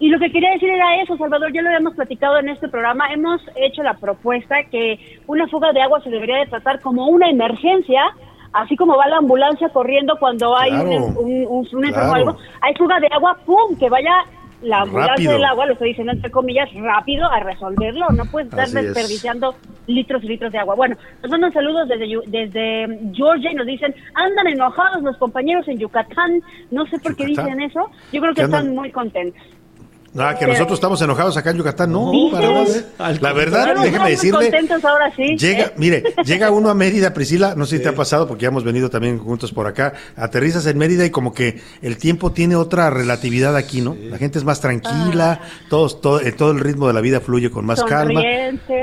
Y 0.00 0.08
lo 0.08 0.18
que 0.18 0.32
quería 0.32 0.50
decir 0.52 0.68
era 0.68 1.00
eso, 1.00 1.16
Salvador, 1.16 1.52
ya 1.52 1.62
lo 1.62 1.68
habíamos 1.68 1.94
platicado 1.94 2.38
en 2.38 2.48
este 2.48 2.68
programa, 2.68 3.12
hemos 3.12 3.40
hecho 3.54 3.82
la 3.84 3.94
propuesta 3.94 4.56
que 4.70 4.98
una 5.28 5.46
fuga 5.46 5.72
de 5.72 5.80
agua 5.80 6.00
se 6.02 6.10
debería 6.10 6.38
de 6.38 6.46
tratar 6.46 6.80
como 6.80 7.06
una 7.06 7.30
emergencia, 7.30 8.02
así 8.52 8.76
como 8.76 8.96
va 8.96 9.06
la 9.06 9.18
ambulancia 9.18 9.68
corriendo 9.68 10.16
cuando 10.18 10.56
hay 10.58 10.70
Claro, 10.70 10.90
un, 10.90 11.16
un, 11.16 11.46
un- 11.48 11.68
un 11.72 11.84
enfermo 11.84 12.10
o 12.10 12.14
algo, 12.14 12.36
hay 12.60 12.74
fuga 12.74 12.98
de 12.98 13.06
agua, 13.12 13.38
¡pum!, 13.46 13.76
que 13.78 13.88
vaya 13.88 14.12
la 14.62 14.82
ambulancia 14.82 15.12
Rápido. 15.14 15.32
del 15.32 15.44
agua, 15.44 15.66
lo 15.66 15.72
estoy 15.72 15.88
diciendo 15.88 16.12
entre 16.12 16.30
comillas, 16.30 16.68
rápido 16.74 17.30
a 17.30 17.40
resolverlo, 17.40 18.08
no 18.10 18.24
puedes 18.26 18.48
estar 18.48 18.64
Así 18.64 18.78
es. 18.78 18.84
desperdiciando 18.84 19.54
litros 19.86 20.22
y 20.24 20.28
litros 20.28 20.52
de 20.52 20.58
agua. 20.58 20.74
Bueno, 20.74 20.96
nos 21.22 21.30
mandan 21.30 21.52
saludos 21.52 21.88
desde, 21.88 22.06
desde 22.26 22.98
Georgia 23.12 23.50
y 23.50 23.54
nos 23.54 23.66
dicen, 23.66 23.94
andan 24.14 24.46
enojados 24.46 25.02
los 25.02 25.16
compañeros 25.16 25.66
en 25.68 25.78
Yucatán, 25.78 26.40
no 26.70 26.86
sé 26.86 26.98
por 27.00 27.16
qué 27.16 27.28
Yucatán. 27.28 27.58
dicen 27.58 27.62
eso, 27.62 27.90
yo 28.12 28.20
creo 28.20 28.34
que 28.34 28.42
están 28.42 28.74
muy 28.74 28.90
contentos. 28.90 29.42
Ah, 30.16 30.36
que 30.38 30.46
nosotros 30.46 30.74
estamos 30.74 31.00
enojados 31.00 31.36
acá 31.36 31.50
en 31.50 31.56
Yucatán. 31.58 31.90
No, 31.90 32.10
¿Dices? 32.10 32.32
para 32.98 33.12
nada. 33.12 33.18
La 33.20 33.32
verdad, 33.32 33.66
déjeme 33.68 33.86
estamos 33.88 34.10
decirle, 34.10 34.50
contentos 34.50 34.84
ahora 34.84 35.12
sí. 35.16 35.36
Llega, 35.38 35.64
¿eh? 35.64 35.72
mire, 35.76 36.02
llega 36.24 36.50
uno 36.50 36.68
a 36.68 36.74
Mérida, 36.74 37.14
Priscila, 37.14 37.54
no 37.56 37.64
sé 37.64 37.78
si 37.78 37.82
te 37.82 37.88
ha 37.88 37.94
pasado 37.94 38.28
porque 38.28 38.42
ya 38.42 38.48
hemos 38.48 38.64
venido 38.64 38.90
también 38.90 39.18
juntos 39.18 39.52
por 39.52 39.66
acá, 39.66 39.94
aterrizas 40.16 40.66
en 40.66 40.76
Mérida 40.76 41.06
y 41.06 41.10
como 41.10 41.32
que 41.32 41.60
el 41.80 41.96
tiempo 41.96 42.32
tiene 42.32 42.56
otra 42.56 42.90
relatividad 42.90 43.56
aquí, 43.56 43.80
¿no? 43.80 43.96
La 44.10 44.18
gente 44.18 44.38
es 44.38 44.44
más 44.44 44.60
tranquila, 44.60 45.40
todos, 45.70 46.00
todo, 46.00 46.20
eh, 46.20 46.32
todo 46.32 46.50
el 46.50 46.60
ritmo 46.60 46.86
de 46.88 46.92
la 46.92 47.00
vida 47.00 47.20
fluye 47.20 47.50
con 47.50 47.64
más 47.64 47.82
calma. 47.82 48.20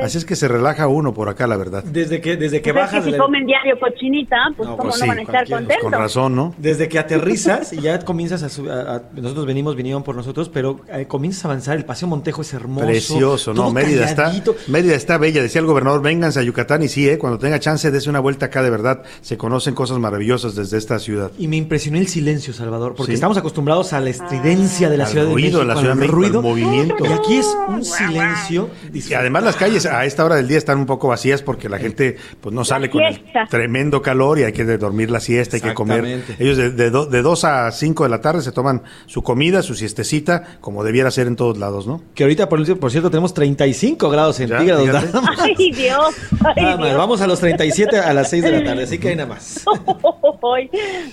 Así 0.02 0.18
es 0.18 0.26
que 0.26 0.36
se 0.36 0.48
relaja 0.48 0.88
uno 0.88 1.14
por 1.14 1.30
acá, 1.30 1.46
la 1.48 1.58
verdad. 1.58 1.84
Desde 1.84 2.22
que, 2.22 2.38
desde 2.38 2.62
que 2.62 2.74
Pues 2.74 2.86
es 2.86 2.92
bajas 2.92 3.06
que 3.06 3.12
si 3.12 3.18
la- 3.18 3.24
comen 3.24 3.46
diario 3.46 3.80
cochinita, 3.80 4.38
pues 4.58 4.68
No, 4.68 4.78
cómo 4.78 4.90
pues 4.90 5.00
no 5.00 5.04
sí, 5.04 5.10
van 5.10 5.20
a 5.20 5.22
estar 5.22 5.46
pues, 5.46 5.52
contentos. 5.52 5.84
Con 5.84 5.92
razón, 5.94 6.36
¿no? 6.36 6.56
Desde 6.58 6.90
que 6.90 7.00
aterrizas 7.00 7.74
y 7.74 7.82
ya 7.82 8.00
comienzas 8.00 8.44
a, 8.44 8.50
subir, 8.50 8.72
nosotros 9.14 9.46
venimos, 9.46 9.76
vinieron 9.76 10.04
por 10.04 10.16
nosotros, 10.16 10.50
pero 10.50 10.82
eh, 10.92 11.06
comienzas 11.20 11.44
a 11.44 11.48
avanzar, 11.50 11.76
el 11.78 11.84
Paseo 11.84 12.08
Montejo 12.08 12.42
es 12.44 12.54
hermoso. 12.54 12.88
Precioso, 12.88 13.54
¿no? 13.54 13.72
Mérida 13.72 14.06
está. 14.06 14.32
Mérida 14.68 14.96
está 14.96 15.18
bella. 15.18 15.42
Decía 15.42 15.60
el 15.60 15.68
gobernador, 15.68 16.02
vénganse 16.02 16.40
a 16.40 16.44
Yucatán 16.44 16.82
y 16.82 16.88
sí, 16.88 17.10
¿eh? 17.10 17.18
cuando 17.18 17.38
tenga 17.38 17.60
chance, 17.60 17.92
dese 17.92 18.10
una 18.10 18.22
vuelta 18.22 18.46
acá 18.46 18.64
de 18.64 18.70
verdad. 18.70 19.04
Se 19.22 19.38
conocen 19.38 19.76
cosas 19.76 20.00
maravillosas 20.00 20.56
desde 20.56 20.78
esta 20.78 20.98
ciudad. 20.98 21.32
Y 21.38 21.50
me 21.50 21.58
impresionó 21.58 21.98
el 21.98 22.08
silencio, 22.08 22.54
Salvador, 22.54 22.96
porque 22.96 23.12
Sí. 23.12 23.16
estamos 23.16 23.38
acostumbrados 23.38 23.92
a 23.92 24.00
la 24.00 24.10
estridencia 24.12 24.90
de 24.90 24.96
la 24.98 25.04
Al 25.04 25.10
Ciudad 25.12 25.26
de 25.26 25.34
ruido 25.34 25.46
México. 25.48 25.60
de 25.60 25.66
la 25.66 25.76
Ciudad 25.76 25.92
al 25.92 25.98
México, 26.00 26.16
ruido, 26.16 26.40
al 26.40 26.44
movimiento. 26.46 27.06
Y 27.06 27.12
aquí 27.12 27.36
es 27.38 27.48
un 27.68 27.84
silencio. 27.84 28.70
Y 28.94 29.14
además 29.14 29.44
las 29.44 29.56
calles 29.58 29.86
a 29.86 30.06
esta 30.06 30.24
hora 30.24 30.36
del 30.36 30.48
día 30.48 30.58
están 30.58 30.78
un 30.78 30.86
poco 30.86 31.10
vacías 31.10 31.42
porque 31.42 31.68
la 31.68 31.80
gente 31.80 32.16
pues 32.40 32.56
no 32.56 32.64
sale 32.64 32.90
con 32.90 33.02
el 33.04 33.22
tremendo 33.50 34.02
calor 34.02 34.40
y 34.40 34.44
hay 34.44 34.54
que 34.54 34.64
dormir 34.78 35.12
la 35.12 35.20
siesta, 35.20 35.58
hay 35.58 35.62
que 35.62 35.74
comer. 35.74 36.06
Exactamente. 36.06 36.44
Ellos 36.44 36.58
de, 36.58 36.70
de, 36.72 36.90
do- 36.90 37.06
de 37.06 37.22
2 37.22 37.44
a 37.44 37.72
5 37.72 38.04
de 38.04 38.10
la 38.10 38.22
tarde 38.22 38.42
se 38.42 38.52
toman 38.52 38.84
su 39.06 39.22
comida, 39.24 39.62
su 39.64 39.76
siestecita, 39.76 40.58
como 40.62 40.84
debiera 40.84 41.09
ser 41.12 41.28
en 41.28 41.36
todos 41.36 41.58
lados, 41.58 41.88
¿no? 41.88 42.02
Que 42.16 42.24
ahorita, 42.24 42.50
por, 42.50 42.80
por 42.80 42.92
cierto, 42.92 43.10
tenemos 43.10 43.34
35 43.34 44.10
grados 44.10 44.38
centígrados. 44.38 44.86
nada 44.88 45.22
más. 45.22 45.40
Ay, 45.40 45.72
Dios. 45.72 46.16
Ay, 46.56 46.64
Nada 46.64 46.78
más, 46.78 46.86
Dios. 46.88 46.98
Vamos 46.98 47.22
a 47.22 47.28
los 47.28 47.40
37 47.40 47.98
a 47.98 48.14
las 48.14 48.30
6 48.30 48.44
de 48.44 48.52
la 48.52 48.64
tarde, 48.64 48.84
así 48.84 48.98
que 48.98 49.10
hay 49.10 49.16
nada 49.16 49.30
más. 49.30 49.66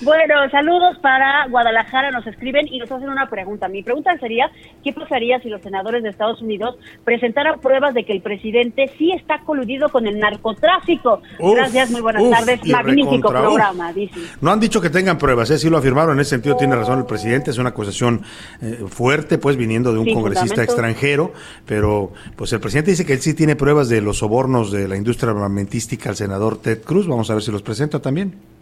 Bueno, 0.03 0.35
saludos 0.51 0.99
para 1.03 1.47
Guadalajara, 1.49 2.11
nos 2.11 2.27
escriben 2.27 2.67
y 2.69 2.79
nos 2.79 2.91
hacen 2.91 3.09
una 3.09 3.29
pregunta. 3.29 3.69
Mi 3.69 3.83
pregunta 3.83 4.17
sería, 4.19 4.51
¿qué 4.85 4.93
pasaría 4.93 5.41
si 5.41 5.49
los 5.49 5.61
senadores 5.63 6.03
de 6.03 6.11
Estados 6.11 6.41
Unidos 6.41 6.77
presentaran 7.05 7.61
pruebas 7.61 7.95
de 7.95 8.05
que 8.05 8.13
el 8.13 8.23
presidente 8.23 8.91
sí 8.99 9.13
está 9.13 9.41
coludido 9.45 9.89
con 9.89 10.07
el 10.07 10.19
narcotráfico? 10.19 11.21
Uf, 11.39 11.55
Gracias, 11.55 11.91
muy 11.91 12.01
buenas 12.01 12.23
uf, 12.23 12.31
tardes. 12.31 12.67
Magnífico 12.67 13.29
programa, 13.29 13.93
dicen. 13.93 14.23
No 14.41 14.53
han 14.53 14.61
dicho 14.61 14.81
que 14.81 14.91
tengan 14.91 15.19
pruebas, 15.19 15.51
¿eh? 15.51 15.59
sí 15.59 15.69
lo 15.69 15.79
afirmaron, 15.79 16.17
en 16.17 16.21
ese 16.21 16.31
sentido 16.31 16.57
tiene 16.57 16.77
razón 16.77 17.01
el 17.01 17.07
presidente, 17.07 17.51
es 17.51 17.59
una 17.59 17.71
acusación 17.71 18.23
eh, 18.63 18.85
fuerte, 18.89 19.39
pues 19.39 19.57
viniendo 19.57 19.86
de 19.93 19.99
un 19.99 20.13
congresista 20.13 20.63
extranjero, 20.63 21.33
pero 21.65 22.13
pues 22.37 22.53
el 22.53 22.61
presidente 22.61 22.91
dice 22.91 23.05
que 23.05 23.13
él 23.13 23.21
sí 23.21 23.35
tiene 23.35 23.57
pruebas 23.57 23.89
de 23.89 24.01
los 24.01 24.19
sobornos 24.19 24.71
de 24.71 24.89
la 24.89 24.97
industria 24.97 25.31
armamentística 25.31 26.11
al 26.11 26.17
senador 26.17 26.59
Ted 26.59 26.83
Cruz, 26.83 27.07
vamos 27.07 27.31
a 27.31 27.35
ver 27.35 27.43
si 27.43 27.53
los 27.53 27.63
presenta 27.63 28.01
también. 28.01 28.56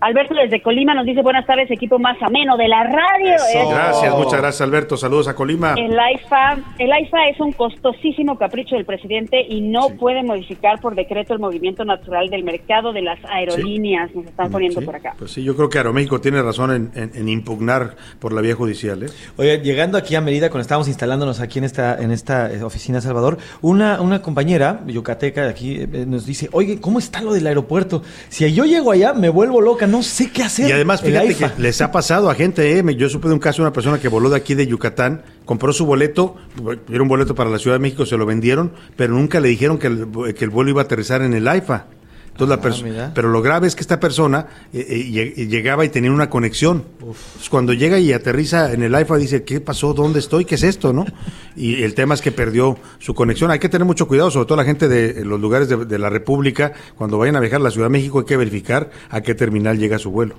Alberto 0.00 0.34
desde 0.34 0.60
Colima 0.62 0.94
nos 0.94 1.06
dice, 1.06 1.22
buenas 1.22 1.46
tardes, 1.46 1.70
equipo 1.70 1.98
más 1.98 2.16
ameno 2.22 2.56
de 2.56 2.68
la 2.68 2.84
radio. 2.84 3.34
Eso. 3.34 3.68
Gracias, 3.70 4.14
muchas 4.16 4.40
gracias 4.40 4.60
Alberto, 4.60 4.96
saludos 4.96 5.28
a 5.28 5.34
Colima. 5.34 5.74
El 5.76 5.98
AIFA, 5.98 6.58
el 6.78 6.92
AIFA 6.92 7.28
es 7.28 7.40
un 7.40 7.52
costosísimo 7.52 8.36
capricho 8.38 8.76
del 8.76 8.84
presidente 8.84 9.40
y 9.48 9.60
no 9.62 9.88
puede 9.98 10.22
modificar 10.22 10.80
por 10.80 10.94
decreto 10.94 11.32
el 11.34 11.40
movimiento 11.40 11.84
natural 11.84 12.28
del 12.28 12.44
mercado 12.44 12.92
de 12.92 13.02
las 13.02 13.18
aerolíneas. 13.24 14.14
Nos 14.14 14.26
están 14.26 14.50
poniendo 14.50 14.80
Sí, 14.80 14.86
por 14.86 14.96
acá. 14.96 15.14
Pues 15.18 15.30
sí, 15.32 15.42
yo 15.42 15.56
creo 15.56 15.68
que 15.68 15.78
Aeroméxico 15.78 16.20
tiene 16.20 16.42
razón 16.42 16.70
en, 16.72 16.90
en- 16.94 17.10
en 17.14 17.28
impugnar 17.28 17.96
por 18.18 18.32
la 18.32 18.40
vía 18.42 18.54
judicial. 18.54 19.02
¿eh? 19.02 19.06
Oye, 19.36 19.58
llegando 19.60 19.96
aquí 19.98 20.14
a 20.14 20.20
Mérida, 20.20 20.48
cuando 20.50 20.62
estábamos 20.62 20.88
instalándonos 20.88 21.40
aquí 21.40 21.58
en 21.58 21.64
esta, 21.64 22.00
en 22.02 22.10
esta 22.10 22.52
eh, 22.52 22.62
oficina, 22.62 23.00
Salvador, 23.00 23.38
una, 23.62 24.00
una 24.00 24.20
compañera 24.22 24.80
yucateca 24.86 25.44
de 25.44 25.50
aquí 25.50 25.76
eh, 25.80 26.04
nos 26.06 26.26
dice, 26.26 26.48
oye, 26.52 26.80
¿cómo 26.80 26.98
está 26.98 27.22
lo 27.22 27.32
del 27.32 27.46
aeropuerto? 27.46 28.02
Si 28.28 28.50
yo 28.52 28.64
llego 28.64 28.90
allá, 28.90 29.12
me 29.14 29.28
vuelvo 29.28 29.60
loca, 29.60 29.85
no 29.86 30.02
sé 30.02 30.30
qué 30.30 30.42
hacer. 30.42 30.68
Y 30.68 30.72
además, 30.72 31.02
fíjate 31.02 31.34
que 31.34 31.50
les 31.58 31.80
ha 31.80 31.90
pasado 31.92 32.30
a 32.30 32.34
gente, 32.34 32.78
¿eh? 32.78 32.96
Yo 32.96 33.08
supe 33.08 33.28
de 33.28 33.34
un 33.34 33.40
caso 33.40 33.58
de 33.58 33.68
una 33.68 33.72
persona 33.72 33.98
que 33.98 34.08
voló 34.08 34.30
de 34.30 34.36
aquí 34.36 34.54
de 34.54 34.66
Yucatán, 34.66 35.22
compró 35.44 35.72
su 35.72 35.86
boleto, 35.86 36.36
era 36.90 37.02
un 37.02 37.08
boleto 37.08 37.34
para 37.34 37.50
la 37.50 37.58
Ciudad 37.58 37.76
de 37.76 37.80
México, 37.80 38.06
se 38.06 38.16
lo 38.16 38.26
vendieron, 38.26 38.72
pero 38.96 39.14
nunca 39.14 39.40
le 39.40 39.48
dijeron 39.48 39.78
que 39.78 39.86
el, 39.86 40.34
que 40.34 40.44
el 40.44 40.50
vuelo 40.50 40.70
iba 40.70 40.82
a 40.82 40.84
aterrizar 40.84 41.22
en 41.22 41.34
el 41.34 41.46
AIFA. 41.48 41.86
Entonces, 42.38 42.56
la 42.56 42.62
perso- 42.62 42.82
mira. 42.84 43.12
pero 43.14 43.28
lo 43.30 43.40
grave 43.42 43.66
es 43.66 43.74
que 43.74 43.80
esta 43.80 43.98
persona 43.98 44.46
eh, 44.72 44.86
eh, 44.88 45.04
lleg- 45.10 45.48
llegaba 45.48 45.84
y 45.84 45.88
tenía 45.88 46.12
una 46.12 46.28
conexión. 46.30 46.84
Entonces, 47.00 47.48
cuando 47.48 47.72
llega 47.72 47.98
y 47.98 48.12
aterriza 48.12 48.72
en 48.72 48.82
el 48.82 48.94
AIFA, 48.94 49.16
dice, 49.16 49.44
¿qué 49.44 49.60
pasó? 49.60 49.94
¿Dónde 49.94 50.18
estoy? 50.18 50.44
¿Qué 50.44 50.56
es 50.56 50.62
esto? 50.62 50.92
¿no? 50.92 51.04
Y 51.56 51.82
el 51.82 51.94
tema 51.94 52.12
es 52.14 52.20
que 52.20 52.32
perdió 52.32 52.76
su 52.98 53.14
conexión. 53.14 53.50
Hay 53.50 53.58
que 53.58 53.70
tener 53.70 53.86
mucho 53.86 54.06
cuidado, 54.06 54.30
sobre 54.30 54.46
todo 54.46 54.56
la 54.58 54.64
gente 54.64 54.88
de 54.88 55.24
los 55.24 55.40
lugares 55.40 55.68
de, 55.70 55.86
de 55.86 55.98
la 55.98 56.10
República, 56.10 56.72
cuando 56.96 57.16
vayan 57.16 57.36
a 57.36 57.40
viajar 57.40 57.60
a 57.60 57.64
la 57.64 57.70
Ciudad 57.70 57.86
de 57.86 57.92
México, 57.92 58.18
hay 58.18 58.26
que 58.26 58.36
verificar 58.36 58.90
a 59.08 59.22
qué 59.22 59.34
terminal 59.34 59.78
llega 59.78 59.98
su 59.98 60.10
vuelo. 60.10 60.34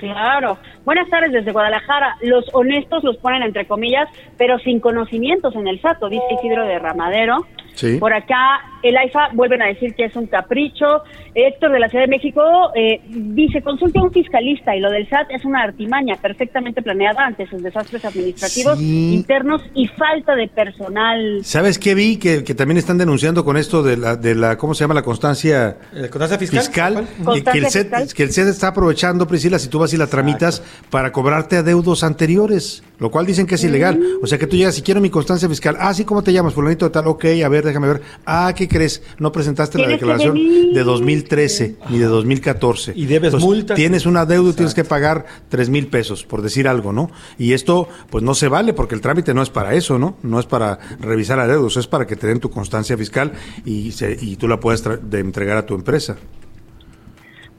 Claro. 0.00 0.58
Buenas 0.84 1.08
tardes 1.08 1.32
desde 1.32 1.52
Guadalajara. 1.52 2.16
Los 2.22 2.44
honestos 2.52 3.04
los 3.04 3.16
ponen 3.18 3.42
entre 3.42 3.66
comillas, 3.66 4.08
pero 4.38 4.58
sin 4.58 4.80
conocimientos 4.80 5.54
en 5.54 5.68
el 5.68 5.80
SATO, 5.80 6.08
dice 6.08 6.24
Isidro 6.38 6.66
de 6.66 6.78
Ramadero. 6.78 7.46
Sí. 7.74 7.96
Por 7.98 8.12
acá, 8.12 8.60
el 8.82 8.96
AIFA 8.96 9.30
vuelven 9.32 9.62
a 9.62 9.66
decir 9.66 9.94
que 9.94 10.04
es 10.04 10.16
un 10.16 10.26
capricho. 10.26 11.02
Héctor 11.34 11.70
de 11.72 11.78
la 11.78 11.88
Ciudad 11.88 12.04
de 12.04 12.10
México 12.10 12.42
eh, 12.74 13.00
dice, 13.08 13.62
consulte 13.62 14.00
a 14.00 14.02
un 14.02 14.12
fiscalista 14.12 14.74
y 14.74 14.80
lo 14.80 14.90
del 14.90 15.08
SAT 15.08 15.30
es 15.30 15.44
una 15.44 15.62
artimaña 15.62 16.16
perfectamente 16.20 16.82
planeada 16.82 17.24
ante 17.24 17.46
sus 17.46 17.62
desastres 17.62 18.04
administrativos 18.04 18.76
Sí. 18.78 19.14
internos 19.14 19.62
y 19.74 19.86
falta 19.86 20.34
de 20.34 20.48
personal. 20.48 21.38
¿Sabes 21.42 21.78
qué 21.78 21.94
vi? 21.94 22.18
Que, 22.18 22.42
que 22.42 22.54
también 22.54 22.76
están 22.78 22.98
denunciando 22.98 23.44
con 23.44 23.56
esto 23.56 23.82
de 23.82 23.96
la, 23.96 24.16
de 24.16 24.34
la 24.34 24.56
¿cómo 24.58 24.74
se 24.74 24.82
llama? 24.84 24.94
La 24.94 25.02
constancia 25.02 25.76
¿La 25.92 26.08
constancia 26.08 26.38
fiscal? 26.38 27.06
que, 27.18 27.24
Constancia 27.24 27.52
que 27.52 27.58
el 27.58 27.64
fiscal. 27.66 28.14
que 28.14 28.22
el 28.24 28.30
SED 28.32 28.48
está 28.48 28.68
aprovechando, 28.68 29.26
Priscila, 29.26 29.58
si 29.58 29.68
tú 29.68 29.78
vas 29.78 29.89
y 29.94 29.96
la 29.96 30.06
tramitas 30.06 30.62
para 30.90 31.12
cobrarte 31.12 31.56
adeudos 31.56 32.02
anteriores, 32.04 32.82
lo 32.98 33.10
cual 33.10 33.26
dicen 33.26 33.46
que 33.46 33.54
es 33.56 33.64
ilegal. 33.64 34.00
O 34.22 34.26
sea 34.26 34.38
que 34.38 34.46
tú 34.46 34.56
llegas, 34.56 34.74
si 34.74 34.82
quiero 34.82 35.00
mi 35.00 35.10
constancia 35.10 35.48
fiscal, 35.48 35.76
ah, 35.80 35.92
sí, 35.94 36.04
¿cómo 36.04 36.22
te 36.22 36.32
llamas? 36.32 36.54
Fulanito 36.54 36.84
de 36.86 36.90
tal, 36.90 37.06
ok, 37.06 37.24
a 37.44 37.48
ver, 37.48 37.64
déjame 37.64 37.88
ver. 37.88 38.02
Ah, 38.26 38.52
¿qué 38.56 38.68
crees? 38.68 39.02
No 39.18 39.32
presentaste 39.32 39.78
la 39.78 39.88
declaración 39.88 40.34
de 40.72 40.82
2013 40.84 41.76
ni 41.90 41.98
de 41.98 42.04
2014. 42.06 42.92
Y 42.94 43.06
debes 43.06 43.28
Entonces, 43.34 43.46
multa. 43.46 43.74
Tienes 43.74 44.06
un 44.06 44.16
adeudo 44.16 44.50
y 44.50 44.52
tienes 44.54 44.74
que 44.74 44.84
pagar 44.84 45.26
tres 45.48 45.68
mil 45.70 45.86
pesos, 45.88 46.24
por 46.24 46.42
decir 46.42 46.68
algo, 46.68 46.92
¿no? 46.92 47.10
Y 47.38 47.52
esto, 47.52 47.88
pues 48.10 48.22
no 48.24 48.34
se 48.34 48.48
vale 48.48 48.72
porque 48.74 48.94
el 48.94 49.00
trámite 49.00 49.34
no 49.34 49.42
es 49.42 49.50
para 49.50 49.74
eso, 49.74 49.98
¿no? 49.98 50.16
No 50.22 50.38
es 50.40 50.46
para 50.46 50.78
revisar 51.00 51.38
adeudos, 51.40 51.76
es 51.76 51.86
para 51.86 52.06
que 52.06 52.16
te 52.16 52.26
den 52.26 52.40
tu 52.40 52.50
constancia 52.50 52.96
fiscal 52.96 53.32
y, 53.64 53.92
se- 53.92 54.16
y 54.20 54.36
tú 54.36 54.46
la 54.48 54.60
puedas 54.60 54.82
de 55.02 55.18
entregar 55.20 55.56
a 55.56 55.66
tu 55.66 55.74
empresa. 55.74 56.16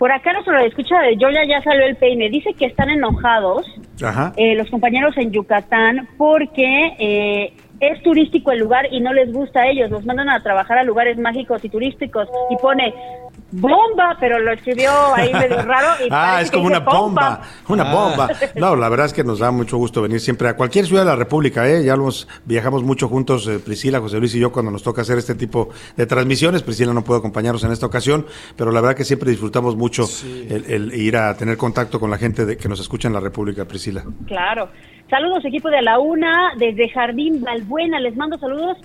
Por 0.01 0.11
acá 0.11 0.33
nuestro 0.33 0.57
escucha 0.57 0.99
de 1.01 1.15
Yoya 1.15 1.43
ya 1.47 1.61
salió 1.61 1.85
el 1.85 1.95
peine. 1.95 2.27
Dice 2.31 2.55
que 2.55 2.65
están 2.65 2.89
enojados 2.89 3.63
Ajá. 4.03 4.33
eh, 4.35 4.55
los 4.55 4.67
compañeros 4.71 5.15
en 5.15 5.31
Yucatán 5.31 6.09
porque 6.17 6.95
eh, 6.97 7.53
es 7.79 8.01
turístico 8.01 8.51
el 8.51 8.61
lugar 8.61 8.87
y 8.91 8.99
no 8.99 9.13
les 9.13 9.31
gusta 9.31 9.61
a 9.61 9.67
ellos. 9.67 9.91
Los 9.91 10.03
mandan 10.03 10.31
a 10.31 10.41
trabajar 10.41 10.79
a 10.79 10.83
lugares 10.83 11.19
mágicos 11.19 11.63
y 11.63 11.69
turísticos 11.69 12.27
y 12.49 12.55
pone 12.55 12.95
bomba, 13.51 14.15
pero 14.19 14.39
lo 14.39 14.51
escribió 14.51 14.91
ahí 15.15 15.31
medio 15.33 15.61
raro. 15.63 15.87
Y 16.03 16.07
Ah, 16.11 16.39
es 16.41 16.49
como 16.51 16.65
una 16.67 16.79
bomba, 16.79 17.41
una 17.67 17.83
Ah. 17.89 17.93
bomba. 17.93 18.29
No, 18.55 18.75
la 18.75 18.89
verdad 18.89 19.07
es 19.07 19.13
que 19.13 19.23
nos 19.23 19.39
da 19.39 19.51
mucho 19.51 19.77
gusto 19.77 20.01
venir 20.01 20.19
siempre 20.19 20.47
a 20.49 20.55
cualquier 20.55 20.85
ciudad 20.85 21.01
de 21.03 21.09
la 21.09 21.15
República, 21.15 21.67
¿eh? 21.69 21.83
Ya 21.83 21.95
los 21.95 22.27
viajamos 22.45 22.83
mucho 22.83 23.07
juntos, 23.07 23.47
eh, 23.47 23.59
Priscila, 23.59 23.99
José 23.99 24.17
Luis 24.19 24.33
y 24.35 24.39
yo, 24.39 24.51
cuando 24.51 24.71
nos 24.71 24.83
toca 24.83 25.01
hacer 25.01 25.17
este 25.17 25.35
tipo 25.35 25.69
de 25.97 26.05
transmisiones. 26.05 26.63
Priscila 26.63 26.93
no 26.93 27.03
puede 27.03 27.19
acompañarnos 27.19 27.63
en 27.63 27.71
esta 27.71 27.85
ocasión, 27.85 28.25
pero 28.55 28.71
la 28.71 28.81
verdad 28.81 28.95
que 28.95 29.03
siempre 29.03 29.29
disfrutamos 29.31 29.75
mucho 29.75 30.05
el, 30.49 30.65
el 30.67 30.93
ir 30.95 31.17
a 31.17 31.35
tener 31.35 31.57
contacto 31.57 31.99
con 31.99 32.09
la 32.11 32.17
gente 32.17 32.45
de- 32.45 32.57
que 32.57 32.69
nos 32.69 32.79
escucha 32.79 33.07
en 33.07 33.13
la 33.13 33.19
República, 33.19 33.65
Priscila. 33.65 34.03
Claro. 34.27 34.69
Saludos, 35.09 35.43
equipo 35.43 35.69
de 35.69 35.81
la 35.81 35.99
UNA, 35.99 36.53
desde 36.57 36.89
Jardín 36.89 37.41
Balbuena. 37.41 37.99
Les 37.99 38.15
mando 38.15 38.37
saludos. 38.37 38.77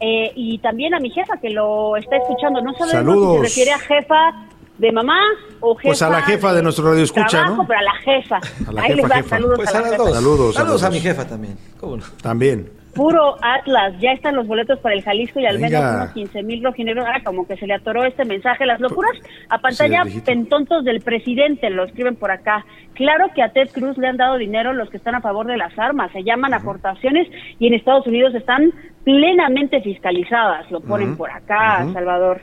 Eh, 0.00 0.32
y 0.34 0.58
también 0.58 0.94
a 0.94 1.00
mi 1.00 1.10
jefa 1.10 1.36
que 1.40 1.50
lo 1.50 1.96
está 1.96 2.16
escuchando. 2.16 2.60
No 2.62 2.72
sabemos 2.74 2.90
Saludos. 2.92 3.32
si 3.32 3.36
se 3.36 3.42
refiere 3.42 3.70
a 3.72 3.78
jefa 3.78 4.46
de 4.78 4.92
mamá 4.92 5.18
o 5.60 5.74
jefa. 5.74 5.88
Pues 5.88 6.02
a 6.02 6.08
la 6.10 6.22
jefa 6.22 6.52
de 6.54 6.62
nuestro 6.62 6.88
radio 6.90 7.02
escucha, 7.04 7.26
trabajo, 7.28 7.56
¿no? 7.56 7.66
pero 7.66 7.80
a 7.80 7.82
la 7.82 7.94
jefa. 8.04 8.36
A 8.68 8.72
la 8.72 8.82
Ahí 8.82 8.88
jefa, 8.90 8.96
les 9.02 9.10
va, 9.10 9.14
jefa. 9.16 9.28
saludos 9.30 9.56
Pues 9.56 9.68
a 9.68 9.70
a 9.70 9.74
la 9.74 9.80
las 9.80 9.90
jefa. 9.90 10.02
dos. 10.04 10.14
Saludos, 10.14 10.54
Saludos 10.54 10.76
a 10.82 10.86
saludos. 10.86 10.90
mi 10.92 11.00
jefa 11.08 11.26
también. 11.28 11.58
¿Cómo 11.80 11.96
no? 11.96 12.04
También. 12.22 12.70
Puro 12.98 13.36
Atlas, 13.40 13.94
ya 14.00 14.12
están 14.12 14.34
los 14.36 14.46
boletos 14.46 14.78
para 14.80 14.94
el 14.94 15.02
Jalisco 15.02 15.40
y 15.40 15.46
al 15.46 15.56
Venga. 15.58 15.68
menos 15.80 15.94
unos 16.02 16.12
15 16.12 16.42
mil 16.42 16.62
rojinegros. 16.62 17.06
Ahora 17.06 17.22
como 17.24 17.46
que 17.46 17.56
se 17.56 17.66
le 17.66 17.74
atoró 17.74 18.04
este 18.04 18.24
mensaje. 18.24 18.66
Las 18.66 18.80
locuras 18.80 19.12
a 19.48 19.58
pantalla 19.58 20.02
pentontos 20.24 20.84
del 20.84 21.00
presidente, 21.00 21.70
lo 21.70 21.84
escriben 21.84 22.16
por 22.16 22.30
acá. 22.30 22.66
Claro 22.94 23.28
que 23.34 23.42
a 23.42 23.50
Ted 23.50 23.68
Cruz 23.72 23.96
le 23.98 24.08
han 24.08 24.16
dado 24.16 24.36
dinero 24.36 24.72
los 24.72 24.90
que 24.90 24.96
están 24.96 25.14
a 25.14 25.20
favor 25.20 25.46
de 25.46 25.56
las 25.56 25.78
armas. 25.78 26.10
Se 26.12 26.24
llaman 26.24 26.52
aportaciones 26.54 27.28
y 27.60 27.68
en 27.68 27.74
Estados 27.74 28.06
Unidos 28.06 28.34
están 28.34 28.72
plenamente 29.04 29.80
fiscalizadas. 29.80 30.70
Lo 30.70 30.80
ponen 30.80 31.16
por 31.16 31.30
acá. 31.30 31.86
Salvador. 31.92 32.42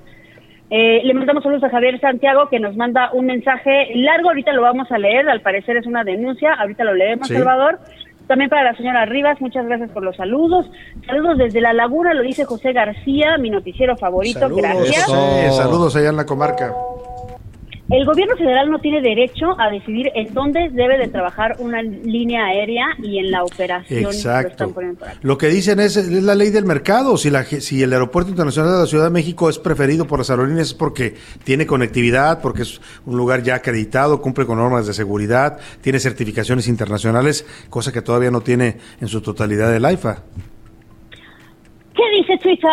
Eh, 0.71 1.01
le 1.03 1.13
mandamos 1.13 1.43
saludos 1.43 1.63
a 1.63 1.69
Javier 1.69 1.99
Santiago 1.99 2.49
que 2.49 2.59
nos 2.59 2.75
manda 2.75 3.11
un 3.13 3.27
mensaje 3.27 3.91
largo, 3.95 4.29
ahorita 4.29 4.51
lo 4.51 4.63
vamos 4.63 4.91
a 4.91 4.97
leer, 4.97 5.29
al 5.29 5.41
parecer 5.41 5.77
es 5.77 5.85
una 5.85 6.03
denuncia, 6.03 6.53
ahorita 6.55 6.83
lo 6.83 6.95
leemos, 6.95 7.27
Sí. 7.27 7.35
Salvador. 7.35 7.77
También 8.27 8.49
para 8.49 8.63
la 8.63 8.75
señora 8.75 9.05
Rivas, 9.05 9.39
muchas 9.39 9.65
gracias 9.65 9.89
por 9.91 10.03
los 10.03 10.15
saludos. 10.15 10.69
Saludos 11.05 11.37
desde 11.37 11.61
La 11.61 11.73
Laguna, 11.73 12.13
lo 12.13 12.23
dice 12.23 12.45
José 12.45 12.73
García, 12.73 13.37
mi 13.37 13.49
noticiero 13.49 13.95
favorito, 13.97 14.49
gracias. 14.49 15.05
José, 15.05 15.51
saludos 15.51 15.95
allá 15.95 16.09
en 16.09 16.17
la 16.17 16.25
comarca. 16.25 16.73
El 17.87 18.03
gobierno 18.03 18.35
federal 18.35 18.71
no 18.71 18.79
tiene 18.79 18.99
derecho 18.99 19.59
a 19.59 19.69
decidir 19.69 20.09
en 20.15 20.33
dónde 20.33 20.69
debe 20.71 20.97
de 20.97 21.07
trabajar 21.07 21.55
una 21.59 21.83
línea 21.83 22.45
aérea 22.45 22.85
y 22.97 23.19
en 23.19 23.29
la 23.29 23.43
operación. 23.43 24.01
Lo 24.01 24.09
Exacto. 24.09 24.47
están 24.49 24.73
poniendo 24.73 24.99
por 24.99 25.07
acá. 25.09 25.19
Lo 25.21 25.37
que 25.37 25.49
dicen 25.49 25.79
es, 25.79 25.95
es 25.95 26.23
la 26.23 26.33
ley 26.33 26.49
del 26.49 26.65
mercado. 26.65 27.15
Si, 27.15 27.29
la, 27.29 27.43
si 27.43 27.83
el 27.83 27.93
Aeropuerto 27.93 28.31
Internacional 28.31 28.71
de 28.71 28.79
la 28.79 28.87
Ciudad 28.87 29.03
de 29.03 29.11
México 29.11 29.49
es 29.49 29.59
preferido 29.59 30.07
por 30.07 30.17
las 30.17 30.31
aerolíneas 30.31 30.69
es 30.69 30.73
porque 30.73 31.13
tiene 31.43 31.67
conectividad, 31.67 32.41
porque 32.41 32.63
es 32.63 32.81
un 33.05 33.17
lugar 33.17 33.43
ya 33.43 33.53
acreditado, 33.55 34.19
cumple 34.19 34.47
con 34.47 34.57
normas 34.57 34.87
de 34.87 34.93
seguridad, 34.93 35.59
tiene 35.81 35.99
certificaciones 35.99 36.67
internacionales, 36.67 37.45
cosa 37.69 37.91
que 37.91 38.01
todavía 38.01 38.31
no 38.31 38.41
tiene 38.41 38.77
en 38.99 39.07
su 39.07 39.21
totalidad 39.21 39.75
el 39.75 39.85
AIFA. 39.85 40.23
¿Qué 41.95 42.03
dice 42.17 42.37
Twitter? 42.43 42.69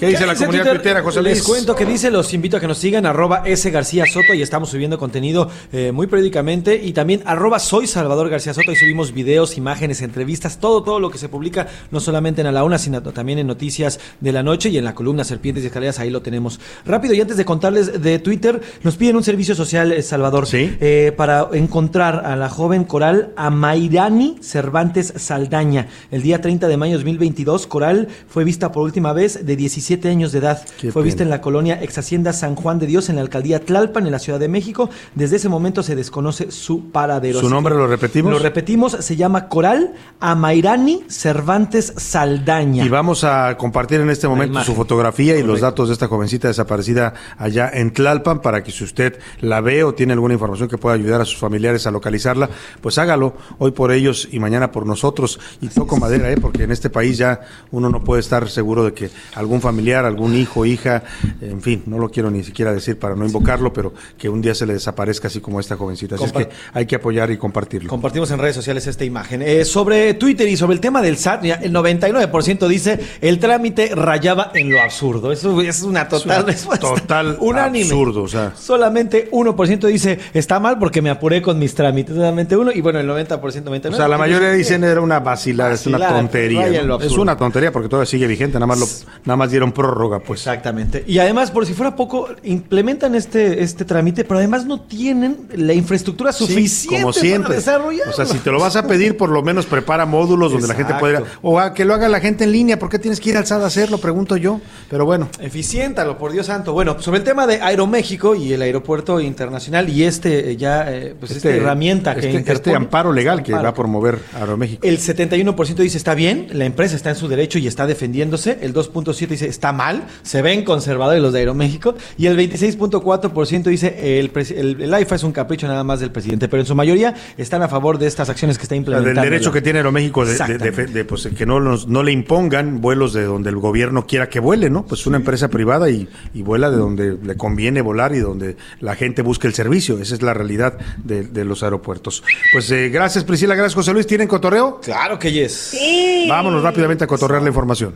¿Qué 0.00 0.06
dice 0.06 0.26
la 0.26 0.34
comunidad 0.34 0.62
Twitter? 0.62 0.80
tuitera, 0.80 1.02
José 1.02 1.20
Les 1.20 1.38
Luis? 1.38 1.46
cuento 1.46 1.74
que 1.74 1.84
dice, 1.84 2.10
los 2.10 2.32
invito 2.32 2.56
a 2.56 2.60
que 2.60 2.66
nos 2.66 2.78
sigan, 2.78 3.04
arroba 3.04 3.42
S 3.44 3.70
García 3.70 4.06
Soto, 4.06 4.32
y 4.32 4.40
estamos 4.40 4.70
subiendo 4.70 4.98
contenido 4.98 5.50
eh, 5.70 5.92
muy 5.92 6.06
periódicamente, 6.06 6.80
y 6.82 6.94
también 6.94 7.22
arroba 7.26 7.58
Soy 7.58 7.86
Salvador 7.86 8.30
García 8.30 8.54
Soto, 8.54 8.72
y 8.72 8.76
subimos 8.76 9.12
videos, 9.12 9.58
imágenes, 9.58 10.00
entrevistas, 10.00 10.60
todo, 10.60 10.82
todo 10.82 10.98
lo 10.98 11.10
que 11.10 11.18
se 11.18 11.28
publica, 11.28 11.66
no 11.90 12.00
solamente 12.00 12.40
en 12.40 12.46
A 12.46 12.52
la 12.52 12.64
Una, 12.64 12.78
sino 12.78 13.02
también 13.02 13.38
en 13.38 13.46
Noticias 13.46 14.00
de 14.20 14.32
la 14.32 14.42
Noche 14.42 14.70
y 14.70 14.78
en 14.78 14.84
la 14.84 14.94
columna 14.94 15.24
Serpientes 15.24 15.62
y 15.62 15.66
Escaleras, 15.66 16.00
ahí 16.00 16.08
lo 16.08 16.22
tenemos. 16.22 16.58
Rápido, 16.86 17.12
y 17.12 17.20
antes 17.20 17.36
de 17.36 17.44
contarles 17.44 18.02
de 18.02 18.18
Twitter, 18.18 18.62
nos 18.82 18.96
piden 18.96 19.16
un 19.16 19.24
servicio 19.24 19.54
social, 19.54 19.92
eh, 19.92 20.00
Salvador, 20.00 20.48
eh, 20.54 21.12
para 21.14 21.48
encontrar 21.52 22.24
a 22.24 22.34
la 22.34 22.48
joven 22.48 22.84
coral 22.84 23.34
Amairani 23.36 24.38
Cervantes 24.40 25.12
Saldaña. 25.16 25.88
El 26.10 26.22
día 26.22 26.40
30 26.40 26.66
de 26.66 26.76
mayo 26.78 26.92
de 26.92 27.04
2022, 27.04 27.66
Coral 27.66 28.08
fue 28.26 28.44
vista 28.44 28.53
por 28.58 28.82
última 28.82 29.12
vez 29.12 29.44
de 29.44 29.56
17 29.56 30.08
años 30.08 30.32
de 30.32 30.38
edad. 30.38 30.64
Qué 30.80 30.92
fue 30.92 31.02
vista 31.02 31.22
en 31.22 31.30
la 31.30 31.40
colonia 31.40 31.82
ex 31.82 31.98
hacienda 31.98 32.32
San 32.32 32.54
Juan 32.54 32.78
de 32.78 32.86
Dios 32.86 33.08
en 33.08 33.16
la 33.16 33.22
alcaldía 33.22 33.60
Tlalpan 33.60 34.06
en 34.06 34.12
la 34.12 34.18
Ciudad 34.18 34.38
de 34.38 34.48
México. 34.48 34.90
Desde 35.14 35.36
ese 35.36 35.48
momento 35.48 35.82
se 35.82 35.96
desconoce 35.96 36.50
su 36.50 36.90
paradero. 36.90 37.40
¿Su 37.40 37.46
Así 37.46 37.54
nombre 37.54 37.74
lo 37.74 37.86
repetimos? 37.86 38.32
Lo 38.32 38.38
repetimos, 38.38 38.92
se 39.00 39.16
llama 39.16 39.48
Coral 39.48 39.94
Amairani 40.20 41.04
Cervantes 41.08 41.92
Saldaña. 41.96 42.84
Y 42.84 42.88
vamos 42.88 43.24
a 43.24 43.56
compartir 43.56 44.00
en 44.00 44.10
este 44.10 44.28
momento 44.28 44.62
su 44.62 44.74
fotografía 44.74 45.36
y 45.36 45.42
los 45.42 45.60
datos 45.60 45.88
de 45.88 45.94
esta 45.94 46.08
jovencita 46.08 46.48
desaparecida 46.48 47.14
allá 47.36 47.70
en 47.72 47.92
Tlalpan 47.92 48.40
para 48.40 48.62
que 48.62 48.70
si 48.70 48.84
usted 48.84 49.18
la 49.40 49.60
ve 49.60 49.84
o 49.84 49.94
tiene 49.94 50.12
alguna 50.12 50.34
información 50.34 50.68
que 50.68 50.78
pueda 50.78 50.94
ayudar 50.94 51.20
a 51.20 51.24
sus 51.24 51.38
familiares 51.38 51.86
a 51.86 51.90
localizarla, 51.90 52.48
pues 52.80 52.98
hágalo 52.98 53.34
hoy 53.58 53.72
por 53.72 53.92
ellos 53.92 54.28
y 54.30 54.38
mañana 54.38 54.70
por 54.70 54.86
nosotros. 54.86 55.40
Y 55.60 55.68
toco 55.68 55.96
madera, 55.96 56.30
¿eh? 56.30 56.36
porque 56.40 56.64
en 56.64 56.70
este 56.70 56.90
país 56.90 57.18
ya 57.18 57.40
uno 57.70 57.88
no 57.90 58.04
puede 58.04 58.20
estar 58.20 58.43
seguro 58.48 58.84
de 58.84 58.92
que 58.92 59.10
algún 59.34 59.60
familiar, 59.60 60.04
algún 60.04 60.34
hijo, 60.34 60.64
hija, 60.64 61.02
en 61.40 61.60
fin, 61.62 61.82
no 61.86 61.98
lo 61.98 62.08
quiero 62.08 62.30
ni 62.30 62.42
siquiera 62.44 62.72
decir 62.72 62.98
para 62.98 63.14
no 63.14 63.24
invocarlo, 63.24 63.72
pero 63.72 63.92
que 64.18 64.28
un 64.28 64.40
día 64.40 64.54
se 64.54 64.66
le 64.66 64.74
desaparezca 64.74 65.28
así 65.28 65.40
como 65.40 65.60
esta 65.60 65.76
jovencita. 65.76 66.14
Así 66.16 66.24
es 66.24 66.32
que 66.32 66.48
hay 66.72 66.86
que 66.86 66.96
apoyar 66.96 67.30
y 67.30 67.36
compartirlo. 67.36 67.88
Compartimos 67.88 68.30
en 68.30 68.38
redes 68.38 68.56
sociales 68.56 68.86
esta 68.86 69.04
imagen. 69.04 69.42
Eh, 69.42 69.64
sobre 69.64 70.14
Twitter 70.14 70.48
y 70.48 70.56
sobre 70.56 70.74
el 70.74 70.80
tema 70.80 71.02
del 71.02 71.16
SAT, 71.16 71.44
el 71.44 71.72
99% 71.72 72.68
dice 72.68 72.98
el 73.20 73.38
trámite 73.38 73.94
rayaba 73.94 74.50
en 74.54 74.70
lo 74.70 74.80
absurdo. 74.80 75.32
Eso 75.32 75.60
es 75.60 75.82
una 75.82 76.08
total 76.08 76.44
una 76.44 76.78
total 76.78 77.36
unánime. 77.40 77.84
absurdo, 77.84 78.22
o 78.22 78.28
sea. 78.28 78.52
Solamente 78.56 79.30
1% 79.30 79.86
dice 79.86 80.18
está 80.32 80.60
mal 80.60 80.78
porque 80.78 81.02
me 81.02 81.10
apuré 81.10 81.42
con 81.42 81.58
mis 81.58 81.74
trámites. 81.74 82.14
Solamente 82.14 82.56
uno 82.56 82.72
y 82.72 82.80
bueno, 82.80 83.00
el 83.00 83.08
90%, 83.08 83.40
99%. 83.40 83.92
O 83.92 83.96
sea, 83.96 84.08
la 84.08 84.18
mayoría 84.18 84.52
dicen 84.52 84.84
era 84.84 85.00
una 85.00 85.20
vacilada, 85.20 85.74
es 85.74 85.86
una 85.86 86.08
tontería. 86.08 86.68
Es 87.00 87.12
una 87.12 87.36
tontería 87.36 87.72
porque 87.72 87.88
todavía 87.88 88.10
sigue 88.10 88.26
vigente, 88.34 88.54
nada 88.58 88.66
más 88.66 88.78
lo, 88.80 88.86
nada 89.24 89.36
más 89.36 89.50
dieron 89.50 89.72
prórroga, 89.72 90.20
pues. 90.20 90.40
Exactamente. 90.40 91.04
Y 91.06 91.18
además, 91.18 91.50
por 91.50 91.66
si 91.66 91.74
fuera 91.74 91.96
poco, 91.96 92.28
implementan 92.42 93.14
este, 93.14 93.62
este 93.62 93.84
trámite, 93.84 94.24
pero 94.24 94.38
además 94.38 94.66
no 94.66 94.80
tienen 94.80 95.48
la 95.54 95.72
infraestructura 95.72 96.32
Sí, 96.32 96.46
suficiente 96.46 97.00
como 97.02 97.12
siempre. 97.12 97.42
para 97.48 97.54
desarrollarlo. 97.56 98.12
O 98.12 98.16
sea, 98.16 98.26
si 98.26 98.38
te 98.38 98.50
lo 98.50 98.60
vas 98.60 98.76
a 98.76 98.86
pedir, 98.86 99.16
por 99.16 99.30
lo 99.30 99.42
menos 99.42 99.66
prepara 99.66 100.06
módulos 100.06 100.52
donde 100.52 100.68
la 100.68 100.74
gente 100.74 100.94
pueda 100.94 101.20
ir 101.20 101.26
o 101.42 101.58
a 101.60 101.72
que 101.74 101.84
lo 101.84 101.94
haga 101.94 102.08
la 102.08 102.20
gente 102.20 102.44
en 102.44 102.52
línea, 102.52 102.78
¿por 102.78 102.88
qué 102.88 102.98
tienes 102.98 103.20
que 103.20 103.30
ir 103.30 103.36
al 103.36 103.46
SAT 103.46 103.62
a 103.62 103.66
hacerlo? 103.66 103.98
Pregunto 103.98 104.36
yo. 104.36 104.60
Pero 104.90 105.04
bueno. 105.04 105.28
Eficiéntalo, 105.40 106.18
por 106.18 106.32
Dios 106.32 106.46
santo. 106.46 106.72
Bueno, 106.72 107.00
sobre 107.00 107.18
el 107.18 107.24
tema 107.24 107.46
de 107.46 107.60
Aeroméxico 107.60 108.34
y 108.34 108.52
el 108.52 108.62
aeropuerto 108.62 109.20
internacional 109.20 109.88
y 109.88 110.04
este 110.04 110.50
eh, 110.50 110.56
ya, 110.56 110.92
eh, 110.92 111.14
pues 111.18 111.32
esta 111.32 111.50
herramienta 111.50 112.14
que 112.14 112.36
este, 112.36 112.52
este 112.52 112.74
amparo 112.74 113.12
legal 113.12 113.42
que 113.42 113.52
amparo. 113.52 113.64
va 113.64 113.68
a 113.70 113.74
promover 113.74 114.18
Aeroméxico. 114.34 114.86
El 114.86 114.98
71% 114.98 115.74
dice 115.76 115.96
está 115.96 116.14
bien, 116.14 116.48
la 116.52 116.64
empresa 116.64 116.96
está 116.96 117.10
en 117.10 117.16
su 117.16 117.28
derecho 117.28 117.58
y 117.58 117.66
está 117.66 117.86
El 118.32 118.72
2.7 118.74 119.26
dice 119.28 119.46
está 119.48 119.72
mal, 119.72 120.04
se 120.22 120.42
ven 120.42 120.64
conservadores 120.64 121.22
los 121.22 121.32
de 121.32 121.40
Aeroméxico. 121.40 121.94
Y 122.16 122.26
el 122.26 122.36
26.4% 122.38 123.62
dice 123.64 124.18
el, 124.20 124.30
el, 124.56 124.82
el 124.82 124.94
AIFA 124.94 125.14
es 125.16 125.22
un 125.24 125.32
capricho 125.32 125.66
nada 125.66 125.84
más 125.84 126.00
del 126.00 126.10
presidente, 126.10 126.48
pero 126.48 126.60
en 126.62 126.66
su 126.66 126.74
mayoría 126.74 127.14
están 127.36 127.62
a 127.62 127.68
favor 127.68 127.98
de 127.98 128.06
estas 128.06 128.28
acciones 128.28 128.58
que 128.58 128.62
está 128.64 128.74
O 128.74 128.76
sea, 128.76 128.78
implementando. 128.78 129.20
del 129.20 129.30
derecho 129.30 129.52
que 129.52 129.62
tiene 129.62 129.78
Aeroméxico 129.80 130.24
de, 130.24 130.32
de- 130.32 130.38
de- 130.38 130.44
Exactamente. 130.54 130.92
de, 130.92 131.04
pues, 131.04 131.26
que 131.36 131.46
no, 131.46 131.60
nos- 131.60 131.86
no 131.88 132.02
le 132.02 132.12
impongan 132.12 132.80
vuelos 132.80 133.12
de 133.12 133.24
donde 133.24 133.50
el 133.50 133.56
gobierno 133.56 134.06
quiera 134.06 134.28
que 134.28 134.40
vuele, 134.40 134.70
¿no? 134.70 134.84
Pues 134.86 135.06
una 135.06 135.16
empresa 135.16 135.48
privada 135.48 135.90
y, 135.90 136.08
y 136.34 136.42
vuela 136.42 136.70
de 136.70 136.76
donde 136.76 137.16
le 137.22 137.36
conviene 137.36 137.80
volar 137.82 138.14
y 138.14 138.18
donde 138.20 138.56
la 138.80 138.94
gente 138.96 139.22
busque 139.22 139.46
el 139.46 139.54
servicio. 139.54 139.98
Esa 139.98 140.14
es 140.14 140.22
la 140.22 140.34
realidad 140.34 140.78
de, 141.02 141.22
de 141.24 141.44
los 141.44 141.62
aeropuertos. 141.62 142.22
Pues 142.52 142.70
eh, 142.70 142.88
gracias 142.88 143.24
Priscila, 143.24 143.54
gracias 143.54 143.74
José 143.74 143.92
Luis. 143.92 144.06
¿Tienen 144.06 144.28
cotorreo? 144.28 144.80
Claro 144.82 145.18
que 145.18 145.32
yes. 145.32 145.52
Sí. 145.52 146.26
Vámonos 146.28 146.62
rápidamente 146.62 147.04
a 147.04 147.06
cotorrear 147.06 147.42
la 147.42 147.48
información. 147.48 147.94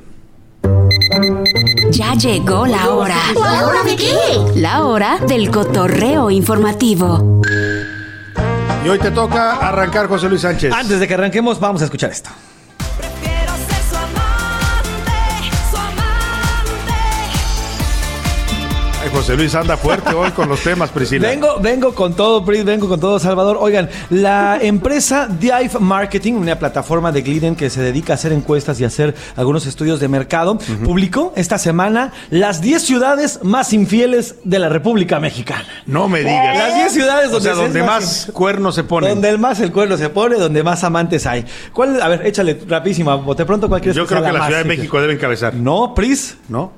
Ya 1.91 2.15
llegó 2.15 2.67
la 2.67 2.91
hora. 2.91 3.17
¿La 3.35 3.67
hora 3.67 3.83
de 3.83 3.97
qué? 3.97 4.15
La 4.57 4.85
hora 4.85 5.19
del 5.27 5.51
cotorreo 5.51 6.31
informativo. 6.31 7.41
Y 8.85 8.89
hoy 8.89 8.99
te 8.99 9.11
toca 9.11 9.53
arrancar 9.57 10.07
José 10.07 10.29
Luis 10.29 10.43
Sánchez. 10.43 10.73
Antes 10.73 11.01
de 11.01 11.09
que 11.09 11.15
arranquemos, 11.15 11.59
vamos 11.59 11.83
a 11.83 11.87
escuchar 11.87 12.11
esto. 12.11 12.31
José 19.11 19.37
Luis 19.37 19.55
anda 19.55 19.77
fuerte 19.77 20.15
hoy 20.15 20.31
con 20.33 20.49
los 20.49 20.61
temas, 20.61 20.91
Priscila. 20.91 21.29
Vengo, 21.29 21.59
vengo 21.61 21.95
con 21.95 22.15
todo, 22.15 22.45
Pris, 22.45 22.65
vengo 22.65 22.89
con 22.89 23.01
todo, 23.01 23.19
Salvador. 23.19 23.59
Oigan, 23.61 23.89
la 24.11 24.59
empresa 24.61 25.29
Dive 25.29 25.71
Marketing, 25.81 26.35
una 26.35 26.59
plataforma 26.59 27.11
de 27.13 27.23
Gliden 27.23 27.57
que 27.57 27.71
se 27.71 27.81
dedica 27.81 28.13
a 28.13 28.15
hacer 28.15 28.33
encuestas 28.33 28.81
y 28.81 28.85
hacer 28.85 29.15
algunos 29.37 29.67
estudios 29.67 30.01
de 30.01 30.09
mercado, 30.09 30.59
publicó 30.85 31.33
esta 31.37 31.59
semana 31.59 32.13
las 32.31 32.61
10 32.61 32.83
ciudades 32.83 33.41
más 33.43 33.73
infieles 33.73 34.37
de 34.45 34.59
la 34.59 34.69
República 34.69 35.21
Mexicana. 35.21 35.67
No 35.87 36.09
me 36.09 36.21
digas. 36.21 36.57
Las 36.57 36.75
10 36.77 36.93
ciudades 36.93 37.29
O 37.29 37.33
donde, 37.33 37.45
sea, 37.45 37.55
se 37.55 37.65
es 37.65 37.73
donde 37.73 37.83
más 37.83 38.31
cuernos 38.33 38.75
se 38.75 38.85
ponen. 38.85 39.11
Donde 39.11 39.29
el 39.29 39.39
más 39.39 39.61
el 39.61 39.73
cuerno 39.73 39.97
se 39.97 40.11
pone, 40.11 40.37
donde 40.37 40.63
más 40.63 40.85
amantes 40.85 41.27
hay. 41.27 41.45
¿Cuál, 41.73 42.01
a 42.03 42.09
ver, 42.09 42.27
échale 42.27 42.61
rapidísimo, 42.67 43.17
bote 43.23 43.45
pronto 43.45 43.69
cualquier 43.69 43.95
Yo 43.95 44.07
creo 44.07 44.23
que 44.23 44.33
la 44.33 44.47
Ciudad 44.47 44.63
de 44.63 44.69
México 44.69 45.01
debe 45.01 45.15
encabezar. 45.15 45.55
No, 45.55 45.95
Pris. 45.95 46.37
¿No? 46.49 46.78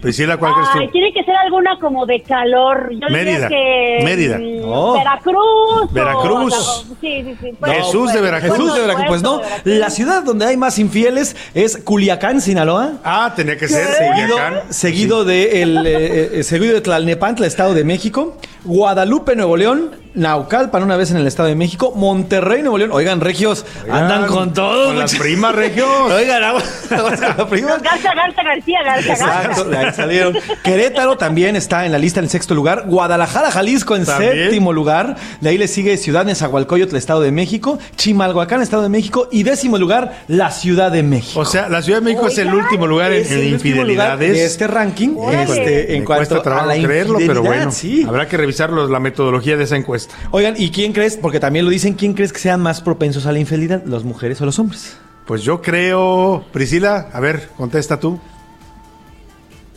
Priscila, 0.00 0.36
¿cuál 0.36 0.52
crees 0.54 0.68
Ay, 0.74 0.86
tú? 0.86 0.92
tiene 0.92 1.12
que 1.12 1.24
ser 1.24 1.34
alguna 1.36 1.78
como 1.80 2.06
de 2.06 2.20
calor. 2.22 2.90
Yo 2.92 3.08
Mérida, 3.10 3.48
diría 3.48 3.48
que 3.48 4.00
Mérida. 4.04 4.38
mm, 4.38 4.60
Oh. 4.64 4.92
Veracruz. 4.94 5.36
o- 5.36 5.88
Veracruz. 5.90 6.54
o 6.54 6.82
sí, 7.00 7.22
sí, 7.24 7.36
sí. 7.40 7.52
Pues, 7.58 7.72
Jesús 7.72 8.12
de 8.12 8.20
Veracruz. 8.20 8.52
Jesús 8.56 8.74
de 8.74 8.80
Veracruz. 8.80 9.06
Pues 9.08 9.22
no, 9.22 9.40
la 9.64 9.90
ciudad 9.90 10.22
donde 10.22 10.46
hay 10.46 10.56
más 10.56 10.78
infieles 10.78 11.36
es 11.54 11.76
Culiacán, 11.78 12.40
Sinaloa. 12.40 12.92
Ah, 13.04 13.32
tenía 13.34 13.56
que 13.56 13.68
ser 13.68 13.86
Seguido, 13.86 14.36
Culiacán. 14.36 14.72
seguido 14.72 15.24
de 15.24 15.62
el, 15.62 15.86
eh, 15.86 16.30
eh, 16.40 16.42
seguido 16.42 16.74
de 16.74 16.80
Tlalnepantla, 16.80 17.46
Estado 17.46 17.74
de 17.74 17.84
México, 17.84 18.36
Guadalupe, 18.64 19.34
Nuevo 19.36 19.56
León, 19.56 19.90
Naucalpan 20.16 20.82
una 20.82 20.96
vez 20.96 21.10
en 21.10 21.18
el 21.18 21.26
Estado 21.26 21.50
de 21.50 21.54
México, 21.54 21.92
Monterrey, 21.94 22.62
Nuevo 22.62 22.78
León. 22.78 22.90
Oigan, 22.94 23.20
regios, 23.20 23.66
andan 23.90 24.26
con 24.26 24.54
todo. 24.54 24.86
Con 24.86 24.98
las 24.98 25.14
primas, 25.14 25.54
regios. 25.54 25.86
Oigan, 26.10 26.40
vamos, 26.40 26.64
vamos 26.90 27.20
a 27.20 27.36
la 27.36 27.46
prima. 27.46 27.76
Garza, 27.76 28.14
Garza, 28.14 28.42
García, 28.42 28.78
Garza, 28.82 29.12
Exacto, 29.12 29.64
de 29.64 29.70
Garza. 29.76 29.85
Ahí 29.86 29.92
salieron. 29.96 30.34
Querétaro 30.62 31.16
también 31.16 31.56
está 31.56 31.86
en 31.86 31.92
la 31.92 31.98
lista 31.98 32.20
en 32.20 32.28
sexto 32.28 32.54
lugar. 32.54 32.84
Guadalajara, 32.86 33.50
Jalisco 33.50 33.96
en 33.96 34.04
También. 34.04 34.32
séptimo 34.32 34.72
lugar. 34.72 35.16
De 35.40 35.48
ahí 35.50 35.58
le 35.58 35.68
sigue 35.68 35.96
Ciudad 35.96 36.24
Nezahualcóyotl, 36.24 36.96
Estado 36.96 37.20
de 37.20 37.32
México. 37.32 37.78
Chimalhuacán, 37.96 38.62
Estado 38.62 38.82
de 38.82 38.88
México. 38.88 39.28
Y 39.30 39.42
décimo 39.42 39.78
lugar, 39.78 40.24
la 40.28 40.50
Ciudad 40.50 40.90
de 40.92 41.02
México. 41.02 41.40
O 41.40 41.44
sea, 41.44 41.68
la 41.68 41.82
Ciudad 41.82 42.00
de 42.00 42.04
México 42.04 42.28
es 42.28 42.38
el 42.38 42.52
último 42.54 42.86
lugar 42.86 43.12
en, 43.12 43.22
el 43.26 43.28
lugar 43.34 43.44
infidelidades. 43.52 44.32
de 44.32 44.44
este 44.44 44.66
ranking. 44.66 45.16
Este, 45.32 45.94
en 45.94 46.00
Me 46.00 46.04
cuanto 46.06 46.42
a 46.48 46.66
la 46.66 46.74
creerlo, 46.82 47.18
pero 47.26 47.42
bueno. 47.42 47.70
sí. 47.70 48.04
Habrá 48.06 48.28
que 48.28 48.36
revisar 48.36 48.70
los- 48.70 48.90
la 48.90 49.00
metodología 49.00 49.56
de 49.56 49.64
esa 49.64 49.76
encuesta. 49.76 50.14
Oigan, 50.30 50.54
¿y 50.56 50.70
quién 50.70 50.92
crees? 50.92 51.16
Porque 51.16 51.40
también 51.40 51.64
lo 51.64 51.70
dicen, 51.70 51.94
¿quién 51.94 52.14
crees 52.14 52.32
que 52.32 52.38
sean 52.38 52.60
más 52.60 52.80
propensos 52.80 53.26
a 53.26 53.32
la 53.32 53.38
infidelidad? 53.38 53.82
¿Las 53.84 54.04
mujeres 54.04 54.40
o 54.40 54.46
los 54.46 54.58
hombres? 54.58 54.96
Pues 55.26 55.42
yo 55.42 55.60
creo, 55.60 56.44
Priscila, 56.52 57.08
a 57.12 57.20
ver, 57.20 57.48
contesta 57.56 57.98
tú. 57.98 58.20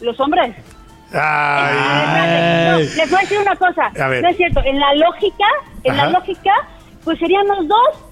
Los 0.01 0.19
hombres. 0.19 0.55
Ay, 1.11 2.71
No, 2.71 2.77
les 2.79 3.09
voy 3.09 3.17
a 3.17 3.21
decir 3.21 3.39
una 3.39 3.55
cosa. 3.55 3.91
A 3.99 4.07
ver. 4.07 4.21
No 4.23 4.29
es 4.29 4.37
cierto. 4.37 4.61
En 4.63 4.79
la 4.79 4.93
lógica, 4.95 5.45
en 5.83 5.93
Ajá. 5.93 6.05
la 6.05 6.11
lógica, 6.19 6.51
pues 7.03 7.19
serían 7.19 7.47
los 7.47 7.67
dos. 7.67 8.05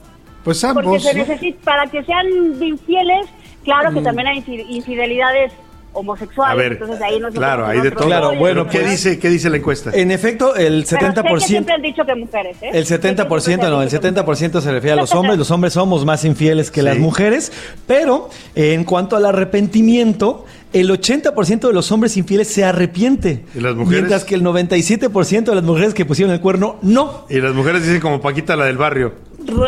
pues 0.43 0.61
Porque 0.63 0.79
ambos. 0.87 1.03
se 1.03 1.13
¿no? 1.13 1.19
necesita, 1.25 1.59
para 1.63 1.87
que 1.87 2.03
sean 2.05 2.25
infieles, 2.61 3.25
claro 3.65 3.91
que 3.93 4.01
también 4.01 4.27
hay 4.29 4.39
infi- 4.41 4.65
infidelidades 4.69 5.51
homosexuales. 5.91 6.53
A 6.53 6.55
ver, 6.55 6.71
entonces 6.73 7.01
ahí 7.01 7.19
no 7.19 7.29
claro, 7.31 7.65
hay 7.65 7.81
de 7.81 7.91
todo. 7.91 8.05
Claro, 8.05 8.27
bueno, 8.35 8.61
¿Pero 8.65 8.69
¿qué 8.69 8.79
pues- 8.79 8.91
dice, 8.91 9.19
qué 9.19 9.29
dice 9.29 9.49
la 9.49 9.57
encuesta? 9.57 9.91
En 9.93 10.11
efecto, 10.11 10.55
el 10.55 10.85
Pero 10.85 10.85
sé 10.85 10.97
que 10.99 11.05
70%. 11.07 11.39
siempre 11.47 11.73
han 11.73 11.81
dicho 11.81 12.05
que 12.05 12.15
mujeres, 12.15 12.55
¿eh? 12.61 12.69
El 12.71 12.85
70% 12.85 13.69
no, 13.69 13.81
el 13.81 13.89
70% 13.89 14.61
se 14.61 14.71
refiere 14.71 14.93
a 14.93 14.95
los 15.01 15.13
hombres, 15.15 15.37
los 15.37 15.51
hombres 15.51 15.73
somos 15.73 16.05
más 16.05 16.23
infieles 16.23 16.71
que 16.71 16.79
Sí. 16.81 16.85
las 16.85 16.97
mujeres, 16.97 17.51
pero 17.87 18.29
en 18.55 18.83
cuanto 18.85 19.17
al 19.17 19.25
arrepentimiento, 19.25 20.45
el 20.73 20.89
80% 20.89 21.67
de 21.67 21.73
los 21.73 21.91
hombres 21.91 22.17
infieles 22.17 22.47
se 22.47 22.63
arrepiente. 22.65 23.45
¿Y 23.55 23.59
las 23.61 23.75
mujeres? 23.75 24.01
Mientras 24.01 24.23
que 24.25 24.35
el 24.35 24.43
97% 24.43 25.43
de 25.45 25.55
las 25.55 25.63
mujeres 25.63 25.93
que 25.93 26.05
pusieron 26.05 26.33
el 26.33 26.41
cuerno, 26.41 26.77
no. 26.81 27.25
Y 27.29 27.39
las 27.39 27.53
mujeres 27.53 27.83
dicen 27.83 27.99
como 28.01 28.21
Paquita, 28.21 28.55
la 28.55 28.65
del 28.65 28.77
barrio. 28.77 29.13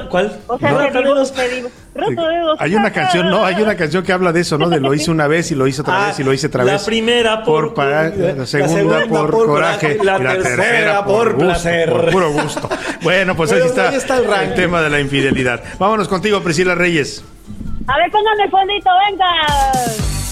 ¿Cuál? 0.10 0.40
O 0.48 0.60
sea, 0.60 0.72
roto 0.72 1.24
Hay 2.60 2.76
una 2.76 2.92
canción, 2.92 3.30
no, 3.30 3.46
hay 3.46 3.62
una 3.62 3.76
canción 3.76 4.04
que 4.04 4.12
habla 4.12 4.32
de 4.34 4.42
eso, 4.42 4.58
¿no? 4.58 4.70
De 4.70 4.80
lo 4.80 4.94
hice 4.94 5.10
una 5.12 5.28
vez 5.28 5.52
y 5.52 5.56
lo 5.56 5.68
hice 5.68 5.82
otra 5.82 6.04
Ah, 6.04 6.08
vez 6.08 6.20
y 6.20 6.24
lo 6.24 6.34
hice 6.34 6.48
otra 6.48 6.64
la 6.64 6.74
vez. 6.74 6.84
primera 6.84 7.44
por- 7.44 7.74
para- 7.74 8.10
la 8.10 8.34
la 8.34 8.46
segunda, 8.46 9.06
por, 9.08 9.32
coraje, 9.32 9.98
la 10.04 10.18
y 10.20 10.24
la 10.24 10.34
tercera 10.34 10.56
tercera 10.64 11.06
por 11.06 11.30
gusto, 11.34 11.46
placer. 11.46 11.90
por 11.90 12.10
puro 12.12 12.32
gusto. 12.32 12.70
Bueno, 13.04 13.36
pues 13.36 13.50
Bueno, 13.52 13.64
ahí 13.66 13.70
está, 13.70 13.90
ahí 13.90 13.96
está 13.96 14.18
el 14.18 14.26
ranking. 14.28 14.56
tema 14.56 14.82
de 14.82 14.90
la 14.90 15.00
infidelidad. 15.00 15.64
Vámonos 15.78 16.08
contigo, 16.10 16.42
Priscila 16.42 16.76
Reyes. 16.76 17.24
A 17.88 17.98
ver, 17.98 18.12
póngame 18.12 18.44
el 18.44 18.52
fondito, 18.52 18.90
venga. 19.10 20.29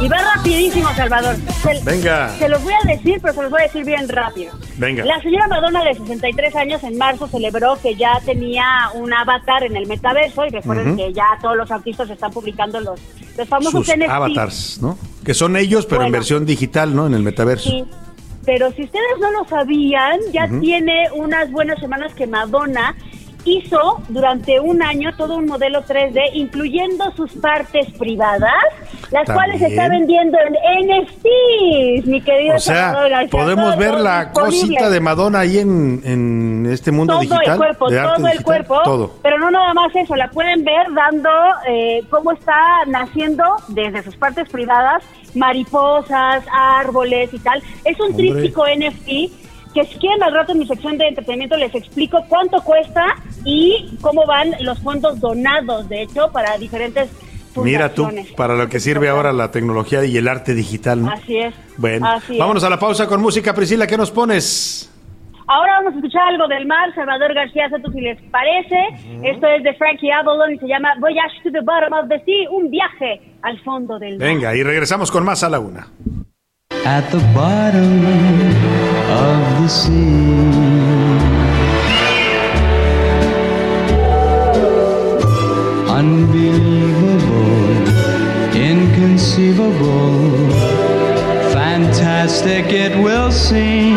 Y 0.00 0.08
va 0.08 0.18
rapidísimo, 0.36 0.88
Salvador. 0.94 1.36
Se, 1.62 1.82
Venga. 1.84 2.28
Se 2.38 2.48
los 2.48 2.62
voy 2.62 2.72
a 2.72 2.86
decir, 2.86 3.18
pero 3.20 3.34
se 3.34 3.42
los 3.42 3.50
voy 3.50 3.60
a 3.60 3.64
decir 3.64 3.84
bien 3.84 4.08
rápido. 4.08 4.52
Venga. 4.76 5.04
La 5.04 5.20
señora 5.20 5.48
Madonna 5.48 5.82
de 5.84 5.94
63 5.94 6.54
años 6.54 6.84
en 6.84 6.96
marzo 6.96 7.26
celebró 7.26 7.76
que 7.82 7.96
ya 7.96 8.20
tenía 8.24 8.64
un 8.94 9.12
avatar 9.12 9.64
en 9.64 9.76
el 9.76 9.86
metaverso 9.88 10.46
y 10.46 10.50
recuerden 10.50 10.88
Ujú. 10.90 10.96
que 10.98 11.12
ya 11.12 11.26
todos 11.42 11.56
los 11.56 11.70
artistas 11.72 12.08
están 12.10 12.30
publicando 12.30 12.80
los, 12.80 13.00
los 13.36 13.48
famosos 13.48 13.86
Sus 13.86 14.08
avatars, 14.08 14.78
¿no? 14.80 14.96
Que 15.24 15.34
son 15.34 15.56
ellos, 15.56 15.84
pero 15.86 16.04
en 16.04 16.12
versión 16.12 16.46
digital, 16.46 16.94
¿no? 16.94 17.08
En 17.08 17.14
el 17.14 17.22
metaverso. 17.22 17.68
Sí. 17.68 17.84
Pero 18.46 18.72
si 18.72 18.84
ustedes 18.84 19.18
no 19.20 19.30
lo 19.32 19.46
sabían, 19.48 20.20
ya 20.32 20.48
tiene 20.60 21.08
unas 21.12 21.50
buenas 21.50 21.78
semanas 21.80 22.14
que 22.14 22.26
Madonna 22.26 22.94
hizo 23.56 24.02
durante 24.08 24.60
un 24.60 24.82
año 24.82 25.14
todo 25.16 25.36
un 25.36 25.46
modelo 25.46 25.82
3D, 25.82 26.30
incluyendo 26.34 27.10
sus 27.16 27.32
partes 27.34 27.90
privadas, 27.98 28.52
las 29.10 29.24
También. 29.24 29.34
cuales 29.34 29.58
se 29.60 29.66
está 29.68 29.88
vendiendo 29.88 30.38
en 30.38 31.02
NFTs, 31.02 32.06
mi 32.06 32.20
querido 32.20 32.56
O 32.56 32.58
sea, 32.60 32.92
Salvador 32.92 33.30
podemos 33.30 33.70
Todo, 33.70 33.76
ver 33.78 33.90
todo 33.92 34.02
la 34.02 34.32
cosita 34.32 34.90
de 34.90 35.00
Madonna 35.00 35.40
ahí 35.40 35.58
en, 35.58 36.00
en 36.04 36.66
este 36.70 36.90
mundo 36.92 37.14
todo 37.14 37.22
digital. 37.22 37.44
el 37.52 37.56
cuerpo, 37.58 37.90
de 37.90 37.98
arte 38.00 38.16
todo 38.16 38.28
el 38.28 38.42
cuerpo, 38.42 38.80
Todo. 38.84 39.10
pero 39.22 39.38
no 39.38 39.50
nada 39.50 39.72
más 39.74 39.94
eso, 39.96 40.14
la 40.16 40.28
pueden 40.30 40.64
ver 40.64 40.86
dando 40.94 41.30
eh, 41.68 42.02
cómo 42.10 42.32
está 42.32 42.56
naciendo 42.86 43.44
desde 43.68 44.02
sus 44.02 44.16
partes 44.16 44.48
privadas, 44.48 45.02
mariposas, 45.34 46.44
árboles 46.52 47.32
y 47.32 47.38
tal. 47.38 47.62
Es 47.84 47.98
un 48.00 48.10
Hombre. 48.12 48.30
tríptico 48.32 48.64
NFT 48.66 49.47
que 49.78 49.86
si 49.86 49.98
quieren 49.98 50.22
al 50.24 50.34
rato 50.34 50.52
en 50.52 50.58
mi 50.58 50.66
sección 50.66 50.98
de 50.98 51.06
entretenimiento 51.06 51.56
les 51.56 51.72
explico 51.72 52.24
cuánto 52.28 52.60
cuesta 52.62 53.14
y 53.44 53.96
cómo 54.00 54.26
van 54.26 54.52
los 54.60 54.80
fondos 54.80 55.20
donados, 55.20 55.88
de 55.88 56.02
hecho, 56.02 56.30
para 56.32 56.56
diferentes 56.58 57.08
Mira 57.62 57.92
tú, 57.92 58.08
para 58.36 58.54
lo 58.54 58.68
que 58.68 58.78
sirve 58.78 59.08
ahora 59.08 59.32
la 59.32 59.50
tecnología 59.50 60.04
y 60.04 60.16
el 60.16 60.28
arte 60.28 60.54
digital, 60.54 61.02
¿no? 61.02 61.10
Así 61.10 61.38
es. 61.38 61.54
Bueno, 61.76 62.06
Así 62.06 62.34
es. 62.34 62.38
vámonos 62.38 62.62
a 62.62 62.70
la 62.70 62.78
pausa 62.78 63.06
con 63.08 63.20
música. 63.20 63.52
Priscila, 63.52 63.86
¿qué 63.86 63.96
nos 63.96 64.12
pones? 64.12 64.92
Ahora 65.46 65.78
vamos 65.78 65.94
a 65.94 65.96
escuchar 65.96 66.22
algo 66.28 66.46
del 66.46 66.66
mar, 66.66 66.94
Salvador 66.94 67.34
García 67.34 67.68
Soto, 67.70 67.90
si 67.90 68.00
les 68.00 68.20
parece. 68.30 68.76
Esto 69.24 69.46
es 69.48 69.62
de 69.64 69.74
Frankie 69.74 70.10
Avalon 70.12 70.54
y 70.54 70.58
se 70.58 70.68
llama 70.68 70.90
Voyage 71.00 71.42
to 71.42 71.50
the 71.50 71.60
Bottom 71.60 71.92
of 71.94 72.08
the 72.08 72.22
Sea, 72.24 72.50
un 72.50 72.70
viaje 72.70 73.20
al 73.42 73.58
fondo 73.60 73.98
del 73.98 74.18
mar. 74.18 74.28
Venga, 74.28 74.54
y 74.54 74.62
regresamos 74.62 75.10
con 75.10 75.24
más 75.24 75.42
a 75.42 75.48
la 75.48 75.58
una. 75.58 75.88
At 76.70 77.10
the 77.10 77.18
bottom 77.34 78.02
of 79.10 79.62
the 79.62 79.68
sea. 79.68 81.28
Unbelievable, 85.88 87.86
inconceivable, 88.54 90.50
fantastic 91.52 92.66
it 92.72 92.96
will 93.02 93.30
seem, 93.32 93.94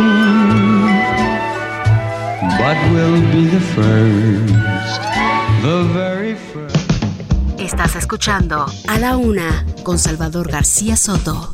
but 2.60 2.78
will 2.92 3.22
be 3.32 3.46
the 3.46 3.64
first, 3.76 5.02
the 5.62 5.84
very 5.94 6.36
first. 6.36 6.78
Estás 7.58 7.96
escuchando 7.96 8.66
A 8.88 8.98
la 9.00 9.18
Una 9.18 9.66
con 9.84 9.98
Salvador 10.00 10.50
García 10.52 10.96
Soto. 10.96 11.54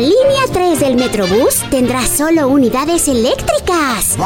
línea 0.00 0.46
3 0.52 0.80
del 0.80 0.96
Metrobús 0.96 1.62
tendrá 1.70 2.06
solo 2.06 2.48
unidades 2.48 3.06
eléctricas. 3.08 4.16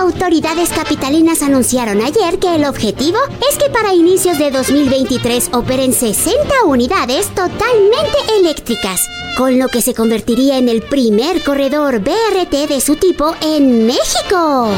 Autoridades 0.00 0.70
capitalinas 0.70 1.42
anunciaron 1.42 2.00
ayer 2.00 2.38
que 2.38 2.54
el 2.54 2.64
objetivo 2.64 3.18
es 3.50 3.58
que 3.58 3.70
para 3.70 3.92
inicios 3.92 4.38
de 4.38 4.50
2023 4.50 5.50
operen 5.52 5.92
60 5.92 6.64
unidades 6.66 7.26
totalmente 7.34 8.18
eléctricas, 8.38 9.08
con 9.36 9.58
lo 9.58 9.68
que 9.68 9.82
se 9.82 9.94
convertiría 9.94 10.58
en 10.58 10.68
el 10.68 10.82
primer 10.82 11.42
corredor 11.42 12.00
BRT 12.00 12.68
de 12.68 12.80
su 12.80 12.96
tipo 12.96 13.34
en 13.42 13.86
México. 13.86 14.68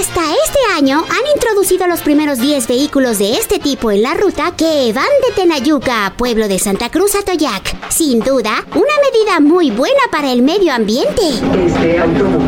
Hasta 0.00 0.22
este 0.22 0.58
año 0.76 1.04
han 1.08 1.32
introducido 1.34 1.86
los 1.86 2.00
primeros 2.00 2.38
10 2.38 2.66
vehículos 2.66 3.18
de 3.18 3.34
este 3.34 3.60
tipo 3.60 3.92
en 3.92 4.02
la 4.02 4.14
ruta 4.14 4.52
que 4.56 4.92
van 4.92 5.06
de 5.26 5.34
Tenayuca 5.36 6.06
a 6.06 6.16
Pueblo 6.16 6.48
de 6.48 6.58
Santa 6.58 6.90
Cruz 6.90 7.14
a 7.14 7.22
Toyac. 7.22 7.90
Sin 7.90 8.18
duda, 8.18 8.64
una 8.74 8.92
medida 9.12 9.38
muy 9.38 9.70
buena 9.70 10.00
para 10.10 10.32
el 10.32 10.42
medio 10.42 10.72
ambiente. 10.72 11.22
Este 11.64 12.00
autobús 12.00 12.42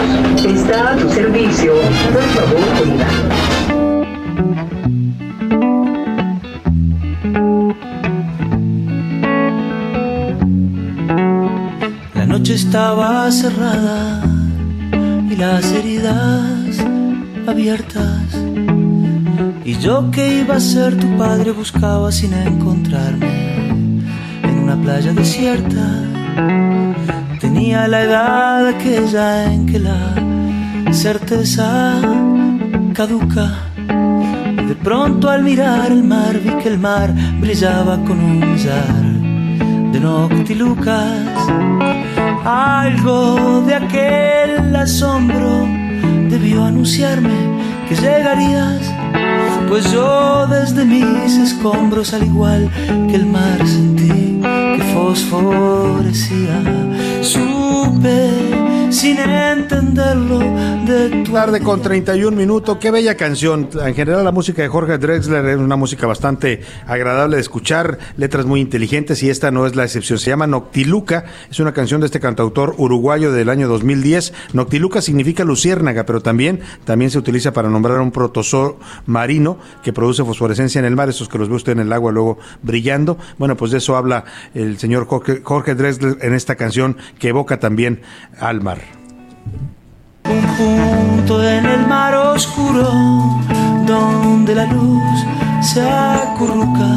está 0.44 0.94
a 0.94 0.96
tu 0.96 1.08
servicio. 1.08 1.72
Por 2.12 2.22
favor, 2.34 2.58
cuida. 2.80 3.08
La 12.14 12.26
noche 12.26 12.54
estaba 12.54 13.30
cerrada 13.30 14.24
y 15.30 15.36
las 15.36 15.70
heridas 15.70 16.55
abiertas. 17.50 18.22
Y 19.64 19.74
yo 19.78 20.10
que 20.10 20.40
iba 20.40 20.56
a 20.56 20.60
ser 20.60 20.96
tu 20.96 21.16
padre 21.16 21.52
buscaba 21.52 22.12
sin 22.12 22.32
encontrarme 22.34 23.96
en 24.42 24.58
una 24.58 24.76
playa 24.76 25.12
desierta. 25.12 25.86
Tenía 27.40 27.88
la 27.88 28.02
edad 28.02 28.68
aquella 28.68 29.52
en 29.52 29.66
que 29.66 29.78
la 29.78 30.14
certeza 30.92 32.00
caduca. 32.94 33.52
De 34.68 34.74
pronto 34.74 35.28
al 35.28 35.42
mirar 35.42 35.90
el 35.92 36.04
mar 36.04 36.38
vi 36.38 36.50
que 36.62 36.68
el 36.68 36.78
mar 36.78 37.12
brillaba 37.40 37.96
con 38.04 38.18
un 38.20 38.38
millar 38.40 38.94
de 39.92 40.00
noctilucas. 40.00 41.38
Algo 42.44 43.62
de 43.66 43.74
aquel 43.74 44.76
asombro 44.76 45.85
debió 46.46 46.64
anunciarme 46.64 47.34
que 47.88 47.96
llegarías, 47.96 48.80
pues 49.68 49.90
yo 49.90 50.46
desde 50.46 50.84
mis 50.84 51.36
escombros 51.38 52.14
al 52.14 52.24
igual 52.24 52.70
que 53.08 53.16
el 53.16 53.26
mar 53.26 53.58
sentí 53.66 54.40
que 54.40 54.82
fosforecía. 54.94 56.62
Supe 57.20 58.65
sin 58.90 59.18
entenderlo 59.18 60.38
de 60.86 61.24
tu 61.24 61.32
Tarde 61.32 61.60
con 61.60 61.82
31 61.82 62.34
minutos, 62.34 62.78
qué 62.80 62.90
bella 62.90 63.14
canción. 63.14 63.68
En 63.84 63.94
general 63.94 64.24
la 64.24 64.32
música 64.32 64.62
de 64.62 64.68
Jorge 64.68 64.96
Drexler 64.96 65.44
es 65.44 65.58
una 65.58 65.76
música 65.76 66.06
bastante 66.06 66.62
agradable 66.86 67.36
de 67.36 67.42
escuchar, 67.42 67.98
letras 68.16 68.46
muy 68.46 68.62
inteligentes 68.62 69.22
y 69.22 69.28
esta 69.28 69.50
no 69.50 69.66
es 69.66 69.76
la 69.76 69.84
excepción. 69.84 70.18
Se 70.18 70.30
llama 70.30 70.46
Noctiluca, 70.46 71.26
es 71.50 71.60
una 71.60 71.74
canción 71.74 72.00
de 72.00 72.06
este 72.06 72.20
cantautor 72.20 72.74
uruguayo 72.78 73.32
del 73.32 73.50
año 73.50 73.68
2010. 73.68 74.32
Noctiluca 74.54 75.02
significa 75.02 75.44
luciérnaga, 75.44 76.06
pero 76.06 76.22
también, 76.22 76.60
también 76.84 77.10
se 77.10 77.18
utiliza 77.18 77.52
para 77.52 77.68
nombrar 77.68 78.00
un 78.00 78.12
protozoo 78.12 78.78
marino 79.04 79.58
que 79.84 79.92
produce 79.92 80.24
fosforescencia 80.24 80.78
en 80.78 80.86
el 80.86 80.96
mar, 80.96 81.10
esos 81.10 81.28
que 81.28 81.36
los 81.36 81.50
ve 81.50 81.56
usted 81.56 81.72
en 81.72 81.80
el 81.80 81.92
agua 81.92 82.12
luego 82.12 82.38
brillando. 82.62 83.18
Bueno, 83.36 83.58
pues 83.58 83.72
de 83.72 83.78
eso 83.78 83.94
habla 83.94 84.24
el 84.54 84.78
señor 84.78 85.06
Jorge, 85.06 85.42
Jorge 85.42 85.74
Drexler 85.74 86.16
en 86.22 86.32
esta 86.32 86.54
canción 86.54 86.96
que 87.18 87.28
evoca 87.28 87.60
también 87.60 88.00
al 88.40 88.62
mar. 88.62 88.85
Un 90.24 90.46
punto 90.56 91.42
en 91.42 91.66
el 91.66 91.86
mar 91.86 92.14
oscuro 92.14 92.82
donde 93.86 94.54
la 94.54 94.66
luz 94.66 95.02
se 95.62 95.88
acurruca. 95.88 96.88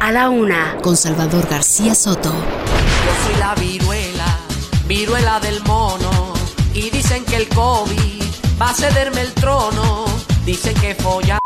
A 0.00 0.12
la 0.12 0.28
una, 0.30 0.76
con 0.82 0.96
Salvador 0.96 1.46
García 1.48 1.94
Soto. 1.94 2.30
Yo 2.30 3.12
soy 3.24 3.38
la 3.38 3.54
viruela, 3.54 4.38
viruela 4.86 5.40
del 5.40 5.62
mono. 5.64 6.10
Y 6.74 6.90
dicen 6.90 7.24
que 7.24 7.36
el 7.36 7.48
COVID 7.48 8.22
va 8.60 8.70
a 8.70 8.74
cederme 8.74 9.20
el 9.20 9.32
trono. 9.32 10.04
Dicen 10.44 10.74
que 10.74 10.94
follando 10.94 11.40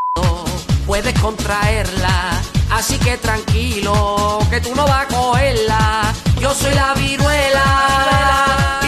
puedes 0.86 1.18
contraerla. 1.20 2.40
Así 2.70 2.98
que 2.98 3.16
tranquilo, 3.16 4.38
que 4.50 4.60
tú 4.60 4.74
no 4.74 4.86
vas 4.86 5.04
a 5.04 5.08
cogerla. 5.08 6.14
Yo 6.40 6.54
soy 6.54 6.74
la 6.74 6.94
viruela, 6.94 7.64
viruela, 8.82 8.85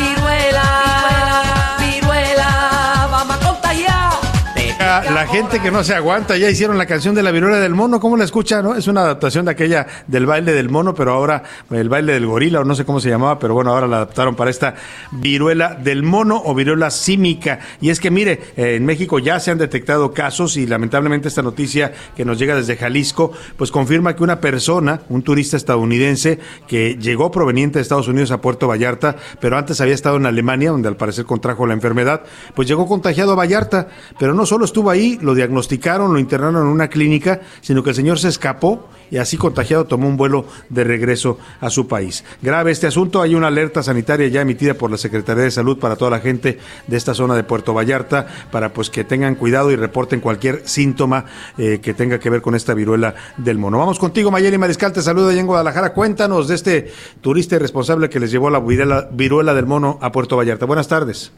La, 5.04 5.26
gente 5.26 5.60
que 5.60 5.70
no 5.70 5.84
se 5.84 5.94
aguanta, 5.94 6.36
ya 6.36 6.50
hicieron 6.50 6.76
la 6.76 6.86
canción 6.86 7.14
de 7.14 7.22
la 7.22 7.30
viruela 7.30 7.60
del 7.60 7.74
mono, 7.74 8.00
¿cómo 8.00 8.16
la 8.16 8.24
escucha? 8.24 8.62
No? 8.62 8.74
Es 8.74 8.88
una 8.88 9.02
adaptación 9.02 9.44
de 9.44 9.52
aquella 9.52 9.86
del 10.06 10.26
baile 10.26 10.52
del 10.52 10.70
mono, 10.70 10.94
pero 10.94 11.12
ahora 11.12 11.44
el 11.70 11.88
baile 11.88 12.14
del 12.14 12.26
gorila, 12.26 12.60
o 12.60 12.64
no 12.64 12.74
sé 12.74 12.84
cómo 12.84 12.98
se 12.98 13.08
llamaba, 13.08 13.38
pero 13.38 13.54
bueno, 13.54 13.70
ahora 13.70 13.86
la 13.86 13.96
adaptaron 13.96 14.34
para 14.34 14.50
esta 14.50 14.74
viruela 15.12 15.74
del 15.74 16.02
mono 16.02 16.42
o 16.44 16.54
viruela 16.54 16.90
símica. 16.90 17.60
Y 17.80 17.90
es 17.90 18.00
que 18.00 18.10
mire, 18.10 18.40
eh, 18.56 18.74
en 18.76 18.84
México 18.84 19.18
ya 19.18 19.38
se 19.38 19.50
han 19.50 19.58
detectado 19.58 20.12
casos 20.12 20.56
y 20.56 20.66
lamentablemente 20.66 21.28
esta 21.28 21.42
noticia 21.42 21.92
que 22.16 22.24
nos 22.24 22.38
llega 22.38 22.56
desde 22.56 22.76
Jalisco, 22.76 23.32
pues 23.56 23.70
confirma 23.70 24.16
que 24.16 24.24
una 24.24 24.40
persona, 24.40 25.02
un 25.08 25.22
turista 25.22 25.56
estadounidense 25.56 26.40
que 26.66 26.96
llegó 26.96 27.30
proveniente 27.30 27.78
de 27.78 27.82
Estados 27.82 28.08
Unidos 28.08 28.32
a 28.32 28.40
Puerto 28.40 28.66
Vallarta, 28.66 29.16
pero 29.40 29.56
antes 29.56 29.80
había 29.80 29.94
estado 29.94 30.16
en 30.16 30.26
Alemania, 30.26 30.70
donde 30.70 30.88
al 30.88 30.96
parecer 30.96 31.24
contrajo 31.24 31.66
la 31.66 31.74
enfermedad, 31.74 32.22
pues 32.54 32.66
llegó 32.66 32.86
contagiado 32.86 33.32
a 33.32 33.36
Vallarta, 33.36 33.88
pero 34.18 34.34
no 34.34 34.44
solo 34.44 34.64
estuvo 34.64 34.87
ahí, 34.90 35.18
lo 35.22 35.34
diagnosticaron, 35.34 36.12
lo 36.12 36.18
internaron 36.18 36.66
en 36.66 36.72
una 36.72 36.88
clínica, 36.88 37.40
sino 37.60 37.82
que 37.82 37.90
el 37.90 37.96
señor 37.96 38.18
se 38.18 38.28
escapó 38.28 38.88
y 39.10 39.16
así 39.16 39.36
contagiado 39.36 39.86
tomó 39.86 40.08
un 40.08 40.16
vuelo 40.16 40.44
de 40.68 40.84
regreso 40.84 41.38
a 41.60 41.70
su 41.70 41.88
país. 41.88 42.24
Grave 42.42 42.70
este 42.70 42.86
asunto, 42.86 43.22
hay 43.22 43.34
una 43.34 43.48
alerta 43.48 43.82
sanitaria 43.82 44.28
ya 44.28 44.42
emitida 44.42 44.74
por 44.74 44.90
la 44.90 44.98
Secretaría 44.98 45.44
de 45.44 45.50
Salud 45.50 45.78
para 45.78 45.96
toda 45.96 46.10
la 46.10 46.20
gente 46.20 46.58
de 46.86 46.96
esta 46.96 47.14
zona 47.14 47.34
de 47.34 47.44
Puerto 47.44 47.74
Vallarta 47.74 48.26
para 48.50 48.72
pues 48.72 48.90
que 48.90 49.04
tengan 49.04 49.34
cuidado 49.34 49.70
y 49.70 49.76
reporten 49.76 50.20
cualquier 50.20 50.62
síntoma 50.66 51.24
eh, 51.56 51.80
que 51.80 51.94
tenga 51.94 52.18
que 52.18 52.30
ver 52.30 52.42
con 52.42 52.54
esta 52.54 52.74
viruela 52.74 53.14
del 53.36 53.58
mono. 53.58 53.78
Vamos 53.78 53.98
contigo, 53.98 54.30
Mayeli 54.30 54.58
Mariscal, 54.58 54.92
te 54.92 55.02
saluda 55.02 55.30
allá 55.30 55.40
en 55.40 55.46
Guadalajara. 55.46 55.92
Cuéntanos 55.92 56.48
de 56.48 56.54
este 56.54 56.92
turista 57.20 57.56
irresponsable 57.56 58.10
que 58.10 58.20
les 58.20 58.30
llevó 58.30 58.50
la 58.50 58.60
viruela, 58.60 59.08
viruela 59.12 59.54
del 59.54 59.66
mono 59.66 59.98
a 60.02 60.12
Puerto 60.12 60.36
Vallarta. 60.36 60.66
Buenas 60.66 60.88
tardes. 60.88 61.32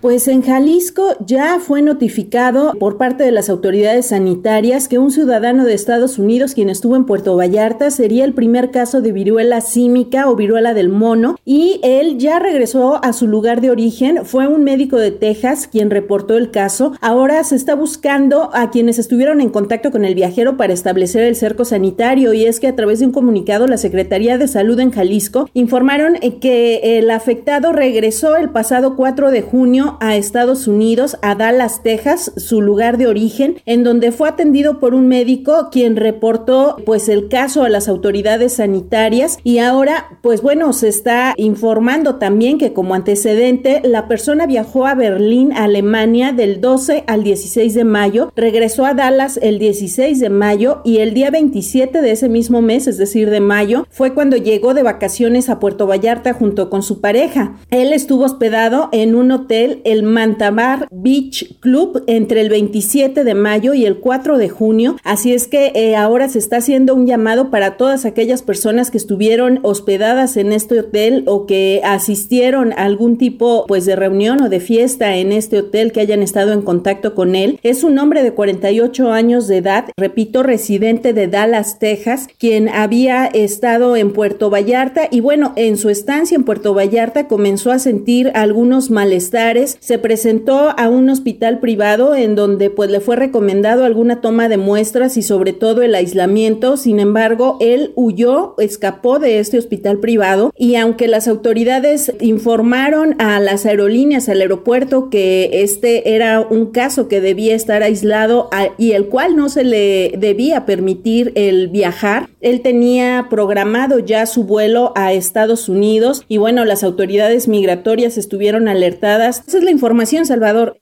Pues 0.00 0.28
en 0.28 0.40
Jalisco 0.40 1.14
ya 1.26 1.58
fue 1.60 1.82
notificado 1.82 2.72
por 2.78 2.96
parte 2.96 3.22
de 3.22 3.32
las 3.32 3.50
autoridades 3.50 4.06
sanitarias 4.06 4.88
que 4.88 4.98
un 4.98 5.10
ciudadano 5.10 5.66
de 5.66 5.74
Estados 5.74 6.18
Unidos 6.18 6.54
quien 6.54 6.70
estuvo 6.70 6.96
en 6.96 7.04
Puerto 7.04 7.36
Vallarta 7.36 7.90
sería 7.90 8.24
el 8.24 8.32
primer 8.32 8.70
caso 8.70 9.02
de 9.02 9.12
viruela 9.12 9.60
símica 9.60 10.30
o 10.30 10.36
viruela 10.36 10.72
del 10.72 10.88
mono 10.88 11.36
y 11.44 11.80
él 11.82 12.16
ya 12.16 12.38
regresó 12.38 13.04
a 13.04 13.12
su 13.12 13.26
lugar 13.26 13.60
de 13.60 13.70
origen. 13.70 14.24
Fue 14.24 14.46
un 14.46 14.64
médico 14.64 14.96
de 14.96 15.10
Texas 15.10 15.68
quien 15.70 15.90
reportó 15.90 16.38
el 16.38 16.50
caso. 16.50 16.94
Ahora 17.02 17.44
se 17.44 17.56
está 17.56 17.74
buscando 17.74 18.48
a 18.54 18.70
quienes 18.70 18.98
estuvieron 18.98 19.42
en 19.42 19.50
contacto 19.50 19.90
con 19.90 20.06
el 20.06 20.14
viajero 20.14 20.56
para 20.56 20.72
establecer 20.72 21.24
el 21.24 21.36
cerco 21.36 21.66
sanitario 21.66 22.32
y 22.32 22.46
es 22.46 22.58
que 22.58 22.68
a 22.68 22.76
través 22.76 23.00
de 23.00 23.06
un 23.06 23.12
comunicado 23.12 23.66
la 23.66 23.76
Secretaría 23.76 24.38
de 24.38 24.48
Salud 24.48 24.80
en 24.80 24.92
Jalisco 24.92 25.50
informaron 25.52 26.14
que 26.40 26.98
el 26.98 27.10
afectado 27.10 27.72
regresó 27.72 28.36
el 28.36 28.48
pasado 28.48 28.96
4 28.96 29.30
de 29.30 29.42
junio 29.42 29.89
a 30.00 30.16
Estados 30.16 30.66
Unidos, 30.68 31.16
a 31.22 31.34
Dallas, 31.34 31.82
Texas, 31.82 32.32
su 32.36 32.60
lugar 32.60 32.98
de 32.98 33.06
origen, 33.06 33.60
en 33.66 33.84
donde 33.84 34.12
fue 34.12 34.28
atendido 34.28 34.78
por 34.78 34.94
un 34.94 35.08
médico 35.08 35.68
quien 35.70 35.96
reportó 35.96 36.76
pues 36.84 37.08
el 37.08 37.28
caso 37.28 37.64
a 37.64 37.68
las 37.68 37.88
autoridades 37.88 38.54
sanitarias 38.54 39.38
y 39.42 39.58
ahora 39.58 40.18
pues 40.22 40.42
bueno, 40.42 40.72
se 40.72 40.88
está 40.88 41.34
informando 41.36 42.16
también 42.16 42.58
que 42.58 42.72
como 42.72 42.94
antecedente 42.94 43.80
la 43.84 44.08
persona 44.08 44.46
viajó 44.46 44.86
a 44.86 44.94
Berlín, 44.94 45.52
Alemania 45.52 46.32
del 46.32 46.60
12 46.60 47.04
al 47.06 47.22
16 47.22 47.74
de 47.74 47.84
mayo, 47.84 48.32
regresó 48.36 48.84
a 48.84 48.94
Dallas 48.94 49.38
el 49.42 49.58
16 49.58 50.20
de 50.20 50.30
mayo 50.30 50.80
y 50.84 50.98
el 50.98 51.14
día 51.14 51.30
27 51.30 52.02
de 52.02 52.10
ese 52.10 52.28
mismo 52.28 52.62
mes, 52.62 52.86
es 52.86 52.98
decir, 52.98 53.30
de 53.30 53.40
mayo, 53.40 53.86
fue 53.90 54.14
cuando 54.14 54.36
llegó 54.36 54.74
de 54.74 54.82
vacaciones 54.82 55.48
a 55.48 55.58
Puerto 55.58 55.86
Vallarta 55.86 56.32
junto 56.32 56.70
con 56.70 56.82
su 56.82 57.00
pareja. 57.00 57.56
Él 57.70 57.92
estuvo 57.92 58.24
hospedado 58.24 58.88
en 58.92 59.14
un 59.14 59.30
hotel 59.30 59.79
el 59.84 60.02
Mantamar 60.02 60.88
Beach 60.90 61.58
Club 61.60 62.04
entre 62.06 62.40
el 62.40 62.48
27 62.48 63.24
de 63.24 63.34
mayo 63.34 63.74
y 63.74 63.86
el 63.86 63.98
4 63.98 64.38
de 64.38 64.48
junio. 64.48 64.96
Así 65.04 65.32
es 65.32 65.46
que 65.46 65.72
eh, 65.74 65.96
ahora 65.96 66.28
se 66.28 66.38
está 66.38 66.58
haciendo 66.58 66.94
un 66.94 67.06
llamado 67.06 67.50
para 67.50 67.76
todas 67.76 68.04
aquellas 68.04 68.42
personas 68.42 68.90
que 68.90 68.98
estuvieron 68.98 69.60
hospedadas 69.62 70.36
en 70.36 70.52
este 70.52 70.80
hotel 70.80 71.24
o 71.26 71.46
que 71.46 71.80
asistieron 71.84 72.72
a 72.72 72.84
algún 72.84 73.18
tipo 73.18 73.64
pues 73.66 73.86
de 73.86 73.96
reunión 73.96 74.42
o 74.42 74.48
de 74.48 74.60
fiesta 74.60 75.16
en 75.16 75.32
este 75.32 75.58
hotel 75.58 75.92
que 75.92 76.00
hayan 76.00 76.22
estado 76.22 76.52
en 76.52 76.62
contacto 76.62 77.14
con 77.14 77.34
él. 77.34 77.58
Es 77.62 77.84
un 77.84 77.98
hombre 77.98 78.22
de 78.22 78.32
48 78.32 79.12
años 79.12 79.48
de 79.48 79.58
edad, 79.58 79.86
repito, 79.96 80.42
residente 80.42 81.12
de 81.12 81.26
Dallas, 81.26 81.78
Texas, 81.78 82.28
quien 82.38 82.68
había 82.68 83.26
estado 83.26 83.96
en 83.96 84.12
Puerto 84.12 84.50
Vallarta 84.50 85.08
y 85.10 85.20
bueno, 85.20 85.52
en 85.56 85.76
su 85.76 85.90
estancia 85.90 86.34
en 86.34 86.44
Puerto 86.44 86.74
Vallarta 86.74 87.28
comenzó 87.28 87.70
a 87.70 87.78
sentir 87.78 88.30
algunos 88.34 88.90
malestares 88.90 89.69
se 89.80 89.98
presentó 89.98 90.74
a 90.76 90.88
un 90.88 91.08
hospital 91.08 91.60
privado 91.60 92.14
en 92.14 92.34
donde 92.34 92.70
pues 92.70 92.90
le 92.90 93.00
fue 93.00 93.16
recomendado 93.16 93.84
alguna 93.84 94.20
toma 94.20 94.48
de 94.48 94.56
muestras 94.56 95.16
y 95.16 95.22
sobre 95.22 95.52
todo 95.52 95.82
el 95.82 95.94
aislamiento. 95.94 96.76
Sin 96.76 97.00
embargo, 97.00 97.56
él 97.60 97.92
huyó, 97.94 98.54
escapó 98.58 99.18
de 99.18 99.38
este 99.38 99.58
hospital 99.58 99.98
privado 99.98 100.52
y 100.56 100.76
aunque 100.76 101.08
las 101.08 101.28
autoridades 101.28 102.12
informaron 102.20 103.16
a 103.20 103.40
las 103.40 103.66
aerolíneas, 103.66 104.28
al 104.28 104.40
aeropuerto 104.40 105.10
que 105.10 105.50
este 105.62 106.14
era 106.14 106.40
un 106.40 106.66
caso 106.66 107.08
que 107.08 107.20
debía 107.20 107.54
estar 107.54 107.82
aislado 107.82 108.48
y 108.78 108.92
el 108.92 109.06
cual 109.06 109.36
no 109.36 109.48
se 109.48 109.64
le 109.64 110.14
debía 110.18 110.66
permitir 110.66 111.32
el 111.34 111.68
viajar, 111.68 112.28
él 112.40 112.62
tenía 112.62 113.26
programado 113.28 113.98
ya 113.98 114.26
su 114.26 114.44
vuelo 114.44 114.92
a 114.96 115.12
Estados 115.12 115.68
Unidos 115.68 116.24
y 116.28 116.38
bueno, 116.38 116.64
las 116.64 116.82
autoridades 116.82 117.48
migratorias 117.48 118.18
estuvieron 118.18 118.68
alertadas. 118.68 119.44
Esa 119.46 119.58
es 119.58 119.64
la 119.64 119.70
información, 119.70 120.26
Salvador. 120.26 120.79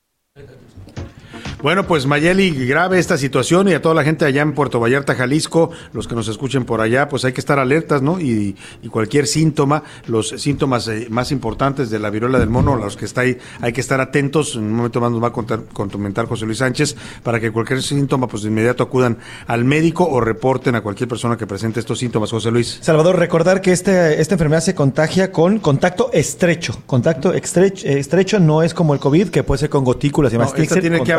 Bueno, 1.60 1.88
pues 1.88 2.06
Mayeli, 2.06 2.50
grave 2.66 3.00
esta 3.00 3.18
situación 3.18 3.66
y 3.68 3.72
a 3.74 3.82
toda 3.82 3.92
la 3.92 4.04
gente 4.04 4.24
allá 4.24 4.42
en 4.42 4.54
Puerto 4.54 4.78
Vallarta, 4.78 5.16
Jalisco, 5.16 5.70
los 5.92 6.06
que 6.06 6.14
nos 6.14 6.28
escuchen 6.28 6.64
por 6.64 6.80
allá, 6.80 7.08
pues 7.08 7.24
hay 7.24 7.32
que 7.32 7.40
estar 7.40 7.58
alertas, 7.58 8.00
¿no? 8.00 8.20
Y, 8.20 8.54
y 8.80 8.88
cualquier 8.88 9.26
síntoma, 9.26 9.82
los 10.06 10.28
síntomas 10.28 10.86
eh, 10.86 11.08
más 11.10 11.32
importantes 11.32 11.90
de 11.90 11.98
la 11.98 12.10
viruela 12.10 12.38
del 12.38 12.48
mono, 12.48 12.76
los 12.76 12.96
que 12.96 13.06
está 13.06 13.22
ahí, 13.22 13.36
hay 13.60 13.72
que 13.72 13.80
estar 13.80 14.00
atentos. 14.00 14.54
En 14.54 14.62
un 14.62 14.72
momento 14.74 15.00
más 15.00 15.10
nos 15.10 15.20
va 15.20 15.28
a 15.28 15.32
contar, 15.32 15.64
comentar 15.72 16.26
José 16.26 16.46
Luis 16.46 16.58
Sánchez 16.58 16.94
para 17.24 17.40
que 17.40 17.50
cualquier 17.50 17.82
síntoma, 17.82 18.28
pues 18.28 18.44
de 18.44 18.50
inmediato 18.50 18.84
acudan 18.84 19.18
al 19.48 19.64
médico 19.64 20.08
o 20.08 20.20
reporten 20.20 20.76
a 20.76 20.80
cualquier 20.80 21.08
persona 21.08 21.36
que 21.36 21.48
presente 21.48 21.80
estos 21.80 21.98
síntomas. 21.98 22.30
José 22.30 22.52
Luis. 22.52 22.78
Salvador, 22.82 23.18
recordar 23.18 23.60
que 23.60 23.72
este, 23.72 24.20
esta 24.20 24.36
enfermedad 24.36 24.60
se 24.60 24.76
contagia 24.76 25.32
con 25.32 25.58
contacto 25.58 26.10
estrecho. 26.12 26.80
Contacto 26.86 27.32
estrecho, 27.32 27.84
estrecho 27.88 28.38
no 28.38 28.62
es 28.62 28.74
como 28.74 28.94
el 28.94 29.00
COVID, 29.00 29.30
que 29.30 29.42
puede 29.42 29.58
ser 29.58 29.70
con 29.70 29.82
gotículas 29.82 30.32
y 30.32 30.38
No, 30.38 30.44
más. 30.44 30.54
esta 30.56 30.80
tiene 30.80 31.02
que 31.02 31.12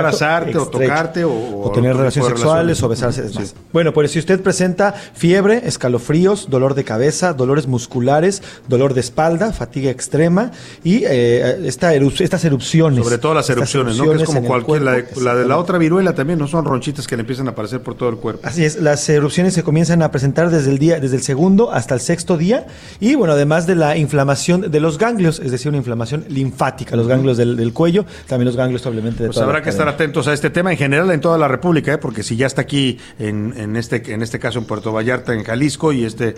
o 0.58 0.68
tocarte 0.68 1.24
o, 1.24 1.62
o 1.64 1.72
tener 1.72 1.96
relaciones 1.96 2.30
sexuales 2.30 2.82
o 2.84 2.90
besarse. 2.90 3.30
Sí. 3.30 3.40
más. 3.40 3.56
Bueno, 3.74 3.94
pues 3.94 4.12
si 4.12 4.20
usted 4.20 4.42
presenta 4.42 4.94
fiebre, 4.94 5.62
escalofríos, 5.66 6.50
dolor 6.50 6.74
de 6.76 6.84
cabeza, 6.84 7.34
dolores 7.34 7.68
musculares, 7.68 8.42
dolor 8.68 8.94
de 8.94 9.02
espalda, 9.02 9.52
fatiga 9.54 9.90
extrema 9.92 10.52
y 10.84 11.04
eh, 11.06 11.60
esta 11.66 11.94
eru- 11.96 12.20
estas 12.22 12.44
erupciones. 12.46 13.04
Sobre 13.04 13.18
todo 13.18 13.34
las 13.34 13.50
erupciones, 13.50 13.98
¿no? 13.98 14.10
Que 14.12 14.18
es 14.18 14.24
como 14.24 14.44
cualquier, 14.44 14.82
la 14.82 14.92
de, 14.94 15.06
la 15.22 15.36
de 15.36 15.46
la 15.46 15.58
otra 15.58 15.78
viruela 15.78 16.14
también, 16.16 16.40
¿no? 16.40 16.48
Son 16.48 16.66
ronchitas 16.66 17.08
que 17.08 17.16
le 17.16 17.22
empiezan 17.22 17.48
a 17.48 17.52
aparecer 17.52 17.82
por 17.82 17.96
todo 17.96 18.10
el 18.10 18.18
cuerpo. 18.18 18.42
Así 18.44 18.64
es, 18.66 18.82
las 18.82 19.08
erupciones 19.10 19.54
se 19.54 19.64
comienzan 19.64 20.02
a 20.02 20.12
presentar 20.12 20.50
desde 20.50 20.70
el 20.72 20.80
día, 20.80 21.00
desde 21.00 21.16
el 21.18 21.24
segundo 21.24 21.72
hasta 21.72 21.94
el 21.94 22.00
sexto 22.02 22.38
día, 22.38 22.68
y 23.00 23.16
bueno, 23.16 23.34
además 23.34 23.68
de 23.68 23.76
la 23.76 23.98
inflamación 23.98 24.72
de 24.72 24.80
los 24.80 24.98
ganglios, 24.98 25.40
es 25.40 25.52
decir, 25.52 25.70
una 25.70 25.78
inflamación 25.78 26.26
linfática, 26.30 26.96
los 26.96 27.08
ganglios 27.08 27.38
del, 27.38 27.56
del 27.56 27.74
cuello, 27.74 28.06
también 28.28 28.46
los 28.46 28.56
ganglios 28.56 28.86
obviamente 28.86 29.24
de 29.24 29.30
Pues 29.30 29.36
toda 29.36 29.48
la 29.48 29.52
habrá 29.52 29.64
que 29.64 29.70
estar 29.70 29.86
cadena. 29.86 29.98
Atentos 30.20 30.28
a 30.28 30.34
este 30.34 30.50
tema 30.50 30.72
en 30.72 30.78
general 30.78 31.10
en 31.12 31.22
toda 31.22 31.38
la 31.38 31.48
República, 31.48 31.94
¿eh? 31.94 31.98
porque 31.98 32.24
si 32.24 32.36
ya 32.36 32.48
está 32.48 32.62
aquí 32.62 32.98
en, 33.20 33.76
este 33.76 34.14
en 34.14 34.22
este 34.22 34.40
caso 34.40 34.60
en 34.60 34.66
Puerto 34.66 34.92
Vallarta, 34.92 35.34
en 35.34 35.44
Jalisco, 35.44 35.94
y 35.94 36.04
este 36.04 36.30
eh, 36.30 36.36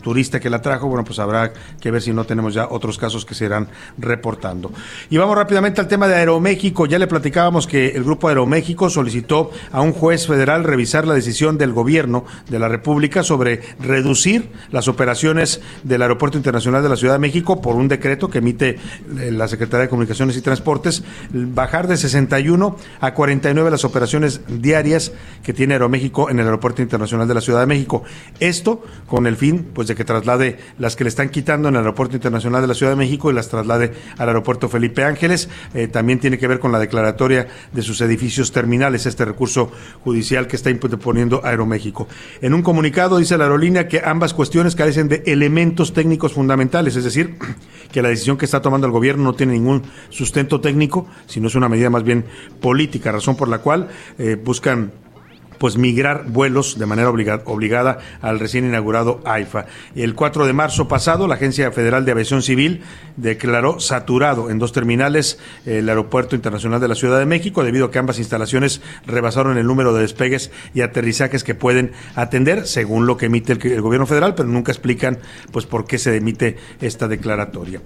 turista 0.00 0.38
que 0.38 0.50
la 0.50 0.62
trajo, 0.62 0.86
bueno, 0.88 1.04
pues 1.04 1.18
habrá 1.18 1.52
que 1.80 1.90
ver 1.90 2.00
si 2.00 2.12
no 2.12 2.24
tenemos 2.24 2.54
ya 2.54 2.68
otros 2.70 2.96
casos 2.96 3.24
que 3.24 3.34
se 3.34 3.46
irán 3.46 3.68
reportando. 3.98 4.70
Y 5.10 5.16
vamos 5.16 5.36
rápidamente 5.36 5.80
al 5.80 5.88
tema 5.88 6.06
de 6.06 6.14
Aeroméxico. 6.14 6.86
Ya 6.86 6.98
le 6.98 7.06
platicábamos 7.06 7.66
que 7.66 7.88
el 7.88 8.04
grupo 8.04 8.28
Aeroméxico 8.28 8.88
solicitó 8.88 9.50
a 9.72 9.80
un 9.80 9.92
juez 9.92 10.26
federal 10.26 10.62
revisar 10.62 11.06
la 11.06 11.14
decisión 11.14 11.58
del 11.58 11.72
gobierno 11.72 12.24
de 12.48 12.58
la 12.58 12.68
República 12.68 13.22
sobre 13.22 13.60
reducir 13.80 14.50
las 14.70 14.86
operaciones 14.86 15.60
del 15.82 16.02
Aeropuerto 16.02 16.36
Internacional 16.36 16.82
de 16.82 16.88
la 16.88 16.96
Ciudad 16.96 17.14
de 17.14 17.20
México 17.20 17.60
por 17.60 17.74
un 17.74 17.88
decreto 17.88 18.28
que 18.30 18.38
emite 18.38 18.78
eh, 19.18 19.30
la 19.32 19.48
Secretaría 19.48 19.84
de 19.84 19.88
Comunicaciones 19.88 20.36
y 20.36 20.42
Transportes, 20.42 21.02
bajar 21.32 21.88
de 21.88 21.96
61 21.96 22.76
a 23.00 23.14
49 23.24 23.70
las 23.70 23.86
operaciones 23.86 24.42
diarias 24.46 25.10
que 25.42 25.54
tiene 25.54 25.72
Aeroméxico 25.72 26.28
en 26.28 26.40
el 26.40 26.44
Aeropuerto 26.44 26.82
Internacional 26.82 27.26
de 27.26 27.32
la 27.32 27.40
Ciudad 27.40 27.60
de 27.60 27.66
México. 27.66 28.02
Esto 28.38 28.84
con 29.06 29.26
el 29.26 29.38
fin 29.38 29.70
pues 29.72 29.88
de 29.88 29.94
que 29.94 30.04
traslade 30.04 30.58
las 30.78 30.94
que 30.94 31.04
le 31.04 31.08
están 31.08 31.30
quitando 31.30 31.68
en 31.68 31.74
el 31.76 31.78
Aeropuerto 31.78 32.16
Internacional 32.16 32.60
de 32.60 32.68
la 32.68 32.74
Ciudad 32.74 32.92
de 32.92 32.96
México 32.96 33.30
y 33.30 33.34
las 33.34 33.48
traslade 33.48 33.94
al 34.18 34.28
Aeropuerto 34.28 34.68
Felipe 34.68 35.04
Ángeles. 35.04 35.48
Eh, 35.72 35.88
también 35.88 36.20
tiene 36.20 36.36
que 36.36 36.46
ver 36.46 36.58
con 36.58 36.70
la 36.70 36.78
declaratoria 36.78 37.48
de 37.72 37.80
sus 37.80 38.02
edificios 38.02 38.52
terminales, 38.52 39.06
este 39.06 39.24
recurso 39.24 39.72
judicial 40.02 40.46
que 40.46 40.56
está 40.56 40.68
imponiendo 40.68 41.40
Aeroméxico. 41.46 42.06
En 42.42 42.52
un 42.52 42.60
comunicado 42.60 43.16
dice 43.16 43.38
la 43.38 43.44
aerolínea 43.44 43.88
que 43.88 44.02
ambas 44.04 44.34
cuestiones 44.34 44.76
carecen 44.76 45.08
de 45.08 45.22
elementos 45.24 45.94
técnicos 45.94 46.34
fundamentales, 46.34 46.94
es 46.96 47.04
decir, 47.04 47.36
que 47.90 48.02
la 48.02 48.10
decisión 48.10 48.36
que 48.36 48.44
está 48.44 48.60
tomando 48.60 48.86
el 48.86 48.92
gobierno 48.92 49.24
no 49.24 49.32
tiene 49.32 49.54
ningún 49.54 49.82
sustento 50.10 50.60
técnico, 50.60 51.06
sino 51.24 51.48
es 51.48 51.54
una 51.54 51.70
medida 51.70 51.88
más 51.88 52.02
bien 52.02 52.26
política, 52.60 53.13
razón 53.14 53.36
por 53.36 53.48
la 53.48 53.58
cual 53.58 53.88
eh, 54.18 54.36
buscan 54.42 54.92
pues 55.64 55.78
migrar 55.78 56.24
vuelos 56.26 56.78
de 56.78 56.84
manera 56.84 57.08
obliga- 57.08 57.40
obligada 57.46 57.96
al 58.20 58.38
recién 58.38 58.66
inaugurado 58.66 59.22
AIFA. 59.24 59.64
El 59.96 60.14
4 60.14 60.44
de 60.44 60.52
marzo 60.52 60.88
pasado, 60.88 61.26
la 61.26 61.36
Agencia 61.36 61.72
Federal 61.72 62.04
de 62.04 62.12
Aviación 62.12 62.42
Civil 62.42 62.82
declaró 63.16 63.80
saturado 63.80 64.50
en 64.50 64.58
dos 64.58 64.72
terminales 64.72 65.38
el 65.64 65.88
Aeropuerto 65.88 66.36
Internacional 66.36 66.82
de 66.82 66.88
la 66.88 66.94
Ciudad 66.94 67.18
de 67.18 67.24
México 67.24 67.64
debido 67.64 67.86
a 67.86 67.90
que 67.90 67.98
ambas 67.98 68.18
instalaciones 68.18 68.82
rebasaron 69.06 69.56
el 69.56 69.66
número 69.66 69.94
de 69.94 70.02
despegues 70.02 70.50
y 70.74 70.82
aterrizajes 70.82 71.44
que 71.44 71.54
pueden 71.54 71.92
atender, 72.14 72.66
según 72.66 73.06
lo 73.06 73.16
que 73.16 73.24
emite 73.24 73.54
el, 73.54 73.66
el 73.72 73.80
gobierno 73.80 74.06
federal, 74.06 74.34
pero 74.34 74.50
nunca 74.50 74.70
explican 74.70 75.16
pues 75.50 75.64
por 75.64 75.86
qué 75.86 75.96
se 75.96 76.14
emite 76.14 76.58
esta 76.82 77.08
declaratoria. 77.08 77.80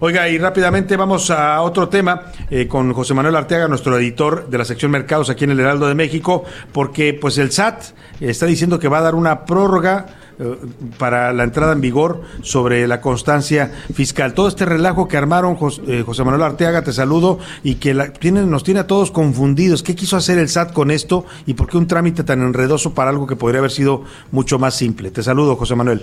Oiga, 0.00 0.28
y 0.28 0.36
rápidamente 0.38 0.96
vamos 0.96 1.30
a 1.30 1.62
otro 1.62 1.88
tema 1.88 2.22
eh, 2.50 2.66
con 2.66 2.92
José 2.92 3.14
Manuel 3.14 3.36
Arteaga, 3.36 3.68
nuestro 3.68 3.96
editor 3.96 4.48
de 4.50 4.58
la 4.58 4.64
sección 4.64 4.90
Mercados 4.90 5.30
aquí 5.30 5.44
en 5.44 5.52
el 5.52 5.60
Heraldo 5.60 5.86
de 5.86 5.94
México, 5.94 6.42
porque 6.72 7.19
pues 7.20 7.38
el 7.38 7.50
SAT 7.52 7.82
está 8.20 8.46
diciendo 8.46 8.78
que 8.78 8.88
va 8.88 8.98
a 8.98 9.02
dar 9.02 9.14
una 9.14 9.44
prórroga 9.44 10.06
eh, 10.38 10.56
para 10.98 11.32
la 11.32 11.44
entrada 11.44 11.72
en 11.74 11.80
vigor 11.80 12.22
sobre 12.42 12.86
la 12.88 13.00
constancia 13.00 13.70
fiscal. 13.92 14.32
Todo 14.34 14.48
este 14.48 14.64
relajo 14.64 15.06
que 15.06 15.16
armaron 15.16 15.56
eh, 15.86 16.02
José 16.04 16.24
Manuel 16.24 16.42
Arteaga, 16.42 16.82
te 16.82 16.92
saludo, 16.92 17.38
y 17.62 17.74
que 17.76 17.92
la- 17.94 18.12
tiene- 18.12 18.44
nos 18.46 18.64
tiene 18.64 18.80
a 18.80 18.86
todos 18.86 19.10
confundidos. 19.10 19.82
¿Qué 19.82 19.94
quiso 19.94 20.16
hacer 20.16 20.38
el 20.38 20.48
SAT 20.48 20.72
con 20.72 20.90
esto 20.90 21.24
y 21.46 21.54
por 21.54 21.68
qué 21.68 21.76
un 21.76 21.86
trámite 21.86 22.24
tan 22.24 22.40
enredoso 22.42 22.94
para 22.94 23.10
algo 23.10 23.26
que 23.26 23.36
podría 23.36 23.58
haber 23.58 23.70
sido 23.70 24.02
mucho 24.32 24.58
más 24.58 24.74
simple? 24.74 25.10
Te 25.10 25.22
saludo, 25.22 25.56
José 25.56 25.74
Manuel. 25.76 26.02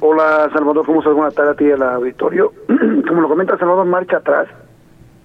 Hola 0.00 0.50
Salvador, 0.52 0.84
¿cómo 0.84 1.00
estás? 1.00 1.14
Buenas 1.14 1.34
tardes 1.34 1.52
a 1.54 1.56
ti 1.56 1.70
al 1.70 1.82
auditorio. 1.82 2.52
Como 3.08 3.20
lo 3.22 3.28
comenta 3.28 3.56
Salvador, 3.56 3.86
marcha 3.86 4.18
atrás 4.18 4.48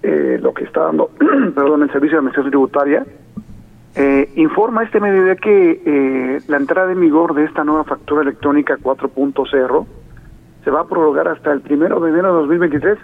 eh, 0.02 0.38
lo 0.40 0.54
que 0.54 0.64
está 0.64 0.84
dando, 0.84 1.10
perdón, 1.54 1.82
el 1.82 1.92
Servicio 1.92 2.12
de 2.16 2.18
Administración 2.18 2.50
Tributaria. 2.50 3.06
Eh, 3.96 4.30
informa 4.36 4.84
este 4.84 5.00
mediodía 5.00 5.34
que 5.36 5.82
eh, 5.84 6.40
la 6.46 6.58
entrada 6.58 6.92
en 6.92 7.00
vigor 7.00 7.34
de 7.34 7.44
esta 7.44 7.64
nueva 7.64 7.84
factura 7.84 8.22
electrónica 8.22 8.76
4.0 8.80 9.86
se 10.64 10.70
va 10.70 10.80
a 10.82 10.86
prorrogar 10.86 11.26
hasta 11.28 11.52
el 11.52 11.60
primero 11.60 11.98
de 12.00 12.10
enero 12.10 12.28
de 12.34 12.40
2023. 12.40 12.98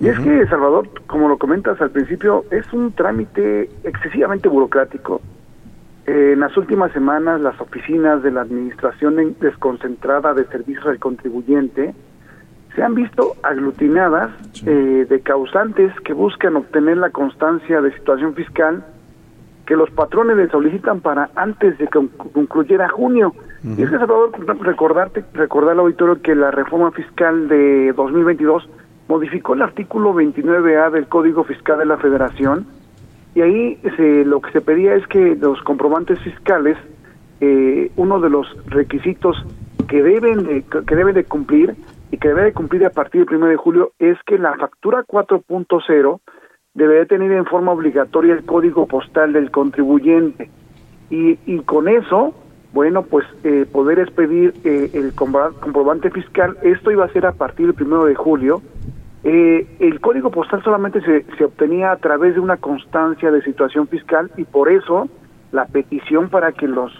Y 0.00 0.08
es 0.08 0.18
que, 0.20 0.46
Salvador, 0.46 0.88
como 1.06 1.28
lo 1.28 1.38
comentas 1.38 1.80
al 1.80 1.90
principio, 1.90 2.44
es 2.50 2.70
un 2.72 2.92
trámite 2.92 3.70
excesivamente 3.84 4.48
burocrático. 4.48 5.20
Eh, 6.06 6.32
en 6.34 6.40
las 6.40 6.56
últimas 6.56 6.92
semanas, 6.92 7.40
las 7.40 7.60
oficinas 7.60 8.22
de 8.22 8.30
la 8.30 8.42
Administración 8.42 9.18
en- 9.18 9.36
Desconcentrada 9.40 10.34
de 10.34 10.44
Servicios 10.46 10.86
al 10.86 10.98
Contribuyente 10.98 11.94
se 12.76 12.82
han 12.82 12.94
visto 12.94 13.34
aglutinadas 13.42 14.30
eh, 14.66 15.06
de 15.08 15.20
causantes 15.20 15.92
que 16.04 16.12
buscan 16.12 16.54
obtener 16.56 16.98
la 16.98 17.10
constancia 17.10 17.80
de 17.80 17.92
situación 17.94 18.34
fiscal 18.34 18.84
que 19.68 19.76
los 19.76 19.90
patrones 19.90 20.34
le 20.38 20.48
solicitan 20.48 21.00
para 21.00 21.28
antes 21.36 21.76
de 21.76 21.86
que 21.88 21.98
conc- 21.98 22.32
concluyera 22.32 22.88
junio. 22.88 23.34
Y 23.62 23.82
es 23.82 23.90
que, 23.90 23.98
Salvador, 23.98 24.30
recordarte, 24.62 25.22
recordar 25.34 25.72
al 25.72 25.80
auditorio 25.80 26.22
que 26.22 26.34
la 26.34 26.50
reforma 26.50 26.90
fiscal 26.90 27.48
de 27.48 27.92
2022 27.92 28.66
modificó 29.08 29.52
el 29.52 29.60
artículo 29.60 30.14
29A 30.14 30.90
del 30.90 31.06
Código 31.06 31.44
Fiscal 31.44 31.78
de 31.80 31.84
la 31.84 31.98
Federación 31.98 32.66
y 33.34 33.42
ahí 33.42 33.78
se, 33.96 34.24
lo 34.24 34.40
que 34.40 34.52
se 34.52 34.62
pedía 34.62 34.94
es 34.94 35.06
que 35.06 35.36
los 35.36 35.60
comprobantes 35.62 36.18
fiscales, 36.20 36.78
eh, 37.42 37.90
uno 37.96 38.20
de 38.20 38.30
los 38.30 38.46
requisitos 38.68 39.36
que 39.86 40.02
deben 40.02 40.44
de, 40.44 40.64
que 40.86 40.96
deben 40.96 41.14
de 41.14 41.24
cumplir 41.24 41.74
y 42.10 42.16
que 42.16 42.28
debe 42.28 42.44
de 42.44 42.52
cumplir 42.54 42.86
a 42.86 42.90
partir 42.90 43.26
del 43.26 43.36
1 43.36 43.46
de 43.48 43.56
julio 43.56 43.92
es 43.98 44.16
que 44.24 44.38
la 44.38 44.54
factura 44.56 45.04
4.0 45.06 46.20
debe 46.78 47.04
tener 47.06 47.32
en 47.32 47.44
forma 47.44 47.72
obligatoria 47.72 48.32
el 48.34 48.44
código 48.44 48.86
postal 48.86 49.32
del 49.32 49.50
contribuyente 49.50 50.48
y, 51.10 51.38
y 51.46 51.58
con 51.60 51.88
eso, 51.88 52.34
bueno, 52.72 53.02
pues 53.02 53.26
eh, 53.44 53.66
poder 53.70 53.98
expedir 53.98 54.54
eh, 54.64 54.90
el 54.94 55.14
compro- 55.14 55.52
comprobante 55.60 56.10
fiscal, 56.10 56.56
esto 56.62 56.90
iba 56.90 57.04
a 57.04 57.08
ser 57.12 57.26
a 57.26 57.32
partir 57.32 57.72
del 57.74 57.86
1 57.86 58.04
de 58.04 58.14
julio, 58.14 58.62
eh, 59.24 59.66
el 59.80 60.00
código 60.00 60.30
postal 60.30 60.62
solamente 60.62 61.00
se, 61.00 61.24
se 61.36 61.44
obtenía 61.44 61.90
a 61.90 61.96
través 61.96 62.34
de 62.34 62.40
una 62.40 62.56
constancia 62.56 63.30
de 63.30 63.42
situación 63.42 63.88
fiscal 63.88 64.30
y 64.36 64.44
por 64.44 64.70
eso 64.70 65.08
la 65.50 65.66
petición 65.66 66.28
para 66.28 66.52
que 66.52 66.68
los 66.68 66.92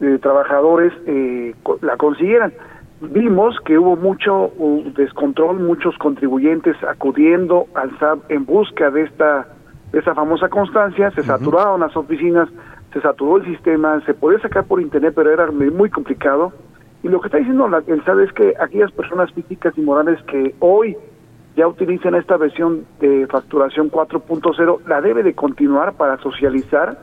eh, 0.00 0.18
trabajadores 0.22 0.92
eh, 1.06 1.54
la 1.82 1.96
consiguieran. 1.96 2.52
Vimos 3.00 3.56
que 3.64 3.78
hubo 3.78 3.94
mucho 3.96 4.50
descontrol, 4.96 5.60
muchos 5.60 5.96
contribuyentes 5.98 6.76
acudiendo 6.82 7.66
al 7.74 7.96
SAT 7.98 8.30
en 8.30 8.44
busca 8.44 8.90
de 8.90 9.02
esta, 9.02 9.46
de 9.92 10.00
esa 10.00 10.14
famosa 10.14 10.48
constancia, 10.48 11.10
se 11.12 11.22
saturaron 11.22 11.80
las 11.80 11.96
oficinas, 11.96 12.48
se 12.92 13.00
saturó 13.00 13.36
el 13.36 13.44
sistema, 13.44 14.00
se 14.04 14.14
podía 14.14 14.40
sacar 14.40 14.64
por 14.64 14.80
internet, 14.80 15.12
pero 15.14 15.30
era 15.30 15.48
muy 15.52 15.70
muy 15.70 15.90
complicado. 15.90 16.52
Y 17.04 17.08
lo 17.08 17.20
que 17.20 17.28
está 17.28 17.38
diciendo 17.38 17.68
la- 17.68 17.84
el 17.86 18.02
SAT 18.04 18.18
es 18.24 18.32
que 18.32 18.54
aquellas 18.60 18.90
personas 18.90 19.32
físicas 19.32 19.72
y 19.78 19.80
morales 19.82 20.20
que 20.24 20.56
hoy 20.58 20.96
ya 21.56 21.68
utilizan 21.68 22.16
esta 22.16 22.36
versión 22.36 22.84
de 22.98 23.28
facturación 23.28 23.90
4.0, 23.90 24.80
la 24.88 25.00
debe 25.00 25.22
de 25.22 25.34
continuar 25.34 25.92
para 25.94 26.18
socializar 26.18 26.98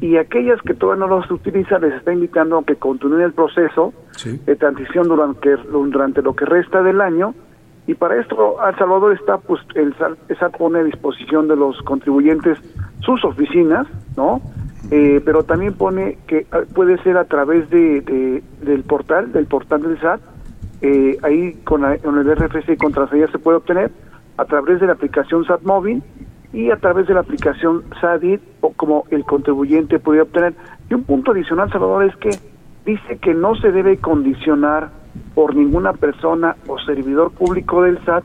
y 0.00 0.16
aquellas 0.16 0.60
que 0.62 0.74
todavía 0.74 1.06
no 1.06 1.16
los 1.18 1.30
utilizan 1.30 1.82
les 1.82 1.94
está 1.94 2.12
invitando 2.12 2.58
a 2.58 2.64
que 2.64 2.76
continúen 2.76 3.22
el 3.22 3.32
proceso 3.32 3.92
de 4.46 4.56
transición 4.56 5.08
durante, 5.08 5.56
durante 5.70 6.22
lo 6.22 6.34
que 6.36 6.44
resta 6.44 6.82
del 6.82 7.00
año 7.00 7.34
y 7.86 7.94
para 7.94 8.20
esto 8.20 8.56
El 8.68 8.76
Salvador 8.76 9.14
está 9.14 9.38
pues 9.38 9.60
el 9.74 9.94
SAT, 9.96 10.56
pone 10.58 10.80
a 10.80 10.82
disposición 10.84 11.48
de 11.48 11.56
los 11.56 11.80
contribuyentes 11.82 12.58
sus 13.00 13.24
oficinas, 13.24 13.86
¿no? 14.16 14.40
Eh, 14.90 15.20
pero 15.24 15.42
también 15.42 15.72
pone 15.74 16.18
que 16.26 16.46
ah, 16.52 16.60
puede 16.74 16.98
ser 17.02 17.16
a 17.16 17.24
través 17.24 17.68
de, 17.70 18.00
de- 18.02 18.42
del 18.62 18.82
portal, 18.84 19.32
del 19.32 19.46
portal 19.46 19.82
del 19.82 19.98
SAT, 20.00 20.20
eh, 20.82 21.18
ahí 21.22 21.54
con, 21.64 21.82
la- 21.82 21.98
con 21.98 22.18
el 22.18 22.30
RFC 22.36 22.72
y 22.72 22.76
contraseña 22.76 23.26
se 23.32 23.38
puede 23.38 23.56
obtener 23.58 23.90
a 24.36 24.44
través 24.44 24.80
de 24.80 24.86
la 24.86 24.92
aplicación 24.92 25.44
SAT 25.44 25.62
móvil 25.62 26.02
y 26.52 26.70
a 26.70 26.76
través 26.76 27.06
de 27.06 27.14
la 27.14 27.20
aplicación 27.20 27.84
SADIT 28.00 28.40
o 28.60 28.72
como 28.72 29.04
el 29.10 29.24
contribuyente 29.24 29.98
puede 29.98 30.22
obtener. 30.22 30.54
Y 30.88 30.94
un 30.94 31.04
punto 31.04 31.32
adicional, 31.32 31.70
Salvador, 31.70 32.04
es 32.04 32.16
que 32.16 32.30
dice 32.84 33.18
que 33.18 33.34
no 33.34 33.54
se 33.56 33.70
debe 33.70 33.98
condicionar 33.98 34.90
por 35.34 35.54
ninguna 35.54 35.92
persona 35.92 36.56
o 36.66 36.78
servidor 36.78 37.32
público 37.32 37.82
del 37.82 38.02
SAT 38.04 38.24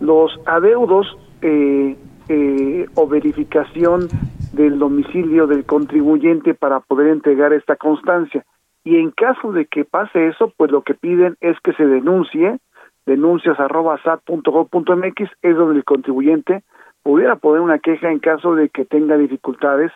los 0.00 0.38
adeudos 0.46 1.06
eh, 1.42 1.96
eh, 2.28 2.86
o 2.94 3.08
verificación 3.08 4.08
del 4.52 4.78
domicilio 4.78 5.46
del 5.46 5.64
contribuyente 5.64 6.54
para 6.54 6.80
poder 6.80 7.08
entregar 7.08 7.52
esta 7.52 7.76
constancia. 7.76 8.44
Y 8.84 8.96
en 8.96 9.10
caso 9.10 9.52
de 9.52 9.66
que 9.66 9.84
pase 9.84 10.28
eso, 10.28 10.52
pues 10.56 10.70
lo 10.70 10.82
que 10.82 10.94
piden 10.94 11.36
es 11.40 11.58
que 11.60 11.72
se 11.72 11.86
denuncie, 11.86 12.58
denuncias 13.04 13.58
arroba 13.58 14.00
sat.gov.mx, 14.02 15.30
es 15.42 15.56
donde 15.56 15.78
el 15.78 15.84
contribuyente 15.84 16.62
pudiera 17.06 17.36
poner 17.36 17.60
una 17.60 17.78
queja 17.78 18.10
en 18.10 18.18
caso 18.18 18.56
de 18.56 18.68
que 18.68 18.84
tenga 18.84 19.16
dificultades 19.16 19.92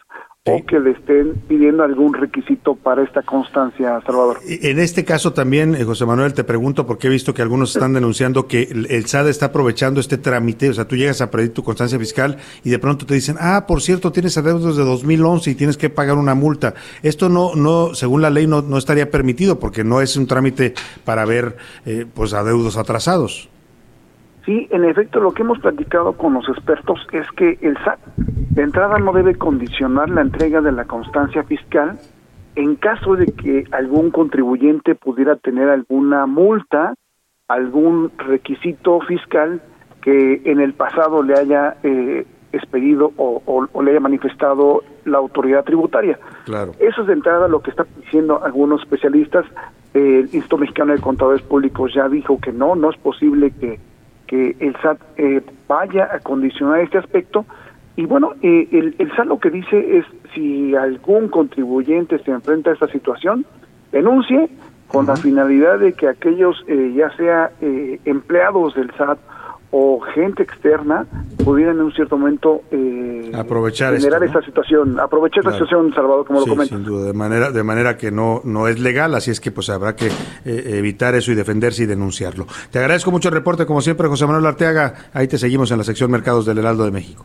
o 0.47 0.65
que 0.65 0.79
le 0.79 0.93
estén 0.93 1.35
pidiendo 1.49 1.83
algún 1.83 2.15
requisito 2.15 2.77
para 2.77 3.03
esta 3.03 3.23
constancia, 3.23 4.01
Salvador. 4.07 4.39
En 4.47 4.79
este 4.79 5.05
caso 5.05 5.33
también, 5.33 5.75
eh, 5.75 5.83
José 5.83 6.07
Manuel, 6.07 6.35
te 6.35 6.45
pregunto 6.45 6.87
porque 6.87 7.09
he 7.09 7.11
visto 7.11 7.35
que 7.35 7.43
algunos 7.43 7.75
están 7.75 7.95
denunciando 7.95 8.47
que 8.47 8.63
el, 8.63 9.07
SAT 9.07 9.27
está 9.27 9.47
aprovechando 9.47 9.99
este 9.99 10.19
trámite, 10.19 10.71
o 10.71 10.73
sea, 10.73 10.87
tú 10.87 10.95
llegas 10.95 11.21
a 11.21 11.33
pedir 11.33 11.53
tu 11.53 11.65
constancia 11.65 11.99
fiscal 11.99 12.37
y 12.63 12.71
de 12.71 12.79
pronto 12.79 13.05
te 13.07 13.15
dicen, 13.15 13.35
ah, 13.41 13.65
por 13.67 13.83
cierto, 13.83 14.13
tienes 14.13 14.39
adeudos 14.39 14.77
de 14.77 14.85
2011 14.85 15.51
y 15.51 15.55
tienes 15.57 15.77
que 15.77 15.91
pagar 15.91 16.17
una 16.17 16.37
multa. 16.37 16.75
Esto 17.03 17.29
no, 17.29 17.57
no, 17.57 17.93
según 17.97 18.23
la 18.23 18.31
ley, 18.31 18.47
no, 18.47 18.63
no 18.63 18.79
estaría 18.79 19.11
permitido 19.11 19.59
porque 19.59 19.83
no 19.83 20.01
es 20.01 20.17
un 20.17 20.29
trámite 20.29 20.75
para 21.05 21.25
ver, 21.25 21.57
eh, 21.87 22.07
pues, 22.15 22.35
adeudos 22.35 22.77
atrasados. 22.77 23.51
Sí, 24.51 24.67
en 24.73 24.85
efecto, 24.85 25.21
lo 25.21 25.31
que 25.31 25.43
hemos 25.43 25.61
platicado 25.61 26.15
con 26.15 26.35
los 26.35 26.49
expertos 26.49 26.99
es 27.13 27.25
que 27.37 27.57
el 27.63 27.79
SAT 27.85 28.01
de 28.17 28.63
entrada 28.63 28.99
no 28.99 29.13
debe 29.13 29.37
condicionar 29.37 30.11
la 30.11 30.23
entrega 30.23 30.61
de 30.61 30.73
la 30.73 30.87
constancia 30.87 31.45
fiscal 31.45 31.97
en 32.57 32.75
caso 32.75 33.15
de 33.15 33.27
que 33.27 33.63
algún 33.71 34.11
contribuyente 34.11 34.97
pudiera 34.97 35.37
tener 35.37 35.69
alguna 35.69 36.27
multa, 36.27 36.95
algún 37.47 38.11
requisito 38.19 38.99
fiscal 39.03 39.61
que 40.03 40.43
en 40.45 40.59
el 40.61 40.73
pasado 40.73 41.23
le 41.23 41.35
haya 41.39 41.77
eh, 41.85 42.27
expedido 42.53 43.13
o, 43.19 43.41
o- 43.47 43.69
o 43.73 43.83
le 43.85 43.93
haya 43.93 44.01
manifestado 44.01 44.83
la 45.05 45.19
autoridad 45.19 45.63
tributaria. 45.63 46.19
Claro. 46.45 46.73
Eso 46.81 47.03
es 47.03 47.07
de 47.07 47.13
entrada 47.13 47.47
lo 47.47 47.63
que 47.63 47.71
están 47.71 47.87
diciendo 48.01 48.43
algunos 48.43 48.81
especialistas. 48.83 49.47
Eh, 49.95 50.19
el 50.19 50.25
Instituto 50.25 50.59
Mexicano 50.59 50.93
de 50.93 51.01
Contadores 51.01 51.43
Públicos 51.43 51.93
ya 51.95 52.09
dijo 52.09 52.41
que 52.41 52.51
no, 52.53 52.75
no 52.75 52.91
es 52.91 52.97
posible 52.97 53.53
que, 53.53 53.79
que 54.31 54.55
el 54.61 54.77
SAT 54.81 55.01
eh, 55.17 55.43
vaya 55.67 56.09
a 56.13 56.21
condicionar 56.21 56.79
este 56.81 56.99
aspecto. 56.99 57.45
Y 57.97 58.07
bueno, 58.07 58.35
eh, 58.43 58.69
el, 58.71 58.95
el 58.99 59.11
SAT 59.17 59.27
lo 59.27 59.41
que 59.41 59.51
dice 59.51 59.99
es 59.99 60.07
si 60.33 60.77
algún 60.77 61.29
contribuyente 61.29 62.17
se 62.21 62.31
enfrenta 62.31 62.71
a 62.71 62.75
esta 62.75 62.87
situación, 62.87 63.45
denuncie 63.91 64.49
con 64.87 65.07
la 65.07 65.17
finalidad 65.17 65.81
de 65.81 65.95
que 65.95 66.09
aquellos, 66.09 66.65
eh, 66.69 66.93
ya 66.97 67.11
sea 67.17 67.51
eh, 67.61 67.99
empleados 68.05 68.77
del 68.77 68.93
SAT 68.93 69.19
o 69.73 70.01
gente 70.15 70.43
externa, 70.43 71.07
pudieran 71.45 71.77
en 71.77 71.83
un 71.83 71.93
cierto 71.93 72.19
momento 72.19 72.63
eh, 72.73 73.31
Aprovechar 73.35 73.95
generar 73.97 74.23
esto, 74.25 74.35
¿no? 74.35 74.41
esta 74.41 74.47
situación, 74.47 74.99
aprovechar 74.99 75.43
Claro. 75.43 75.57
esta 75.57 75.65
situación, 75.67 75.95
Salvador, 75.95 76.27
como 76.27 76.41
Sí, 76.41 76.47
lo 76.49 76.53
comentas. 76.55 76.77
sin 76.77 76.85
duda, 76.85 77.07
de 77.07 77.13
manera, 77.13 77.51
de 77.53 77.63
manera 77.63 77.97
que 77.97 78.11
no, 78.11 78.41
no 78.45 78.67
es 78.67 78.81
legal, 78.81 79.15
así 79.15 79.31
es 79.31 79.41
que 79.41 79.53
pues 79.53 79.71
habrá 79.71 79.95
que 79.95 80.09
eh, 80.09 80.11
evitar 80.79 81.15
eso 81.15 81.31
y 81.31 81.37
defenderse 81.37 81.85
y 81.85 81.87
denunciarlo. 81.87 82.47
Te 82.73 82.81
agradezco 82.81 83.11
mucho 83.13 83.29
el 83.29 83.35
reporte, 83.35 83.65
como 83.67 83.81
siempre, 83.81 84.09
José 84.09 84.27
Manuel 84.27 84.47
Arteaga. 84.47 84.95
Ahí 85.13 85.29
te 85.29 85.39
seguimos 85.39 85.71
en 85.71 85.79
la 85.79 85.85
sección 85.85 86.11
Mercados 86.11 86.47
del 86.47 86.59
Heraldo 86.59 86.85
de 86.85 86.91
México. 86.91 87.25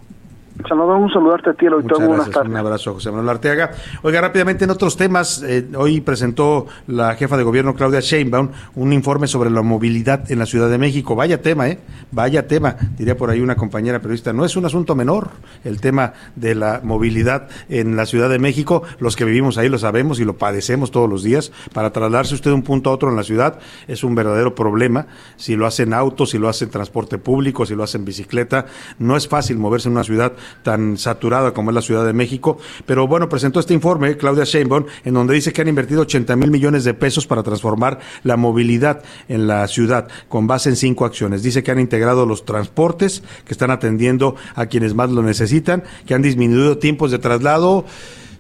Salvador, 0.68 0.98
un 0.98 1.10
saludarte 1.12 1.50
a 1.50 1.54
ti, 1.54 1.66
el 1.66 1.72
Muchas 1.72 1.84
auditorio, 1.84 2.08
buenas 2.08 2.26
gracias. 2.26 2.36
tardes. 2.36 2.52
Un 2.52 2.58
abrazo, 2.58 2.94
José 2.94 3.12
Manuel 3.12 3.30
Arteaga. 3.30 3.72
Oiga, 4.04 4.22
rápidamente 4.22 4.64
en 4.64 4.70
otros 4.72 4.98
temas, 4.98 5.44
eh, 5.44 5.68
hoy 5.76 6.02
presentó 6.02 6.68
la 6.88 7.14
jefa 7.16 7.38
de 7.38 7.44
gobierno 7.44 7.76
Claudia 7.76 8.00
Sheinbaum 8.00 8.50
un 8.76 8.94
informe 8.94 9.28
sobre 9.28 9.50
la 9.50 9.62
movilidad 9.62 10.32
en 10.32 10.40
la 10.40 10.46
Ciudad 10.46 10.70
de 10.70 10.78
México. 10.78 11.16
Vaya 11.16 11.42
tema, 11.42 11.68
¿eh? 11.68 11.80
Vaya 12.12 12.48
tema, 12.48 12.76
diría 12.98 13.18
por 13.18 13.30
ahí 13.30 13.42
una 13.42 13.56
compañera 13.56 14.00
periodista. 14.00 14.34
No 14.34 14.46
es 14.46 14.56
un 14.56 14.66
asunto 14.66 14.96
menor 14.96 15.30
el 15.64 15.80
tema 15.82 16.14
de 16.36 16.56
la 16.56 16.82
movilidad 16.84 17.48
en 17.70 17.96
la 17.96 18.06
Ciudad 18.06 18.30
de 18.30 18.40
México. 18.40 18.84
Los 19.00 19.16
que 19.16 19.26
vivimos 19.26 19.58
ahí 19.58 19.70
lo 19.70 19.78
sabemos 19.78 20.20
y 20.20 20.26
lo 20.26 20.38
padecemos 20.38 20.92
todos 20.92 21.10
los 21.10 21.24
días. 21.24 21.52
Para 21.74 21.92
trasladarse 21.92 22.36
usted 22.36 22.52
de 22.52 22.56
un 22.56 22.64
punto 22.64 22.90
a 22.90 22.94
otro 22.94 23.10
en 23.10 23.16
la 23.16 23.24
ciudad 23.24 23.60
es 23.88 24.04
un 24.04 24.16
verdadero 24.16 24.56
problema. 24.56 25.08
Si 25.36 25.56
lo 25.56 25.66
hace 25.66 25.84
en 25.84 25.94
auto, 25.94 26.26
si 26.26 26.38
lo 26.38 26.50
hace 26.50 26.66
en 26.66 26.72
transporte 26.72 27.18
público, 27.18 27.66
si 27.66 27.76
lo 27.76 27.84
hace 27.84 27.98
en 27.98 28.06
bicicleta, 28.06 28.66
no 29.00 29.16
es 29.16 29.28
fácil 29.28 29.58
moverse 29.58 29.90
en 29.90 29.94
una 29.94 30.04
ciudad 30.04 30.34
tan 30.64 30.98
saturada 30.98 31.54
como 31.54 31.72
es 31.72 31.76
la 31.76 31.82
Ciudad 31.82 32.06
de 32.06 32.14
México. 32.14 32.58
Pero 32.86 33.08
bueno, 33.08 33.30
presentó 33.30 33.60
este 33.60 33.74
informe 33.74 34.18
Claudia 34.18 34.44
Sheinbaum 34.44 34.86
en 35.04 35.14
donde 35.14 35.34
dice 35.34 35.54
que 35.54 35.62
han 35.62 35.68
invertido 35.68 36.02
80 36.02 36.36
mil 36.36 36.52
millones 36.52 36.84
de 36.84 36.94
pesos 36.94 37.28
para 37.28 37.44
transformar 37.44 38.00
la 38.24 38.38
movilidad 38.38 39.04
en 39.28 39.48
la 39.48 39.68
ciudad 39.68 40.08
con 40.30 40.48
base 40.48 40.70
en 40.70 40.76
cinco 40.76 41.06
acciones. 41.06 41.44
Dice 41.44 41.64
que 41.64 41.72
han 41.72 41.80
integrado 41.80 42.26
los 42.26 42.46
transportes, 42.46 43.24
que 43.46 43.54
están 43.54 43.72
atendiendo 43.72 44.36
a 44.56 44.66
quienes 44.68 44.94
más 44.94 45.10
lo 45.10 45.22
necesitan, 45.22 45.84
que 46.06 46.14
han 46.14 46.22
disminuido 46.22 46.78
tiempos 46.78 47.12
de 47.12 47.20
traslado. 47.20 47.86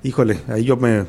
Híjole, 0.06 0.38
ahí 0.49 0.64
yo 0.64 0.77
me, 0.77 1.06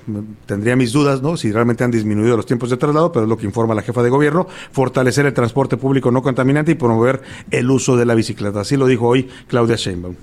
tendría 0.46 0.74
mis 0.74 0.90
dudas, 0.90 1.20
¿no? 1.20 1.36
Si 1.36 1.52
realmente 1.52 1.84
han 1.84 1.90
disminuido 1.90 2.34
los 2.34 2.46
tiempos 2.46 2.70
de 2.70 2.78
traslado, 2.78 3.12
pero 3.12 3.24
es 3.24 3.28
lo 3.28 3.36
que 3.36 3.44
informa 3.44 3.74
la 3.74 3.82
jefa 3.82 4.02
de 4.02 4.08
gobierno, 4.08 4.46
fortalecer 4.72 5.26
el 5.26 5.34
transporte 5.34 5.76
público 5.76 6.10
no 6.10 6.22
contaminante 6.22 6.72
y 6.72 6.76
promover 6.76 7.20
el 7.50 7.70
uso 7.70 7.98
de 7.98 8.06
la 8.06 8.14
bicicleta. 8.14 8.60
Así 8.60 8.78
lo 8.78 8.86
dijo 8.86 9.06
hoy 9.06 9.28
Claudia 9.48 9.76
Sheinbaum. 9.76 10.14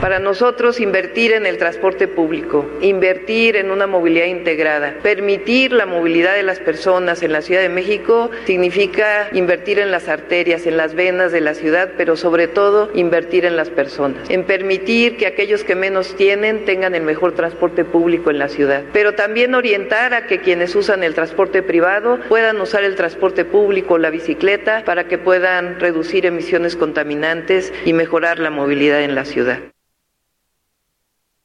Para 0.00 0.20
nosotros, 0.20 0.80
invertir 0.80 1.32
en 1.32 1.46
el 1.46 1.56
transporte 1.56 2.06
público, 2.06 2.64
invertir 2.82 3.56
en 3.56 3.70
una 3.70 3.86
movilidad 3.86 4.26
integrada, 4.26 4.94
permitir 5.02 5.72
la 5.72 5.86
movilidad 5.86 6.34
de 6.34 6.42
las 6.42 6.58
personas 6.60 7.22
en 7.22 7.32
la 7.32 7.42
Ciudad 7.42 7.62
de 7.62 7.68
México 7.68 8.30
significa 8.44 9.28
invertir 9.32 9.78
en 9.78 9.90
las 9.90 10.08
arterias, 10.08 10.66
en 10.66 10.76
las 10.76 10.94
venas 10.94 11.32
de 11.32 11.40
la 11.40 11.54
ciudad, 11.54 11.92
pero 11.96 12.16
sobre 12.16 12.48
todo 12.48 12.90
invertir 12.94 13.44
en 13.44 13.56
las 13.56 13.70
personas, 13.70 14.28
en 14.28 14.44
permitir 14.44 15.16
que 15.16 15.26
aquellos 15.26 15.64
que 15.64 15.74
menos 15.74 16.14
tienen 16.16 16.64
tengan 16.64 16.94
el 16.94 17.02
mejor 17.02 17.32
transporte 17.32 17.84
público 17.84 18.03
en 18.04 18.38
la 18.38 18.48
ciudad, 18.48 18.82
pero 18.92 19.14
también 19.14 19.54
orientar 19.54 20.12
a 20.12 20.26
que 20.26 20.40
quienes 20.40 20.74
usan 20.74 21.02
el 21.02 21.14
transporte 21.14 21.62
privado 21.62 22.18
puedan 22.28 22.60
usar 22.60 22.84
el 22.84 22.96
transporte 22.96 23.44
público, 23.44 23.98
la 23.98 24.10
bicicleta, 24.10 24.84
para 24.84 25.08
que 25.08 25.16
puedan 25.16 25.80
reducir 25.80 26.26
emisiones 26.26 26.76
contaminantes 26.76 27.72
y 27.84 27.92
mejorar 27.94 28.38
la 28.38 28.50
movilidad 28.50 29.02
en 29.02 29.14
la 29.14 29.24
ciudad. 29.24 29.73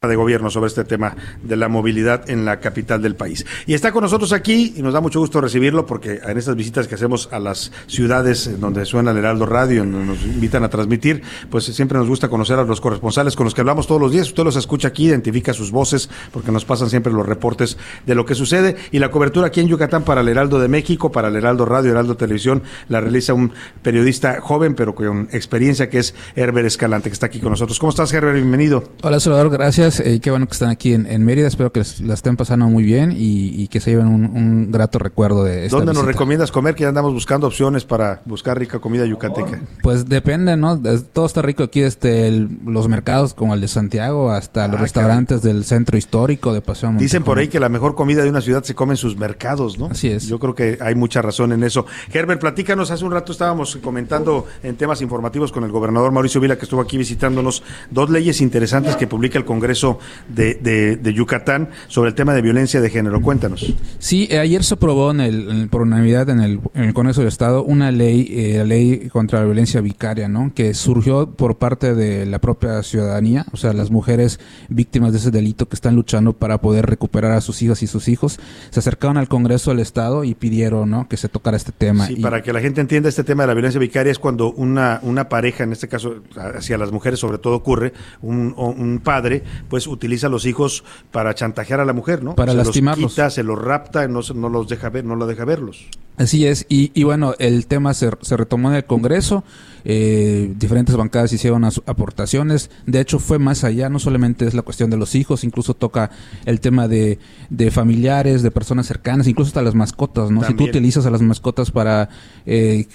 De 0.08 0.16
gobierno 0.16 0.50
sobre 0.50 0.68
este 0.68 0.86
tema 0.86 1.14
de 1.44 1.58
la 1.58 1.68
movilidad 1.68 2.30
en 2.30 2.46
la 2.46 2.62
capital 2.62 3.02
del 3.02 3.18
país. 3.18 3.46
Y 3.68 3.74
está 3.74 3.92
con 3.92 4.02
nosotros 4.02 4.32
aquí 4.32 4.74
y 4.78 4.82
nos 4.82 4.94
da 4.94 5.02
mucho 5.02 5.20
gusto 5.20 5.42
recibirlo 5.42 5.86
porque 5.86 6.22
en 6.26 6.38
estas 6.38 6.56
visitas 6.56 6.88
que 6.88 6.96
hacemos 6.96 7.28
a 7.34 7.40
las 7.40 7.74
ciudades 7.88 8.62
donde 8.62 8.86
suena 8.86 9.12
el 9.12 9.18
Heraldo 9.18 9.46
Radio, 9.46 9.80
donde 9.84 10.06
nos 10.06 10.24
invitan 10.24 10.64
a 10.64 10.70
transmitir, 10.70 11.22
pues 11.50 11.66
siempre 11.66 11.98
nos 11.98 12.08
gusta 12.08 12.30
conocer 12.30 12.58
a 12.58 12.64
los 12.64 12.80
corresponsales 12.80 13.36
con 13.36 13.44
los 13.44 13.54
que 13.54 13.60
hablamos 13.60 13.88
todos 13.88 14.00
los 14.00 14.14
días. 14.14 14.30
Usted 14.30 14.46
los 14.46 14.56
escucha 14.56 14.88
aquí, 14.88 15.08
identifica 15.08 15.52
sus 15.52 15.70
voces 15.70 16.10
porque 16.32 16.50
nos 16.50 16.64
pasan 16.64 16.90
siempre 16.90 17.12
los 17.12 17.26
reportes 17.26 17.78
de 18.06 18.16
lo 18.16 18.26
que 18.26 18.36
sucede 18.36 18.78
y 18.92 19.00
la 19.00 19.12
cobertura 19.12 19.48
aquí 19.48 19.60
en 19.60 19.68
Yucatán 19.68 20.06
para 20.06 20.22
el 20.22 20.30
Heraldo 20.30 20.62
de 20.62 20.70
México, 20.70 21.12
para 21.12 21.28
el 21.28 21.36
Heraldo 21.36 21.66
Radio, 21.66 21.92
Heraldo 21.92 22.16
Televisión, 22.16 22.64
la 22.88 23.02
realiza 23.02 23.34
un 23.34 23.52
periodista 23.82 24.40
joven 24.40 24.76
pero 24.76 24.96
con 24.96 25.28
experiencia 25.34 25.90
que 25.90 26.00
es 26.00 26.16
Herbert 26.38 26.68
Escalante 26.68 27.10
que 27.10 27.14
está 27.16 27.26
aquí 27.26 27.42
con 27.42 27.50
nosotros. 27.50 27.78
¿Cómo 27.80 27.90
estás, 27.90 28.14
Herbert? 28.14 28.36
Bienvenido. 28.36 28.94
Hola 29.02 29.20
Salvador, 29.20 29.50
gracias. 29.50 29.89
Eh, 30.00 30.20
qué 30.22 30.30
bueno 30.30 30.46
que 30.48 30.54
están 30.54 30.70
aquí 30.70 30.94
en, 30.94 31.06
en 31.06 31.24
Mérida. 31.26 31.48
Espero 31.48 31.72
que 31.72 31.80
les- 31.80 32.02
la 32.02 32.14
estén 32.14 32.36
pasando 32.38 32.66
muy 32.68 32.84
bien 32.84 33.12
y, 33.12 33.62
y 33.62 33.68
que 33.70 33.80
se 33.80 33.92
lleven 33.92 34.08
un, 34.08 34.26
un 34.26 34.72
grato 34.72 35.00
recuerdo 35.00 35.44
de 35.44 35.66
esta 35.66 35.78
¿Dónde 35.78 35.94
nos 35.94 36.06
recomiendas 36.06 36.52
comer? 36.52 36.76
Que 36.76 36.84
ya 36.84 36.90
andamos 36.90 37.14
buscando 37.14 37.48
opciones 37.48 37.86
para 37.86 38.22
buscar 38.26 38.60
rica 38.60 38.80
comida 38.80 39.06
yucateca. 39.06 39.62
Pues 39.82 40.08
depende, 40.08 40.58
¿no? 40.58 40.80
Todo 41.14 41.26
está 41.26 41.42
rico 41.42 41.64
aquí, 41.64 41.82
el- 41.82 42.50
los 42.66 42.88
mercados 42.88 43.34
como 43.34 43.54
el 43.54 43.62
de 43.62 43.68
Santiago 43.68 44.32
hasta 44.32 44.68
los 44.68 44.78
Ah, 44.78 44.82
restaurantes 44.82 45.42
del 45.42 45.64
centro 45.66 45.98
histórico 45.98 46.54
de 46.54 46.62
Paseo 46.62 46.92
Dicen 46.98 47.24
por 47.24 47.38
ahí 47.40 47.48
que 47.48 47.60
la 47.60 47.70
mejor 47.70 47.96
comida 47.96 48.24
de 48.24 48.30
una 48.30 48.42
ciudad 48.42 48.64
se 48.64 48.74
come 48.76 48.94
en 48.94 48.98
sus 48.98 49.18
mercados, 49.18 49.78
¿no? 49.80 49.88
Así 49.88 50.10
es. 50.10 50.28
Yo 50.28 50.40
creo 50.40 50.56
que 50.56 50.78
hay 50.82 50.96
mucha 50.96 51.22
razón 51.22 51.52
en 51.52 51.64
eso. 51.64 51.86
Herbert, 52.12 52.42
platícanos, 52.42 52.92
hace 52.92 53.06
un 53.06 53.12
rato 53.12 53.32
estábamos 53.32 53.78
comentando 53.84 54.46
en 54.64 54.76
temas 54.76 55.02
informativos 55.02 55.52
con 55.52 55.64
el 55.64 55.72
gobernador 55.72 56.12
Mauricio 56.12 56.42
Vila, 56.42 56.58
que 56.58 56.64
estuvo 56.66 56.82
aquí 56.82 56.98
visitándonos, 56.98 57.64
dos 57.92 58.10
leyes 58.10 58.42
interesantes 58.42 58.96
que 58.96 59.08
publica 59.08 59.38
el 59.38 59.46
Congreso 59.46 59.79
Congreso 59.80 60.00
de, 60.28 60.56
de- 60.56 60.98
de 60.98 61.14
Yucatán 61.14 61.70
sobre 61.88 62.10
el 62.10 62.16
tema 62.16 62.34
de 62.34 62.42
violencia 62.42 62.82
de 62.82 62.90
género. 62.90 63.22
Cuéntanos. 63.22 63.74
Sí, 64.00 64.28
eh, 64.32 64.40
ayer 64.40 64.64
se 64.64 64.74
aprobó 64.76 65.12
en 65.12 65.22
el, 65.22 65.68
por 65.70 65.82
unanimidad 65.82 66.30
en 66.30 66.42
el, 66.42 66.60
en 66.74 66.84
el 66.86 66.94
Congreso 66.94 67.22
del 67.22 67.28
Estado 67.30 67.64
una 67.64 67.92
ley, 67.92 68.28
eh, 68.32 68.56
la 68.58 68.64
ley 68.66 69.10
contra 69.10 69.40
la 69.40 69.46
violencia 69.46 69.82
vicaria, 69.82 70.28
¿no? 70.28 70.52
Que 70.54 70.74
surgió 70.74 71.30
por 71.32 71.58
parte 71.58 71.96
de 71.96 72.26
la 72.26 72.40
propia 72.40 72.84
ciudadanía, 72.84 73.46
o 73.52 73.58
sea, 73.58 73.74
las 73.74 73.92
mujeres 73.92 74.40
víctimas 74.70 75.12
de 75.12 75.20
ese 75.20 75.32
delito 75.32 75.68
que 75.68 75.76
están 75.76 75.96
luchando 75.96 76.34
para 76.34 76.60
poder 76.60 76.86
recuperar 76.86 77.32
a 77.32 77.42
sus 77.42 77.62
hijas 77.62 77.82
y 77.84 77.88
sus 77.88 78.08
hijos, 78.08 78.40
se 78.70 78.80
acercaron 78.80 79.18
al 79.18 79.28
Congreso 79.28 79.72
del 79.72 79.80
Estado 79.80 80.24
y 80.24 80.36
pidieron, 80.36 80.90
¿no? 80.90 81.08
Que 81.08 81.18
se 81.18 81.30
tocara 81.30 81.58
este 81.58 81.72
tema. 81.72 82.08
Sí, 82.08 82.16
Y- 82.18 82.22
para 82.22 82.42
que 82.42 82.54
la 82.54 82.60
gente 82.62 82.82
entienda 82.82 83.10
este 83.10 83.24
tema 83.24 83.44
de 83.44 83.48
la 83.48 83.54
violencia 83.54 83.80
vicaria 83.80 84.12
es 84.12 84.20
cuando 84.20 84.52
una, 84.52 85.00
una 85.04 85.30
pareja, 85.30 85.64
en 85.64 85.72
este 85.72 85.88
caso 85.88 86.16
hacia 86.36 86.78
las 86.78 86.92
mujeres 86.92 87.20
sobre 87.20 87.38
todo 87.38 87.56
ocurre, 87.56 87.94
un 88.22 89.02
padre 89.04 89.44
pues 89.70 89.88
utiliza 89.88 90.28
a 90.28 90.30
los 90.30 90.46
hijos 90.46 90.84
para 91.12 91.34
chantajear 91.36 91.80
a 91.80 91.86
la 91.86 91.94
mujer, 91.94 92.24
¿no? 92.24 92.36
Para 92.36 92.52
se 92.52 92.58
lastimarlos. 92.58 93.04
los 93.04 93.12
quita, 93.14 93.30
se 93.30 93.44
los 93.44 93.58
rapta, 93.58 94.08
no, 94.08 94.22
se- 94.24 94.34
no 94.34 94.50
los 94.50 94.68
deja 94.68 94.90
ver, 94.90 95.06
no 95.06 95.16
lo 95.16 95.28
deja 95.28 95.46
verlos. 95.46 95.86
Así 96.18 96.46
es, 96.46 96.66
y, 96.68 96.92
y 96.94 97.04
bueno, 97.04 97.34
el 97.40 97.66
tema 97.68 97.94
se, 97.94 98.10
se 98.22 98.36
retomó 98.36 98.70
en 98.72 98.76
el 98.76 98.84
Congreso, 98.86 99.46
eh, 99.92 100.54
diferentes 100.56 100.96
bancadas 100.96 101.34
hicieron 101.34 101.66
aportaciones, 101.66 102.70
de 102.86 103.02
hecho 103.02 103.18
fue 103.18 103.40
más 103.40 103.64
allá, 103.64 103.90
no 103.90 103.98
solamente 103.98 104.46
es 104.46 104.54
la 104.54 104.62
cuestión 104.62 104.92
de 104.92 104.98
los 104.98 105.16
hijos, 105.16 105.44
incluso 105.44 105.74
toca 105.74 106.12
el 106.46 106.60
tema 106.60 106.88
de, 106.88 107.18
de 107.50 107.72
familiares, 107.72 108.44
de 108.44 108.52
personas 108.52 108.86
cercanas, 108.86 109.26
incluso 109.26 109.50
hasta 109.50 109.64
las 109.64 109.74
mascotas, 109.74 110.30
¿no? 110.30 110.44
Si 110.44 110.54
tú 110.54 110.66
utilizas 110.66 111.08
a 111.08 111.10
las 111.10 111.24
mascotas 111.24 111.72
para 111.72 112.08
eh, 112.46 112.86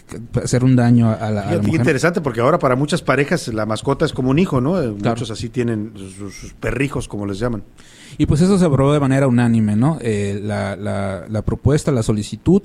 hacer 0.41 0.63
un 0.63 0.77
daño 0.77 1.11
a 1.11 1.33
la, 1.33 1.51
a 1.51 1.57
mujer. 1.57 1.81
interesante 1.81 2.21
porque 2.21 2.41
ahora 2.41 2.61
para 2.61 2.77
muchas 2.77 3.03
parejas 3.03 3.49
la 3.49 3.67
mascota 3.67 4.05
es 4.05 4.13
como 4.13 4.31
un 4.31 4.39
hijo, 4.39 4.61
¿no? 4.61 4.81
Eh, 4.81 4.89
Muchos 4.89 5.33
así 5.33 5.49
tienen 5.49 5.95
sus, 5.97 6.33
sus 6.33 6.53
perrijos, 6.53 7.09
como 7.09 7.27
les 7.27 7.41
llaman. 7.41 7.65
Y 8.19 8.27
pues 8.27 8.41
eso 8.41 8.57
se 8.57 8.67
aprobó 8.67 8.93
de 8.93 9.01
manera 9.01 9.27
unánime, 9.27 9.75
¿no? 9.75 9.99
Eh, 10.01 10.39
la, 10.41 10.77
la, 10.77 11.25
la 11.29 11.43
propuesta, 11.43 11.91
la 11.91 12.05
solicitud. 12.05 12.63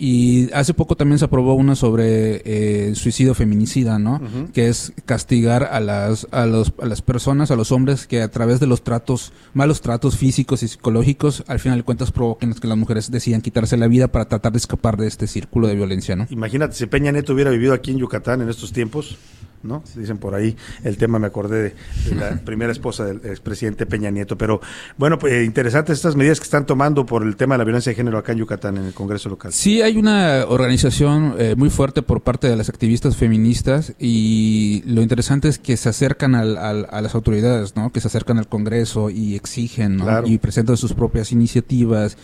Y 0.00 0.48
hace 0.52 0.74
poco 0.74 0.94
también 0.94 1.18
se 1.18 1.24
aprobó 1.24 1.54
una 1.54 1.74
sobre 1.74 2.42
eh, 2.44 2.94
suicidio 2.94 3.34
feminicida, 3.34 3.98
¿no? 3.98 4.20
Que 4.52 4.68
es 4.68 4.92
castigar 5.04 5.64
a 5.64 5.80
las, 5.80 6.28
a, 6.30 6.46
los, 6.46 6.72
a 6.80 6.86
las 6.86 7.02
personas, 7.02 7.50
a 7.50 7.56
los 7.56 7.72
hombres 7.72 8.06
que 8.06 8.22
a 8.22 8.30
través 8.30 8.60
de 8.60 8.68
los 8.68 8.82
tratos, 8.82 9.32
malos 9.54 9.80
tratos 9.80 10.16
físicos 10.16 10.62
y 10.62 10.68
psicológicos, 10.68 11.42
al 11.48 11.58
final 11.58 11.78
de 11.78 11.84
cuentas 11.84 12.12
provoquen 12.12 12.54
que 12.54 12.68
las 12.68 12.78
mujeres 12.78 13.10
decidan 13.10 13.40
quitarse 13.40 13.76
la 13.76 13.88
vida 13.88 14.06
para 14.06 14.28
tratar 14.28 14.52
de 14.52 14.58
escapar 14.58 14.96
de 14.96 15.08
este 15.08 15.26
círculo 15.26 15.66
de 15.66 15.74
violencia, 15.74 16.14
¿no? 16.14 16.28
Imagínate, 16.30 16.76
si 16.76 16.86
Peña 16.86 17.10
Nieto 17.10 17.32
hubiera 17.32 17.50
vivido 17.50 17.74
aquí 17.74 17.90
en 17.90 17.98
Yucatán 17.98 18.40
en 18.40 18.48
estos 18.48 18.72
tiempos, 18.72 19.18
¿no? 19.62 19.82
Dicen 19.96 20.18
por 20.18 20.34
ahí 20.34 20.56
el 20.84 20.96
tema, 20.96 21.18
me 21.18 21.26
acordé 21.26 21.62
de, 21.62 21.74
de 22.10 22.14
la 22.14 22.30
primera 22.44 22.72
esposa 22.72 23.04
del 23.04 23.16
expresidente 23.24 23.86
Peña 23.86 24.10
Nieto. 24.10 24.36
Pero 24.38 24.60
bueno, 24.96 25.18
pues 25.18 25.44
interesantes 25.46 25.96
estas 25.98 26.16
medidas 26.16 26.38
que 26.40 26.44
están 26.44 26.66
tomando 26.66 27.04
por 27.06 27.22
el 27.22 27.36
tema 27.36 27.54
de 27.54 27.58
la 27.58 27.64
violencia 27.64 27.90
de 27.90 27.96
género 27.96 28.18
acá 28.18 28.32
en 28.32 28.38
Yucatán, 28.38 28.76
en 28.76 28.84
el 28.84 28.94
Congreso 28.94 29.28
local. 29.28 29.52
Sí, 29.52 29.82
hay 29.82 29.96
una 29.98 30.44
organización 30.48 31.34
eh, 31.38 31.54
muy 31.56 31.70
fuerte 31.70 32.02
por 32.02 32.20
parte 32.22 32.48
de 32.48 32.56
las 32.56 32.68
activistas 32.68 33.16
feministas 33.16 33.92
y 33.98 34.82
lo 34.86 35.02
interesante 35.02 35.48
es 35.48 35.58
que 35.58 35.76
se 35.76 35.88
acercan 35.88 36.34
al- 36.34 36.56
al- 36.56 36.86
a 36.90 37.00
las 37.00 37.14
autoridades, 37.14 37.76
¿no? 37.76 37.90
Que 37.90 38.00
se 38.00 38.08
acercan 38.08 38.38
al 38.38 38.48
Congreso 38.48 39.10
y 39.10 39.34
exigen, 39.34 39.96
¿no? 39.96 40.04
Claro. 40.04 40.26
Y 40.26 40.38
presentan 40.38 40.76
sus 40.76 40.94
propias 40.94 41.32
iniciativas 41.32 42.16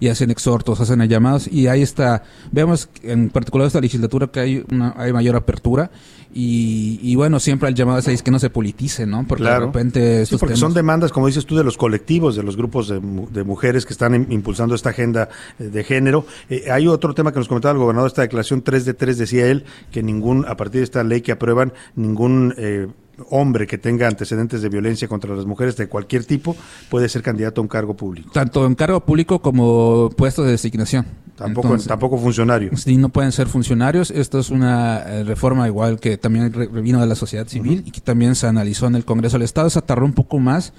y 0.00 0.08
hacen 0.08 0.30
exhortos, 0.30 0.80
hacen 0.80 1.00
llamados 1.08 1.48
y 1.50 1.66
ahí 1.66 1.82
está. 1.82 2.22
Vemos 2.52 2.88
en 3.02 3.30
particular 3.30 3.66
esta 3.66 3.80
legislatura 3.80 4.26
que 4.28 4.40
hay 4.40 4.64
una 4.70 4.94
hay 4.96 5.12
mayor 5.12 5.36
apertura 5.36 5.90
y, 6.34 7.00
y 7.02 7.14
bueno, 7.16 7.40
siempre 7.40 7.68
el 7.68 7.74
llamado 7.74 7.98
es 7.98 8.22
que 8.22 8.30
no 8.30 8.38
se 8.38 8.50
politice, 8.50 9.06
¿no? 9.06 9.26
Porque 9.26 9.44
de 9.44 9.50
repente 9.66 10.26
Sí, 10.26 10.36
porque 10.38 10.54
temas- 10.54 10.60
son 10.60 10.74
demandas, 10.74 11.10
como 11.10 11.26
dices 11.26 11.46
tú, 11.46 11.56
de 11.56 11.64
los 11.64 11.76
colectivos, 11.78 12.36
de 12.36 12.42
los 12.42 12.56
grupos 12.56 12.88
de, 12.88 13.00
de 13.32 13.44
mujeres 13.44 13.86
que 13.86 13.92
están 13.92 14.12
im- 14.14 14.26
impulsando 14.32 14.74
esta 14.74 14.90
agenda 14.90 15.28
eh, 15.58 15.64
de 15.64 15.84
género. 15.84 16.26
Eh, 16.50 16.64
hay 16.70 16.86
otro 16.86 17.14
tema 17.14 17.32
que 17.32 17.38
nos 17.38 17.48
comentaba 17.48 17.72
el 17.72 17.78
gobernador, 17.78 18.08
esta 18.08 18.22
declaración 18.22 18.62
3 18.62 18.84
de 18.84 18.94
3, 18.94 19.18
decía 19.18 19.46
él, 19.46 19.64
que 19.90 20.02
ningún, 20.02 20.44
a 20.46 20.56
partir 20.56 20.80
de 20.80 20.84
esta 20.84 21.02
ley 21.02 21.22
que 21.22 21.32
aprueban, 21.32 21.72
ningún 21.96 22.54
eh, 22.58 22.88
hombre 23.30 23.66
que 23.66 23.78
tenga 23.78 24.06
antecedentes 24.06 24.62
de 24.62 24.68
violencia 24.68 25.08
contra 25.08 25.34
las 25.34 25.46
mujeres 25.46 25.76
de 25.76 25.88
cualquier 25.88 26.24
tipo 26.24 26.56
puede 26.88 27.08
ser 27.08 27.22
candidato 27.22 27.60
a 27.60 27.62
un 27.62 27.68
cargo 27.68 27.94
público. 27.94 28.30
tanto 28.32 28.66
en 28.66 28.74
cargo 28.74 29.00
público 29.00 29.40
como 29.40 30.10
puestos 30.16 30.44
de 30.44 30.52
designación. 30.52 31.06
Tampoco, 31.36 31.78
tampoco 31.78 32.18
funcionario. 32.18 32.76
Sí, 32.76 32.96
no 32.96 33.10
pueden 33.10 33.30
ser 33.30 33.46
funcionarios. 33.46 34.10
Esto 34.10 34.40
es 34.40 34.50
una 34.50 34.98
eh, 35.06 35.22
reforma 35.22 35.68
igual 35.68 36.00
que 36.00 36.18
también 36.18 36.52
vino 36.72 37.00
de 37.00 37.06
la 37.06 37.14
sociedad 37.14 37.46
civil 37.46 37.84
y 37.86 37.92
que 37.92 38.00
también 38.00 38.34
se 38.34 38.48
analizó 38.48 38.88
en 38.88 38.96
el 38.96 39.04
Congreso 39.04 39.36
del 39.36 39.44
Estado. 39.44 39.70
Se 39.70 39.80
tardó 39.80 40.04
un 40.04 40.14
poco 40.14 40.40
más 40.40 40.72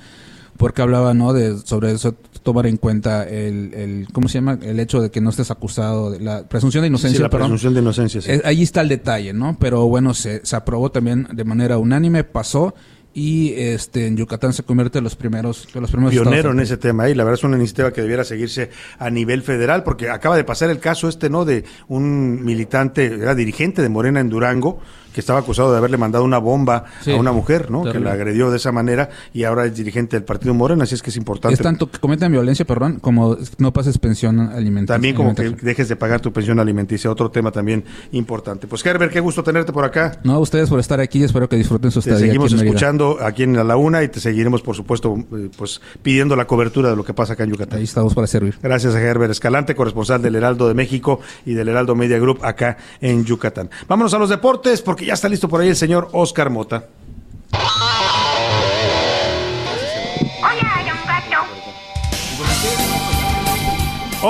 porque 0.57 0.81
hablaba 0.81 1.13
no 1.13 1.31
de 1.31 1.57
sobre 1.59 1.93
eso 1.93 2.13
tomar 2.43 2.67
en 2.67 2.77
cuenta 2.77 3.27
el, 3.27 3.73
el 3.73 4.07
cómo 4.11 4.27
se 4.27 4.35
llama 4.35 4.57
el 4.61 4.79
hecho 4.79 5.01
de 5.01 5.11
que 5.11 5.21
no 5.21 5.29
estés 5.29 5.51
acusado 5.51 6.11
de 6.11 6.19
la 6.19 6.47
presunción 6.47 6.81
de 6.83 6.87
inocencia 6.87 7.17
Sí, 7.17 7.23
la 7.23 7.29
perdón. 7.29 7.47
presunción 7.49 7.73
de 7.73 7.79
inocencia, 7.81 8.21
sí. 8.21 8.31
Eh, 8.31 8.41
ahí 8.45 8.61
está 8.63 8.81
el 8.81 8.89
detalle 8.89 9.33
no 9.33 9.57
pero 9.59 9.87
bueno 9.87 10.13
se, 10.13 10.45
se 10.45 10.55
aprobó 10.55 10.91
también 10.91 11.27
de 11.33 11.43
manera 11.43 11.77
unánime 11.77 12.23
pasó 12.23 12.73
y 13.13 13.53
este 13.55 14.07
en 14.07 14.17
Yucatán 14.17 14.53
se 14.53 14.63
convierte 14.63 14.99
en 14.99 15.03
los 15.03 15.15
primeros 15.15 15.67
de 15.73 15.81
los 15.81 15.91
primeros 15.91 16.13
pionero 16.13 16.51
en 16.51 16.59
ese 16.59 16.77
tema 16.77 17.09
y 17.09 17.15
la 17.15 17.23
verdad 17.23 17.39
es 17.39 17.43
una 17.43 17.57
iniciativa 17.57 17.91
que 17.91 18.01
debiera 18.01 18.23
seguirse 18.23 18.69
a 18.97 19.09
nivel 19.09 19.41
federal 19.41 19.83
porque 19.83 20.09
acaba 20.09 20.37
de 20.37 20.43
pasar 20.43 20.69
el 20.69 20.79
caso 20.79 21.07
este 21.07 21.29
no 21.29 21.45
de 21.45 21.63
un 21.87 22.43
militante 22.43 23.05
era 23.05 23.35
dirigente 23.35 23.81
de 23.81 23.89
Morena 23.89 24.19
en 24.19 24.29
Durango 24.29 24.79
que 25.13 25.21
estaba 25.21 25.39
acusado 25.39 25.71
de 25.71 25.77
haberle 25.79 25.97
mandado 25.97 26.23
una 26.23 26.37
bomba 26.37 26.85
Sí, 27.01 27.11
a 27.11 27.15
una 27.15 27.31
mujer 27.31 27.71
no 27.71 27.83
que 27.83 27.99
la 27.99 28.11
agredió 28.11 28.51
de 28.51 28.57
esa 28.57 28.71
manera 28.71 29.09
y 29.33 29.43
ahora 29.43 29.65
es 29.65 29.75
dirigente 29.75 30.15
del 30.15 30.23
partido 30.23 30.53
Morena 30.53 30.83
así 30.83 30.93
es 30.95 31.01
que 31.01 31.09
es 31.09 31.17
importante. 31.17 31.55
Es 31.55 31.61
tanto 31.61 31.89
que 31.89 31.97
cometen 31.97 32.31
violencia 32.31 32.63
perdón 32.63 32.99
como 32.99 33.37
no 33.57 33.73
pases 33.73 33.97
pensión 33.97 34.39
alimentaria 34.39 34.95
también 34.97 35.15
como 35.15 35.33
que 35.33 35.49
dejes 35.49 35.89
de 35.89 35.95
pagar 35.95 36.21
tu 36.21 36.31
pensión 36.31 36.59
alimenticia 36.59 37.09
otro 37.09 37.31
tema 37.31 37.51
también 37.51 37.83
importante. 38.11 38.67
Pues 38.67 38.85
Herbert 38.85 39.11
qué 39.11 39.19
gusto 39.19 39.43
tenerte 39.43 39.73
por 39.73 39.85
acá. 39.85 40.19
No, 40.23 40.33
a 40.33 40.39
ustedes 40.39 40.69
por 40.69 40.79
estar 40.79 40.99
aquí, 40.99 41.23
espero 41.23 41.49
que 41.49 41.55
disfruten 41.55 41.91
su 41.91 42.01
te 42.01 42.11
estadía. 42.11 42.27
seguimos 42.27 42.45
aquí 42.45 42.53
en 42.53 42.59
Mérida. 42.59 42.79
Aquí 43.21 43.43
en 43.43 43.67
la 43.67 43.77
una 43.77 44.03
y 44.03 44.07
te 44.07 44.19
seguiremos 44.19 44.61
por 44.61 44.75
supuesto 44.75 45.15
eh, 45.35 45.49
pues 45.57 45.81
pidiendo 46.01 46.35
la 46.35 46.45
cobertura 46.45 46.89
de 46.89 46.95
lo 46.95 47.03
que 47.03 47.13
pasa 47.13 47.33
acá 47.33 47.43
en 47.43 47.51
Yucatán 47.51 47.79
Ahí 47.79 47.85
estamos 47.85 48.13
para 48.13 48.27
servir. 48.27 48.57
Gracias 48.61 48.95
a 48.95 49.01
Herbert 49.01 49.31
Escalante, 49.31 49.75
corresponsal 49.75 50.21
del 50.21 50.35
Heraldo 50.35 50.67
de 50.67 50.73
México 50.73 51.19
y 51.45 51.53
del 51.53 51.69
Heraldo 51.69 51.95
Media 51.95 52.19
Group 52.19 52.39
acá 52.43 52.77
en 53.01 53.25
Yucatán. 53.25 53.69
Vámonos 53.87 54.13
a 54.13 54.19
los 54.19 54.29
deportes 54.29 54.81
porque 54.81 55.05
ya 55.05 55.13
está 55.13 55.29
listo 55.29 55.47
por 55.47 55.61
ahí 55.61 55.69
el 55.69 55.75
señor 55.75 56.09
Oscar 56.11 56.49
Mota. 56.49 56.85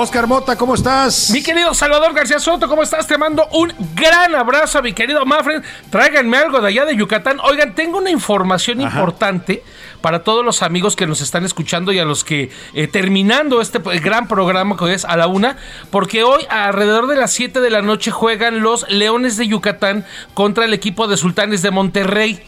Oscar 0.00 0.26
Mota, 0.26 0.56
¿cómo 0.56 0.74
estás? 0.74 1.28
Mi 1.30 1.42
querido 1.42 1.74
Salvador 1.74 2.14
García 2.14 2.38
Soto, 2.38 2.66
¿cómo 2.66 2.82
estás? 2.82 3.06
Te 3.06 3.18
mando 3.18 3.46
un 3.52 3.70
gran 3.94 4.34
abrazo 4.34 4.78
a 4.78 4.82
mi 4.82 4.94
querido 4.94 5.26
Mafren. 5.26 5.62
Tráiganme 5.90 6.38
algo 6.38 6.58
de 6.58 6.68
allá 6.68 6.86
de 6.86 6.96
Yucatán. 6.96 7.38
Oigan, 7.40 7.74
tengo 7.74 7.98
una 7.98 8.08
información 8.08 8.80
importante 8.80 9.62
para 10.00 10.24
todos 10.24 10.44
los 10.44 10.62
amigos 10.62 10.96
que 10.96 11.06
nos 11.06 11.20
están 11.20 11.44
escuchando 11.44 11.92
y 11.92 11.98
a 11.98 12.04
los 12.04 12.24
que 12.24 12.50
eh, 12.74 12.86
terminando 12.88 13.60
este 13.60 13.78
eh, 13.78 14.00
gran 14.00 14.28
programa 14.28 14.76
que 14.76 14.92
es 14.94 15.04
a 15.04 15.16
la 15.16 15.26
una, 15.26 15.56
porque 15.90 16.22
hoy 16.22 16.42
alrededor 16.48 17.06
de 17.06 17.16
las 17.16 17.32
7 17.32 17.60
de 17.60 17.70
la 17.70 17.82
noche 17.82 18.10
juegan 18.10 18.60
los 18.60 18.88
Leones 18.90 19.36
de 19.36 19.46
Yucatán 19.48 20.04
contra 20.34 20.64
el 20.64 20.72
equipo 20.74 21.06
de 21.08 21.16
Sultanes 21.16 21.62
de 21.62 21.70
Monterrey. 21.70 22.40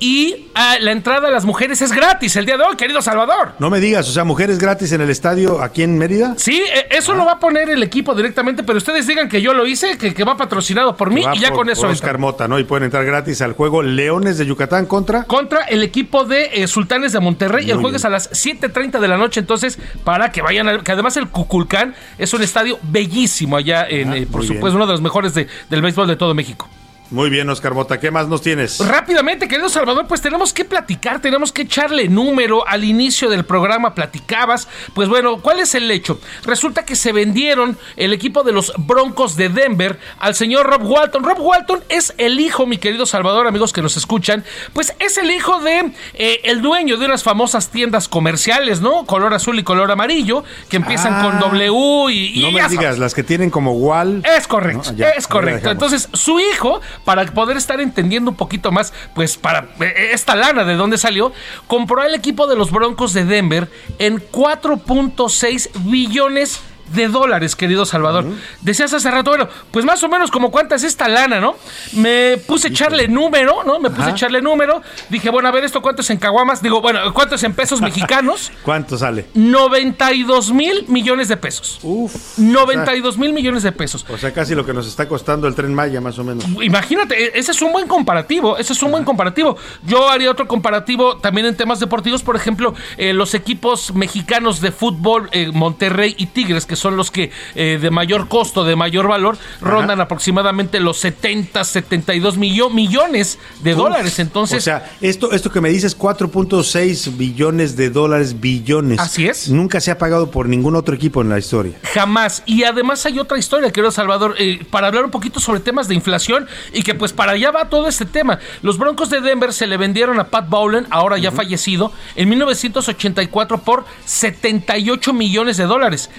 Y 0.00 0.48
ah, 0.54 0.76
la 0.80 0.92
entrada 0.92 1.28
a 1.28 1.30
las 1.30 1.44
mujeres 1.44 1.82
es 1.82 1.92
gratis 1.92 2.36
el 2.36 2.46
día 2.46 2.56
de 2.56 2.64
hoy, 2.64 2.76
querido 2.76 3.00
Salvador. 3.02 3.52
No 3.58 3.70
me 3.70 3.80
digas, 3.80 4.08
o 4.08 4.12
sea, 4.12 4.24
mujeres 4.24 4.58
gratis 4.58 4.92
en 4.92 5.00
el 5.00 5.10
estadio 5.10 5.62
aquí 5.62 5.82
en 5.82 5.98
Mérida. 5.98 6.34
Sí, 6.36 6.62
eh, 6.74 6.86
eso 6.90 7.14
lo 7.14 7.24
va 7.24 7.32
a 7.32 7.38
poner 7.38 7.70
el 7.70 7.82
equipo 7.82 8.14
directamente, 8.14 8.62
pero 8.62 8.78
ustedes 8.78 9.06
digan 9.06 9.28
que 9.28 9.40
yo 9.40 9.54
lo 9.54 9.66
hice, 9.66 9.98
que, 9.98 10.14
que 10.14 10.24
va 10.24 10.36
patrocinado 10.36 10.96
por 10.96 11.10
mí 11.10 11.22
Va 11.22 11.34
y 11.34 11.38
ya 11.40 11.48
por- 11.48 11.58
con 11.58 11.70
eso 11.70 11.82
por 11.82 11.90
entra. 11.90 12.12
Mota, 12.18 12.46
¿no? 12.46 12.58
Y 12.58 12.64
pueden 12.64 12.84
entrar 12.84 13.04
gratis 13.04 13.40
al 13.42 13.54
juego 13.54 13.82
Leones 13.82 14.36
de 14.38 14.46
Yucatán 14.46 14.86
contra. 14.86 15.24
Contra 15.24 15.62
el 15.64 15.82
equipo 15.82 16.24
de 16.24 16.50
eh, 16.52 16.66
Sultanes 16.66 16.91
de 17.00 17.20
Monterrey. 17.20 17.62
Muy 17.64 17.70
el 17.70 17.76
juego 17.76 17.88
bien. 17.90 17.96
es 17.96 18.04
a 18.04 18.10
las 18.10 18.30
7.30 18.32 19.00
de 19.00 19.08
la 19.08 19.16
noche, 19.16 19.40
entonces 19.40 19.78
para 20.04 20.30
que 20.30 20.42
vayan, 20.42 20.68
a- 20.68 20.78
que 20.82 20.92
además 20.92 21.16
el 21.16 21.28
Cuculcán 21.28 21.94
es 22.18 22.32
un 22.34 22.42
estadio 22.42 22.78
bellísimo 22.82 23.56
allá, 23.56 23.86
en, 23.88 24.12
eh, 24.12 24.26
por 24.30 24.42
supuesto, 24.42 24.66
bien. 24.66 24.76
uno 24.76 24.86
de 24.86 24.92
los 24.92 25.00
mejores 25.00 25.32
de- 25.34 25.48
del 25.70 25.80
béisbol 25.80 26.06
de 26.06 26.16
todo 26.16 26.34
México. 26.34 26.68
Muy 27.12 27.28
bien, 27.28 27.48
Oscar 27.50 27.74
Mota, 27.74 28.00
¿qué 28.00 28.10
más 28.10 28.26
nos 28.26 28.40
tienes? 28.40 28.78
Rápidamente, 28.78 29.46
querido 29.46 29.68
Salvador, 29.68 30.06
pues 30.08 30.22
tenemos 30.22 30.52
que 30.54 30.64
platicar, 30.64 31.20
tenemos 31.20 31.52
que 31.52 31.62
echarle 31.62 32.08
número. 32.08 32.66
Al 32.66 32.84
inicio 32.84 33.28
del 33.28 33.44
programa 33.44 33.94
platicabas, 33.94 34.66
pues 34.94 35.10
bueno, 35.10 35.38
¿cuál 35.42 35.60
es 35.60 35.74
el 35.74 35.90
hecho? 35.90 36.18
Resulta 36.44 36.86
que 36.86 36.96
se 36.96 37.12
vendieron 37.12 37.76
el 37.96 38.14
equipo 38.14 38.42
de 38.44 38.52
los 38.52 38.72
Broncos 38.78 39.36
de 39.36 39.50
Denver 39.50 39.98
al 40.18 40.34
señor 40.34 40.66
Rob 40.66 40.82
Walton. 40.90 41.22
Rob 41.22 41.38
Walton 41.40 41.80
es 41.90 42.14
el 42.16 42.40
hijo, 42.40 42.66
mi 42.66 42.78
querido 42.78 43.04
Salvador, 43.04 43.46
amigos 43.46 43.74
que 43.74 43.82
nos 43.82 43.96
escuchan, 43.98 44.42
pues 44.72 44.94
es 44.98 45.18
el 45.18 45.30
hijo 45.30 45.60
de 45.60 45.92
eh, 46.14 46.40
el 46.44 46.62
dueño 46.62 46.96
de 46.96 47.04
unas 47.04 47.22
famosas 47.22 47.68
tiendas 47.68 48.08
comerciales, 48.08 48.80
¿no? 48.80 49.04
Color 49.04 49.34
azul 49.34 49.58
y 49.58 49.62
color 49.64 49.90
amarillo, 49.90 50.44
que 50.70 50.76
empiezan 50.76 51.12
Ah, 51.14 51.22
con 51.24 51.38
W 51.40 52.10
y, 52.10 52.40
y 52.40 52.42
no 52.42 52.52
me 52.52 52.60
sabes. 52.62 52.70
digas, 52.78 52.98
las 52.98 53.12
que 53.14 53.22
tienen 53.22 53.50
como 53.50 53.72
Wall. 53.72 54.22
Es 54.24 54.46
correcto, 54.48 54.92
No, 54.92 54.96
ya, 54.96 55.10
es 55.10 55.28
correcto. 55.28 55.70
Entonces, 55.70 56.08
su 56.14 56.40
hijo, 56.40 56.80
para 57.04 57.24
poder 57.26 57.56
estar 57.56 57.80
entendiendo 57.80 58.30
un 58.30 58.36
poquito 58.36 58.72
más, 58.72 58.92
pues 59.14 59.36
para 59.36 59.68
eh, 59.80 60.10
esta 60.12 60.34
lana 60.34 60.64
de 60.64 60.74
dónde 60.74 60.98
salió, 60.98 61.32
compró 61.66 62.02
el 62.02 62.14
equipo 62.14 62.46
de 62.46 62.56
los 62.56 62.70
Broncos 62.70 63.12
de 63.12 63.24
Denver 63.24 63.70
en 63.98 64.18
4.6 64.18 65.70
billones 65.84 66.60
de 66.60 66.71
dólares, 66.92 67.56
querido 67.56 67.84
Salvador. 67.86 68.24
Decías 68.60 68.92
hace 68.92 69.10
rato, 69.10 69.30
bueno, 69.30 69.48
pues 69.70 69.84
más 69.84 70.02
o 70.02 70.08
menos 70.08 70.30
como 70.30 70.50
cuánta 70.50 70.74
es 70.76 70.84
esta 70.84 71.08
lana, 71.08 71.40
¿no? 71.40 71.56
Me 71.94 72.38
puse 72.46 72.68
a 72.68 72.70
echarle 72.70 73.08
número, 73.08 73.64
¿no? 73.64 73.78
Me 73.80 73.90
puse 73.90 74.08
a 74.08 74.10
echarle 74.10 74.40
número. 74.42 74.82
Dije, 75.08 75.30
bueno, 75.30 75.48
a 75.48 75.52
ver, 75.52 75.64
¿esto 75.64 75.80
cuánto 75.82 76.02
es 76.02 76.10
en 76.10 76.18
caguamas? 76.18 76.62
Digo, 76.62 76.80
bueno, 76.80 77.00
¿cuánto 77.14 77.34
es 77.36 77.42
en 77.44 77.54
pesos 77.54 77.80
mexicanos? 77.82 78.52
¿Cuánto 78.62 78.96
sale? 78.98 79.26
92 79.34 80.52
mil 80.52 80.84
millones 80.88 81.28
de 81.28 81.36
pesos. 81.36 81.78
Uf. 81.82 82.38
92 82.38 83.18
mil 83.18 83.32
millones 83.32 83.62
de 83.62 83.72
pesos. 83.72 84.04
O 84.08 84.18
sea, 84.18 84.32
casi 84.32 84.54
lo 84.54 84.66
que 84.66 84.72
nos 84.74 84.86
está 84.86 85.08
costando 85.08 85.46
el 85.48 85.54
tren 85.54 85.74
Maya, 85.74 86.00
más 86.00 86.18
o 86.18 86.24
menos. 86.24 86.44
Imagínate, 86.62 87.14
e- 87.26 87.32
ese 87.38 87.52
es 87.52 87.62
un 87.62 87.72
buen 87.72 87.86
comparativo, 87.88 88.56
ese 88.58 88.72
es 88.72 88.82
un 88.82 88.90
buen 88.90 89.04
comparativo. 89.04 89.56
Yo 89.86 90.08
haría 90.10 90.30
otro 90.30 90.46
comparativo 90.48 91.16
también 91.18 91.46
en 91.46 91.56
temas 91.56 91.80
deportivos, 91.80 92.22
por 92.22 92.36
ejemplo, 92.36 92.74
eh, 92.98 93.12
los 93.12 93.34
equipos 93.34 93.94
mexicanos 93.94 94.60
de 94.60 94.72
fútbol, 94.72 95.28
eh, 95.32 95.50
Monterrey 95.52 96.14
y 96.18 96.26
Tigres, 96.26 96.66
que 96.66 96.76
son 96.76 96.81
los 96.90 97.10
que 97.10 97.30
eh, 97.54 97.78
de 97.80 97.90
mayor 97.90 98.28
costo, 98.28 98.64
de 98.64 98.76
mayor 98.76 99.08
valor, 99.08 99.38
rondan 99.60 100.00
aproximadamente 100.00 100.80
los 100.80 100.98
70, 100.98 101.62
72 101.64 102.36
millo- 102.36 102.70
millones 102.70 103.38
de 103.62 103.72
Uf. 103.72 103.78
dólares. 103.78 104.18
Entonces, 104.18 104.58
O 104.58 104.60
sea, 104.60 104.90
esto, 105.00 105.32
esto 105.32 105.50
que 105.50 105.60
me 105.60 105.68
dices, 105.70 105.96
4.6 105.96 107.16
billones 107.16 107.76
de 107.76 107.90
dólares, 107.90 108.40
billones. 108.40 108.98
Así 108.98 109.26
es. 109.26 109.48
Nunca 109.48 109.80
se 109.80 109.90
ha 109.90 109.98
pagado 109.98 110.30
por 110.30 110.48
ningún 110.48 110.76
otro 110.76 110.94
equipo 110.94 111.20
en 111.22 111.28
la 111.28 111.38
historia. 111.38 111.72
Jamás. 111.94 112.42
Y 112.46 112.64
además 112.64 113.04
hay 113.06 113.18
otra 113.18 113.38
historia, 113.38 113.70
querido 113.70 113.90
Salvador, 113.90 114.34
eh, 114.38 114.64
para 114.70 114.88
hablar 114.88 115.04
un 115.04 115.10
poquito 115.10 115.40
sobre 115.40 115.60
temas 115.60 115.88
de 115.88 115.94
inflación 115.94 116.46
y 116.72 116.82
que 116.82 116.94
pues 116.94 117.12
para 117.12 117.32
allá 117.32 117.50
va 117.50 117.68
todo 117.68 117.88
este 117.88 118.04
tema. 118.04 118.38
Los 118.62 118.78
Broncos 118.78 119.10
de 119.10 119.20
Denver 119.20 119.52
se 119.52 119.66
le 119.66 119.76
vendieron 119.76 120.18
a 120.18 120.24
Pat 120.28 120.48
Bowlen, 120.48 120.86
ahora 120.90 121.18
ya 121.18 121.30
fallecido, 121.30 121.92
en 122.16 122.28
1984 122.28 123.58
por 123.58 123.84
78 124.04 125.12
millones 125.12 125.56
de 125.56 125.64
dólares. 125.64 126.10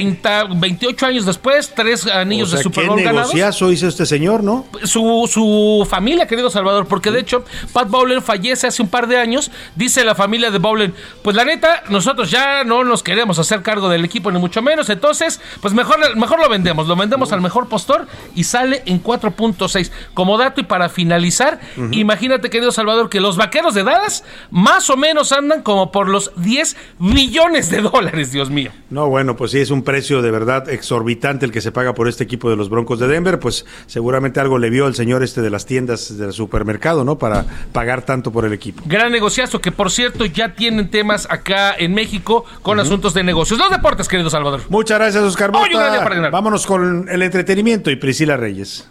30, 0.00 0.44
28 0.56 1.06
años 1.06 1.26
después, 1.26 1.72
tres 1.74 2.06
anillos 2.06 2.48
o 2.48 2.50
sea, 2.52 2.58
de 2.58 2.62
Super 2.64 2.86
Bowl 2.86 3.02
ganados 3.02 3.28
negociazo 3.28 3.72
hizo 3.72 3.88
este 3.88 4.06
señor, 4.06 4.42
¿no? 4.42 4.66
su, 4.84 5.28
su 5.30 5.86
familia, 5.88 6.26
querido 6.26 6.50
Salvador, 6.50 6.86
porque 6.86 7.10
de 7.10 7.20
hecho 7.20 7.44
Pat 7.72 7.88
Bowlen 7.88 8.22
fallece 8.22 8.66
hace 8.66 8.82
un 8.82 8.88
par 8.88 9.06
de 9.06 9.18
años, 9.18 9.50
dice 9.74 10.04
la 10.04 10.14
familia 10.14 10.50
de 10.50 10.58
Bowlen, 10.58 10.94
pues 11.22 11.36
la 11.36 11.44
neta, 11.44 11.84
nosotros 11.88 12.30
ya 12.30 12.64
no 12.64 12.84
nos 12.84 13.02
queremos 13.02 13.38
hacer 13.38 13.62
cargo 13.62 13.88
del 13.88 14.04
equipo 14.04 14.30
ni 14.30 14.38
mucho 14.38 14.62
menos, 14.62 14.88
entonces, 14.90 15.40
pues 15.60 15.74
mejor, 15.74 16.16
mejor 16.16 16.40
lo 16.40 16.48
vendemos, 16.48 16.86
lo 16.86 16.96
vendemos 16.96 17.32
al 17.32 17.40
mejor 17.40 17.68
postor 17.68 18.06
y 18.34 18.44
sale 18.44 18.82
en 18.86 19.02
4.6. 19.02 19.90
Como 20.14 20.38
dato 20.38 20.60
y 20.60 20.64
para 20.64 20.88
finalizar, 20.88 21.60
imagínate, 21.90 22.50
querido 22.50 22.72
Salvador, 22.72 23.08
que 23.08 23.20
los 23.20 23.36
vaqueros 23.36 23.74
de 23.74 23.84
Dallas 23.84 24.24
más 24.50 24.90
o 24.90 24.96
menos 24.96 25.32
andan 25.32 25.62
como 25.62 25.92
por 25.92 26.08
los 26.08 26.32
10 26.36 26.76
billones 26.98 27.70
de 27.70 27.80
dólares, 27.82 28.32
Dios 28.32 28.50
mío. 28.50 28.70
No, 28.90 29.08
bueno, 29.08 29.36
pues 29.36 29.52
sí, 29.52 29.58
es 29.58 29.70
un 29.70 29.82
precio 29.86 30.20
de 30.20 30.30
verdad 30.30 30.68
exorbitante 30.68 31.46
el 31.46 31.52
que 31.52 31.62
se 31.62 31.72
paga 31.72 31.94
por 31.94 32.08
este 32.08 32.24
equipo 32.24 32.50
de 32.50 32.56
los 32.56 32.68
Broncos 32.68 32.98
de 32.98 33.08
Denver. 33.08 33.40
Pues 33.40 33.64
seguramente 33.86 34.40
algo 34.40 34.58
le 34.58 34.68
vio 34.68 34.86
el 34.86 34.94
señor 34.94 35.22
este 35.22 35.40
de 35.40 35.48
las 35.48 35.64
tiendas 35.64 36.18
del 36.18 36.34
supermercado, 36.34 37.04
¿no? 37.04 37.16
Para 37.16 37.46
pagar 37.72 38.02
tanto 38.02 38.30
por 38.30 38.44
el 38.44 38.52
equipo. 38.52 38.82
Gran 38.84 39.10
negociazo, 39.10 39.62
que 39.62 39.72
por 39.72 39.90
cierto 39.90 40.26
ya 40.26 40.54
tienen 40.54 40.90
temas 40.90 41.26
acá 41.30 41.74
en 41.74 41.94
México 41.94 42.44
con 42.60 42.78
asuntos 42.78 43.14
de 43.14 43.24
negocios. 43.24 43.58
Los 43.58 43.70
deportes, 43.70 44.08
querido 44.08 44.28
Salvador. 44.28 44.60
Muchas 44.68 44.98
gracias, 44.98 45.22
Oscar 45.22 45.52
Mota. 45.52 46.28
Vámonos 46.30 46.66
con 46.66 47.08
el 47.08 47.22
entretenimiento 47.22 47.90
y 47.90 47.96
Priscila 47.96 48.36
Reyes. 48.36 48.86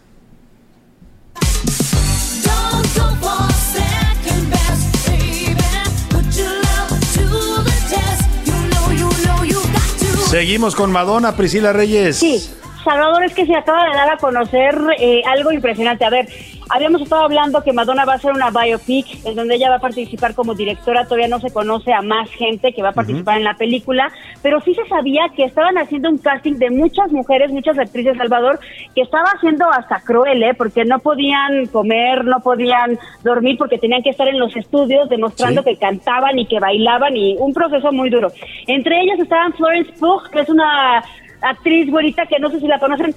Seguimos 10.36 10.76
con 10.76 10.92
Madonna, 10.92 11.38
Priscila 11.38 11.72
Reyes. 11.72 12.18
Sí, 12.18 12.46
Salvador, 12.84 13.24
es 13.24 13.34
que 13.34 13.46
se 13.46 13.56
acaba 13.56 13.86
de 13.86 13.96
dar 13.96 14.10
a 14.10 14.18
conocer 14.18 14.78
eh, 15.00 15.22
algo 15.26 15.54
impresionante. 15.54 16.04
A 16.04 16.10
ver, 16.10 16.28
habíamos 16.70 17.02
estado 17.02 17.24
hablando 17.24 17.64
que 17.64 17.74
Madonna 17.74 18.06
va 18.06 18.14
a 18.14 18.16
hacer 18.16 18.32
una 18.34 18.50
biopic 18.50 19.26
en 19.26 19.36
donde 19.36 19.56
ella 19.56 19.70
va 19.70 19.76
a 19.76 19.80
participar 19.80 20.34
como 20.36 20.54
directora. 20.56 21.04
Todavía 21.06 21.28
no 21.28 21.40
se 21.40 21.52
conoce 21.52 21.94
a 21.94 22.02
más 22.02 22.30
gente 22.32 22.74
que 22.74 22.82
va 22.82 22.90
a 22.90 22.94
participar 22.94 23.38
en 23.38 23.44
la 23.44 23.56
película, 23.56 24.12
pero 24.42 24.60
sí 24.62 24.74
se 24.74 24.86
sabía 24.88 25.30
que 25.36 25.44
estaban 25.46 25.78
haciendo 25.78 26.10
un 26.10 26.18
casting 26.18 26.54
de 26.56 26.70
muchas 26.72 27.12
mujeres, 27.12 27.52
muchas 27.52 27.78
actrices, 27.78 28.18
Salvador, 28.18 28.60
que 28.94 29.02
estaba 29.02 29.30
haciendo 29.36 29.70
hasta 29.72 30.00
cruel, 30.02 30.42
¿eh? 30.44 30.54
porque 30.54 30.86
no 30.86 31.00
podían 31.00 31.68
comer, 31.68 32.26
no 32.26 32.40
podían 32.42 32.98
dormir, 33.24 33.58
porque 33.58 33.78
tenían 33.78 34.02
que 34.04 34.10
estar 34.10 34.28
en 34.28 34.40
los 34.40 34.56
estudios 34.56 35.10
demostrando 35.10 35.62
Sí. 35.64 35.70
que 35.72 35.78
cantaban 35.80 36.38
y 36.40 36.46
que 36.48 36.60
bailaban 36.60 37.16
y 37.16 37.36
un 37.40 37.54
proceso 37.54 37.92
muy 37.92 38.10
duro. 38.10 38.30
Entre 38.68 39.02
ellas 39.02 39.20
estaban 39.20 39.54
Florence 39.54 39.92
Pugh, 40.00 40.30
que 40.32 40.40
es 40.42 40.50
una 40.50 41.04
actriz 41.42 41.90
güerita 41.92 42.26
que 42.26 42.40
no 42.40 42.50
sé 42.50 42.60
si 42.60 42.68
la 42.68 42.80
conocen. 42.80 43.14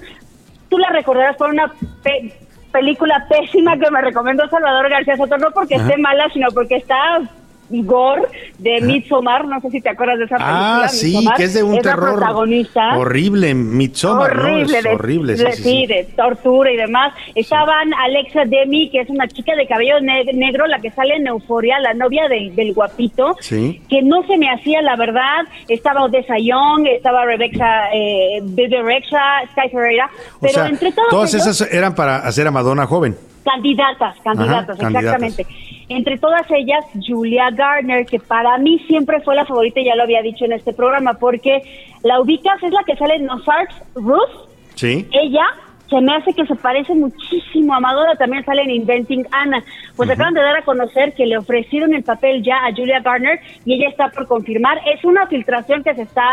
Tú 0.69 0.77
la 0.77 0.89
recordarás 0.89 1.35
por 1.35 1.49
una 1.49 1.71
pe- 2.03 2.31
película 2.71 3.25
pésima 3.29 3.77
que 3.77 3.91
me 3.91 4.01
recomendó 4.01 4.47
Salvador 4.47 4.89
García 4.89 5.17
Soto, 5.17 5.37
no 5.37 5.51
porque 5.51 5.75
Ajá. 5.75 5.85
esté 5.85 5.97
mala, 6.01 6.29
sino 6.31 6.47
porque 6.51 6.75
está 6.75 7.21
gore 7.69 8.23
de 8.57 8.81
Midsommar, 8.81 9.45
no 9.47 9.59
sé 9.61 9.69
si 9.69 9.81
te 9.81 9.89
acuerdas 9.89 10.19
de 10.19 10.25
esa 10.25 10.35
película. 10.37 10.83
Ah, 10.83 10.87
sí, 10.89 11.07
Midsommar. 11.07 11.37
que 11.37 11.43
es 11.43 11.53
de 11.53 11.63
un 11.63 11.79
terror 11.79 12.15
protagonista 12.15 12.97
horrible, 12.97 13.53
Midsommar, 13.53 14.35
¿no? 14.35 14.41
horrible, 14.43 14.77
Es 14.77 14.83
de, 14.83 14.89
horrible, 14.89 15.37
sí, 15.37 15.43
de- 15.43 15.51
sí, 15.53 15.63
sí. 15.63 15.85
de 15.87 16.03
tortura 16.15 16.71
y 16.71 16.77
demás. 16.77 17.13
Estaban 17.35 17.93
Alexa 17.93 18.41
Demi, 18.45 18.89
que 18.89 19.01
es 19.01 19.09
una 19.09 19.27
chica 19.27 19.55
de 19.55 19.67
cabello 19.67 19.99
ne- 20.01 20.25
negro, 20.33 20.65
la 20.67 20.79
que 20.79 20.91
sale 20.91 21.15
en 21.15 21.27
Euforia, 21.27 21.79
la 21.79 21.93
novia 21.93 22.27
del, 22.27 22.55
del 22.55 22.73
guapito, 22.73 23.35
Sí. 23.39 23.81
que 23.89 24.01
no 24.01 24.23
se 24.27 24.37
me 24.37 24.49
hacía 24.51 24.81
la 24.81 24.95
verdad. 24.95 25.45
Estaba 25.67 26.03
Odessa 26.03 26.35
Young, 26.37 26.87
estaba 26.87 27.25
Rebecca, 27.25 27.89
eh, 27.93 28.39
Bebe 28.43 28.81
Rexha, 28.81 29.19
Sky 29.51 29.69
Ferreira, 29.71 30.09
O 30.35 30.39
pero 30.41 30.53
sea, 30.53 30.67
entre 30.67 30.91
todos 30.91 31.09
todas 31.09 31.33
ellos- 31.33 31.47
esas 31.47 31.71
eran 31.73 31.95
para 31.95 32.17
hacer 32.17 32.47
a 32.47 32.51
Madonna 32.51 32.85
joven. 32.85 33.15
Candidatas, 33.43 34.19
candidatas, 34.21 34.79
Ajá, 34.79 34.89
exactamente. 34.89 35.45
Entre 35.87 36.17
todas 36.17 36.45
ellas, 36.51 36.85
Julia 37.05 37.49
Garner, 37.51 38.05
que 38.05 38.19
para 38.19 38.57
mí 38.57 38.79
siempre 38.87 39.21
fue 39.21 39.35
la 39.35 39.45
favorita, 39.45 39.81
ya 39.81 39.95
lo 39.95 40.03
había 40.03 40.21
dicho 40.21 40.45
en 40.45 40.53
este 40.53 40.73
programa, 40.73 41.15
porque 41.15 41.61
la 42.03 42.21
ubicas, 42.21 42.61
es 42.61 42.71
la 42.71 42.83
que 42.83 42.95
sale 42.95 43.15
en 43.15 43.29
Ozarks, 43.29 43.75
Ruth. 43.95 44.49
Sí. 44.75 45.07
Ella 45.11 45.45
se 45.89 46.01
me 46.01 46.15
hace 46.15 46.33
que 46.33 46.45
se 46.45 46.55
parece 46.55 46.93
muchísimo 46.93 47.73
a 47.73 47.79
Madonna, 47.79 48.15
también 48.15 48.45
sale 48.45 48.61
en 48.61 48.71
Inventing 48.71 49.25
Anna. 49.31 49.63
Pues 49.95 50.09
acaban 50.09 50.33
de 50.33 50.41
dar 50.41 50.57
a 50.57 50.61
conocer 50.61 51.13
que 51.13 51.25
le 51.25 51.37
ofrecieron 51.37 51.93
el 51.93 52.03
papel 52.03 52.43
ya 52.43 52.65
a 52.65 52.73
Julia 52.75 52.99
Garner 52.99 53.39
y 53.65 53.73
ella 53.73 53.89
está 53.89 54.09
por 54.09 54.27
confirmar. 54.27 54.79
Es 54.85 55.03
una 55.03 55.25
filtración 55.27 55.83
que 55.83 55.95
se 55.95 56.03
está 56.03 56.29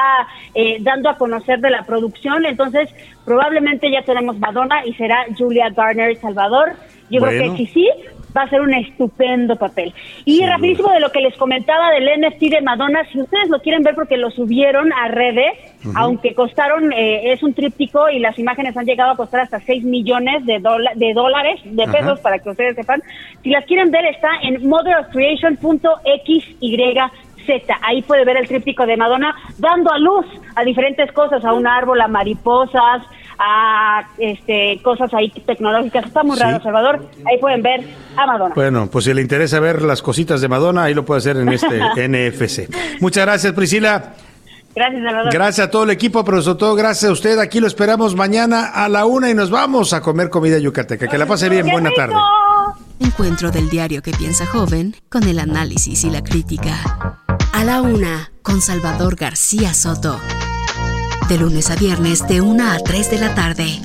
eh, 0.54 0.76
dando 0.80 1.08
a 1.08 1.16
conocer 1.16 1.60
de 1.60 1.70
la 1.70 1.82
producción, 1.84 2.44
entonces 2.44 2.90
probablemente 3.24 3.90
ya 3.90 4.02
tenemos 4.02 4.38
Madonna 4.38 4.84
y 4.84 4.92
será 4.94 5.24
Julia 5.36 5.70
Garner 5.70 6.14
Salvador. 6.16 6.74
Yo 7.10 7.20
creo 7.20 7.54
que 7.54 7.56
sí, 7.58 7.66
sí, 7.66 7.90
va 8.36 8.42
a 8.42 8.50
ser 8.50 8.60
un 8.60 8.74
estupendo 8.74 9.56
papel. 9.56 9.94
Y 10.24 10.44
rapidísimo 10.44 10.90
de 10.90 11.00
lo 11.00 11.10
que 11.10 11.20
les 11.20 11.34
comentaba 11.36 11.90
del 11.92 12.20
NFT 12.20 12.42
de 12.50 12.60
Madonna, 12.60 13.04
si 13.10 13.20
ustedes 13.20 13.48
lo 13.48 13.60
quieren 13.60 13.82
ver 13.82 13.94
porque 13.94 14.16
lo 14.16 14.30
subieron 14.30 14.92
a 14.92 15.08
redes, 15.08 15.52
aunque 15.94 16.34
costaron, 16.34 16.92
eh, 16.92 17.32
es 17.32 17.42
un 17.42 17.54
tríptico 17.54 18.10
y 18.10 18.18
las 18.18 18.38
imágenes 18.38 18.76
han 18.76 18.84
llegado 18.84 19.12
a 19.12 19.16
costar 19.16 19.40
hasta 19.40 19.60
6 19.60 19.84
millones 19.84 20.44
de, 20.44 20.60
de 20.96 21.14
dólares, 21.14 21.60
de 21.64 21.86
pesos, 21.86 22.20
para 22.20 22.38
que 22.38 22.50
ustedes 22.50 22.76
sepan. 22.76 23.02
Si 23.42 23.50
las 23.50 23.64
quieren 23.64 23.90
ver, 23.90 24.04
está 24.06 24.28
en 24.42 24.68
motherofcreation.xyz. 24.68 26.56
Ahí 27.82 28.02
puede 28.02 28.24
ver 28.24 28.38
el 28.38 28.48
tríptico 28.48 28.84
de 28.86 28.96
Madonna 28.96 29.32
dando 29.58 29.92
a 29.92 29.98
luz 29.98 30.26
a 30.56 30.64
diferentes 30.64 31.12
cosas, 31.12 31.44
a 31.44 31.52
un 31.52 31.64
árbol, 31.66 32.00
a 32.00 32.08
mariposas, 32.08 33.02
a 33.38 34.02
este 34.18 34.80
cosas 34.82 35.12
ahí 35.14 35.30
tecnológicas. 35.30 36.06
Está 36.06 36.22
muy 36.22 36.36
Sí. 36.36 36.42
raro, 36.42 36.62
Salvador. 36.62 37.06
Ahí 37.26 37.38
pueden 37.40 37.62
ver 37.62 37.84
a 38.16 38.26
Madonna. 38.26 38.54
Bueno, 38.54 38.88
pues 38.90 39.04
si 39.04 39.14
le 39.14 39.22
interesa 39.22 39.60
ver 39.60 39.82
las 39.82 40.02
cositas 40.02 40.40
de 40.40 40.48
Madonna, 40.48 40.84
ahí 40.84 40.94
lo 40.94 41.04
puede 41.04 41.18
hacer 41.18 41.36
en 41.36 41.48
este 41.50 41.78
NFC. 42.08 42.68
Muchas 43.00 43.24
gracias, 43.26 43.52
Priscila. 43.52 44.14
Gracias, 44.74 45.02
Salvador. 45.04 45.32
Gracias 45.32 45.66
a 45.66 45.70
todo 45.70 45.84
el 45.84 45.90
equipo, 45.90 46.22
pero 46.24 46.42
sobre 46.42 46.58
todo 46.58 46.74
gracias 46.74 47.08
a 47.08 47.12
usted. 47.12 47.38
Aquí 47.38 47.60
lo 47.60 47.66
esperamos 47.66 48.14
mañana 48.14 48.66
a 48.74 48.88
la 48.90 49.06
una 49.06 49.30
y 49.30 49.34
nos 49.34 49.50
vamos 49.50 49.92
a 49.94 50.02
comer 50.02 50.28
comida 50.28 50.58
yucateca. 50.58 51.08
Que 51.08 51.16
la 51.18 51.24
pase 51.26 51.48
bien. 51.48 51.66
Buena 51.70 51.90
tarde. 51.96 52.14
Encuentro 53.00 53.50
del 53.50 53.68
diario 53.70 54.02
que 54.02 54.10
piensa 54.12 54.44
joven 54.46 54.94
con 55.08 55.24
el 55.24 55.38
análisis 55.38 56.04
y 56.04 56.10
la 56.10 56.22
crítica. 56.22 56.74
A 57.54 57.64
la 57.64 57.80
una, 57.80 58.30
con 58.42 58.60
Salvador 58.60 59.16
García 59.16 59.72
Soto. 59.72 60.18
De 61.28 61.38
lunes 61.38 61.70
a 61.70 61.74
viernes, 61.74 62.26
de 62.28 62.40
1 62.40 62.70
a 62.70 62.78
3 62.78 63.10
de 63.10 63.18
la 63.18 63.34
tarde. 63.34 63.80